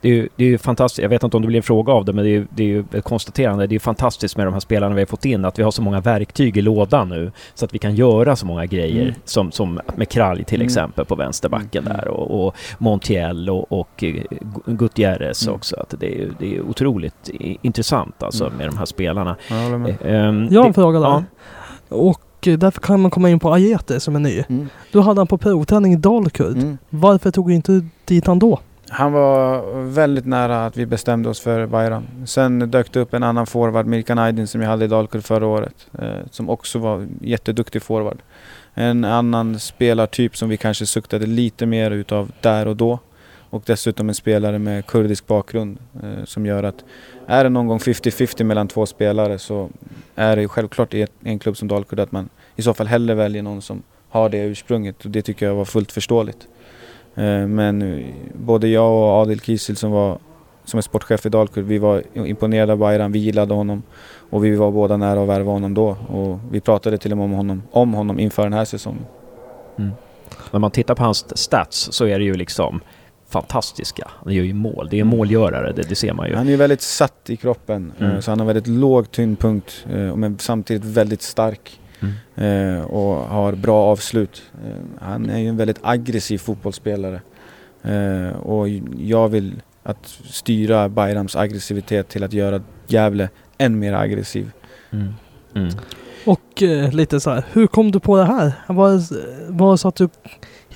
det, 0.00 0.08
är 0.08 0.12
ju, 0.12 0.28
det 0.36 0.44
är 0.44 0.48
ju 0.48 0.58
fantastiskt. 0.58 1.02
Jag 1.02 1.08
vet 1.08 1.22
inte 1.22 1.36
om 1.36 1.42
det 1.42 1.46
blir 1.46 1.56
en 1.56 1.62
fråga 1.62 1.92
av 1.92 2.04
det, 2.04 2.12
men 2.12 2.24
det 2.24 2.30
är, 2.30 2.32
ju- 2.32 2.46
det 2.50 2.62
är 2.62 2.66
ju 2.66 2.84
ett 2.92 3.04
konstaterande. 3.04 3.66
Det 3.66 3.72
är 3.72 3.74
ju 3.74 3.78
fantastiskt 3.80 4.36
med 4.36 4.46
de 4.46 4.52
här 4.52 4.60
spelarna 4.60 4.94
vi 4.94 5.00
har 5.00 5.06
fått 5.06 5.24
in, 5.24 5.44
att 5.44 5.58
vi 5.58 5.62
har 5.62 5.70
så 5.70 5.82
många 5.82 6.00
verktyg 6.00 6.56
i 6.56 6.62
lådan 6.62 7.08
nu, 7.08 7.32
så 7.54 7.64
att 7.64 7.74
vi 7.74 7.78
kan 7.78 7.94
göra 7.94 8.36
så 8.36 8.46
många 8.46 8.66
grejer, 8.66 9.02
Mm. 9.02 9.14
som, 9.24 9.52
som 9.52 9.80
med 9.96 10.08
Kralj 10.08 10.44
till 10.44 10.56
Mm. 10.56 10.64
exempel 10.66 11.04
på 11.04 11.14
vänsterbacken 11.14 11.86
Mm. 11.86 11.96
där, 11.98 12.08
och, 12.08 12.46
och 12.46 12.54
Montiel 12.78 13.50
och, 13.50 13.72
och 13.72 14.04
eh, 14.04 14.22
Gutierrez 14.66 15.42
Mm. 15.42 15.54
också. 15.54 15.76
Att 15.76 15.94
det, 16.00 16.22
är, 16.22 16.28
det 16.38 16.56
är 16.56 16.60
otroligt 16.62 17.30
intressant 17.62 18.22
alltså 18.22 18.44
Mm. 18.46 18.56
med 18.58 18.68
de 18.68 18.78
här 18.78 18.86
spelarna. 18.86 19.36
Jag. 19.50 19.88
Eh, 19.88 19.96
ehm, 20.28 20.48
Jag 20.50 20.60
har 20.60 20.66
en 20.66 20.70
det- 20.70 20.74
fråga 20.74 21.00
där. 21.00 21.06
ja. 21.08 21.24
Och 21.88 22.20
eh, 22.46 22.58
därför 22.58 22.80
kan 22.80 23.00
man 23.00 23.10
komma 23.10 23.30
in 23.30 23.38
på 23.38 23.52
Ajete 23.52 24.00
som 24.00 24.16
är 24.16 24.20
ny. 24.20 24.44
Mm. 24.48 24.68
Du 24.92 25.00
hade 25.00 25.20
han 25.20 25.26
på 25.26 25.38
provträning 25.38 25.92
i 25.92 25.96
Dalkurd. 25.96 26.56
Mm. 26.56 26.78
Varför 26.90 27.30
tog 27.30 27.48
du 27.48 27.54
inte 27.54 27.86
dit 28.04 28.26
han 28.26 28.38
då? 28.38 28.60
Han 28.90 29.12
var 29.12 29.62
väldigt 29.82 30.26
nära 30.26 30.66
att 30.66 30.76
vi 30.76 30.86
bestämde 30.86 31.28
oss 31.28 31.40
för 31.40 31.66
Bayram. 31.66 32.06
Sen 32.26 32.70
dök 32.70 32.92
det 32.92 33.00
upp 33.00 33.14
en 33.14 33.22
annan 33.22 33.46
forward, 33.46 33.86
Mirkan 33.86 34.18
Aydin, 34.18 34.46
som 34.46 34.60
jag 34.60 34.68
hade 34.68 34.84
i 34.84 34.88
Dalkurd 34.88 35.24
förra 35.24 35.46
året. 35.46 35.86
Eh, 35.98 36.08
som 36.30 36.50
också 36.50 36.78
var 36.78 37.06
jätteduktig 37.20 37.82
forward. 37.82 38.18
En 38.74 39.04
annan 39.04 39.58
spelartyp 39.58 40.36
som 40.36 40.48
vi 40.48 40.56
kanske 40.56 40.86
suktade 40.86 41.26
lite 41.26 41.66
mer 41.66 41.90
utav 41.90 42.30
där 42.40 42.68
och 42.68 42.76
då. 42.76 42.98
Och 43.50 43.62
dessutom 43.66 44.08
en 44.08 44.14
spelare 44.14 44.58
med 44.58 44.86
kurdisk 44.86 45.26
bakgrund. 45.26 45.78
Eh, 46.02 46.24
som 46.24 46.46
gör 46.46 46.62
att 46.62 46.84
är 47.26 47.44
det 47.44 47.50
någon 47.50 47.66
gång 47.66 47.78
50-50 47.78 48.44
mellan 48.44 48.68
två 48.68 48.86
spelare 48.86 49.38
så 49.38 49.68
är 50.18 50.36
det 50.36 50.42
ju 50.42 50.48
självklart 50.48 50.94
i 50.94 51.06
en 51.22 51.38
klubb 51.38 51.56
som 51.56 51.68
Dalkurd 51.68 52.00
att 52.00 52.12
man 52.12 52.28
i 52.56 52.62
så 52.62 52.74
fall 52.74 52.86
hellre 52.86 53.14
väljer 53.14 53.42
någon 53.42 53.62
som 53.62 53.82
har 54.08 54.28
det 54.28 54.38
ursprunget. 54.38 55.04
Och 55.04 55.10
det 55.10 55.22
tycker 55.22 55.46
jag 55.46 55.54
var 55.54 55.64
fullt 55.64 55.92
förståeligt. 55.92 56.48
Eh, 57.14 57.46
men 57.46 57.82
eh, 57.82 58.06
både 58.34 58.68
jag 58.68 58.92
och 58.92 59.22
Adil 59.22 59.40
Kisil 59.40 59.76
som, 59.76 59.90
var, 59.90 60.18
som 60.64 60.78
är 60.78 60.82
sportchef 60.82 61.26
i 61.26 61.28
Dalkurd, 61.28 61.64
vi 61.64 61.78
var 61.78 62.02
imponerade 62.14 62.72
av 62.72 62.78
Bayram, 62.78 63.12
vi 63.12 63.18
gillade 63.18 63.54
honom 63.54 63.82
och 64.30 64.44
vi 64.44 64.56
var 64.56 64.70
båda 64.70 64.96
nära 64.96 65.22
att 65.22 65.28
värva 65.28 65.52
honom 65.52 65.74
då. 65.74 65.96
Och 66.08 66.38
vi 66.50 66.60
pratade 66.60 66.98
till 66.98 67.12
och 67.12 67.18
med 67.18 67.24
om 67.24 67.32
honom, 67.32 67.62
om 67.70 67.94
honom 67.94 68.18
inför 68.18 68.42
den 68.42 68.52
här 68.52 68.64
säsongen. 68.64 69.06
Mm. 69.78 69.90
När 70.50 70.60
man 70.60 70.70
tittar 70.70 70.94
på 70.94 71.02
hans 71.02 71.38
stats 71.38 71.88
så 71.92 72.06
är 72.06 72.18
det 72.18 72.24
ju 72.24 72.34
liksom 72.34 72.80
fantastiska. 73.28 74.10
Han 74.24 74.32
gör 74.34 74.44
ju 74.44 74.52
mål. 74.54 74.88
Det 74.90 74.96
är 74.96 75.00
en 75.00 75.06
Mm. 75.06 75.18
målgörare, 75.18 75.72
det, 75.72 75.82
det 75.88 75.94
ser 75.94 76.12
man 76.12 76.28
ju. 76.28 76.34
Han 76.34 76.46
är 76.46 76.50
ju 76.50 76.56
väldigt 76.56 76.80
satt 76.80 77.30
i 77.30 77.36
kroppen, 77.36 77.92
eh, 77.98 78.06
Mm. 78.10 78.22
så 78.22 78.30
han 78.30 78.40
har 78.40 78.46
väldigt 78.46 78.66
låg 78.66 79.10
tyngdpunkt 79.10 79.86
eh, 79.90 80.16
men 80.16 80.38
samtidigt 80.38 80.84
väldigt 80.84 81.22
stark. 81.22 81.80
Mm. 82.00 82.76
eh, 82.78 82.84
och 82.84 83.14
har 83.16 83.52
bra 83.52 83.84
avslut. 83.84 84.42
Han 85.00 85.30
är 85.30 85.38
ju 85.38 85.48
en 85.48 85.56
väldigt 85.56 85.78
aggressiv 85.82 86.38
fotbollsspelare. 86.38 87.20
Och 88.42 88.68
jag 88.98 89.28
vill 89.28 89.62
att 89.82 90.06
styra 90.24 90.88
Bayrams 90.88 91.36
aggressivitet 91.36 92.08
till 92.08 92.24
att 92.24 92.32
göra 92.32 92.60
Gävle 92.86 93.28
än 93.58 93.78
mer 93.78 93.92
aggressiv. 93.92 94.50
Mm. 94.90 95.14
Mm. 95.54 95.68
Och 96.26 96.62
eh, 96.62 96.92
lite 96.92 97.20
så 97.20 97.30
här, 97.30 97.44
hur 97.52 97.66
kom 97.66 97.90
du 97.90 98.00
på 98.00 98.16
det 98.16 98.24
här? 98.24 98.52
Var, 98.68 99.02
var 99.52 99.70
det 99.72 99.78
så 99.78 99.88
att 99.88 99.96
du... 99.96 100.08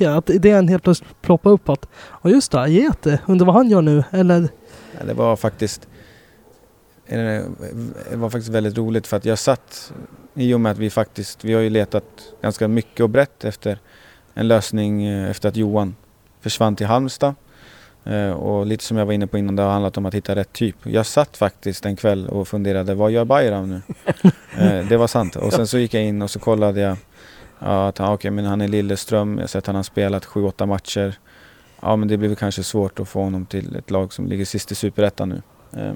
Ja, 0.03 0.17
att 0.17 0.31
idén 0.31 0.69
helt 0.69 0.83
plötsligt 0.83 1.23
ploppade 1.23 1.55
upp 1.55 1.69
att 1.69 1.89
Ja 2.23 2.31
just 2.31 2.53
det, 2.53 2.61
Ajete, 2.61 3.19
undrar 3.27 3.47
vad 3.47 3.55
han 3.55 3.71
gör 3.71 3.83
nu? 3.83 4.05
Eller 4.11 4.49
Ja, 4.99 5.05
Det 5.07 5.15
var 5.15 5.37
faktiskt 5.37 5.89
eh, 7.07 7.19
det 8.11 8.17
var 8.17 8.31
faktiskt 8.31 8.49
väldigt 8.53 8.79
roligt 8.79 9.07
för 9.07 9.17
att 9.17 9.25
jag 9.25 9.39
satt 9.39 9.93
i 10.35 10.55
och 10.55 10.61
med 10.61 10.73
att 10.73 10.79
vi 10.79 10.91
faktiskt, 10.91 11.45
vi 11.45 11.55
har 11.55 11.61
ju 11.61 11.71
letat 11.71 12.05
ganska 12.43 12.69
mycket 12.69 13.01
och 13.01 13.11
brett 13.11 13.45
efter 13.45 13.79
en 14.35 14.49
lösning 14.49 15.05
eh, 15.05 15.31
efter 15.31 15.49
att 15.49 15.57
Johan 15.57 15.95
försvann 16.41 16.77
till 16.77 16.87
Halmstad. 16.87 17.35
Eh, 18.05 18.31
Och 18.31 18.67
lite 18.67 18.85
som 18.85 18.97
jag 18.97 19.07
var 19.07 19.13
inne 19.13 19.27
på 19.27 19.39
innan, 19.39 19.57
det 19.57 19.63
har 19.63 19.71
handlat 19.71 19.97
om 19.97 20.07
att 20.07 20.15
hitta 20.15 20.35
rätt 20.35 20.53
typ. 20.53 20.77
Jag 20.83 21.07
satt 21.07 21.37
faktiskt 21.37 21.87
en 21.87 21.97
kväll 21.97 22.29
och 22.29 22.49
funderade, 22.49 22.95
vad 22.95 23.11
gör 23.11 23.25
Bayram 23.25 23.71
nu? 23.71 23.81
Det 24.89 24.97
var 24.97 25.07
sant. 25.07 25.37
Och 25.37 25.53
sen 25.53 25.67
så 25.67 25.79
gick 25.79 25.95
jag 25.95 26.05
in 26.05 26.23
och 26.23 26.31
så 26.31 26.39
kollade 26.39 26.81
jag 26.81 26.97
ja, 27.65 27.89
att 27.89 27.99
han, 27.99 28.13
okay, 28.13 28.31
men 28.31 28.45
han 28.45 28.61
är 28.61 28.69
Lilleström, 28.69 29.35
jag 29.35 29.43
har 29.43 29.49
sett 29.49 29.59
att 29.59 29.67
han 29.67 29.77
har 29.77 29.83
spelat 29.83 30.25
7-8 30.27 30.67
matcher. 30.67 31.15
Ja 31.81 31.97
men 31.97 32.09
det 32.09 32.17
blir 32.17 32.29
väl 32.29 32.37
kanske 32.37 32.63
svårt 32.63 33.01
att 33.01 33.09
få 33.09 33.23
honom 33.23 33.47
till 33.47 33.77
ett 33.77 33.91
lag 33.91 34.13
som 34.13 34.27
ligger 34.27 34.45
sist 34.45 34.73
i 34.73 34.75
Superettan 34.75 35.29
nu. 35.29 35.43
Eh, 35.81 35.93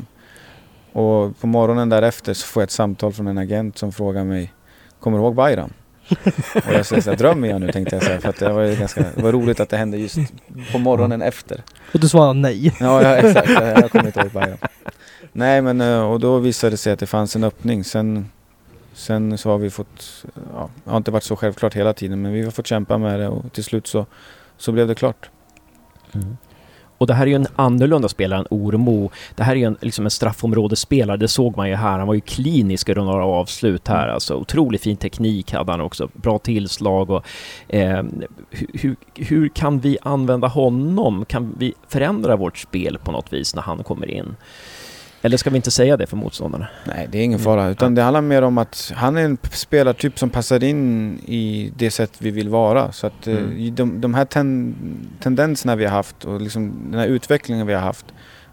Och 0.93 1.41
på 1.41 1.47
morgonen 1.47 1.89
därefter 1.89 2.35
så 2.35 2.47
får 2.47 2.61
jag 2.62 2.64
ett 2.67 2.71
samtal 2.71 3.12
från 3.12 3.27
en 3.27 3.39
agent 3.39 3.79
som 3.79 3.93
frågar 3.93 4.25
mig 4.25 4.53
Kommer 5.01 5.19
du 5.19 5.25
ihåg 5.25 5.35
Bayram? 5.35 5.73
och 6.55 6.73
jag 6.73 6.87
säger 6.87 7.03
såhär, 7.03 7.17
drömmer 7.17 7.49
jag 7.49 7.61
nu 7.61 7.73
tänkte 7.73 7.97
jag 7.97 8.03
säga 8.03 8.21
för 8.21 8.29
att 8.29 8.39
det 8.39 8.53
var 8.53 8.62
ju 8.62 8.77
ganska, 8.77 9.05
det 9.17 9.23
var 9.23 9.33
roligt 9.33 9.61
att 9.61 9.69
det 9.69 9.77
hände 9.77 9.97
just 9.99 10.19
på 10.73 10.79
morgonen 10.79 11.23
efter. 11.23 11.62
och 11.95 12.01
du 12.01 12.09
svarar 12.09 12.35
nej. 12.35 12.75
Ja, 12.81 13.03
ja 13.03 13.17
exakt, 13.17 13.51
jag, 13.51 13.79
jag 13.79 13.91
kommer 13.91 14.07
inte 14.07 14.21
ihåg 14.21 14.31
Bayram. 14.31 14.59
Nej 15.33 15.62
men 15.62 15.81
eh, 15.81 16.01
och 16.11 16.21
då 16.21 16.39
visade 16.39 16.71
det 16.71 16.77
sig 16.77 16.93
att 16.93 16.99
det 16.99 17.07
fanns 17.07 17.37
en 17.37 17.45
öppning. 17.45 17.85
Sen, 17.85 18.31
sen 18.97 19.38
så 19.38 19.51
har 19.51 19.59
vi 19.59 19.70
fått, 19.70 20.24
ja, 20.55 20.70
det 20.84 20.90
har 20.90 20.97
inte 20.97 21.11
varit 21.11 21.22
så 21.22 21.36
självklart 21.36 21.74
hela 21.74 21.92
tiden 21.92 22.22
men 22.22 22.32
vi 22.32 22.44
har 22.44 22.51
fått 22.51 22.66
kämpa 22.66 22.99
med 22.99 23.20
det 23.20 23.28
och 23.28 23.53
till 23.53 23.64
slut 23.64 23.86
så, 23.86 24.07
så 24.57 24.72
blev 24.72 24.88
det 24.88 24.94
klart. 24.94 25.30
Mm. 26.12 26.36
Och 26.99 27.07
det 27.07 27.14
här 27.14 27.22
är 27.22 27.30
ju 27.30 27.34
en 27.34 27.47
annorlunda 27.57 28.09
spelare 28.09 28.40
än 28.40 28.47
Ormo. 28.51 29.11
Det 29.34 29.42
här 29.42 29.53
är 29.53 29.57
ju 29.57 29.64
en, 29.64 29.76
liksom 29.80 30.05
en 30.05 30.11
straffområdesspelare, 30.11 31.16
det 31.16 31.28
såg 31.28 31.57
man 31.57 31.68
ju 31.68 31.74
här. 31.74 31.99
Han 31.99 32.07
var 32.07 32.14
ju 32.14 32.20
klinisk 32.20 32.88
i 32.88 32.94
några 32.94 33.24
avslut 33.24 33.88
här 33.88 34.09
alltså. 34.09 34.34
Otroligt 34.34 34.82
fin 34.82 34.97
teknik 34.97 35.53
hade 35.53 35.72
han 35.72 35.80
också, 35.80 36.09
bra 36.12 36.38
tillslag 36.38 37.11
och 37.11 37.24
eh, 37.68 38.05
hur, 38.51 38.97
hur 39.14 39.49
kan 39.49 39.80
vi 39.80 39.99
använda 40.03 40.49
honom? 40.49 41.24
Kan 41.24 41.55
vi 41.59 41.74
förändra 41.88 42.36
vårt 42.36 42.59
spel 42.59 42.99
på 43.05 43.12
något 43.12 43.32
vis 43.32 43.55
när 43.55 43.62
han 43.62 43.84
kommer 43.84 44.11
in? 44.11 44.36
Eller 45.23 45.37
ska 45.37 45.51
vi 45.51 45.57
inte 45.57 45.71
säga 45.71 45.97
det 45.97 46.07
för 46.07 46.17
motståndarna? 46.17 46.67
Nej, 46.87 47.09
det 47.12 47.19
är 47.19 47.23
ingen 47.23 47.39
Mm. 47.41 47.45
fara. 47.45 47.69
Utan 47.69 47.95
det 47.95 48.03
handlar 48.03 48.21
mer 48.21 48.43
om 48.43 48.59
att 48.59 48.93
han 48.97 49.17
är 49.17 49.23
en 49.25 49.39
spelartyp 49.51 50.19
som 50.19 50.31
passar 50.31 50.64
in 50.64 51.19
i 51.27 51.73
det 51.77 51.91
sätt 51.91 52.12
vi 52.19 52.31
vill 52.31 52.49
vara. 52.49 52.93
Så 52.93 53.07
att 53.07 53.27
eh, 53.27 53.37
Mm. 53.37 53.75
de, 53.75 54.01
de 54.01 54.14
här 54.14 54.25
ten, 54.25 54.75
tendenserna 55.21 55.77
vi 55.77 55.85
har 55.85 55.93
haft 55.93 56.25
och 56.25 56.41
liksom 56.41 56.73
den 56.91 57.01
här 57.01 57.07
utvecklingen 57.07 57.67
vi 57.67 57.75
har 57.75 57.81
haft. 57.81 58.07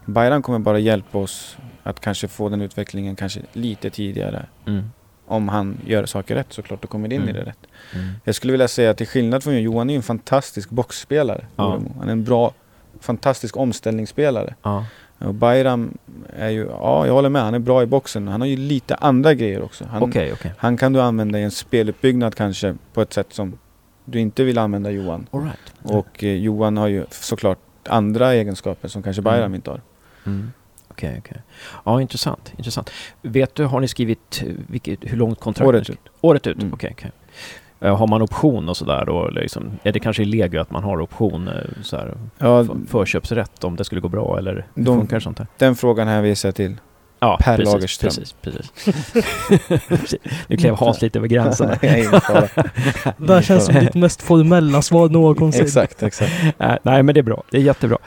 Bayram 0.06 0.42
kommer 0.42 0.58
bara 0.58 0.78
hjälpa 0.78 1.18
oss 1.18 1.56
att 1.82 2.00
kanske 2.00 2.28
få 2.28 2.48
den 2.48 2.60
utvecklingen 2.60 3.16
kanske 3.16 3.40
lite 3.52 3.90
tidigare. 3.90 4.46
Mm. 4.66 4.90
om 5.26 5.48
han 5.48 5.78
gör 5.86 6.06
saker 6.06 6.34
rätt 6.34 6.52
såklart, 6.52 6.82
då 6.82 6.88
kommer 6.88 7.12
in 7.12 7.22
Mm. 7.22 7.28
i 7.28 7.38
det 7.38 7.44
rätt. 7.44 7.58
Mm. 7.94 8.06
Jag 8.24 8.34
skulle 8.34 8.50
vilja 8.52 8.68
säga 8.68 8.90
att 8.90 8.96
till 8.96 9.06
skillnad 9.06 9.42
från 9.44 9.62
Johan 9.62 9.90
är 9.90 9.96
en 9.96 10.02
fantastisk 10.02 10.70
boxspelare. 10.70 11.44
Ja. 11.56 11.80
Han 11.98 12.08
är 12.08 12.12
en 12.12 12.24
bra, 12.24 12.52
fantastisk 13.00 13.56
omställningsspelare. 13.56 14.54
Ja. 14.62 14.84
Och 15.24 15.34
Bayram 15.34 15.98
är 16.36 16.48
ju, 16.48 16.66
ja 16.70 17.06
jag 17.06 17.12
håller 17.14 17.28
med, 17.28 17.42
han 17.42 17.54
är 17.54 17.58
bra 17.58 17.82
i 17.82 17.86
boxen. 17.86 18.28
Han 18.28 18.40
har 18.40 18.48
ju 18.48 18.56
lite 18.56 18.94
andra 18.94 19.34
grejer 19.34 19.62
också. 19.62 19.84
Han, 19.84 20.02
Okej, 20.02 20.32
okej. 20.32 20.52
han 20.58 20.76
kan 20.76 20.92
du 20.92 21.00
använda 21.00 21.38
i 21.38 21.42
en 21.42 21.50
speluppbyggnad 21.50 22.34
kanske 22.34 22.76
på 22.92 23.02
ett 23.02 23.12
sätt 23.12 23.32
som 23.32 23.58
du 24.04 24.20
inte 24.20 24.44
vill 24.44 24.58
använda 24.58 24.90
Johan. 24.90 25.26
All 25.30 25.40
right. 25.42 25.58
Och 25.82 26.24
eh, 26.24 26.34
Johan 26.34 26.76
har 26.76 26.88
ju 26.88 27.04
såklart 27.10 27.58
andra 27.88 28.34
egenskaper 28.34 28.88
som 28.88 29.02
kanske 29.02 29.22
Bayram 29.22 29.42
Mm. 29.44 29.54
inte 29.54 29.70
har. 29.70 29.80
Mm. 30.26 30.52
Okej, 30.88 31.16
okej. 31.18 31.42
Ja, 31.84 32.00
intressant. 32.00 32.52
intressant. 32.56 32.90
Vet 33.22 33.54
du, 33.54 33.64
har 33.64 33.80
ni 33.80 33.88
skrivit 33.88 34.42
eh, 34.46 34.52
vilket, 34.68 34.98
hur 35.02 35.16
långt 35.16 35.40
kontrakt? 35.40 35.68
Året 35.68 35.88
ni- 35.88 35.96
Året 36.20 36.46
ut? 36.46 36.62
Mm. 36.62 36.72
Okej, 36.72 36.90
okej. 36.92 37.12
Eh, 37.80 37.96
Har 37.96 38.06
man 38.06 38.22
option 38.22 38.68
och 38.68 38.76
sådär 38.76 39.04
då? 39.06 39.28
Liksom, 39.28 39.70
är 39.82 39.92
det 39.92 40.00
kanske 40.00 40.22
i 40.22 40.26
legio 40.26 40.58
att 40.60 40.70
man 40.70 40.84
har 40.84 41.00
option, 41.00 41.48
eh, 41.48 41.54
så 41.82 41.96
här, 41.96 42.14
Ja, 42.38 42.64
för- 42.64 42.76
förköpsrätt 42.88 43.64
om 43.64 43.76
det 43.76 43.84
skulle 43.84 44.00
gå 44.00 44.08
bra 44.08 44.38
eller 44.38 44.66
De- 44.74 44.98
funkar 44.98 45.20
sånt 45.20 45.38
här? 45.38 45.46
den 45.58 45.74
frågan 45.74 46.08
hänvisar 46.08 46.48
jag 46.48 46.54
till. 46.54 46.76
Ja, 47.24 47.38
Per 47.40 47.56
precis, 47.56 47.72
Lagerström. 47.72 48.10
Precis, 48.10 48.34
precis. 48.42 50.14
nu 50.48 50.56
klev 50.56 50.74
Hans 50.74 51.02
lite 51.02 51.18
över 51.18 51.28
gränsen. 51.28 51.68
Det 53.16 53.34
här 53.34 53.42
känns 53.42 53.66
som 53.66 53.74
ditt 53.74 53.94
mest 53.94 54.22
formella 54.22 54.82
svar 54.82 55.08
någonsin. 55.08 55.64
exakt, 55.64 56.02
exakt. 56.02 56.32
Nej, 56.58 56.78
nej, 56.82 57.02
men 57.02 57.14
det 57.14 57.20
är 57.20 57.22
bra. 57.22 57.42
Det 57.50 57.56
är 57.56 57.60
jättebra. 57.60 57.98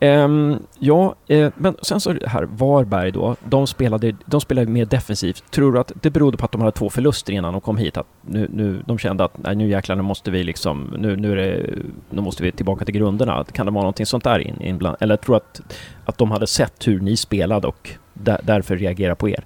Ehm, 0.00 0.58
ja, 0.78 1.14
eh, 1.28 1.50
men 1.56 1.76
sen 1.82 2.00
så 2.00 2.14
här, 2.26 2.42
Varberg 2.42 3.10
då. 3.10 3.36
De 3.44 3.66
spelade, 3.66 4.16
de 4.24 4.40
spelade 4.40 4.70
mer 4.70 4.84
defensivt. 4.84 5.50
Tror 5.50 5.72
du 5.72 5.78
att 5.78 5.92
det 6.02 6.10
berodde 6.10 6.36
på 6.36 6.44
att 6.44 6.52
de 6.52 6.60
hade 6.60 6.72
två 6.72 6.90
förluster 6.90 7.32
innan 7.32 7.52
de 7.52 7.60
kom 7.60 7.76
hit? 7.76 7.96
Att 7.96 8.06
nu, 8.20 8.48
nu, 8.52 8.82
de 8.86 8.98
kände 8.98 9.24
att 9.24 9.38
nej, 9.38 9.56
nu 9.56 9.68
jäklar, 9.68 9.96
nu 9.96 10.02
måste 10.02 10.30
vi 10.30 10.44
liksom, 10.44 10.94
nu, 10.98 11.16
nu, 11.16 11.32
är 11.32 11.36
det, 11.36 11.70
nu 12.10 12.20
måste 12.20 12.42
vi 12.42 12.52
tillbaka 12.52 12.84
till 12.84 12.94
grunderna. 12.94 13.44
Kan 13.52 13.66
det 13.66 13.72
vara 13.72 13.82
någonting 13.82 14.06
sånt 14.06 14.24
där 14.24 14.38
in, 14.38 14.62
inbland? 14.62 14.96
Eller 15.00 15.16
tror 15.16 15.34
du 15.34 15.36
att, 15.36 15.60
att 16.04 16.18
de 16.18 16.30
hade 16.30 16.46
sett 16.46 16.88
hur 16.88 17.00
ni 17.00 17.16
spelade 17.16 17.66
och 17.66 17.96
därför 18.42 18.76
reagerar 18.76 19.14
på 19.14 19.28
er? 19.28 19.44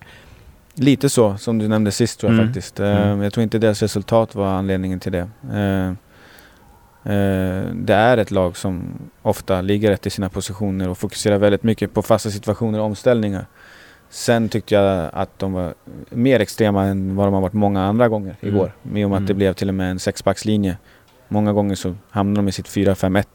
Lite 0.74 1.08
så, 1.08 1.36
som 1.36 1.58
du 1.58 1.68
nämnde 1.68 1.90
sist 1.92 2.20
tror 2.20 2.32
jag 2.32 2.38
Mm. 2.38 2.48
faktiskt. 2.48 2.80
Mm. 2.80 3.22
Jag 3.22 3.32
tror 3.32 3.42
inte 3.42 3.58
deras 3.58 3.82
resultat 3.82 4.34
var 4.34 4.46
anledningen 4.46 5.00
till 5.00 5.12
det. 5.12 5.28
Eh, 5.52 5.88
eh, 7.12 7.64
Det 7.74 7.94
är 7.94 8.16
ett 8.16 8.30
lag 8.30 8.56
som 8.56 8.82
ofta 9.22 9.60
ligger 9.60 9.90
rätt 9.90 10.06
i 10.06 10.10
sina 10.10 10.28
positioner 10.28 10.88
och 10.88 10.98
fokuserar 10.98 11.38
väldigt 11.38 11.62
mycket 11.62 11.94
på 11.94 12.02
fasta 12.02 12.30
situationer 12.30 12.78
och 12.78 12.84
omställningar. 12.86 13.46
Sen 14.10 14.48
tyckte 14.48 14.74
jag 14.74 15.10
att 15.12 15.38
de 15.38 15.52
var 15.52 15.74
mer 16.10 16.40
extrema 16.40 16.84
än 16.84 17.16
vad 17.16 17.26
de 17.26 17.34
har 17.34 17.40
varit 17.40 17.52
många 17.52 17.82
andra 17.84 18.08
gånger 18.08 18.36
Mm. 18.40 18.54
igår. 18.54 18.72
I 18.94 19.04
och 19.04 19.10
med 19.10 19.16
att 19.16 19.26
det 19.26 19.32
Mm. 19.32 19.36
blev 19.38 19.52
till 19.52 19.68
och 19.68 19.74
med 19.74 19.90
en 19.90 19.98
sexbackslinje. 19.98 20.76
Många 21.28 21.52
gånger 21.52 21.74
så 21.74 21.94
hamnar 22.10 22.36
de 22.36 22.48
i 22.48 22.52
sitt 22.52 22.68
4-5-1 22.68 23.28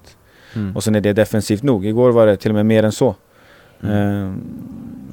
Mm. 0.55 0.75
och 0.75 0.83
sen 0.83 0.95
är 0.95 1.01
det 1.01 1.13
defensivt 1.13 1.63
nog. 1.63 1.85
Igår 1.85 2.11
var 2.11 2.27
det 2.27 2.37
till 2.37 2.51
och 2.51 2.55
med 2.55 2.65
mer 2.65 2.83
än 2.83 2.91
så. 2.91 3.15
Mm. 3.83 4.27
Eh, 4.27 4.33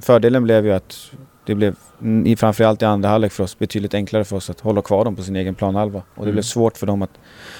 fördelen 0.03 0.43
blev 0.45 0.67
ju 0.67 0.73
att 0.73 1.11
det 1.47 1.55
blev, 1.55 1.77
mm, 2.01 2.37
framförallt 2.37 2.83
i 2.83 2.85
andra 2.85 3.09
halvlek 3.09 3.33
för 3.33 3.45
oss, 3.45 3.59
betydligt 3.59 3.95
enklare 3.95 4.25
för 4.25 4.37
oss 4.37 4.51
att 4.51 4.61
hålla 4.61 4.83
kvar 4.83 5.05
dem 5.05 5.17
på 5.17 5.23
sin 5.23 5.37
egen 5.37 5.55
planhalva. 5.55 5.99
Och 5.99 6.05
det 6.17 6.23
Mm. 6.23 6.33
blev 6.35 6.43
svårt 6.43 6.77
för 6.77 6.87
dem 6.87 7.03
att, 7.03 7.11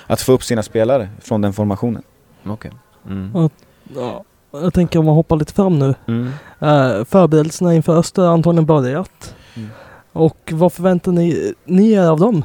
att 0.07 0.21
få 0.21 0.33
upp 0.33 0.43
sina 0.45 0.63
spelare 0.63 1.09
från 1.21 1.41
den 1.41 1.53
formationen. 1.53 2.03
Okej. 2.47 2.71
Mm. 3.09 3.31
Ja. 3.35 3.51
Ja, 3.95 4.25
jag 4.51 4.75
tänker 4.75 4.99
om 4.99 5.05
man 5.05 5.15
hoppar 5.15 5.37
lite 5.37 5.53
fram 5.53 5.79
nu. 5.79 5.95
Mm. 6.09 6.27
Uh, 6.27 7.05
förberedelserna 7.05 7.75
inför 7.75 7.99
Öster 7.99 8.23
har 8.23 8.33
antagligen 8.33 8.67
börjat. 8.67 9.35
Mm. 9.55 9.69
Och 10.13 10.53
vad 10.53 10.73
förväntar 10.73 11.13
ni, 11.13 11.55
ni 11.65 11.93
er 11.93 12.07
av 12.09 12.21
dem? 12.21 12.45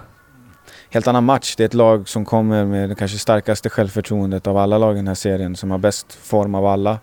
Helt 0.89 1.07
annan 1.07 1.23
match. 1.23 1.55
Det 1.55 1.63
är 1.63 1.65
ett 1.65 1.73
lag 1.73 2.09
som 2.09 2.25
kommer 2.25 2.65
med 2.65 2.89
det 2.89 2.95
kanske 2.95 3.17
starkaste 3.17 3.69
självförtroendet 3.69 4.47
av 4.47 4.57
alla 4.57 4.77
lag 4.77 4.93
i 4.93 4.95
den 4.95 5.07
här 5.07 5.15
serien. 5.15 5.55
Som 5.55 5.71
har 5.71 5.77
bäst 5.77 6.13
form 6.13 6.55
av 6.55 6.65
alla. 6.65 6.97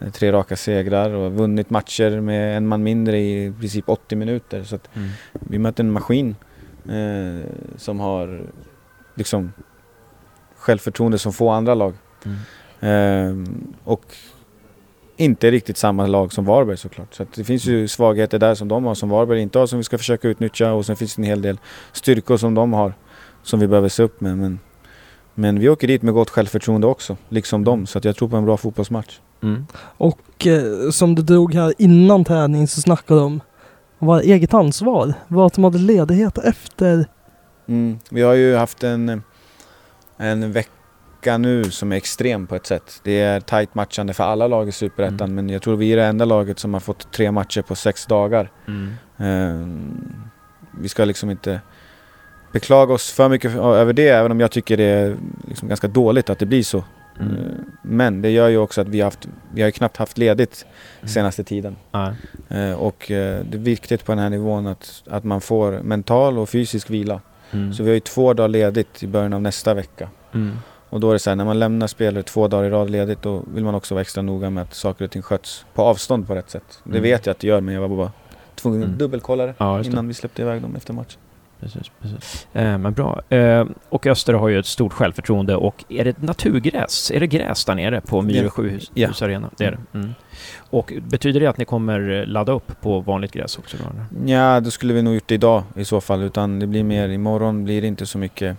Eh, 0.00 0.10
Tre 0.10 0.32
raka 0.32 0.56
segrar 0.56 1.10
och 1.10 1.32
vunnit 1.32 1.70
matcher 1.70 2.20
med 2.20 2.56
en 2.56 2.66
man 2.66 2.82
mindre 2.82 3.18
i 3.18 3.52
princip 3.60 3.88
80 3.88 4.16
minuter. 4.16 4.62
Så 4.62 4.78
Mm. 4.94 5.08
Vi 5.32 5.58
möter 5.58 5.84
en 5.84 5.92
maskin 5.92 6.36
eh, 6.88 7.50
som 7.76 8.00
har 8.00 8.46
liksom 9.14 9.52
självförtroende 10.56 11.18
som 11.18 11.32
få 11.32 11.50
andra 11.50 11.74
lag. 11.74 11.94
Mm. 12.24 12.38
Eh, 12.80 13.52
och 13.84 14.04
inte 15.16 15.50
riktigt 15.50 15.76
samma 15.76 16.06
lag 16.06 16.32
som 16.32 16.44
Varberg 16.44 16.76
såklart. 16.76 17.14
Så 17.14 17.22
att 17.22 17.32
det 17.32 17.44
finns 17.44 17.64
ju 17.64 17.88
svagheter 17.88 18.38
där 18.38 18.54
som 18.54 18.68
de 18.68 18.84
har, 18.84 18.94
som 18.94 19.08
Varberg 19.08 19.40
inte 19.40 19.58
har, 19.58 19.66
som 19.66 19.78
vi 19.78 19.84
ska 19.84 19.98
försöka 19.98 20.28
utnyttja. 20.28 20.72
Och 20.72 20.86
sen 20.86 20.96
finns 20.96 21.14
det 21.14 21.20
en 21.20 21.26
hel 21.26 21.42
del 21.42 21.58
styrkor 21.92 22.36
som 22.36 22.54
de 22.54 22.72
har, 22.72 22.92
som 23.42 23.60
vi 23.60 23.66
behöver 23.66 23.88
se 23.88 24.02
upp 24.02 24.20
med. 24.20 24.38
Men, 24.38 24.60
men 25.34 25.60
vi 25.60 25.68
åker 25.68 25.88
dit 25.88 26.02
med 26.02 26.14
gott 26.14 26.30
självförtroende 26.30 26.86
också, 26.86 27.16
liksom 27.28 27.64
dem. 27.64 27.86
Så 27.86 27.98
att 27.98 28.04
jag 28.04 28.16
tror 28.16 28.28
på 28.28 28.36
en 28.36 28.44
bra 28.44 28.56
fotbollsmatch. 28.56 29.20
Mm. 29.42 29.66
Och 29.80 30.46
eh, 30.46 30.90
som 30.90 31.14
du 31.14 31.22
drog 31.22 31.54
här 31.54 31.74
innan 31.78 32.24
träning 32.24 32.68
så 32.68 32.80
snackade 32.80 33.20
de 33.20 33.26
om 33.26 33.40
vad 33.98 34.22
eget 34.22 34.54
ansvar. 34.54 35.12
Att 35.28 35.54
de 35.54 35.64
hade 35.64 35.78
ledighet 35.78 36.38
efter. 36.38 37.06
Mm. 37.68 37.98
Vi 38.10 38.22
har 38.22 38.34
ju 38.34 38.56
haft 38.56 38.84
en, 38.84 39.22
en 40.16 40.52
vecka 40.52 41.38
nu 41.38 41.70
som 41.70 41.92
är 41.92 41.96
extrem 41.96 42.46
på 42.46 42.54
ett 42.54 42.66
sätt. 42.66 43.00
Det 43.04 43.20
är 43.20 43.40
tajt 43.40 43.74
matchande 43.74 44.14
för 44.14 44.24
alla 44.24 44.46
lag 44.46 44.68
i 44.68 44.72
Superettan 44.72 45.20
Mm. 45.30 45.34
men 45.34 45.48
jag 45.48 45.62
tror 45.62 45.76
vi 45.76 45.92
är 45.92 45.96
det 45.96 46.04
enda 46.04 46.24
laget 46.24 46.58
som 46.58 46.72
har 46.74 46.80
fått 46.80 47.12
tre 47.12 47.32
matcher 47.32 47.62
på 47.62 47.74
sex 47.74 48.06
dagar. 48.06 48.50
Mm. 48.68 48.94
Ehm, 49.16 50.12
vi 50.80 50.88
ska 50.88 51.04
liksom 51.04 51.30
inte 51.30 51.60
beklaga 52.52 52.94
oss 52.94 53.10
för 53.12 53.28
mycket 53.28 53.56
över 53.56 53.92
det 53.92 54.08
även 54.08 54.32
om 54.32 54.40
jag 54.40 54.50
tycker 54.50 54.76
det 54.76 54.84
är 54.84 55.16
liksom 55.48 55.68
ganska 55.68 55.88
dåligt 55.88 56.30
att 56.30 56.38
det 56.38 56.46
blir 56.46 56.62
så. 56.62 56.84
Mm. 57.20 57.32
Ehm, 57.36 57.64
Men 57.82 58.22
det 58.22 58.30
gör 58.30 58.48
ju 58.48 58.58
också 58.58 58.80
att 58.80 58.88
vi 58.88 59.00
har, 59.00 59.04
haft, 59.06 59.28
vi 59.54 59.62
har 59.62 59.70
knappt 59.70 59.96
haft 59.96 60.18
ledigt 60.18 60.66
Mm. 61.00 61.08
senaste 61.08 61.44
tiden. 61.44 61.76
Ehm, 62.48 62.74
Och 62.76 63.10
eh, 63.10 63.44
det 63.50 63.56
är 63.56 63.60
viktigt 63.60 64.04
på 64.04 64.12
den 64.12 64.18
här 64.18 64.30
nivån 64.30 64.66
att, 64.66 65.02
att 65.10 65.24
man 65.24 65.40
får 65.40 65.72
mental 65.82 66.38
och 66.38 66.48
fysisk 66.48 66.90
vila. 66.90 67.20
Mm. 67.50 67.72
Så 67.74 67.82
vi 67.82 67.88
har 67.88 67.94
ju 67.94 68.00
två 68.00 68.34
dagar 68.34 68.48
ledigt 68.48 69.02
i 69.02 69.06
början 69.06 69.32
av 69.32 69.42
nästa 69.42 69.74
vecka. 69.74 70.08
Mm. 70.34 70.56
Och 70.90 71.00
då 71.00 71.08
är 71.08 71.12
det 71.12 71.18
så 71.18 71.30
här, 71.30 71.34
när 71.36 71.44
man 71.44 71.58
lämnar 71.58 71.86
spelare 71.86 72.22
två 72.22 72.48
dagar 72.48 72.64
i 72.64 72.70
rad 72.70 72.90
ledigt 72.90 73.22
då 73.22 73.42
vill 73.54 73.64
man 73.64 73.74
också 73.74 73.94
vara 73.94 74.02
extra 74.02 74.22
noga 74.22 74.50
med 74.50 74.62
att 74.62 74.74
saker 74.74 75.04
och 75.04 75.10
ting 75.10 75.22
sköts 75.22 75.66
på 75.74 75.82
avstånd 75.82 76.26
på 76.26 76.34
rätt 76.34 76.50
sätt. 76.50 76.80
Det 76.84 76.90
Mm. 76.90 77.02
vet 77.02 77.26
jag 77.26 77.32
att 77.32 77.38
det 77.38 77.46
gör 77.46 77.60
men 77.60 77.74
jag 77.74 77.80
var 77.88 77.96
bara 77.96 78.12
tvungen 78.54 78.82
Mm. 78.82 78.92
att 78.92 78.98
dubbelkolla 78.98 79.46
det 79.46 79.54
Ja, 79.58 79.76
just 79.78 79.90
det. 79.90 79.92
innan 79.92 80.08
vi 80.08 80.14
släppte 80.14 80.42
iväg 80.42 80.62
dem 80.62 80.76
efter 80.76 80.92
matchen. 80.92 81.20
Precis, 81.60 81.90
precis. 82.02 82.46
Eh, 82.52 82.78
men 82.78 82.92
bra. 82.92 83.22
Eh, 83.28 83.66
och 83.88 84.06
Öster 84.06 84.34
har 84.34 84.48
ju 84.48 84.58
ett 84.58 84.66
stort 84.66 84.92
självförtroende 84.92 85.56
och 85.56 85.84
är 85.88 86.04
det 86.04 86.22
naturgräs? 86.22 87.10
Är 87.10 87.20
det 87.20 87.26
gräs 87.26 87.64
där 87.64 87.74
nere 87.74 88.00
på 88.00 88.22
Myre 88.22 88.50
sjuhus 88.50 88.90
Ja. 88.94 89.08
arena? 89.20 89.50
Det 89.56 89.64
är 89.64 89.70
det. 89.70 89.98
Mm. 89.98 90.14
Och 90.70 90.92
betyder 91.02 91.40
det 91.40 91.46
att 91.46 91.58
ni 91.58 91.64
kommer 91.64 92.26
ladda 92.26 92.52
upp 92.52 92.80
på 92.80 93.00
vanligt 93.00 93.32
gräs 93.32 93.58
också? 93.58 93.76
Då? 93.76 93.84
Ja, 94.32 94.60
då 94.60 94.70
skulle 94.70 94.94
vi 94.94 95.02
nog 95.02 95.14
gjort 95.14 95.28
det 95.28 95.34
idag 95.34 95.62
i 95.76 95.84
så 95.84 96.00
fall. 96.00 96.22
Utan 96.22 96.58
det 96.58 96.66
blir 96.66 96.84
mer, 96.84 97.08
imorgon 97.08 97.64
blir 97.64 97.80
det 97.80 97.86
inte 97.88 98.06
så 98.06 98.18
mycket 98.18 98.56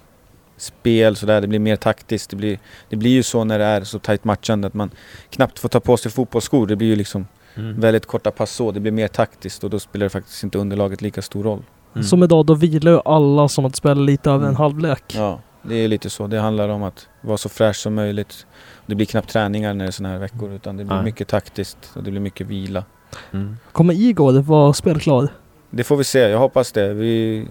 spel 0.57 1.15
sådär. 1.15 1.41
Det 1.41 1.47
blir 1.47 1.59
mer 1.59 1.75
taktiskt. 1.75 2.29
Det 2.29 2.35
blir, 2.35 2.59
det 2.89 2.95
blir 2.95 3.11
ju 3.11 3.23
så 3.23 3.43
när 3.43 3.59
det 3.59 3.65
är 3.65 3.81
så 3.83 3.99
tajt 3.99 4.23
matchande 4.23 4.67
att 4.67 4.73
man 4.73 4.91
knappt 5.29 5.59
får 5.59 5.69
ta 5.69 5.79
på 5.79 5.97
sig 5.97 6.11
fotbollsskor. 6.11 6.67
Det 6.67 6.75
blir 6.75 6.87
ju 6.87 6.95
liksom 6.95 7.27
Mm. 7.55 7.79
väldigt 7.79 8.05
korta 8.05 8.31
pass 8.31 8.51
så. 8.51 8.71
Det 8.71 8.79
blir 8.79 8.91
mer 8.91 9.07
taktiskt 9.07 9.63
och 9.63 9.69
då 9.69 9.79
spelar 9.79 10.03
det 10.05 10.09
faktiskt 10.09 10.43
inte 10.43 10.57
underlaget 10.57 11.01
lika 11.01 11.21
stor 11.21 11.43
roll. 11.43 11.63
Mm. 11.93 12.03
Som 12.03 12.23
idag, 12.23 12.45
då 12.45 12.53
vilar 12.53 12.91
ju 12.91 12.99
alla 13.05 13.47
som 13.47 13.65
att 13.65 13.75
spela 13.75 14.01
lite 14.01 14.29
över 14.29 14.39
en 14.39 14.49
Mm. 14.49 14.55
halvlek. 14.55 15.03
Ja, 15.15 15.39
det 15.61 15.75
är 15.75 15.87
lite 15.87 16.09
så. 16.09 16.27
Det 16.27 16.39
handlar 16.39 16.69
om 16.69 16.83
att 16.83 17.07
vara 17.21 17.37
så 17.37 17.49
fräsch 17.49 17.75
som 17.75 17.95
möjligt. 17.95 18.45
Det 18.85 18.95
blir 18.95 19.05
knappt 19.05 19.29
träningar 19.29 19.73
när 19.73 19.85
det 19.85 19.89
är 19.89 19.91
sådana 19.91 20.13
här 20.13 20.19
veckor 20.19 20.51
utan 20.51 20.77
det 20.77 20.83
blir 20.85 20.95
Nej. 20.95 21.03
mycket 21.05 21.27
taktiskt 21.27 21.91
och 21.95 22.03
det 22.03 22.11
blir 22.11 22.21
mycket 22.21 22.47
vila. 22.47 22.83
Mm. 23.31 23.57
Kommer 23.71 23.93
Igor 23.93 24.41
vara 24.41 24.73
spelklar? 24.73 25.27
Det 25.69 25.83
får 25.83 25.97
vi 25.97 26.03
se, 26.03 26.19
jag 26.19 26.39
hoppas 26.39 26.71
det. 26.71 26.93
Vi 26.93 27.47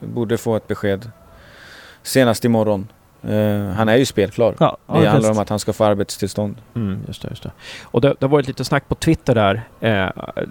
borde 0.00 0.38
få 0.38 0.56
ett 0.56 0.66
besked 0.68 1.10
senast 2.02 2.44
imorgon. 2.44 2.88
Eh, 3.28 3.72
han 3.76 3.88
är 3.88 3.96
ju 3.96 4.04
spelklar. 4.06 4.54
Ja, 4.58 4.76
Det 4.86 5.04
ja, 5.04 5.10
handlar 5.10 5.30
om 5.30 5.38
att 5.38 5.48
han 5.48 5.58
ska 5.58 5.72
få 5.72 5.84
arbetstillstånd. 5.84 6.56
Mm, 6.74 6.98
just 7.06 7.22
det, 7.22 7.28
just 7.30 7.42
det. 7.42 7.50
Och 7.82 8.00
det, 8.00 8.08
det 8.18 8.26
har 8.26 8.28
varit 8.30 8.46
lite 8.48 8.64
snack 8.64 8.88
på 8.88 8.94
Twitter 8.94 9.34
där. 9.34 9.62
Eh, 9.80 10.08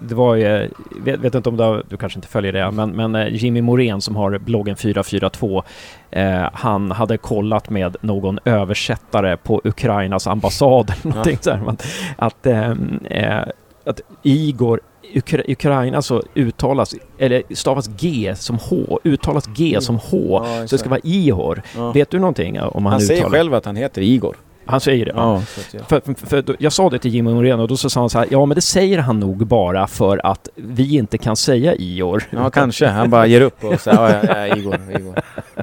det 0.08 0.14
var 0.14 0.34
ju, 0.34 0.68
vet, 1.04 1.20
vet 1.20 1.34
inte 1.34 1.48
om 1.48 1.56
du, 1.56 1.62
har- 1.64 1.82
du 1.88 1.96
kanske 1.96 2.16
inte 2.18 2.28
följer 2.28 2.52
det, 2.52 2.70
men, 2.70 2.90
men 2.90 3.14
eh, 3.14 3.34
Jimmy 3.34 3.62
Morén 3.62 4.00
som 4.00 4.16
har 4.16 4.38
bloggen 4.38 4.76
442, 4.76 5.62
eh, 6.10 6.48
han 6.52 6.90
hade 6.90 7.16
kollat 7.16 7.70
med 7.70 7.96
någon 8.00 8.38
översättare 8.44 9.36
på 9.36 9.60
Ukrainas 9.64 10.26
ambassad 10.26 10.90
eller 11.02 11.10
någonting 11.14 11.38
så 11.40 11.50
här, 11.50 11.76
att, 12.16 12.46
eh, 12.46 13.44
att 13.84 14.00
Igor 14.22 14.80
Ukra 15.14 15.42
Ukraina 15.48 16.02
så 16.02 16.22
uttalas, 16.34 16.94
eller 17.18 17.42
stavas 17.54 17.90
G 17.98 18.34
som 18.36 18.58
H, 18.58 19.00
uttalas 19.04 19.46
G 19.56 19.78
som 19.80 19.96
H, 19.98 20.44
så 20.66 20.74
det 20.74 20.78
ska 20.78 20.88
vara 20.88 21.00
Ihor. 21.04 21.62
Ja. 21.76 21.92
Vet 21.92 22.10
du 22.10 22.18
någonting 22.18 22.60
om 22.60 22.84
han, 22.86 22.92
Han 22.92 23.00
säger 23.00 23.20
uttalar? 23.20 23.38
själv 23.38 23.54
att 23.54 23.64
han 23.64 23.76
heter 23.76 24.02
Igor. 24.02 24.36
Han 24.66 24.80
säger 24.80 25.04
det? 25.06 25.12
Ja, 25.16 25.42
jag, 25.72 25.88
För, 25.88 26.00
för, 26.00 26.26
för, 26.26 26.42
då- 26.42 26.54
jag 26.58 26.72
sa 26.72 26.90
det 26.90 26.98
till 26.98 27.14
Jimmy 27.14 27.30
Moreno 27.34 27.62
och 27.62 27.68
då 27.68 27.76
så 27.76 27.90
sa 27.90 28.00
han 28.00 28.10
så 28.10 28.18
här, 28.18 28.28
ja 28.30 28.46
men 28.46 28.54
det 28.54 28.60
säger 28.60 28.98
han 28.98 29.20
nog 29.20 29.46
bara 29.46 29.86
för 29.86 30.26
att 30.26 30.48
vi 30.56 30.96
inte 30.96 31.18
kan 31.18 31.36
säga 31.36 31.74
Ior. 31.74 32.22
ja 32.30 32.50
kanske. 32.50 32.86
Han 32.86 33.10
bara 33.10 33.26
ger 33.26 33.40
upp 33.40 33.64
och 33.64 33.80
säger 33.80 33.98
ja, 33.98 34.20
ja, 34.28 34.46
ja, 34.46 34.56
Igor, 34.56 34.76
Igor. 34.98 35.14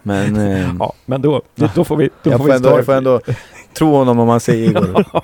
Men 0.03 0.35
eh, 0.51 0.69
Ja, 0.79 0.93
men 1.05 1.21
då, 1.21 1.41
då, 1.75 1.83
får 1.83 1.95
vi... 1.97 2.09
Då 2.23 2.31
jag, 2.31 2.37
får 2.39 2.45
vi 2.47 2.51
ändå, 2.53 2.69
jag 2.69 2.85
får 2.85 2.93
ändå 2.93 3.19
tro 3.77 3.91
honom 3.91 4.19
om 4.19 4.27
man 4.27 4.39
säger 4.39 4.69
Igor. 4.69 5.05
Ja. 5.13 5.23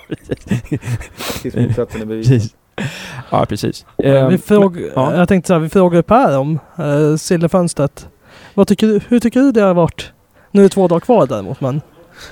Tills 1.41 1.55
motsatsen 1.55 2.01
är 2.01 2.05
bevisad. 2.05 2.41
Ja, 3.29 3.45
precis. 3.45 3.85
Vi 4.29 4.37
fråg, 4.37 4.81
ja. 4.95 5.15
Jag 5.15 5.27
tänkte 5.27 5.47
så 5.47 5.53
här, 5.53 5.59
vi 5.59 5.69
frågade 5.69 6.03
Per 6.03 6.37
om 6.37 6.59
uh, 6.79 7.15
Sillefönstret. 7.15 8.07
Vad 8.53 8.67
tycker 8.67 8.87
du, 8.87 8.99
hur 9.07 9.19
tycker 9.19 9.39
du 9.39 9.51
det 9.51 9.61
har 9.61 9.73
varit? 9.73 10.11
Nu 10.51 10.61
är 10.61 10.63
det 10.63 10.69
två 10.69 10.87
dagar 10.87 10.99
kvar 10.99 11.27
däremot 11.27 11.61
men 11.61 11.81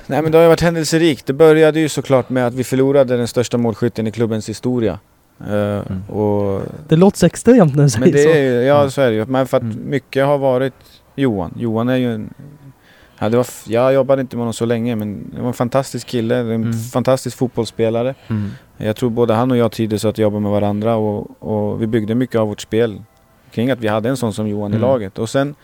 Nej 0.08 0.22
men 0.22 0.32
det 0.32 0.38
har 0.38 0.44
ju 0.44 0.50
varit 0.50 0.62
händelserikt. 0.62 1.26
Det 1.26 1.34
började 1.34 1.80
ju 1.80 1.90
såklart 1.90 2.30
med 2.30 2.48
att 2.48 2.54
vi 2.54 2.64
förlorade 2.64 3.18
den 3.18 3.28
största 3.28 3.58
målskytten 3.58 4.08
i 4.08 4.12
klubbens 4.12 4.50
historia. 4.50 5.00
Eh, 5.50 6.10
och, 6.16 6.62
det 6.88 6.96
låter 6.96 7.18
så 7.18 7.26
extremt 7.26 7.76
när 7.76 7.84
du 7.84 7.90
säger 7.90 8.06
men 8.06 8.12
det 8.12 8.24
så. 8.24 8.30
är 8.30 8.62
ja 8.62 8.90
så 8.90 9.02
är 9.02 9.10
det 9.10 9.16
ju. 9.16 9.26
Men 9.26 9.48
för 9.48 9.58
att 9.58 9.64
Mm. 9.64 9.78
mycket 9.90 10.26
har 10.26 10.38
varit 10.38 10.74
Johan. 11.16 11.54
Johan 11.58 11.90
är 11.90 11.96
ju 11.96 12.14
en... 12.14 12.34
Ja, 13.22 13.30
det 13.30 13.38
var, 13.38 13.48
jag 13.68 13.94
jobbade 13.94 14.22
inte 14.22 14.36
med 14.36 14.42
honom 14.42 14.54
så 14.54 14.66
länge 14.66 14.96
men 14.96 15.32
det 15.36 15.42
var 15.42 15.48
en 15.48 15.54
fantastisk 15.54 16.08
kille, 16.08 16.36
en 16.38 16.52
Mm. 16.52 16.74
fantastisk 16.74 17.38
fotbollsspelare. 17.38 18.16
Mm. 18.28 18.50
Jag 18.78 18.96
tror 18.96 19.10
både 19.10 19.34
han 19.34 19.52
och 19.52 19.58
jag 19.58 19.72
trivdes 19.72 20.06
att 20.06 20.18
jobba 20.18 20.40
med 20.40 20.52
varandra 20.52 20.96
och, 20.96 21.44
och 21.44 21.82
vi 21.82 21.88
byggde 21.88 22.16
mycket 22.16 22.36
av 22.36 22.48
vårt 22.48 22.62
spel 22.62 23.02
kring 23.52 23.72
att 23.72 23.80
vi 23.80 23.88
hade 23.88 24.10
en 24.10 24.18
sån 24.18 24.34
som 24.34 24.48
Johan 24.48 24.72
Mm. 24.72 24.78
i 24.78 24.82
laget. 24.82 25.20
Och 25.20 25.30
sen 25.30 25.56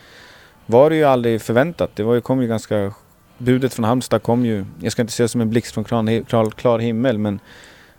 var 0.65 0.89
det 0.89 0.95
ju 0.95 1.03
aldrig 1.03 1.41
förväntat. 1.41 1.91
Det 1.95 2.03
var 2.03 2.13
ju, 2.13 2.21
kom 2.21 2.41
ju 2.41 2.47
ganska... 2.47 2.93
Budet 3.37 3.73
från 3.73 3.83
Halmstad 3.85 4.23
kom 4.23 4.45
ju, 4.45 4.65
jag 4.81 4.91
ska 4.91 5.01
inte 5.01 5.13
säga 5.13 5.27
som 5.27 5.41
en 5.41 5.49
blixt 5.49 5.73
från 5.73 5.83
klar, 5.83 6.23
klar, 6.23 6.49
klar 6.49 6.79
himmel 6.79 7.17
men 7.17 7.39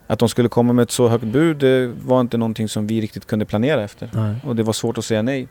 att 0.07 0.19
de 0.19 0.29
skulle 0.29 0.49
komma 0.49 0.73
med 0.73 0.83
ett 0.83 0.91
så 0.91 1.09
högt 1.09 1.25
bud 1.25 1.57
det 1.57 1.87
var 2.05 2.21
inte 2.21 2.37
någonting 2.37 2.69
som 2.69 2.87
vi 2.87 3.01
riktigt 3.01 3.27
kunde 3.27 3.45
planera 3.45 3.83
efter. 3.83 4.11
Nej. 4.13 4.35
Och 4.47 4.57
det 4.57 4.63
var 4.63 4.73
svårt 4.73 4.99
att 4.99 5.05
säga 5.05 5.23
nej. 5.23 5.49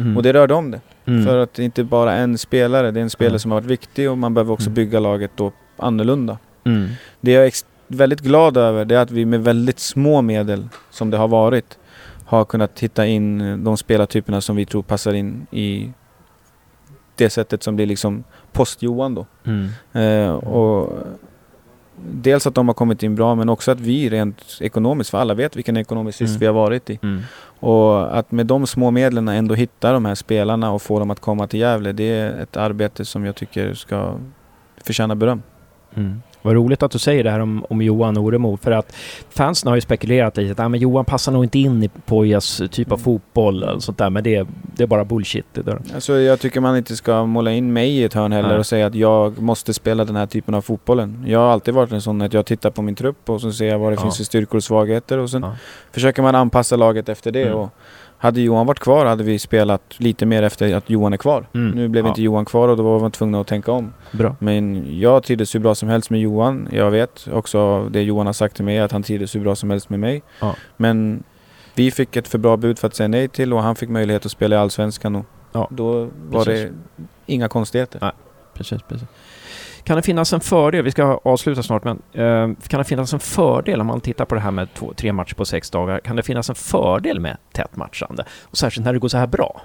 Mm. 0.00 0.16
Och 0.16 0.22
det 0.22 0.32
rörde 0.32 0.54
om 0.54 0.70
det. 0.70 0.80
Mm. 1.04 1.26
För 1.26 1.38
att 1.38 1.54
det 1.54 1.64
inte 1.64 1.84
bara 1.84 2.12
en 2.12 2.38
spelare, 2.38 2.90
det 2.90 3.00
är 3.00 3.02
en 3.02 3.10
spelare 3.10 3.38
som 3.38 3.50
har 3.50 3.60
varit 3.60 3.70
viktig 3.70 4.10
och 4.10 4.18
man 4.18 4.34
behöver 4.34 4.52
också 4.52 4.66
Mm. 4.66 4.74
bygga 4.74 5.00
laget 5.00 5.30
då 5.36 5.52
annorlunda. 5.76 6.38
Mm. 6.64 6.88
Det 7.20 7.32
jag 7.32 7.46
är 7.46 7.52
väldigt 7.88 8.20
glad 8.20 8.56
över 8.56 8.84
det 8.84 8.96
är 8.96 9.00
att 9.02 9.10
vi 9.10 9.24
med 9.24 9.44
väldigt 9.44 9.78
små 9.78 10.22
medel 10.22 10.68
som 10.90 11.10
det 11.10 11.16
har 11.16 11.28
varit 11.28 11.78
har 12.24 12.44
kunnat 12.44 12.80
hitta 12.80 13.06
in 13.06 13.64
de 13.64 13.76
spelartyperna 13.76 14.40
som 14.40 14.56
vi 14.56 14.66
tror 14.66 14.82
passar 14.82 15.12
in 15.12 15.46
i 15.50 15.92
det 17.16 17.30
sättet 17.30 17.62
som 17.62 17.76
blir 17.76 17.86
liksom 17.86 18.24
post-Johan 18.52 19.14
då. 19.14 19.26
Mm. 19.44 19.68
Eh, 19.92 20.32
och 20.34 20.92
dels 22.04 22.46
att 22.46 22.54
de 22.54 22.68
har 22.68 22.74
kommit 22.74 23.02
in 23.02 23.14
bra 23.14 23.34
men 23.34 23.48
också 23.48 23.70
att 23.70 23.80
vi 23.80 24.08
rent 24.08 24.58
ekonomiskt, 24.60 25.10
för 25.10 25.18
alla 25.18 25.34
vet 25.34 25.56
vilken 25.56 25.76
ekonomisk 25.76 26.18
sist 26.18 26.30
Mm. 26.30 26.40
vi 26.40 26.46
har 26.46 26.54
varit 26.54 26.90
i. 26.90 26.98
Mm. 27.02 27.22
Och 27.60 28.18
att 28.18 28.32
med 28.32 28.46
de 28.46 28.66
små 28.66 28.90
medlen 28.90 29.28
ändå 29.28 29.54
hitta 29.54 29.92
de 29.92 30.04
här 30.04 30.14
spelarna 30.14 30.70
och 30.72 30.82
få 30.82 30.98
dem 30.98 31.10
att 31.10 31.20
komma 31.20 31.46
till 31.46 31.60
Gävle, 31.60 31.92
det 31.92 32.04
är 32.04 32.42
ett 32.42 32.56
arbete 32.56 33.04
som 33.04 33.24
jag 33.24 33.36
tycker 33.36 33.74
ska 33.74 34.14
förtjäna 34.84 35.14
beröm. 35.14 35.42
Mm. 35.94 36.22
Vad 36.42 36.54
roligt 36.54 36.82
att 36.82 36.90
du 36.90 36.98
säger 36.98 37.24
det 37.24 37.30
här 37.30 37.40
om, 37.40 37.64
om 37.70 37.82
Johan 37.82 38.18
Oremo 38.18 38.56
för 38.56 38.70
att 38.70 38.94
fansen 39.30 39.68
har 39.68 39.74
ju 39.74 39.80
spekulerat 39.80 40.38
i 40.38 40.50
att 40.50 40.60
ah, 40.60 40.68
men 40.68 40.80
Johan 40.80 41.04
passar 41.04 41.32
nog 41.32 41.44
inte 41.44 41.58
in 41.58 41.82
i 41.84 41.88
Pojas 42.06 42.62
typ 42.70 42.92
av 42.92 42.98
Mm. 42.98 43.04
fotboll 43.04 43.62
eller 43.62 43.78
sånt 43.78 43.98
där 43.98 44.10
men 44.10 44.24
det, 44.24 44.34
är- 44.34 44.46
det 44.76 44.82
är 44.82 44.86
bara 44.86 45.04
bullshit. 45.04 45.46
Det 45.52 45.62
där. 45.62 45.78
Alltså 45.94 46.12
jag 46.20 46.40
tycker 46.40 46.60
man 46.60 46.76
inte 46.76 46.96
ska 46.96 47.24
måla 47.26 47.52
in 47.52 47.72
mig 47.72 47.90
i 47.90 48.04
ett 48.04 48.14
hörn 48.14 48.32
heller 48.32 48.48
Nej. 48.48 48.58
och 48.58 48.66
säga 48.66 48.86
att 48.86 48.94
jag 48.94 49.38
måste 49.42 49.74
spela 49.74 50.04
den 50.04 50.16
här 50.16 50.26
typen 50.26 50.54
av 50.54 50.60
fotbollen. 50.62 51.24
Jag 51.26 51.38
har 51.38 51.46
alltid 51.50 51.74
varit 51.74 51.92
en 51.92 52.00
sån 52.00 52.22
att 52.22 52.32
jag 52.32 52.46
tittar 52.46 52.70
på 52.70 52.82
min 52.82 52.94
trupp 52.94 53.30
och 53.30 53.40
så 53.40 53.52
ser 53.52 53.68
jag 53.68 53.78
vad 53.78 53.92
det 53.92 53.96
Ja. 53.96 54.02
finns 54.02 54.16
för 54.16 54.24
styrkor 54.24 54.56
och 54.56 54.64
svagheter 54.64 55.18
och 55.18 55.30
sen 55.30 55.42
Ja. 55.42 55.52
försöker 55.92 56.22
man 56.22 56.34
anpassa 56.34 56.76
laget 56.76 57.08
efter 57.08 57.30
det. 57.32 57.42
Mm. 57.42 57.54
Och 57.58 57.70
hade 58.22 58.40
Johan 58.40 58.66
varit 58.66 58.78
kvar 58.78 59.06
hade 59.06 59.24
vi 59.24 59.38
spelat 59.38 59.82
lite 59.96 60.26
mer 60.26 60.42
efter 60.42 60.74
att 60.74 60.90
Johan 60.90 61.12
är 61.12 61.16
kvar. 61.16 61.46
Mm. 61.54 61.70
Nu 61.70 61.88
blev 61.88 62.04
Ja. 62.04 62.08
inte 62.08 62.22
Johan 62.22 62.44
kvar 62.44 62.68
och 62.68 62.76
då 62.76 62.82
var 62.82 63.00
man 63.00 63.10
tvungna 63.10 63.40
att 63.40 63.46
tänka 63.46 63.72
om. 63.72 63.92
Bra. 64.12 64.36
Men 64.38 64.84
jag 65.00 65.22
trivdes 65.22 65.54
hur 65.54 65.60
bra 65.60 65.74
som 65.74 65.88
helst 65.88 66.10
med 66.10 66.20
Johan. 66.20 66.68
Jag 66.72 66.90
vet 66.90 67.28
också 67.32 67.88
det 67.90 68.02
Johan 68.02 68.26
har 68.26 68.32
sagt 68.32 68.56
till 68.56 68.64
mig 68.64 68.78
att 68.78 68.92
han 68.92 69.02
trivdes 69.02 69.34
hur 69.34 69.40
bra 69.40 69.54
som 69.56 69.70
helst 69.70 69.90
med 69.90 70.00
mig. 70.00 70.22
Ja. 70.40 70.54
Men 70.76 71.22
vi 71.74 71.90
fick 71.90 72.16
ett 72.16 72.28
för 72.28 72.38
bra 72.38 72.56
bud 72.56 72.78
för 72.78 72.86
att 72.88 72.94
säga 72.94 73.08
nej 73.08 73.28
till 73.28 73.52
och 73.52 73.62
han 73.62 73.76
fick 73.76 73.88
möjlighet 73.88 74.26
att 74.26 74.32
spela 74.32 74.56
i 74.56 74.58
Allsvenskan 74.58 75.16
och 75.16 75.24
Ja, 75.52 75.68
då 75.70 76.08
var 76.30 76.44
precis. 76.44 76.70
det 76.96 77.04
inga 77.26 77.48
konstigheter. 77.48 77.98
Nej. 78.02 78.12
Precis, 78.54 78.82
precis. 78.82 79.08
Kan 79.84 79.96
det 79.96 80.02
finnas 80.02 80.32
en 80.32 80.40
fördel, 80.40 80.84
vi 80.84 80.90
ska 80.90 81.20
avsluta 81.24 81.62
snart, 81.62 81.84
men 81.84 82.02
eh, 82.12 82.56
kan 82.68 82.78
det 82.78 82.84
finnas 82.84 83.12
en 83.12 83.20
fördel 83.20 83.80
om 83.80 83.86
man 83.86 84.00
tittar 84.00 84.24
på 84.24 84.34
det 84.34 84.40
här 84.40 84.50
med 84.50 84.74
två, 84.74 84.92
tre 84.96 85.12
matcher 85.12 85.34
på 85.34 85.44
sex 85.44 85.70
dagar? 85.70 85.98
Kan 86.00 86.16
det 86.16 86.22
finnas 86.22 86.48
en 86.48 86.54
fördel 86.54 87.20
med 87.20 87.36
tätt 87.52 87.76
matchande? 87.76 88.24
Och 88.42 88.56
särskilt 88.58 88.84
när 88.84 88.92
det 88.92 88.98
går 88.98 89.08
så 89.08 89.18
här 89.18 89.26
bra? 89.26 89.60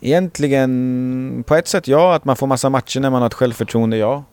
Egentligen 0.00 1.44
på 1.46 1.54
ett 1.54 1.68
sätt 1.68 1.88
ja, 1.88 2.14
att 2.14 2.24
man 2.24 2.36
får 2.36 2.46
massa 2.46 2.70
matcher 2.70 3.00
när 3.00 3.10
man 3.10 3.22
har 3.22 3.26
ett 3.26 3.34
självförtroende, 3.34 3.96
ja. 3.96 4.24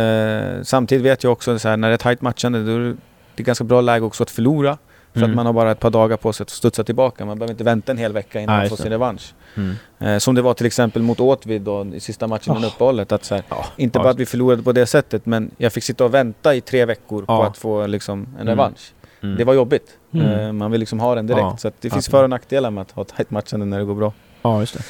Eh, 0.00 0.62
samtidigt 0.62 1.04
vet 1.04 1.24
jag 1.24 1.32
också 1.32 1.58
så 1.58 1.68
här, 1.68 1.76
när 1.76 1.88
det 1.88 1.94
är 1.94 1.98
tajt 1.98 2.22
matchande 2.22 2.64
då 2.64 2.72
är 2.72 2.96
det 3.36 3.42
ganska 3.42 3.64
bra 3.64 3.80
läge 3.80 4.04
också 4.04 4.22
att 4.22 4.30
förlora. 4.30 4.78
För 5.12 5.20
Mm. 5.20 5.30
att 5.30 5.36
man 5.36 5.46
har 5.46 5.52
bara 5.52 5.70
ett 5.70 5.80
par 5.80 5.90
dagar 5.90 6.16
på 6.16 6.32
sig 6.32 6.44
att 6.44 6.50
studsa 6.50 6.84
tillbaka. 6.84 7.24
Man 7.24 7.38
behöver 7.38 7.52
inte 7.52 7.64
vänta 7.64 7.92
en 7.92 7.98
hel 7.98 8.12
vecka 8.12 8.40
innan 8.40 8.56
Nej, 8.56 8.62
man 8.62 8.68
får 8.68 8.76
sin 8.76 8.92
revansch. 8.92 9.34
Mm. 9.56 9.74
Eh, 9.98 10.18
som 10.18 10.34
det 10.34 10.42
var 10.42 10.54
till 10.54 10.66
exempel 10.66 11.02
mot 11.02 11.20
Åtvid 11.20 11.62
då 11.62 11.86
i 11.94 12.00
sista 12.00 12.26
matchen 12.26 12.50
innan 12.52 12.64
Oh. 12.64 12.66
uppehållet. 12.74 13.12
Att 13.12 13.24
så 13.24 13.34
här, 13.34 13.44
Ja, 13.48 13.64
inte 13.76 13.98
bara 13.98 14.10
att 14.10 14.18
vi 14.18 14.26
förlorade 14.26 14.62
på 14.62 14.72
det 14.72 14.86
sättet 14.86 15.26
men 15.26 15.50
jag 15.56 15.72
fick 15.72 15.84
sitta 15.84 16.04
och 16.04 16.14
vänta 16.14 16.54
i 16.54 16.60
tre 16.60 16.84
veckor 16.84 17.18
på 17.22 17.32
Ja. 17.32 17.46
att 17.46 17.56
få 17.58 17.86
liksom, 17.86 18.26
en 18.34 18.34
Mm. 18.34 18.46
revansch. 18.48 18.92
mm. 19.20 19.36
Det 19.36 19.44
var 19.44 19.54
jobbigt. 19.54 19.96
Mm. 20.14 20.26
Eh, 20.40 20.52
man 20.52 20.70
vill 20.70 20.80
liksom 20.80 21.00
ha 21.00 21.14
den 21.14 21.26
direkt. 21.26 21.40
Ja. 21.42 21.56
Så 21.56 21.70
det 21.80 21.90
finns 21.90 22.08
Ja. 22.08 22.10
för 22.10 22.22
och 22.24 22.30
nackdelar 22.30 22.70
med 22.70 22.82
att 22.82 22.90
ha 22.90 23.04
tajt 23.04 23.30
matchande 23.30 23.66
när 23.66 23.78
det 23.78 23.84
går 23.84 23.94
bra. 23.94 24.12
Ja, 24.42 24.60
just 24.60 24.74
det. 24.74 24.82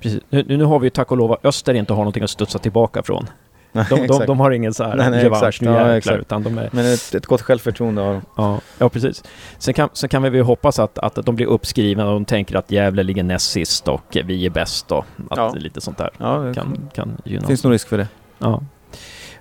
Precis. 0.00 0.20
Nu, 0.30 0.44
nu 0.48 0.64
har 0.64 0.78
vi 0.78 0.86
ju 0.86 0.90
tack 0.90 1.10
och 1.10 1.16
lov 1.16 1.32
att 1.32 1.44
Öster 1.44 1.74
inte 1.74 1.92
har 1.92 1.98
någonting 2.00 2.22
att 2.22 2.30
studsa 2.30 2.58
tillbaka 2.58 3.02
från. 3.02 3.26
De, 3.72 3.84
de, 3.88 3.94
Exakt. 4.04 4.26
de 4.26 4.40
har 4.40 4.50
ingen 4.50 4.74
så 4.74 4.84
här 4.84 4.96
Nej, 4.96 5.10
nej, 5.10 5.24
revansch, 5.24 5.42
exakt. 5.48 5.60
nu 5.60 5.70
Ja, 5.70 5.76
jäklar, 5.78 5.94
exakt. 5.96 6.18
utan 6.20 6.42
de 6.42 6.58
är... 6.58 6.68
Men 6.72 6.86
ett, 6.92 7.14
ett 7.14 7.26
gott 7.26 7.42
självförtroende 7.42 8.02
har 8.02 8.12
de. 8.12 8.22
Ja, 8.36 8.60
ja 8.78 8.88
precis. 8.88 9.24
Sen 9.58 9.74
kan, 9.74 9.88
sen 9.92 10.08
kan 10.08 10.22
vi 10.22 10.30
väl 10.30 10.42
hoppas 10.42 10.78
att, 10.78 10.98
att 10.98 11.14
de 11.26 11.36
blir 11.36 11.46
uppskrivna 11.46 12.06
och 12.06 12.12
de 12.12 12.24
tänker 12.24 12.56
att 12.56 12.70
Gävle 12.70 13.02
ligger 13.02 13.22
näst 13.22 13.50
sist 13.50 13.88
och 13.88 14.16
vi 14.24 14.46
är 14.46 14.50
bäst 14.50 14.88
då. 14.88 14.98
Att 15.30 15.38
Ja. 15.38 15.52
lite 15.56 15.80
sånt 15.80 15.98
där 15.98 16.10
Ja, 16.18 16.36
det 16.38 16.54
kan, 16.54 16.90
kan 16.94 17.16
gynna 17.24 17.46
finns 17.46 17.64
nog 17.64 17.72
risk 17.72 17.88
för 17.88 17.98
det. 17.98 18.08
Ja. 18.38 18.62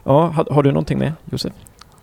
Ja, 0.04 0.26
har, 0.28 0.48
har 0.52 0.64
du 0.64 0.72
någonting 0.72 1.00
med 1.00 1.14
Josef? 1.32 1.54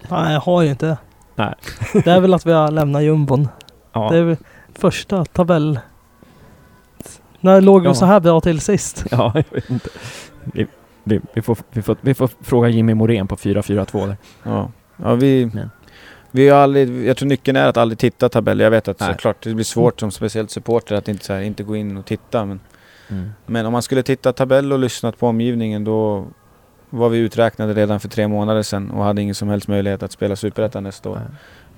Nej, 0.08 0.32
jag 0.32 0.40
har 0.40 0.62
ju 0.62 0.70
inte 0.70 0.86
det. 0.86 0.96
Nej. 1.34 1.54
Det 2.04 2.10
är 2.10 2.20
väl 2.20 2.34
att 2.34 2.46
vi 2.46 2.52
har 2.52 2.70
lämnat 2.70 3.02
jumbon. 3.02 3.48
Ja. 3.92 4.08
Det 4.10 4.18
är 4.18 4.22
väl 4.22 4.36
första 4.78 5.24
tabell... 5.24 5.78
När 7.40 7.60
låg 7.60 7.82
vi 7.82 7.88
Ja. 7.88 7.94
så 7.94 8.04
här 8.06 8.20
bra 8.20 8.40
till 8.40 8.60
sist? 8.60 9.04
Ja, 9.10 9.32
jag 9.34 9.44
vet 9.50 9.70
inte. 9.70 9.88
Vi, 10.44 10.66
vi, 11.08 11.20
vi, 11.32 11.42
får, 11.42 11.56
vi, 11.70 11.82
får, 11.82 11.96
vi 12.00 12.14
får 12.14 12.30
fråga 12.40 12.68
Jimmy 12.68 12.94
Morén 12.94 13.26
på 13.28 13.36
4-4-2 13.36 14.06
där. 14.06 14.16
Ja, 14.42 14.70
ja 14.96 15.14
vi... 15.14 15.50
Men. 15.54 15.70
Vi 16.30 16.48
har 16.48 16.58
aldrig, 16.60 17.06
jag 17.06 17.16
tror 17.16 17.28
nyckeln 17.28 17.56
är 17.56 17.66
att 17.68 17.76
aldrig 17.76 17.98
titta 17.98 18.28
tabell. 18.28 18.60
Jag 18.60 18.70
vet 18.70 18.88
att 18.88 19.00
Nej. 19.00 19.08
såklart 19.12 19.42
det 19.42 19.54
blir 19.54 19.64
svårt 19.64 20.00
som 20.00 20.10
speciellt 20.10 20.50
supporter 20.50 20.94
att 20.94 21.08
inte, 21.08 21.24
så 21.24 21.32
här, 21.32 21.40
inte 21.40 21.62
gå 21.62 21.76
in 21.76 21.96
och 21.96 22.06
titta. 22.06 22.44
Men, 22.44 22.60
Mm. 23.10 23.30
men 23.46 23.66
om 23.66 23.72
man 23.72 23.82
skulle 23.82 24.02
titta 24.02 24.32
tabell 24.32 24.72
och 24.72 24.78
lyssnat 24.78 25.18
på 25.18 25.26
omgivningen 25.26 25.84
då 25.84 26.26
var 26.90 27.08
vi 27.08 27.18
uträknade 27.18 27.74
redan 27.74 28.00
för 28.00 28.08
tre 28.08 28.28
månader 28.28 28.62
sedan 28.62 28.90
och 28.90 29.04
hade 29.04 29.22
ingen 29.22 29.34
som 29.34 29.48
helst 29.48 29.68
möjlighet 29.68 30.02
att 30.02 30.12
spela 30.12 30.36
Superettan 30.36 30.82
nästa 30.82 31.10
år. 31.10 31.20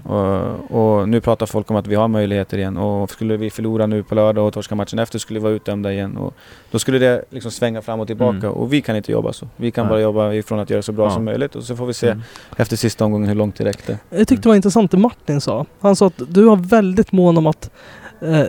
Och, 0.03 1.01
och 1.01 1.09
nu 1.09 1.20
pratar 1.20 1.47
folk 1.47 1.70
om 1.70 1.77
att 1.77 1.87
vi 1.87 1.95
har 1.95 2.09
möjligheter 2.09 2.59
igen 2.59 2.77
och 2.77 3.11
skulle 3.11 3.37
vi 3.37 3.51
förlora 3.51 3.87
nu 3.87 4.03
på 4.03 4.15
lördag 4.15 4.47
och 4.47 4.53
torska 4.55 4.74
matchen 4.74 4.99
efter 4.99 5.19
skulle 5.19 5.41
vi 5.41 5.43
vara 5.45 5.53
utdömda 5.53 5.93
igen. 5.93 6.16
Och 6.16 6.35
då 6.70 6.78
skulle 6.78 6.99
det 6.99 7.24
liksom 7.31 7.51
svänga 7.51 7.82
fram 7.82 8.01
och 8.01 8.07
tillbaka 8.07 8.37
Mm. 8.37 8.51
och 8.53 8.73
vi 8.73 8.81
kan 8.82 8.97
inte 8.97 9.12
jobba 9.12 9.32
så. 9.32 9.49
Vi 9.57 9.70
kan 9.70 9.85
Nej. 9.87 9.91
bara 9.91 10.01
jobba 10.01 10.32
ifrån 10.32 10.59
att 10.59 10.70
göra 10.70 10.82
så 10.82 10.93
bra 10.93 11.05
Ja. 11.07 11.11
som 11.11 11.24
möjligt 11.24 11.55
och 11.57 11.62
så 11.65 11.77
får 11.77 11.87
vi 11.87 11.95
se 11.95 12.07
Mm. 12.09 12.23
efter 12.57 12.77
sista 12.77 13.05
omgången 13.05 13.28
hur 13.28 13.35
långt 13.35 13.57
det 13.57 13.65
räckte. 13.65 13.99
Jag 14.11 14.28
tyckte 14.28 14.43
det 14.43 14.49
var 14.49 14.57
intressant 14.57 14.91
det 14.91 14.97
Martin 14.97 15.41
sa. 15.41 15.66
Han 15.81 15.97
sa 15.97 16.07
att 16.07 16.23
du 16.28 16.45
har 16.47 16.57
väldigt 16.57 17.12
mån 17.12 17.39
om 17.39 17.47
att 17.47 17.70
eh, 18.20 18.43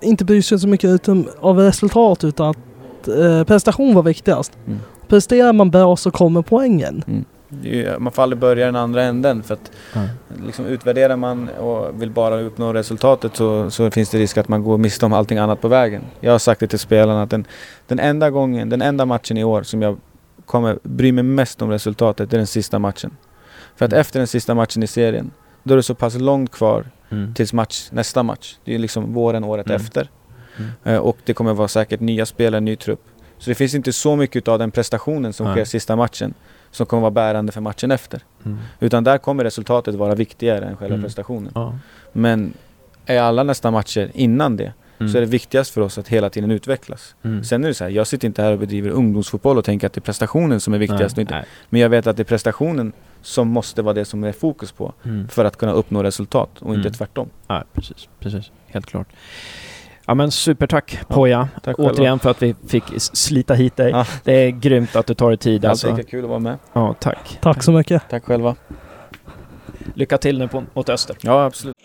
inte 0.00 0.24
bry 0.24 0.42
sig 0.42 0.58
så 0.58 0.68
mycket 0.68 0.90
utom, 0.90 1.28
av 1.40 1.58
resultat 1.58 2.24
utan 2.24 2.50
att 2.50 3.08
eh, 3.08 3.44
prestation 3.44 3.94
var 3.94 4.02
viktigast. 4.02 4.52
Mm. 4.66 4.80
Presterar 5.12 5.52
man 5.52 5.70
bra 5.70 5.96
så 5.96 6.10
kommer 6.10 6.42
poängen. 6.42 7.24
Är 7.64 7.68
ju- 7.68 7.98
Man 7.98 8.12
får 8.12 8.22
aldrig 8.22 8.38
börja 8.38 8.66
den 8.66 8.76
andra 8.76 9.02
änden 9.02 9.42
för 9.42 9.54
att 9.54 9.70
Nej. 9.94 10.08
liksom 10.46 10.66
utvärderar 10.66 11.16
man 11.16 11.48
och 11.48 12.02
vill 12.02 12.10
bara 12.10 12.40
uppnå 12.40 12.72
resultatet 12.72 13.36
så, 13.36 13.70
så 13.70 13.90
finns 13.90 14.10
det 14.10 14.18
risk 14.18 14.36
att 14.38 14.48
man 14.48 14.62
går 14.62 14.78
miste 14.78 15.06
om 15.06 15.12
allting 15.12 15.38
annat 15.38 15.60
på 15.60 15.68
vägen. 15.68 16.02
Jag 16.20 16.32
har 16.32 16.38
sagt 16.38 16.60
det 16.60 16.66
till 16.66 16.78
spelarna 16.78 17.22
att 17.22 17.30
den, 17.30 17.44
den 17.86 17.98
enda 17.98 18.30
gången, 18.30 18.68
den 18.68 18.82
enda 18.82 19.04
matchen 19.06 19.36
i 19.36 19.44
år 19.44 19.62
som 19.62 19.82
jag 19.82 19.96
kommer 20.46 20.78
bry 20.82 21.12
mig 21.12 21.24
mest 21.24 21.62
om 21.62 21.70
resultatet, 21.70 22.30
det 22.30 22.36
är 22.36 22.38
den 22.38 22.46
sista 22.46 22.78
matchen. 22.78 23.16
För 23.76 23.84
att 23.84 23.92
Mm. 23.92 24.00
efter 24.00 24.20
den 24.20 24.26
sista 24.26 24.54
matchen 24.54 24.82
i 24.82 24.86
serien, 24.86 25.30
då 25.62 25.74
är 25.74 25.76
det 25.76 25.82
så 25.82 25.94
pass 25.94 26.14
långt 26.14 26.52
kvar 26.52 26.84
Mm. 27.10 27.34
tills 27.34 27.52
match, 27.52 27.88
nästa 27.90 28.22
match. 28.22 28.56
Det 28.64 28.74
är 28.74 28.78
liksom 28.78 29.14
våren 29.14 29.44
året 29.44 29.66
Mm. 29.66 29.76
efter. 29.80 30.10
Mm. 30.56 30.70
Eh, 30.84 30.96
och 31.00 31.16
det 31.24 31.34
kommer 31.34 31.54
vara 31.54 31.68
säkert 31.68 32.00
nya 32.00 32.26
spelare, 32.26 32.60
ny 32.60 32.76
trupp. 32.76 33.00
Så 33.42 33.50
det 33.50 33.54
finns 33.54 33.74
inte 33.74 33.92
så 33.92 34.16
mycket 34.16 34.48
av 34.48 34.58
den 34.58 34.70
prestationen 34.70 35.32
som 35.32 35.46
Nej. 35.46 35.54
sker 35.54 35.64
sista 35.64 35.96
matchen 35.96 36.34
som 36.70 36.86
kommer 36.86 37.00
vara 37.00 37.10
bärande 37.10 37.52
för 37.52 37.60
matchen 37.60 37.90
efter. 37.90 38.20
Mm. 38.44 38.58
Utan 38.80 39.04
där 39.04 39.18
kommer 39.18 39.44
resultatet 39.44 39.94
vara 39.94 40.14
viktigare 40.14 40.64
än 40.64 40.76
själva 40.76 40.94
Mm. 40.94 41.04
prestationen. 41.04 41.52
Ja. 41.54 41.78
Men 42.12 42.54
är 43.06 43.20
alla 43.20 43.42
nästa 43.42 43.70
matcher 43.70 44.10
innan 44.14 44.56
det 44.56 44.72
Mm. 44.98 45.12
så 45.12 45.18
är 45.18 45.22
det 45.22 45.26
viktigast 45.26 45.70
för 45.74 45.80
oss 45.80 45.98
att 45.98 46.08
hela 46.08 46.30
tiden 46.30 46.50
utvecklas. 46.50 47.14
Mm. 47.22 47.44
Sen 47.44 47.64
är 47.64 47.68
det 47.68 47.74
så 47.74 47.84
här, 47.84 47.90
jag 47.90 48.06
sitter 48.06 48.26
inte 48.28 48.42
här 48.42 48.52
och 48.52 48.58
bedriver 48.58 48.90
ungdomsfotboll 48.90 49.58
och 49.58 49.64
tänker 49.64 49.86
att 49.86 49.92
det 49.92 49.98
är 49.98 50.02
prestationen 50.02 50.60
som 50.60 50.74
är 50.74 50.78
viktigast. 50.78 51.16
Nej, 51.16 51.20
inte. 51.22 51.44
Men 51.70 51.80
jag 51.80 51.88
vet 51.88 52.06
att 52.06 52.16
det 52.16 52.22
är 52.22 52.24
prestationen 52.24 52.92
som 53.22 53.48
måste 53.48 53.82
vara 53.82 53.94
det 53.94 54.04
som 54.04 54.20
det 54.20 54.28
är 54.28 54.32
fokus 54.32 54.72
på 54.72 54.92
Mm. 55.04 55.28
för 55.28 55.44
att 55.44 55.56
kunna 55.56 55.72
uppnå 55.72 56.02
resultat 56.02 56.50
och 56.62 56.74
inte 56.74 56.88
Mm. 56.88 56.92
tvärtom. 56.92 57.28
Nej, 57.48 57.62
precis, 57.72 58.08
precis. 58.20 58.50
Helt 58.66 58.86
klart. 58.86 59.08
Ja 60.06 60.14
men 60.14 60.30
supertack 60.30 60.98
Poja. 61.08 61.48
Tack 61.62 61.76
själva. 61.76 61.92
Återigen 61.92 62.18
för 62.18 62.30
att 62.30 62.42
vi 62.42 62.54
fick 62.68 62.84
slita 62.96 63.54
hit 63.54 63.76
dig. 63.76 63.90
Ja. 63.90 64.06
Det 64.24 64.32
är 64.32 64.50
grymt 64.50 64.96
att 64.96 65.06
du 65.06 65.14
tar 65.14 65.28
dig 65.28 65.38
tid 65.38 65.54
Alltid 65.54 65.70
alltså. 65.70 65.96
lika 65.96 66.10
kul 66.10 66.24
att 66.24 66.30
vara 66.30 66.38
med. 66.38 66.58
Ja, 66.72 66.94
tack. 67.00 67.38
Tack 67.40 67.62
så 67.62 67.72
mycket. 67.72 68.02
Tack 68.10 68.24
själva. 68.24 68.56
Lycka 69.94 70.18
till 70.18 70.38
nu 70.38 70.48
på, 70.48 70.64
mot 70.74 70.88
Öster. 70.88 71.16
Ja, 71.20 71.44
absolut. 71.44 71.76